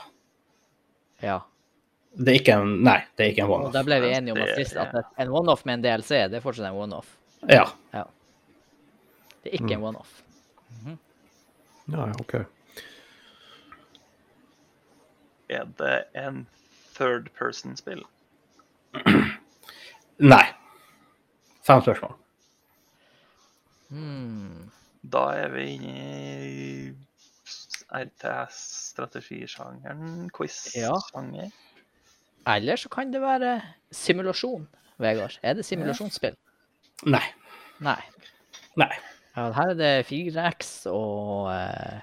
Ja. 1.21 1.39
Det 2.17 2.29
er 2.33 2.39
ikke 2.39 2.55
en 2.61 2.71
Nei, 2.83 2.97
det 3.17 3.25
er 3.25 3.29
ikke 3.33 3.43
en 3.45 3.51
one-off. 3.53 3.73
Da 3.73 3.83
ble 3.85 3.99
vi 4.03 4.09
enige 4.15 4.33
om 4.35 4.41
at, 4.41 4.47
Det- 4.55 4.65
sist 4.67 4.77
at 4.81 4.95
en 5.21 5.29
one-off 5.33 5.63
med 5.65 5.73
en 5.79 5.83
DLC, 5.85 6.09
det 6.29 6.39
er 6.39 6.43
fortsatt 6.45 6.67
en 6.71 6.77
one-off. 6.77 7.13
Ja. 7.49 7.65
Det 7.93 9.51
er 9.51 9.57
ikke 9.59 9.73
en 9.77 9.83
one-off. 9.83 10.21
Ja, 10.85 10.95
Nei, 11.97 12.11
OK. 12.19 12.35
Er 15.49 15.65
det 15.77 15.95
en 16.15 16.45
third 16.95 17.27
person-spill? 17.37 18.03
Nei. 20.33 20.45
Fem 21.63 21.81
spørsmål. 21.83 22.13
Hmm. 23.89 24.69
Da 25.03 25.25
er 25.43 25.49
vi 25.53 26.93
RTS-strategisjangeren, 27.93 30.25
Ja. 30.25 30.29
quiz-sjanger. 30.33 31.51
Eller 32.47 32.75
så 32.77 32.89
kan 32.89 33.11
det 33.13 33.21
være 33.21 33.61
simulasjon, 33.91 34.67
Vegard. 34.99 35.37
Er 35.43 35.53
det 35.55 35.65
simulasjonsspill? 35.65 36.35
Nei. 37.05 37.23
Nei. 37.79 38.01
Nei. 38.77 38.91
Ja, 39.35 39.51
her 39.55 39.69
er 39.73 39.77
det 39.79 40.05
4X 40.07 40.85
og 40.91 41.47
uh, 41.49 41.99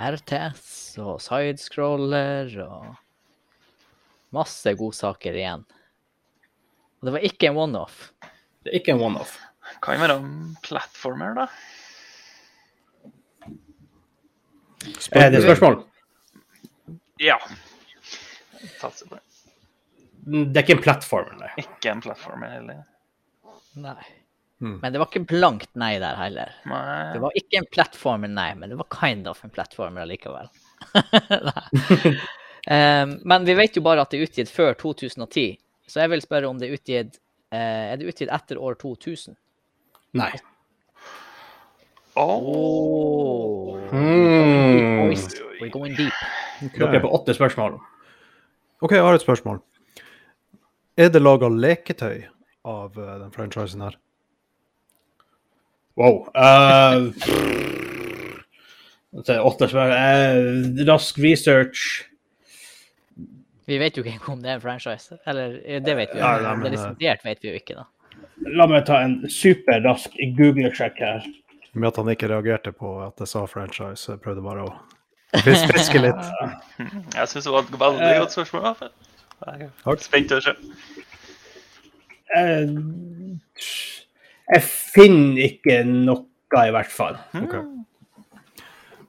RTS 0.00 0.98
og 1.02 1.18
sidescroller 1.24 2.52
og 2.62 2.94
masse 4.32 4.74
godsaker 4.78 5.34
igjen. 5.34 5.64
Og 7.00 7.04
det 7.08 7.12
var 7.16 7.20
ikke 7.26 7.46
en 7.50 7.56
one-off. 7.58 7.96
Det 8.62 8.70
er 8.70 8.76
ikke 8.80 8.92
en 8.94 9.02
one-off. 9.02 9.32
Kan 9.82 9.98
være 10.02 10.16
en 10.20 10.56
platformer, 10.62 11.34
da. 11.34 11.46
Er 15.12 15.32
det 15.32 15.42
spørsmål? 15.44 15.82
Ja. 17.20 17.36
Satser 18.80 19.08
på 19.08 19.18
det. 19.18 19.26
Det 20.30 20.60
er 20.60 20.64
ikke 20.64 20.76
en 20.78 20.84
plattform, 20.84 21.36
nei. 21.40 21.50
Ikke 21.60 21.92
en 21.92 22.00
plattform 22.04 22.42
heller. 22.44 22.82
Nei. 23.80 24.02
Mm. 24.60 24.76
Men 24.82 24.92
det 24.92 25.00
var 25.00 25.08
ikke 25.08 25.24
blankt 25.24 25.70
nei 25.80 25.94
der 26.02 26.18
heller. 26.20 26.52
Nei. 26.68 27.12
Det 27.14 27.22
var 27.22 27.36
ikke 27.40 27.60
en 27.62 27.68
plattform, 27.72 28.26
nei, 28.28 28.50
men 28.60 28.72
det 28.72 28.76
var 28.76 28.88
kind 28.92 29.28
of 29.30 29.40
en 29.44 29.52
plattform 29.54 29.96
likevel. 30.10 30.50
um, 32.68 33.16
men 33.32 33.48
vi 33.48 33.56
vet 33.56 33.76
jo 33.76 33.84
bare 33.84 34.04
at 34.04 34.12
det 34.12 34.20
er 34.20 34.28
utgitt 34.28 34.52
før 34.52 34.76
2010, 34.80 35.56
så 35.88 36.04
jeg 36.04 36.12
vil 36.12 36.24
spørre 36.24 36.52
om 36.52 36.60
det 36.60 36.68
er 36.68 36.76
utgitt 36.76 37.16
uh, 37.16 37.56
Er 37.56 37.96
det 38.00 38.12
utgitt 38.12 38.32
etter 38.32 38.60
år 38.60 38.76
2000? 38.82 39.38
Nei. 40.20 40.32
Åh. 42.20 42.36
Oh. 42.36 43.39
Mm. 43.92 45.10
We're 45.60 45.70
going 45.70 45.96
deep. 45.96 46.12
Dere 46.76 46.96
er 46.96 47.02
på 47.02 47.10
åtte 47.16 47.34
spørsmål. 47.34 47.78
OK, 48.80 48.92
jeg 48.92 49.02
har 49.04 49.14
et 49.14 49.24
spørsmål. 49.24 49.60
Er 50.96 51.08
det 51.08 51.22
laga 51.22 51.48
leketøy 51.48 52.22
av 52.68 52.98
uh, 52.98 53.16
den 53.22 53.32
franchisen 53.34 53.86
her? 53.86 53.98
Wow. 55.96 56.26
Uh, 59.10 59.26
åtte 59.42 59.66
spørsmål. 59.66 59.90
uh, 59.90 60.84
rask 60.86 61.18
research. 61.18 62.04
Vi 63.66 63.78
vet 63.78 63.96
jo 63.98 64.04
ikke 64.06 64.30
om 64.30 64.42
det 64.42 64.52
er 64.52 64.60
en 64.60 64.62
franchise. 64.62 65.18
Eller 65.26 65.56
det 65.82 65.96
vet 65.96 66.12
vi 66.14 66.20
jo. 66.20 66.26
Ja, 66.26 66.54
men, 66.54 66.62
det 66.62 66.68
er 66.68 66.76
liksom, 66.76 67.24
vet 67.24 67.42
vi 67.42 67.48
jo 67.48 67.54
ikke, 67.58 67.74
da. 67.80 67.88
La 68.54 68.68
meg 68.70 68.86
ta 68.86 69.00
en 69.02 69.18
superrask 69.30 70.14
Google-sjekk 70.38 71.02
her. 71.02 71.26
Med 71.74 71.88
at 71.92 71.96
han 72.00 72.08
ikke 72.10 72.28
reagerte 72.32 72.72
på 72.74 72.96
at 73.04 73.20
jeg 73.22 73.28
sa 73.30 73.44
franchise. 73.46 74.08
Jeg 74.10 74.20
prøvde 74.24 74.42
bare 74.42 74.64
å 74.66 74.70
fis- 75.46 75.66
fiske 75.70 76.00
litt. 76.02 76.24
Jeg 77.14 77.28
syns 77.30 77.46
det 77.46 77.52
var 77.54 77.62
et 77.66 77.76
veldig 77.78 78.08
Eh. 78.08 78.18
godt 78.24 78.34
spørsmål. 78.34 78.88
Jeg 79.46 79.70
er 79.86 80.02
spent 80.02 80.32
å 80.36 80.40
se. 80.44 80.54
Eh, 82.36 82.72
jeg 84.50 84.64
finner 84.66 85.44
ikke 85.46 85.80
noe, 85.86 86.26
i 86.66 86.72
hvert 86.74 86.90
fall. 86.92 87.16
Okay. 87.38 87.62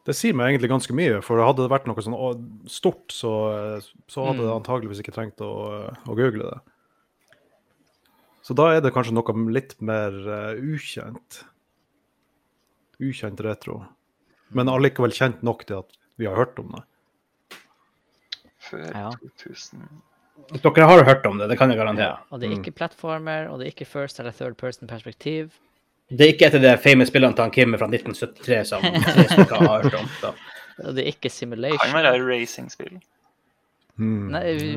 Det 0.06 0.16
sier 0.18 0.34
meg 0.38 0.52
egentlig 0.54 0.70
ganske 0.72 0.94
mye, 0.98 1.20
for 1.26 1.42
hadde 1.44 1.62
det 1.66 1.70
vært 1.74 1.86
noe 1.90 2.02
sånn 2.02 2.16
stort, 2.70 3.12
så, 3.14 3.32
så 4.10 4.24
hadde 4.30 4.46
jeg 4.48 4.56
antageligvis 4.56 5.02
ikke 5.04 5.14
trengt 5.14 5.42
å, 5.46 5.52
å 5.94 6.16
google 6.18 6.48
det. 6.48 6.60
Så 8.42 8.56
da 8.58 8.72
er 8.74 8.82
det 8.82 8.94
kanskje 8.96 9.14
noe 9.14 9.36
litt 9.54 9.76
mer 9.86 10.10
eh, 10.26 10.62
ukjent. 10.74 11.44
Ukjent 13.02 13.42
retro. 13.42 13.82
Men 14.56 14.70
allikevel 14.70 15.14
kjent 15.16 15.42
nok 15.46 15.66
til 15.66 15.82
at 15.82 15.98
vi 16.20 16.28
har 16.30 16.38
hørt 16.38 16.60
om 16.62 16.72
det. 16.76 16.86
Før 18.62 18.88
Ja. 18.94 19.10
2000. 19.42 19.84
Dere 20.52 20.88
har 20.88 21.04
hørt 21.06 21.26
om 21.26 21.38
det, 21.38 21.48
det 21.50 21.58
kan 21.58 21.70
jeg 21.70 21.78
garantere. 21.78 22.18
Og 22.32 22.40
det 22.42 22.50
er 22.50 22.58
ikke 22.58 22.74
platformer, 22.76 23.48
og 23.50 23.60
det 23.60 23.68
er 23.68 23.74
ikke 23.76 23.88
first 23.88 24.20
eller 24.20 24.32
third 24.36 24.58
person 24.58 24.88
perspektiv. 24.88 25.52
Det 26.12 26.26
er 26.26 26.34
ikke 26.34 26.50
et 26.50 26.58
av 26.58 26.64
de 26.66 26.72
famous 26.82 27.08
spillene 27.08 27.36
til 27.38 27.46
han 27.46 27.54
Kim 27.56 27.78
fra 27.78 27.88
1973 27.88 28.68
som 28.68 28.84
vi 28.84 29.46
har 29.48 29.84
hørt 29.84 29.96
om. 29.96 30.10
Da. 30.22 30.34
Og 30.84 30.96
det 30.98 31.06
er 31.06 31.14
ikke 31.14 31.32
simulation. 31.32 31.80
Kan 31.80 31.96
være 31.96 32.20
racingspill. 32.26 32.98
Hmm. 33.96 34.32
Nei, 34.34 34.44
vi, 34.58 34.72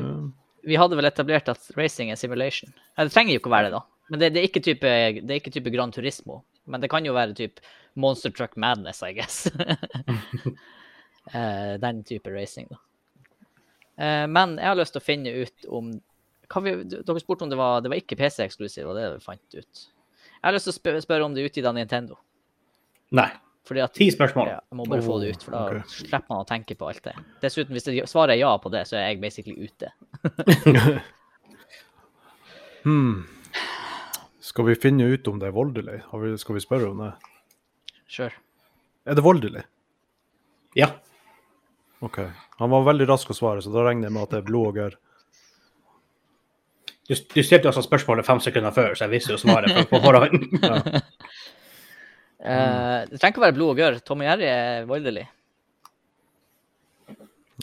vi 0.69 0.79
hadde 0.79 0.97
vel 0.99 1.09
etablert 1.09 1.49
at 1.51 1.71
racing 1.75 2.13
er 2.13 2.19
simulation. 2.19 2.71
Nei, 2.95 3.07
det 3.07 3.15
trenger 3.15 3.35
jo 3.35 3.41
ikke 3.41 3.51
å 3.51 3.55
være 3.55 3.71
det, 3.71 3.79
da. 3.79 3.83
Men 4.11 4.21
det, 4.21 4.31
det, 4.35 4.41
er 4.41 4.49
ikke 4.51 4.63
type, 4.63 4.91
det 5.17 5.33
er 5.33 5.41
ikke 5.41 5.53
type 5.55 5.73
Gran 5.73 5.91
Turismo. 5.91 6.43
Men 6.69 6.83
det 6.83 6.91
kan 6.93 7.05
jo 7.05 7.15
være 7.15 7.35
type 7.37 7.63
Monster 7.95 8.31
Truck 8.31 8.55
Madness, 8.55 9.03
I 9.03 9.13
guess. 9.13 9.47
uh, 11.33 11.77
den 11.85 12.03
type 12.03 12.31
racing, 12.31 12.67
da. 12.69 12.81
Uh, 13.95 14.27
men 14.27 14.57
jeg 14.59 14.67
har 14.67 14.75
lyst 14.75 14.95
til 14.95 14.99
å 15.03 15.05
finne 15.05 15.31
ut 15.31 15.67
om 15.71 15.93
vi, 16.61 16.73
Dere 16.91 17.21
spurte 17.23 17.45
om 17.45 17.49
det 17.49 17.57
var 17.57 17.79
Det 17.81 17.89
var 17.89 17.97
ikke 17.97 18.17
PC-eksklusiv, 18.19 18.85
og 18.89 18.97
det 18.99 19.07
vi 19.15 19.23
fant 19.23 19.55
ut. 19.55 19.85
Jeg 20.35 20.43
har 20.43 20.53
lyst 20.53 20.67
til 20.67 20.75
å 20.75 20.77
spørre, 20.77 21.01
spørre 21.01 21.25
om 21.25 21.33
det 21.33 21.41
er 21.41 21.49
utgitt 21.49 21.65
av 21.65 21.75
Nintendo. 21.77 22.19
Nei. 23.15 23.31
At 23.65 23.95
Ti 23.97 24.11
spørsmål. 24.13 24.49
ja, 24.51 24.59
jeg 24.61 24.77
må 24.77 24.85
bare 24.85 25.01
få 25.01 25.15
det 25.23 25.31
ut, 25.33 25.41
for 25.41 25.55
da 25.55 25.61
okay. 25.71 25.87
slipper 25.89 26.27
man 26.29 26.43
å 26.43 26.45
tenke 26.45 26.75
på 26.77 26.85
alt 26.85 27.01
det. 27.07 27.15
Dessuten, 27.41 27.73
hvis 27.73 27.87
det, 27.87 27.95
svaret 28.05 28.35
er 28.35 28.43
ja 28.43 28.51
på 28.61 28.69
det, 28.69 28.83
så 28.85 28.99
er 28.99 29.07
jeg 29.07 29.23
basically 29.23 29.57
ute. 29.65 29.89
Hmm. 32.85 33.23
Skal 34.45 34.67
vi 34.67 34.75
finne 34.77 35.07
ut 35.09 35.25
om 35.25 35.39
det 35.41 35.47
er 35.49 35.55
voldelig? 35.55 36.03
Skal 36.37 36.59
vi 36.59 36.61
spørre 36.61 36.91
om 36.91 36.99
det? 37.01 37.07
Sure. 38.11 38.33
Er 39.05 39.17
det 39.17 39.23
voldelig? 39.25 39.63
Ja. 40.77 40.91
OK. 42.05 42.19
Han 42.59 42.71
var 42.71 42.85
veldig 42.87 43.07
rask 43.09 43.29
å 43.31 43.37
svare, 43.37 43.63
så 43.63 43.73
da 43.73 43.85
regner 43.85 44.09
jeg 44.09 44.15
med 44.15 44.25
at 44.27 44.35
det 44.35 44.41
er 44.41 44.47
blod 44.47 44.69
og 44.69 44.79
gørr. 44.79 44.97
Du, 47.05 47.13
du 47.13 47.41
stilte 47.45 47.69
altså 47.69 47.83
spørsmålet 47.85 48.25
fem 48.25 48.41
sekunder 48.41 48.73
før, 48.73 48.95
så 48.97 49.05
jeg 49.05 49.13
visste 49.13 49.35
jo 49.35 49.41
svaret 49.41 49.73
på, 49.89 50.01
forhånd. 50.03 50.47
Ja. 52.45 52.51
uh, 52.51 52.99
det 53.09 53.17
trenger 53.17 53.31
ikke 53.31 53.39
å 53.39 53.43
være 53.45 53.55
blod 53.55 53.71
og 53.71 53.79
gørr. 53.79 53.95
Tom 54.05 54.19
og 54.21 54.27
Jerry 54.27 54.45
er 54.45 54.83
voldelig. 54.85 55.23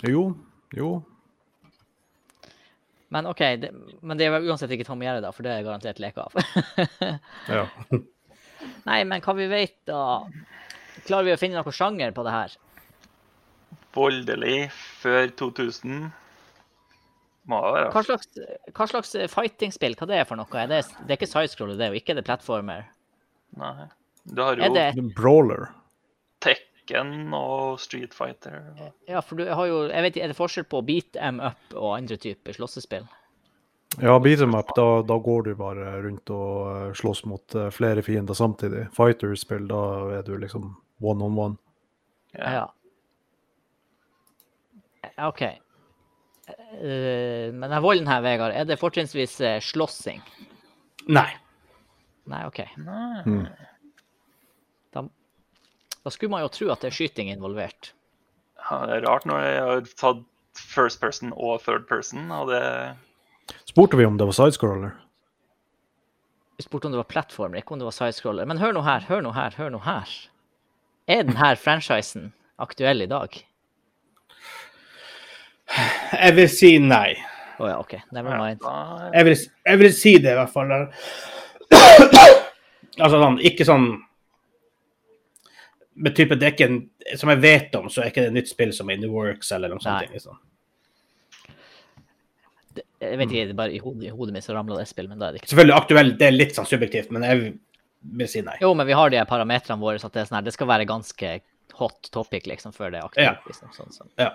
Jo, 0.09 0.23
jo. 0.75 0.89
Men 3.13 3.29
OK, 3.29 3.43
det, 3.61 3.71
men 4.01 4.19
det 4.19 4.27
er 4.27 4.49
uansett 4.49 4.73
ikke 4.73 4.87
Tom 4.89 5.05
og 5.05 5.07
Jerry, 5.07 5.21
da, 5.23 5.31
for 5.37 5.45
det 5.47 5.53
er 5.53 5.67
garantert 5.67 6.01
leke 6.03 6.25
av. 6.25 6.35
Ja. 7.53 7.67
Nei, 8.87 9.03
men 9.05 9.21
hva 9.25 9.35
vi 9.37 9.47
vet, 9.51 9.77
da 9.89 10.27
Klarer 11.07 11.25
vi 11.25 11.33
å 11.35 11.39
finne 11.41 11.59
noen 11.59 11.75
sjanger 11.75 12.13
på 12.15 12.23
det 12.27 12.31
her? 12.35 12.53
Voldelig 13.97 14.71
før 15.03 15.31
2000. 15.41 16.13
Må 17.51 17.59
det 17.65 17.73
være. 17.75 17.89
Hva 17.93 18.03
slags, 18.07 18.29
hva 18.77 18.87
slags 18.89 19.15
fighting-spill? 19.33 19.97
Hva 19.99 20.07
det 20.09 20.21
er 20.21 20.29
for 20.29 20.39
noe? 20.39 20.47
Er 20.63 20.69
det, 20.71 20.83
det 21.03 21.11
er 21.17 21.19
ikke 21.19 21.31
sidescroller, 21.33 21.77
det 21.81 21.89
er 21.89 21.97
jo 21.97 22.01
ikke 22.03 22.15
det 22.17 22.25
platformer. 22.29 22.87
Nei. 23.59 23.89
Du 24.31 24.43
har 24.45 24.61
jo 24.61 24.69
det 24.77 25.15
Brawler. 25.19 25.73
Tekken 26.43 27.33
og 27.35 27.81
Street 27.83 28.15
Fighter. 28.15 28.61
og- 28.79 28.93
Ja, 29.11 29.21
for 29.21 29.37
du 29.37 29.45
har 29.51 29.67
jo 29.67 29.89
Jeg 29.89 30.03
vet 30.03 30.15
ikke, 30.17 30.25
er 30.25 30.29
det 30.29 30.37
forskjell 30.39 30.65
på 30.71 30.85
beat 30.87 31.17
em 31.17 31.41
up 31.41 31.75
og 31.75 31.97
andre 31.99 32.17
typer 32.17 32.53
slåssespill? 32.55 33.09
Ja, 34.01 34.19
beat 34.19 34.41
em 34.41 34.55
up, 34.55 34.77
da, 34.77 35.03
da 35.03 35.19
går 35.19 35.43
du 35.43 35.55
bare 35.59 35.99
rundt 36.03 36.31
og 36.33 36.69
eh, 36.71 36.93
slåss 36.97 37.25
mot 37.29 37.55
eh, 37.59 37.69
flere 37.75 38.05
fiender 38.05 38.37
samtidig. 38.37 38.87
Fighter-spill, 38.97 39.67
da 39.69 39.83
er 40.17 40.25
du 40.25 40.37
liksom 40.41 40.71
one 41.05 41.27
on 41.27 41.37
one. 41.39 41.59
Ja. 42.39 42.71
Ja, 45.03 45.29
OK. 45.29 45.43
Eh, 45.43 47.53
men 47.53 47.69
den 47.69 47.85
volden 47.85 48.09
her, 48.09 48.25
Vegard, 48.25 48.57
er 48.57 48.69
det 48.69 48.81
fortrinnsvis 48.81 49.37
slåssing? 49.69 50.25
Nei. 51.13 51.29
Nei, 52.33 52.43
OK. 52.49 52.63
Nei. 52.81 53.23
Mm. 53.27 53.47
Da, 54.97 55.05
da 56.01 56.15
skulle 56.15 56.33
man 56.33 56.47
jo 56.47 56.53
tro 56.55 56.73
at 56.73 56.81
det 56.81 56.93
er 56.93 56.97
skyting 56.97 57.33
involvert. 57.35 57.93
Ja, 58.63 58.85
det 58.89 59.03
er 59.03 59.09
rart 59.11 59.29
når 59.29 59.45
jeg 59.45 59.65
har 59.67 59.89
tatt 60.01 60.25
first 60.57 61.01
person 61.03 61.33
og 61.37 61.61
third 61.65 61.85
person, 61.91 62.31
og 62.33 62.49
det 62.53 62.63
Spurte 63.73 63.97
vi 63.97 64.05
om 64.05 64.17
det 64.17 64.25
var 64.25 64.33
sidescroller? 64.33 64.91
Vi 66.57 66.63
spurte 66.63 66.87
om 66.87 66.93
det 66.93 66.99
var 66.99 67.09
plattformer, 67.09 67.63
ikke 67.63 67.73
om 67.73 67.79
det 67.81 67.87
var 67.87 67.95
sidescroller. 67.97 68.45
Men 68.45 68.59
hør 68.61 68.75
nå 68.77 68.83
her, 68.85 69.07
hør 69.09 69.23
nå 69.25 69.33
her, 69.33 69.55
hør 69.57 69.71
nå 69.73 69.81
her. 69.87 70.13
Er 71.09 71.23
denne 71.25 71.55
franchisen 71.57 72.35
aktuell 72.61 73.01
i 73.01 73.09
dag? 73.09 73.39
Jeg 76.13 76.37
vil 76.37 76.53
si 76.53 76.75
nei. 76.85 77.17
Å 77.57 77.71
ja, 77.71 77.81
OK. 77.81 77.97
Never 78.13 78.37
mind. 78.37 78.61
Jeg 79.17 79.31
vil, 79.31 79.41
jeg 79.41 79.81
vil 79.87 79.93
si 79.97 80.15
det, 80.21 80.37
i 80.37 80.41
hvert 80.43 80.53
fall. 80.53 80.77
altså 83.01 83.17
sånn, 83.25 83.41
ikke 83.41 83.65
sånn 83.73 83.89
med 85.97 86.13
type 86.17 86.37
det 86.37 86.51
er 86.51 86.53
ikke 86.59 86.69
en, 86.69 86.81
Som 87.17 87.33
jeg 87.33 87.41
vet 87.41 87.81
om, 87.81 87.89
så 87.89 88.05
er 88.05 88.13
ikke 88.13 88.27
det 88.27 88.35
et 88.35 88.41
nytt 88.43 88.53
spill 88.53 88.77
som 88.77 88.93
er 88.93 89.01
in 89.01 89.09
the 89.09 89.17
works, 89.17 89.49
eller 89.57 89.73
noe 89.73 89.81
sånt. 89.81 90.13
Liksom. 90.13 90.37
Jeg 93.03 93.19
vet 93.19 93.33
ikke, 93.33 93.45
det 93.51 93.55
er 93.55 93.59
bare 93.59 93.75
i 93.75 93.81
hodet, 93.83 94.07
i 94.07 94.15
hodet 94.15 94.37
mitt 94.37 94.47
så 94.47 94.55
ramla 94.55 94.79
det 94.79 94.87
spill, 94.91 95.09
men 95.11 95.19
da 95.19 95.29
er 95.29 95.35
det 95.35 95.43
ikke 95.43 95.51
Selvfølgelig 95.53 95.79
aktuelt, 95.79 96.19
det 96.21 96.29
er 96.29 96.35
litt 96.37 96.57
sånn 96.57 96.69
subjektivt, 96.71 97.11
men 97.15 97.27
jeg 97.27 97.53
vil 98.21 98.31
si 98.31 98.43
nei. 98.47 98.57
Jo, 98.63 98.73
men 98.79 98.87
vi 98.87 98.97
har 98.99 99.13
de 99.13 99.23
parametrene 99.29 99.83
våre, 99.83 99.99
så 99.99 100.11
at 100.11 100.17
det 100.17 100.23
er 100.23 100.31
sånn 100.31 100.39
her, 100.39 100.47
det 100.47 100.55
skal 100.55 100.71
være 100.71 100.89
ganske 100.91 101.35
hot 101.79 102.11
topic 102.15 102.47
liksom, 102.51 102.75
før 102.77 102.95
det 102.95 103.01
er 103.01 103.09
aktuelt. 103.09 103.43
Ja. 103.43 103.51
Liksom, 103.51 103.73
sånn, 103.75 103.95
sånn. 103.95 104.13
Ja. 104.21 104.33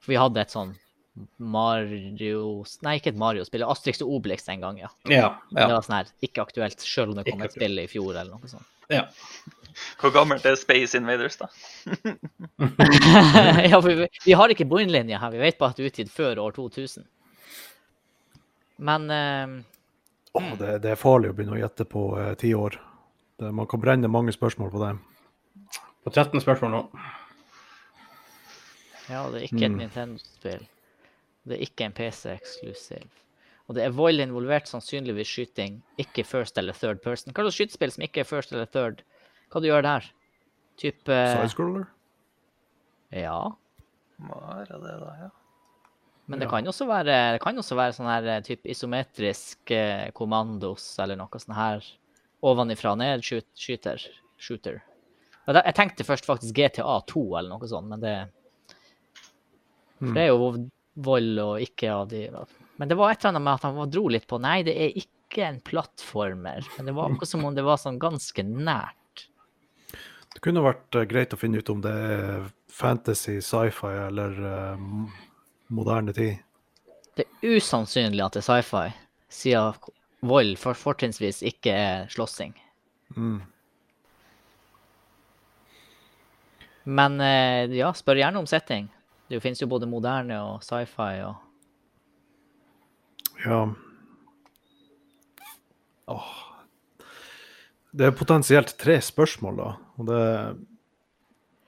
For 0.00 0.14
vi 0.14 0.20
hadde 0.20 0.44
et 0.44 0.54
sånn 0.54 0.76
Mario 1.42 2.62
Nei, 2.86 2.98
ikke 3.00 3.10
et 3.10 3.18
Mario-spill. 3.18 3.64
Astrix 3.66 4.02
og 4.04 4.12
Obelix 4.18 4.46
en 4.52 4.62
gang, 4.62 4.78
ja. 4.78 4.90
Ja. 5.10 5.30
Det 5.50 5.66
var 5.66 5.82
sånn 5.82 5.96
her, 5.98 6.12
ikke 6.24 6.44
aktuelt, 6.46 6.84
selv 6.84 7.12
om 7.12 7.18
det 7.18 7.26
kom 7.26 7.40
Ikke 7.40 7.50
et 7.50 7.56
spill 7.58 7.82
i 7.82 7.88
fjor 7.90 8.12
eller 8.14 8.36
noe 8.36 8.50
sånt. 8.50 8.68
ja. 8.92 9.08
Hvor 10.00 10.10
gammelt 10.10 10.46
er 10.48 10.56
Space 10.58 10.98
Invaders, 10.98 11.36
da? 11.38 11.46
ja, 13.70 13.78
vi, 13.84 14.08
vi 14.24 14.34
har 14.34 14.50
ikke 14.50 14.66
bunnlinje 14.66 15.20
her, 15.22 15.30
vi 15.34 15.42
vet 15.42 15.58
bare 15.60 15.74
at 15.74 15.78
det 15.78 15.84
er 15.84 15.92
utgitt 15.92 16.10
før 16.10 16.40
år 16.48 16.56
2000. 16.56 17.06
Men 18.78 19.10
uh, 19.10 19.58
oh, 20.38 20.50
det, 20.58 20.78
det 20.84 20.94
er 20.94 21.00
farlig 21.00 21.32
å 21.32 21.36
begynne 21.36 21.56
å 21.56 21.60
gjette 21.60 21.86
på 21.88 22.02
eh, 22.20 22.32
ti 22.38 22.52
år. 22.54 22.78
Det, 23.38 23.50
man 23.54 23.66
kan 23.70 23.82
brenne 23.82 24.10
mange 24.10 24.34
spørsmål 24.34 24.70
på 24.74 24.82
det. 24.84 24.92
På 26.06 26.12
13 26.14 26.40
spørsmål 26.44 26.74
nå. 26.74 26.82
ja, 29.08 29.22
det 29.32 29.40
er 29.40 29.46
ikke 29.48 29.64
et 29.64 29.72
Mm. 29.72 29.80
Nintendo-spill. 29.82 30.66
Det 31.48 31.56
er 31.56 31.64
ikke 31.64 31.88
en 31.88 31.96
PC-eksklusiv. 31.96 33.08
Og 33.68 33.76
det 33.76 33.84
er 33.84 33.92
vold 33.92 34.20
involvert, 34.20 34.68
sannsynligvis 34.68 35.28
skyting, 35.28 35.82
ikke 36.00 36.24
first 36.24 36.58
eller 36.60 36.76
third 36.76 37.02
person. 37.04 37.34
Hva 37.34 37.44
slags 37.44 37.58
skytespill 37.58 37.92
som 37.92 38.04
ikke 38.06 38.22
er 38.22 38.28
first 38.28 38.52
eller 38.52 38.68
third? 38.72 39.02
Hva 39.52 39.60
du 39.60 39.68
gjør 39.68 39.84
der? 39.84 40.06
Type 40.80 41.18
Sidescroller? 41.34 41.84
Ja. 43.12 43.36
Hva 44.24 44.40
er 44.62 44.70
det 44.70 44.94
da, 45.02 45.12
ja? 45.24 45.28
Men 46.28 46.42
det 46.42 46.48
kan 46.50 46.66
også 46.68 46.84
være, 46.88 47.14
det 47.34 47.40
kan 47.40 47.56
også 47.58 47.76
være 47.78 47.94
sånn 47.96 48.08
her 48.10 48.42
type 48.44 48.68
isometrisk 48.68 49.70
eh, 49.72 50.10
kommandos 50.16 50.90
eller 51.00 51.16
noe 51.16 51.40
sånn 51.40 51.56
her 51.56 51.84
ovenifra 52.44 52.92
og 52.92 52.98
ned 53.00 53.24
shoot, 53.24 53.46
skyter, 53.56 54.02
shooter. 54.36 54.82
Jeg 55.48 55.74
tenkte 55.74 56.04
først 56.04 56.26
faktisk 56.28 56.52
GTA 56.58 56.98
2 57.08 57.22
eller 57.38 57.48
noe 57.54 57.68
sånt, 57.70 57.88
men 57.88 58.02
det, 58.02 58.16
for 59.98 60.12
det 60.14 60.26
er 60.26 60.28
jo 60.28 60.50
vold 61.08 61.38
og 61.40 61.62
ikke 61.64 61.88
av 61.94 62.08
de 62.10 62.26
Men 62.78 62.88
det 62.90 62.98
var 62.98 63.10
et 63.14 63.22
eller 63.24 63.32
annet 63.32 63.42
med 63.46 63.54
at 63.54 63.64
han 63.66 63.90
dro 63.90 64.04
litt 64.12 64.26
på 64.28 64.38
Nei, 64.42 64.60
det 64.66 64.74
er 64.76 64.92
ikke 65.00 65.46
en 65.48 65.60
plattformer. 65.64 66.62
Men 66.76 66.86
det 66.86 66.94
var 66.94 67.08
akkurat 67.10 67.28
som 67.32 67.44
om 67.44 67.54
det 67.56 67.64
var 67.66 67.80
sånn 67.80 67.98
ganske 67.98 68.44
nært. 68.44 69.24
Det 70.34 70.42
kunne 70.44 70.62
vært 70.62 70.94
eh, 70.94 71.08
greit 71.10 71.32
å 71.34 71.40
finne 71.40 71.58
ut 71.58 71.72
om 71.72 71.80
det 71.82 71.90
er 71.90 72.46
fantasy, 72.70 73.40
sci-fi 73.42 73.90
eller 74.06 74.36
eh, 74.38 74.76
m- 74.76 75.08
moderne 75.68 76.14
tid. 76.16 76.38
Det 77.18 77.26
er 77.26 77.56
usannsynlig 77.58 78.22
at 78.24 78.36
det 78.36 78.42
er 78.44 78.46
sci-fi, 78.46 78.90
siden 79.28 79.74
vold 80.26 80.56
for, 80.58 80.78
fortrinnsvis 80.78 81.42
ikke 81.46 81.72
er 81.74 82.08
slåssing. 82.12 82.54
Mm. 83.16 83.40
Men 86.88 87.20
eh, 87.20 87.74
ja, 87.76 87.92
spør 87.92 88.20
gjerne 88.22 88.40
om 88.40 88.48
setting. 88.48 88.88
Det 89.28 89.42
finnes 89.44 89.60
jo 89.60 89.68
både 89.68 89.88
moderne 89.90 90.40
og 90.40 90.64
sci-fi 90.64 91.20
og 91.26 91.44
Ja. 93.44 93.60
Åh. 96.08 96.30
Det 97.92 98.08
er 98.08 98.16
potensielt 98.16 98.72
tre 98.80 98.96
spørsmål, 99.02 99.60
da. 99.60 99.68
Og 99.98 100.08
det 100.08 100.22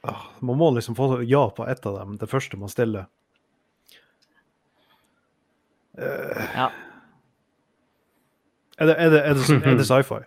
Åh, 0.09 0.23
Man 0.41 0.57
må 0.57 0.71
liksom 0.73 0.97
få 0.97 1.23
ja 1.29 1.45
på 1.51 1.67
ett 1.69 1.87
av 1.87 1.99
dem, 1.99 2.17
det 2.17 2.31
første 2.31 2.57
man 2.57 2.73
stiller. 2.73 3.07
Ja. 6.01 6.69
Er 8.81 8.87
det, 8.89 8.95
det, 8.97 9.11
det, 9.13 9.21
er 9.69 9.77
det 9.77 9.87
sci-fi? 9.91 10.21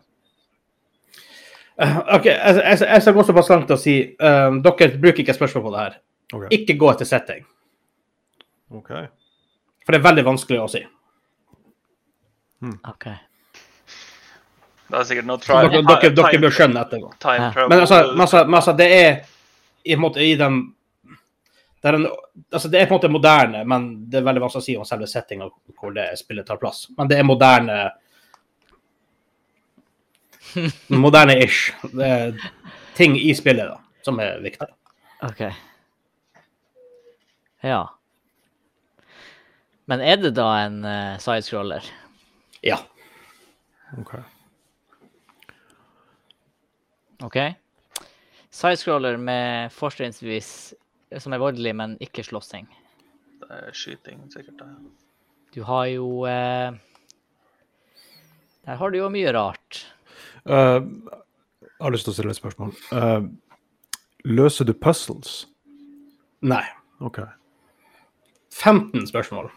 Eh, 1.81 1.95
OK, 2.15 2.25
jeg, 2.29 2.55
jeg, 2.61 2.79
jeg 2.85 3.01
skal 3.01 3.15
gå 3.17 3.23
såpass 3.25 3.49
langt 3.49 3.65
til 3.71 3.73
å 3.77 3.81
si 3.81 3.93
um, 4.21 4.59
dere 4.61 4.91
bruker 5.01 5.23
ikke 5.23 5.33
spørsmål 5.33 5.63
på 5.65 5.71
det 5.73 5.79
her. 5.85 5.95
Okay. 6.33 6.49
Ikke 6.59 6.75
gå 6.81 6.89
etter 6.91 7.05
setting, 7.09 7.41
ok. 8.73 8.91
for 9.85 9.93
det 9.93 9.99
er 9.99 10.05
veldig 10.05 10.23
vanskelig 10.25 10.59
å 10.61 10.67
si. 10.71 10.83
OK. 12.89 13.05
Det 14.93 14.99
er 14.99 15.05
sikkert 15.09 15.25
noe 15.27 15.41
Dere, 15.41 15.67
tri- 15.69 15.81
dere, 15.89 16.13
dere 16.15 16.39
bør 16.45 16.53
skjønne 16.53 16.81
etterpå. 16.85 17.09
Time 17.23 17.41
Ja. 17.41 17.49
travel. 17.55 17.69
Men 17.73 17.83
altså, 17.83 17.99
masse, 18.17 18.43
masse, 18.45 18.69
altså 18.69 18.77
det 18.77 18.87
er 18.93 19.11
i 19.89 19.97
måte 19.99 20.21
i 20.23 20.35
den 20.39 20.61
det 21.83 21.89
er, 21.89 21.97
en, 21.97 22.07
altså 22.47 22.69
det 22.71 22.79
er 22.79 22.85
på 22.87 22.95
en 22.95 22.95
måte 22.95 23.11
moderne, 23.11 23.65
men 23.67 23.87
det 24.07 24.21
er 24.21 24.23
veldig 24.23 24.41
vanskelig 24.45 24.61
å 24.61 24.65
si 24.65 24.75
om 24.79 24.85
selve 24.87 25.07
settinga 25.11 25.49
hvor 25.75 25.91
det 25.91 26.05
spillet 26.15 26.47
tar 26.47 26.61
plass. 26.61 26.85
Men 26.95 27.09
det 27.11 27.17
er 27.19 27.27
moderne 27.27 27.79
Moderne-ish. 31.03 31.73
Det 31.91 32.07
er 32.07 32.45
ting 32.95 33.17
i 33.19 33.33
spillet 33.35 33.67
da, 33.67 33.81
som 34.05 34.19
er 34.23 34.39
viktig. 34.43 34.67
OK. 35.27 35.41
Ja. 37.63 37.81
Men 39.91 40.03
er 40.07 40.21
det 40.21 40.31
da 40.37 40.45
en 40.61 40.77
uh, 40.85 41.17
sidescroller? 41.19 41.89
Ja. 42.63 42.77
ok. 43.97 44.13
OK? 47.27 47.37
Sidescroller 48.53 49.17
med 49.17 49.75
fortrinnsvis 49.75 50.73
som 51.21 51.33
er 51.33 51.41
voldelig, 51.41 51.75
men 51.75 51.97
ikke 52.01 52.23
slåssing. 52.25 52.67
Det 53.43 53.49
er 53.51 53.71
skyting, 53.75 54.23
sikkert. 54.33 54.61
Ja. 54.61 54.75
Du 55.53 55.61
har 55.67 55.85
jo 55.91 56.23
eh, 56.25 56.71
Der 58.65 58.75
har 58.79 58.89
du 58.93 58.97
jo 58.97 59.09
mye 59.11 59.33
rart. 59.35 59.83
Uh, 60.47 60.79
jeg 61.61 61.81
har 61.83 61.91
lyst 61.93 62.07
til 62.07 62.13
å 62.13 62.15
stille 62.15 62.31
et 62.33 62.39
spørsmål. 62.39 62.71
Uh, 62.91 63.27
løser 64.25 64.65
du 64.65 64.73
puzzles? 64.73 65.43
Nei. 66.41 66.63
OK. 67.03 67.19
15 68.53 69.07
spørsmål. 69.11 69.51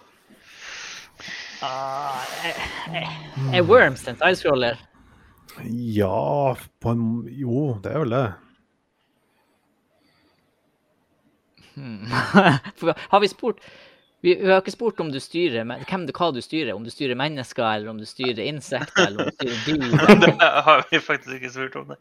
Uh, 1.62 2.18
er- 2.44 2.60
er- 3.00 3.54
er 3.56 3.62
Worms 3.64 4.02
en 4.08 4.16
sidescroller? 4.18 4.76
Ja, 5.64 6.54
på 6.82 6.90
en 6.92 7.06
Jo, 7.32 7.78
det 7.82 7.92
er 7.94 7.98
vel 8.02 8.10
det. 8.12 8.26
Hmm. 11.76 12.08
Har 13.12 13.20
vi 13.20 13.28
spurt 13.28 13.60
vi, 14.24 14.34
vi 14.34 14.48
har 14.50 14.58
ikke 14.58 14.72
spurt 14.72 15.00
om 15.00 15.10
du 15.12 15.20
styrer, 15.22 15.62
men, 15.68 15.82
hvem 15.86 16.06
du, 16.08 16.12
hva 16.16 16.32
du 16.34 16.40
styrer. 16.42 16.72
Om 16.74 16.82
du 16.82 16.90
styrer 16.90 17.18
mennesker, 17.18 17.62
eller 17.62 17.92
om 17.92 18.00
du 18.00 18.06
styrer 18.08 18.40
insekter, 18.42 19.10
eller 19.10 19.22
om 19.22 19.28
du 19.28 19.36
styrer 19.36 19.60
dyr. 19.68 20.22
Det 20.24 20.48
har 20.66 20.82
vi 20.90 21.00
faktisk 21.04 21.36
ikke 21.36 21.52
spurt 21.52 21.76
om 21.78 21.92
det. 21.92 21.98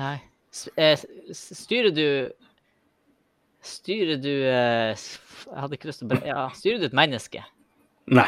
nei. 0.00 0.16
Eh, 0.74 0.98
styrer 1.30 1.94
du 1.94 2.06
Styrer 3.62 4.18
du 4.18 4.32
eh, 4.50 4.98
Jeg 4.98 5.58
hadde 5.62 5.76
ikke 5.76 5.90
lyst 5.92 6.00
til 6.02 6.08
å 6.08 6.10
bare 6.10 6.26
Ja, 6.26 6.46
styrer 6.56 6.80
du 6.80 6.86
et 6.88 6.96
menneske? 6.96 7.44
Nei. 8.10 8.26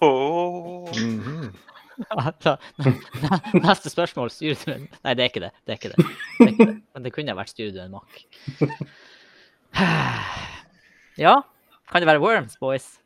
Oh. 0.00 0.88
Mm 0.96 1.20
-hmm. 1.20 1.50
Neste 3.66 3.90
spørsmål. 3.90 4.30
Styrer 4.30 4.56
du 4.64 4.72
en 4.72 4.88
Nei, 5.04 5.14
det 5.14 5.22
er 5.22 5.28
ikke 5.28 5.44
det. 5.44 5.50
Det 5.66 5.72
er 5.72 5.76
ikke 5.76 5.92
det. 5.92 6.06
det, 6.38 6.46
er 6.46 6.52
ikke 6.52 6.66
det. 6.66 6.82
Men 6.94 7.02
det 7.02 7.12
kunne 7.12 7.30
ha 7.30 7.36
vært 7.36 7.52
styrer 7.52 7.72
du 7.72 7.80
en 7.80 7.90
makk. 7.90 8.24
Ja, 11.16 11.40
kan 11.88 12.02
det 12.04 12.08
være 12.10 12.20
Worms, 12.20 12.58
boys? 12.60 12.98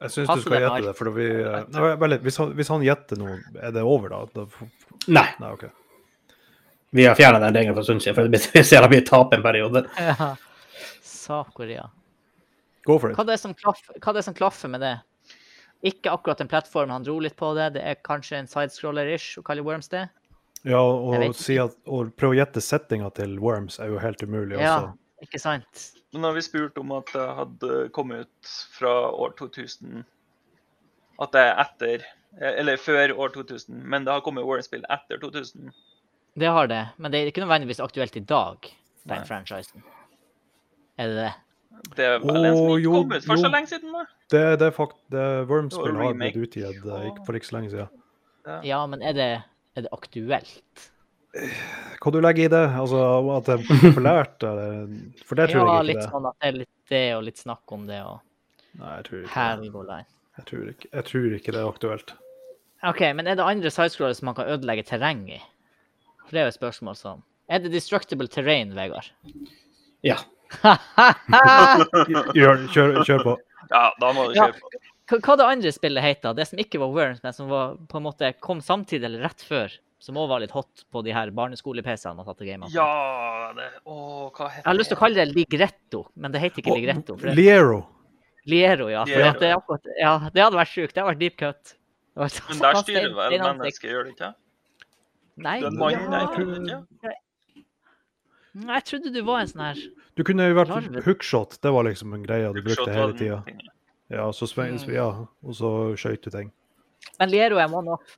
Jeg 0.00 0.12
syns 0.12 0.28
du 0.28 0.42
skal 0.44 0.62
gjette 0.64 0.80
det, 0.86 0.92
for 0.96 1.12
vi 1.16 1.26
eh, 1.28 1.62
nei, 1.72 2.08
litt, 2.12 2.22
hvis, 2.24 2.36
han, 2.40 2.52
hvis 2.56 2.70
han 2.72 2.84
gjetter 2.84 3.20
noe, 3.20 3.38
er 3.60 3.72
det 3.72 3.84
over, 3.84 4.12
da? 4.12 4.20
da 4.34 4.68
Nei. 5.08 5.26
nei, 5.40 5.50
okay. 5.52 5.72
Vi 6.92 7.06
har 7.06 7.16
fjerna 7.16 7.40
den 7.40 7.56
regelen 7.56 7.76
for 7.76 7.80
en 7.80 7.88
stund 7.88 8.04
siden, 8.04 8.16
for 8.18 8.54
vi 8.56 8.64
ser 8.66 8.84
at 8.84 8.92
vi 8.92 9.00
taper 9.06 9.38
en 9.38 9.44
periode. 9.44 9.84
Ja. 9.96 10.34
Sa-Korea. 11.06 11.86
Go 12.88 12.96
for 12.98 13.12
Hva 13.14 13.24
er, 13.26 13.34
det 13.34 13.40
som 13.42 13.52
klaffer, 13.54 13.96
hva 14.00 14.14
det 14.16 14.22
er 14.22 14.26
som 14.26 14.36
klaffer 14.36 14.72
med 14.72 14.82
det? 14.84 14.94
Ikke 15.86 16.12
akkurat 16.12 16.40
en 16.42 16.48
plattform, 16.48 16.90
han 16.92 17.04
dro 17.04 17.18
litt 17.22 17.36
på 17.40 17.52
det. 17.56 17.70
Det 17.76 17.84
er 17.86 18.00
kanskje 18.04 18.40
en 18.40 18.48
sidescroller-ish 18.50 19.40
å 19.40 19.44
kalle 19.46 19.64
Worms 19.64 19.88
det. 19.92 20.08
Ja, 20.68 20.80
og, 20.80 21.22
si 21.40 21.56
at, 21.60 21.76
og 21.88 22.10
prøve 22.20 22.34
å 22.34 22.40
gjette 22.42 22.60
settinga 22.60 23.08
til 23.16 23.38
Worms 23.40 23.78
er 23.80 23.94
jo 23.94 24.00
helt 24.02 24.20
umulig 24.20 24.58
Ja, 24.58 24.74
også. 24.76 24.90
Ikke 25.24 25.40
sant? 25.42 25.84
Men 26.14 26.26
har 26.26 26.34
vi 26.36 26.42
spurt 26.44 26.78
om 26.80 26.94
at 26.96 27.10
det 27.14 27.26
hadde 27.38 27.76
kommet 27.96 28.26
ut 28.26 28.54
fra 28.74 28.94
år 29.10 29.36
2000 29.38 30.02
At 31.20 31.34
det 31.36 31.44
er 31.44 31.60
etter 31.62 32.06
Eller 32.40 32.80
før 32.80 33.14
år 33.14 33.32
2000, 33.34 33.74
men 33.90 34.06
det 34.06 34.14
har 34.14 34.24
kommet 34.24 34.46
Warren-spill 34.46 34.84
etter 34.90 35.18
2000. 35.18 35.72
Det 36.38 36.46
har 36.46 36.68
det, 36.70 36.84
men 36.96 37.10
det 37.10 37.20
er 37.20 37.30
ikke 37.30 37.42
nødvendigvis 37.42 37.80
aktuelt 37.82 38.16
i 38.16 38.22
dag, 38.22 38.68
den 39.02 39.16
Nei. 39.18 39.24
franchisen. 39.26 39.82
Er 40.96 41.10
det 41.10 41.16
det? 41.18 41.32
Det 41.96 42.06
er 42.06 42.18
vel 42.22 42.44
en 42.44 42.54
som 42.54 42.70
ikke 42.76 42.92
kom 42.94 43.12
ut 43.16 43.26
for 43.26 43.40
så 43.40 43.50
lenge 43.50 43.70
siden, 43.72 43.92
da. 43.96 44.04
Det, 44.30 44.42
det 44.60 44.68
er 44.68 44.74
fakt... 44.76 44.98
Det 45.10 45.26
Worms-spill 45.50 45.98
har 45.98 46.14
blitt 46.20 46.38
utgitt 46.38 46.86
eh, 46.86 47.20
for 47.26 47.38
ikke 47.38 47.50
så 47.50 47.56
lenge 47.56 47.72
siden. 47.74 48.00
Ja, 48.66 48.80
men 48.86 49.02
er 49.02 49.16
det, 49.16 49.28
er 49.74 49.86
det 49.86 49.92
aktuelt? 49.96 50.86
Hva 52.00 52.10
du 52.14 52.18
legger 52.24 52.48
i 52.48 52.50
det? 52.52 52.64
Altså 52.80 53.02
at 53.36 53.46
det 53.46 53.56
er 53.58 53.84
populært? 53.84 54.42
Eller? 54.46 54.88
For 55.28 55.38
det 55.38 55.50
tror 55.52 55.62
ja, 55.62 55.76
jeg 55.76 55.88
litt 55.90 55.96
ikke 55.98 56.06
det. 56.06 56.10
sånn 56.14 56.26
at 56.30 56.36
det 56.40 56.48
er 56.48 56.58
litt 56.58 56.74
det, 56.90 57.04
og 57.14 57.22
litt 57.28 57.42
snakk 57.42 57.76
om 57.76 57.86
det, 57.90 58.00
og 58.02 58.18
Nei, 58.80 58.90
jeg 58.96 59.06
tror 59.06 59.22
ikke 59.22 59.86
det. 59.90 60.00
Jeg 60.38 60.44
tror 60.48 60.66
ikke, 60.70 60.88
jeg 60.94 61.06
tror 61.08 61.32
ikke 61.36 61.54
det 61.54 61.60
er 61.60 61.68
aktuelt. 61.68 62.12
OK, 62.86 63.00
men 63.18 63.28
er 63.28 63.36
det 63.36 63.44
andre 63.44 63.72
sidescroller 63.72 64.16
som 64.16 64.30
man 64.30 64.36
kan 64.38 64.48
ødelegge 64.48 64.86
terreng 64.88 65.24
i? 65.28 65.40
For 66.24 66.32
det 66.32 66.42
er 66.42 66.46
jo 66.48 66.54
et 66.54 66.60
spørsmål 66.60 66.96
som 66.96 67.24
Er 67.50 67.58
det 67.60 67.72
destructible 67.74 68.30
terrain, 68.30 68.70
Vegard? 68.76 69.10
Ja. 70.06 70.20
kjør, 72.36 72.62
kjør, 72.70 73.02
kjør 73.04 73.24
på. 73.26 73.34
Ja, 73.70 73.90
da 74.00 74.12
må 74.14 74.28
du 74.30 74.38
kjøre 74.38 74.54
på. 74.54 74.70
Hva, 75.10 75.18
hva 75.18 75.36
det 75.40 75.48
andre 75.50 75.72
spillet 75.74 76.06
heter? 76.06 76.36
Det 76.38 76.46
som 76.46 76.62
ikke 76.62 76.80
var 76.80 76.94
Worms, 76.94 77.22
men 77.26 77.34
som 77.34 77.50
var, 77.50 77.74
på 77.90 77.98
en 77.98 78.06
måte 78.06 78.30
kom 78.38 78.62
samtidig 78.62 79.08
eller 79.10 79.26
rett 79.26 79.42
før? 79.42 79.74
Som 80.00 80.16
òg 80.16 80.30
var 80.30 80.40
litt 80.40 80.52
hot 80.56 80.84
på 80.90 81.02
de 81.04 81.12
her 81.12 81.28
barneskole-PC-ene 81.36 82.16
man 82.16 82.24
satte 82.24 82.46
gamene 82.48 82.70
på. 82.70 82.76
Ja, 82.78 83.50
det 83.56 83.66
Å, 83.84 83.96
hva 84.32 84.46
heter 84.48 84.62
Jeg 84.62 84.68
har 84.70 84.78
lyst 84.78 84.92
til 84.92 84.96
å 84.96 85.00
kalle 85.02 85.18
det 85.20 85.26
Ligretto, 85.34 86.04
men 86.16 86.32
det 86.32 86.40
heter 86.40 86.62
ikke 86.62 86.76
Ligretto. 86.78 87.16
For 87.20 87.28
det, 87.28 87.34
Liero. 87.36 87.82
Liero, 88.48 88.86
ja. 88.88 89.02
For 89.04 89.12
Liero. 89.20 89.34
at 89.34 89.42
det, 89.44 89.50
akkurat, 89.58 89.90
ja. 90.00 90.14
Det 90.32 90.44
hadde 90.46 90.56
vært 90.56 90.72
sjukt. 90.72 90.94
Det 90.94 91.02
hadde 91.02 91.12
vært 91.12 91.20
deep 91.20 91.36
cut. 91.42 91.74
Det 91.74 92.22
var 92.22 92.38
Men 92.48 92.62
der 92.64 92.78
styrer 92.80 93.12
vel 93.18 93.36
mennesket, 93.44 93.90
gjør 93.92 94.08
det 94.08 94.14
ikke? 94.16 94.30
Nei, 95.40 95.58
Du 95.60 95.66
er 95.68 95.76
mann 95.76 95.92
ja, 95.92 96.00
der, 96.14 96.32
ikke? 96.32 97.12
Nei, 98.60 98.74
jeg 98.80 98.86
trodde 98.88 99.12
du 99.14 99.20
var 99.28 99.44
en 99.44 99.52
sånn 99.52 99.62
her 99.62 99.82
Du 100.18 100.24
kunne 100.26 100.48
jo 100.48 100.56
vært 100.58 100.72
Larve. 100.72 101.04
hookshot. 101.04 101.60
Det 101.62 101.70
var 101.76 101.86
liksom 101.86 102.16
en 102.16 102.24
greie 102.24 102.48
du 102.56 102.62
brukte 102.64 102.88
hele 102.88 103.12
den 103.12 103.20
tida. 103.20 103.68
Ja, 104.10 104.26
så 104.34 104.48
spe- 104.50 104.66
vi 104.88 104.96
ja, 104.96 105.06
og 105.22 105.54
så 105.54 105.70
skøyt 105.94 106.24
du 106.24 106.32
ting. 106.34 106.50
Men 107.20 107.30
Liero 107.30 107.60
er 107.62 107.68
one-off. 107.70 108.16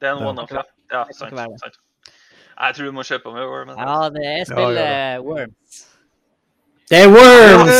Det 0.00 0.08
er 0.08 0.16
en 0.16 0.26
one-off, 0.26 0.52
ja. 0.54 0.64
Ja, 0.90 1.04
sant. 1.12 1.36
sant. 1.60 1.78
Jeg 2.60 2.74
tror 2.76 2.90
du 2.90 2.92
må 2.92 3.04
kjøpe 3.06 3.32
med 3.32 3.46
Worm. 3.48 3.70
Ja, 3.76 4.08
det 4.12 4.26
er 4.26 4.44
Ja, 4.50 4.70
ja, 4.74 5.20
Worms. 5.24 5.86
Det 6.90 6.98
er 6.98 7.08
Worms! 7.14 7.78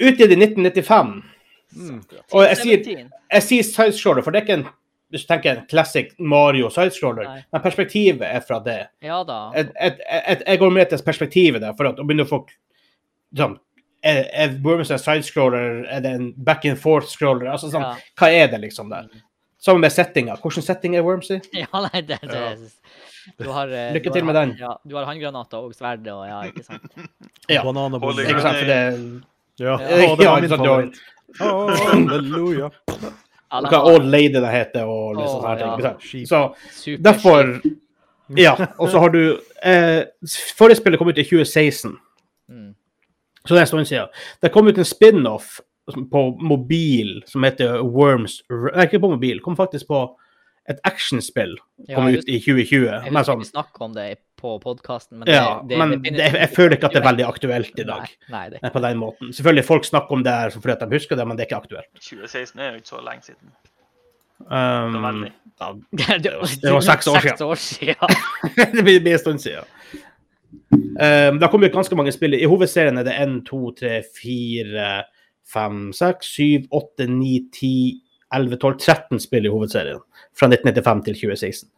Utgitt 0.06 0.32
i 0.32 0.38
1995. 0.38 1.22
Mm. 1.76 2.00
Og 2.32 2.42
jeg 2.46 2.56
sier, 2.56 2.78
17. 2.84 3.10
jeg 3.32 3.42
sier 3.42 3.68
sidescroller, 3.68 4.24
for 4.24 4.32
det 4.32 4.40
er 4.40 4.46
ikke 4.46 4.58
en 4.62 4.68
hvis 5.14 5.22
du 5.22 5.28
tenker 5.30 5.52
en 5.52 5.66
classic 5.70 6.08
Mario 6.18 6.66
sidescroller, 6.70 7.28
men 7.52 7.62
perspektivet 7.62 8.24
er 8.26 8.40
fra 8.42 8.58
det. 8.64 8.80
Ja 9.02 9.20
da. 9.24 9.52
Et, 9.54 9.68
et, 9.80 10.00
et, 10.26 10.42
jeg 10.46 10.58
går 10.58 10.72
med 10.74 10.90
til 10.90 11.04
perspektivet 11.06 11.62
der, 11.62 11.76
for 11.78 11.86
å 11.86 11.92
begynne 12.00 12.26
å 12.26 12.30
få 12.30 12.40
sånn, 13.38 13.54
er, 14.02 14.24
er 14.34 14.56
Worms 14.64 14.90
en 14.90 14.98
sidescroller, 14.98 15.84
er 15.94 16.02
det 16.02 16.12
en 16.18 16.26
back 16.44 16.66
and 16.66 16.80
forth-scroller? 16.82 17.46
Altså, 17.52 17.70
sånn, 17.70 17.86
Ja. 17.86 17.94
Hva 18.18 18.32
er 18.34 18.50
det, 18.50 18.60
liksom, 18.66 18.90
der? 18.90 19.06
Sammen 19.66 19.82
med 19.82 19.90
settinga. 19.92 20.36
Hvilken 20.42 20.62
setting 20.62 20.94
er 20.96 21.02
Worms 21.02 21.30
i? 21.34 21.40
Ja, 21.64 21.66
nei, 21.88 22.00
det, 22.06 22.20
det 22.22 22.38
Ja. 22.38 22.54
Du 23.42 23.48
har, 23.50 23.66
eh, 23.74 23.88
Lykke 23.96 24.04
du 24.06 24.10
har 24.12 24.14
til 24.20 24.26
med 24.28 24.36
den. 24.38 24.52
Ja, 24.60 24.76
du 24.86 24.92
har 24.94 25.08
håndgranater 25.08 25.64
og 25.66 25.72
sverd 25.74 26.04
og 26.12 26.20
ja, 26.28 26.36
ikke 26.46 26.62
sant. 26.62 26.84
Ja. 27.50 27.64
Banan 27.66 27.96
og 27.98 28.04
bolle. 28.04 28.22
Ikke 28.28 28.44
sant? 28.44 28.60
For 28.60 28.70
det 28.70 28.78
Ja, 29.58 29.74
Ja, 29.80 30.14
det 30.20 30.28
var 30.28 30.40
min 30.44 30.50
favoritt. 30.54 31.00
Halleluja. 31.40 32.70
Ja, 33.46 33.60
de 33.62 33.68
Hva 33.70 33.78
Old 33.86 34.08
Lady 34.10 34.32
det 34.42 34.48
heter, 34.50 34.88
og 34.90 35.20
liksom 35.20 35.42
sånne 35.44 35.58
ting. 35.60 36.22
ja. 36.22 36.24
Så 36.26 36.96
derfor 37.02 37.52
Ja. 38.34 38.54
Og 38.82 38.90
så 38.90 38.98
har 38.98 39.12
du 39.14 39.20
eh, 39.62 40.02
Forrige 40.58 40.80
spillet 40.80 40.98
kom 40.98 41.08
ut 41.08 41.18
i 41.18 41.24
2016. 41.24 41.92
Mm. 42.50 42.72
Så 43.46 43.54
det 43.54 43.60
er 43.60 43.66
en 43.66 43.70
stund 43.70 43.86
siden. 43.86 44.08
Det 44.42 44.50
kom 44.52 44.66
ut 44.66 44.78
en 44.78 44.84
spin-off 44.88 45.60
på 45.86 46.22
mobil 46.42 47.20
som 47.30 47.44
heter 47.46 47.78
Worms 47.84 48.40
Nei, 48.50 48.86
ikke 48.88 49.02
på 49.02 49.12
mobil. 49.12 49.42
Kom 49.44 49.58
faktisk 49.58 49.86
på 49.90 50.00
et 50.66 50.80
actionspill. 50.88 51.54
Ja, 51.86 51.94
Kom 51.94 52.08
jeg 52.10 52.22
ut 52.22 52.30
i 52.30 52.40
2020. 52.42 52.86
Jeg 52.88 53.02
husker 53.04 53.28
sånn, 53.28 53.42
vi 53.44 53.48
snakket 53.52 53.84
om 53.86 53.92
det 53.94 54.06
på 54.36 54.56
podkasten, 54.60 55.20
men, 55.20 55.30
ja, 55.30 55.60
det, 55.62 55.70
det, 55.70 55.78
men 55.78 55.94
det, 56.02 56.12
det, 56.18 56.26
jeg 56.34 56.50
føler 56.52 56.76
ikke 56.76 56.90
at 56.90 56.96
det 56.96 57.00
er 57.00 57.06
veldig 57.06 57.26
aktuelt 57.28 57.78
i 57.78 57.86
dag. 57.86 58.10
Nei, 58.26 58.32
nei, 58.34 58.42
det 58.52 58.72
På 58.74 58.82
den 58.84 58.98
måten. 59.00 59.30
Selvfølgelig, 59.36 59.66
folk 59.68 59.86
snakker 59.88 60.18
om 60.18 60.26
det 60.26 60.34
her 60.34 60.52
fordi 60.56 60.74
at 60.74 60.82
de 60.82 60.98
husker 60.98 61.20
det, 61.20 61.28
men 61.28 61.38
det 61.38 61.46
er 61.46 61.50
ikke 61.50 61.62
aktuelt. 61.62 61.90
2016 62.02 62.60
er 62.60 62.68
jo 62.72 62.82
ikke 62.82 62.92
så 62.92 63.00
lenge 63.06 63.28
siden. 63.30 63.54
Um, 64.50 65.24
ja, 65.56 65.70
det, 65.96 66.34
det 66.62 66.74
var 66.74 66.84
seks 66.84 67.08
år 67.08 67.22
siden. 67.24 67.46
År 67.46 67.62
siden. 67.62 68.18
det 68.76 68.84
blir, 68.84 69.12
en 69.12 69.22
stund 69.22 69.44
siden. 69.46 69.70
Um, 70.74 71.38
det 71.38 71.46
har 71.46 71.52
kommet 71.52 71.70
ut 71.70 71.78
ganske 71.78 71.96
mange 71.96 72.12
spill. 72.12 72.36
I 72.36 72.50
hovedserien 72.50 72.98
er 72.98 73.06
det 73.06 73.16
1, 73.22 73.38
2, 73.48 73.62
3, 73.80 74.00
4, 74.18 74.90
5, 75.52 75.92
6, 75.92 76.26
7, 76.26 76.66
8, 76.70 77.06
9, 77.06 77.48
10, 77.52 78.00
11, 78.34 78.56
12, 78.56 78.78
13 78.78 79.20
spill 79.20 79.46
i 79.46 79.52
hovedserien. 79.52 80.00
Fra 80.36 80.48
1995 80.50 81.04
til 81.04 81.14
2016. 81.14 81.70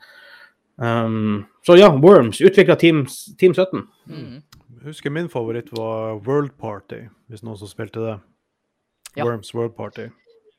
Um, 0.78 1.44
så 1.66 1.74
ja, 1.76 1.88
Worms, 1.90 2.40
utvikla 2.40 2.76
Team, 2.78 3.06
Team 3.38 3.54
17. 3.54 3.82
Mm. 4.06 4.42
Husker 4.84 5.10
min 5.10 5.28
favoritt 5.28 5.72
var 5.74 6.20
World 6.26 6.54
Party, 6.60 7.02
hvis 7.28 7.42
noen 7.42 7.58
som 7.58 7.68
spilte 7.70 8.00
det. 8.04 8.16
Ja. 9.18 9.24
Worms 9.26 9.50
World 9.54 9.74
Party. 9.76 10.08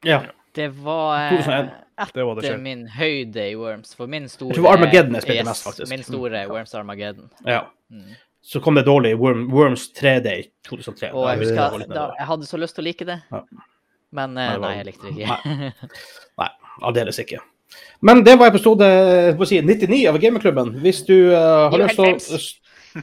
Ja. 0.03 0.21
Det 0.55 0.67
var 0.83 1.31
eh, 1.31 1.37
2001. 1.37 1.69
Det 2.13 2.23
var 2.23 2.35
det 2.35 2.45
etter 2.45 2.57
min 2.57 2.87
høyde 2.87 3.43
i 3.51 3.55
Worms. 3.55 3.93
For 3.95 4.07
min 4.11 4.27
store 4.31 4.53
tror 4.55 4.63
det 4.63 4.67
var 4.67 4.77
Armageddon 4.77 5.17
jeg 5.17 5.25
spilte 5.25 5.45
mest, 5.47 5.65
faktisk. 5.67 5.91
Min 5.91 6.03
store 6.03 6.47
Worms 6.49 6.75
Armageddon. 6.75 7.29
ja. 7.45 7.61
Mm. 7.89 8.17
Så 8.41 8.61
kom 8.63 8.77
det 8.79 8.85
dårlig 8.87 9.13
Worm, 9.19 9.47
Worms 9.51 9.89
3D 9.93 10.31
i 10.31 10.45
2003. 10.67 11.11
Og 11.11 11.27
jeg 11.29 11.41
husker 11.43 11.85
da, 11.91 12.05
jeg 12.17 12.27
hadde 12.29 12.47
så 12.47 12.59
lyst 12.61 12.77
til 12.77 12.85
å 12.85 12.87
like 12.87 13.07
det, 13.07 13.19
Ja. 13.31 13.43
men 14.15 14.37
eh, 14.37 14.47
Nei, 14.47 14.57
var- 14.57 14.67
nei, 14.67 14.75
jeg 14.77 14.85
likte 14.89 15.09
det 15.09 15.25
ikke. 15.25 15.73
Nei, 16.39 16.49
aldeles 16.89 17.19
ikke. 17.19 17.41
Men 18.01 18.23
det 18.25 18.37
var 18.39 18.49
episode 18.49 18.87
si, 19.45 19.59
99 19.61 20.07
av 20.09 20.17
Gamerklubben. 20.21 20.71
Hvis 20.81 21.03
du 21.05 21.33
uh, 21.35 21.67
har 21.69 21.77
lyst 21.83 21.99
til 21.99 22.07
å 22.07 22.39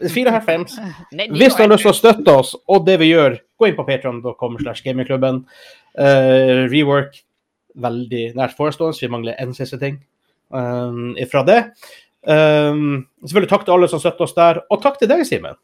94. 0.02 0.80
Nei, 1.18 1.28
Hvis 1.30 1.54
du 1.54 1.62
har 1.62 1.70
lyst 1.70 1.84
til 1.86 1.92
å 1.92 1.98
støtte 2.00 2.34
oss 2.40 2.56
og 2.66 2.86
det 2.88 2.96
vi 3.04 3.12
gjør, 3.12 3.36
gå 3.60 3.68
inn 3.68 3.76
på 3.78 3.86
patreon.com 3.86 4.58
slash 4.64 4.82
gamingklubben. 4.86 5.44
Uh, 5.94 6.66
rework 6.72 7.20
veldig 7.76 8.30
nært 8.36 8.56
forestående, 8.56 8.98
vi 9.00 9.12
mangler 9.12 9.36
en 9.42 9.52
siste 9.56 9.78
ting 9.80 10.00
um, 10.48 11.12
ifra 11.20 11.44
det. 11.46 11.58
Um, 12.26 13.06
selvfølgelig 13.22 13.50
takk 13.52 13.64
til 13.66 13.74
alle 13.76 13.88
som 13.90 14.00
støtter 14.02 14.24
oss 14.26 14.36
der, 14.36 14.54
og 14.70 14.76
takk 14.82 14.96
til 15.00 15.08
deg, 15.10 15.20
Simen. 15.28 15.56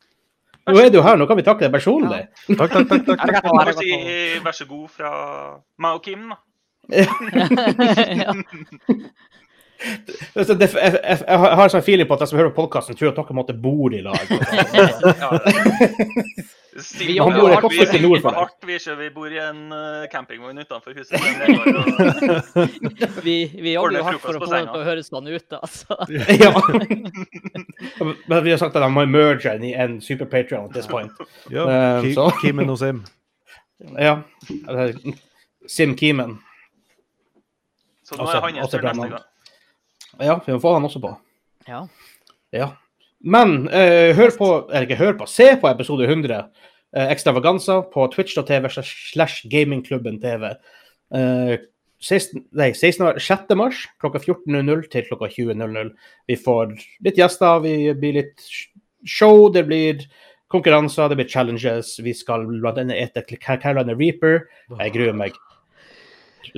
Nå 0.71 0.77
er 0.79 0.91
du 0.95 1.01
her, 1.03 1.17
nå 1.19 1.25
kan 1.27 1.39
vi 1.39 1.45
takke 1.47 1.65
deg 1.65 1.73
personlig. 1.75 2.21
Takk, 2.61 2.71
takk, 2.71 2.87
takk. 2.87 3.03
takk. 3.09 3.21
Må 3.49 3.53
vi 3.57 3.61
arigato. 3.65 3.83
si 3.83 3.91
vær 4.45 4.55
så 4.55 4.65
god 4.69 4.87
fra 4.95 5.11
meg 5.83 5.91
og 5.97 6.03
Kim, 6.07 6.23
da. 6.31 6.37
ja. 7.03 7.11
Jeg, 9.83 10.47
jeg, 10.47 10.71
jeg 10.79 11.39
har 11.43 11.65
en 11.65 11.73
sånn 11.73 11.83
feeling 11.83 12.07
på 12.07 12.15
at 12.15 12.23
de 12.23 12.27
som 12.31 12.39
hører 12.39 12.55
på 12.55 12.63
podkasten, 12.63 12.95
tror 12.95 13.11
at 13.11 13.19
dere 13.19 13.35
måtte 13.35 13.51
bo 13.59 13.91
i 13.91 13.99
lag. 14.05 14.31
Vi 16.73 17.19
Han 17.19 17.35
bor 17.37 17.51
et 17.53 17.93
vi, 17.93 17.99
nord 18.01 18.23
for 18.23 18.31
deg. 18.33 18.39
hardt, 18.39 18.65
vi, 18.65 18.79
vi 18.97 19.09
bor 19.13 19.29
i 19.33 19.39
en 19.43 19.73
uh, 19.77 20.07
campingvogn 20.13 20.59
utenfor 20.63 20.95
huset. 20.97 21.21
Vi, 23.27 23.35
vi 23.61 23.73
jobber 23.75 23.99
jo 23.99 24.05
hardt 24.07 24.23
for 24.23 24.37
å 24.39 24.41
få 24.41 24.47
det 24.55 24.61
til 24.71 24.81
å 24.81 24.85
høres 24.87 25.09
sånn 25.13 25.29
ut, 25.29 25.53
altså. 25.59 25.97
ja. 26.43 26.53
Men 28.25 28.45
vi 28.47 28.51
har 28.55 28.59
sagt 28.63 28.77
at 28.79 28.83
de 28.87 28.91
må 28.95 29.05
merge 29.11 29.53
i 29.61 29.75
en 29.77 29.99
super 30.01 30.27
Patrion 30.33 30.65
at 30.71 30.75
this 30.77 30.87
point. 30.89 31.13
Ja, 31.53 31.67
Eh, 31.69 32.01
Ki- 32.09 32.17
Kimen 32.41 32.71
og 32.73 32.79
Sim. 32.81 33.03
Ja. 34.09 34.15
Sim 35.69 35.93
Kimen. 35.99 36.39
Så 38.07 38.17
nå 38.17 38.25
er 38.31 38.41
han 38.41 38.53
bra 38.57 38.63
neste 38.63 38.79
gang. 38.81 39.19
Ja, 40.23 40.39
vi 40.47 40.53
må 40.57 40.61
få 40.63 40.73
han 40.79 40.87
også 40.89 41.01
på. 41.05 41.11
Ja. 41.69 41.85
Ja. 42.53 42.69
Men 43.23 43.69
eh, 43.71 44.13
hør 44.19 44.35
på, 44.35 44.51
eller 44.71 44.89
ikke 44.89 44.99
hør 45.01 45.19
på, 45.21 45.29
se 45.31 45.53
på 45.61 45.71
episode 45.71 46.09
100, 46.09 46.39
eh, 46.97 47.13
Extravaganza, 47.15 47.81
på 47.93 48.07
twitch.tv 48.11 48.71
slash 48.73 49.47
gamingklubben 49.51 50.19
TV. 50.23 50.51
Eh, 51.15 51.55
16, 52.03 52.43
nei, 52.59 52.73
16, 52.75 53.21
6. 53.23 53.55
mars 53.55 53.85
klokka 54.03 54.19
14.00 54.25 54.89
til 54.91 55.07
klokka 55.07 55.31
20.00. 55.31 55.93
Vi 56.27 56.39
får 56.41 56.75
litt 57.07 57.21
gjester, 57.21 57.63
vi 57.63 57.77
blir 57.95 58.19
litt 58.19 58.43
show, 59.07 59.47
det 59.55 59.63
blir 59.69 60.03
konkurranser, 60.53 61.09
det 61.09 61.21
blir 61.21 61.31
challenges. 61.31 61.95
Vi 62.03 62.15
skal 62.17 62.49
annet 62.51 62.99
ete 62.99 63.39
Carolina 63.39 63.95
Reaper. 63.95 64.49
Jeg 64.81 64.95
gruer 64.97 65.15
meg 65.17 65.39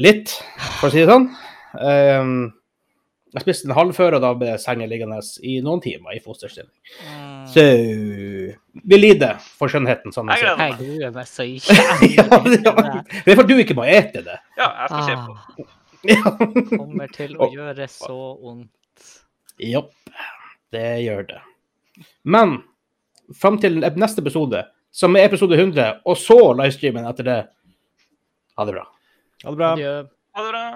litt, 0.00 0.32
for 0.80 0.88
å 0.88 0.94
si 0.94 1.04
det 1.04 1.12
sånn. 1.12 1.28
Um, 1.76 2.34
jeg 3.34 3.42
spiste 3.42 3.66
en 3.68 3.74
halvfør, 3.74 4.14
og 4.18 4.22
da 4.22 4.30
ble 4.38 4.52
sengen 4.62 4.90
liggende 4.90 5.16
i 5.42 5.56
noen 5.64 5.80
timer 5.82 6.14
i 6.14 6.20
fosterstilling. 6.22 6.70
Mm. 7.02 7.46
Så 7.50 7.64
vi 8.84 8.98
lider 8.98 9.40
for 9.58 9.72
skjønnheten, 9.72 10.14
sånn 10.14 10.30
Jeg 10.34 10.44
sier. 10.44 10.60
Jeg 10.60 10.76
gruer 10.78 11.14
meg 11.16 11.26
så 11.30 11.46
ikke. 11.46 11.74
Det 13.24 13.32
er 13.34 13.38
for 13.40 13.48
du 13.48 13.56
ikke 13.58 13.76
må 13.78 13.86
ete 13.90 14.22
det. 14.26 14.38
Ja, 14.58 14.68
jeg 14.84 14.92
skal 14.92 15.08
se 15.08 15.16
på. 15.24 15.64
Ah, 15.64 15.72
Ja. 16.04 16.20
kommer 16.76 17.08
til 17.08 17.32
å 17.40 17.46
gjøre 17.48 17.86
så 17.88 18.14
vondt. 18.42 19.12
Jopp. 19.56 19.94
Det 20.74 20.84
gjør 21.00 21.22
det. 21.30 21.38
Men 22.28 22.58
fram 23.40 23.56
til 23.62 23.80
neste 23.80 24.20
episode, 24.20 24.66
som 24.94 25.16
er 25.16 25.30
episode 25.30 25.56
100, 25.56 26.02
og 26.04 26.18
så 26.20 26.36
livestreamen 26.60 27.08
etter 27.08 27.26
det 27.30 27.38
Ha 28.54 28.66
det 28.68 28.76
bra. 28.76 28.84
Ha 29.42 29.50
det 29.50 29.58
bra. 29.58 29.72
Adjø. 29.74 29.94
Ha 30.36 30.44
det 30.44 30.52
bra. 30.52 30.66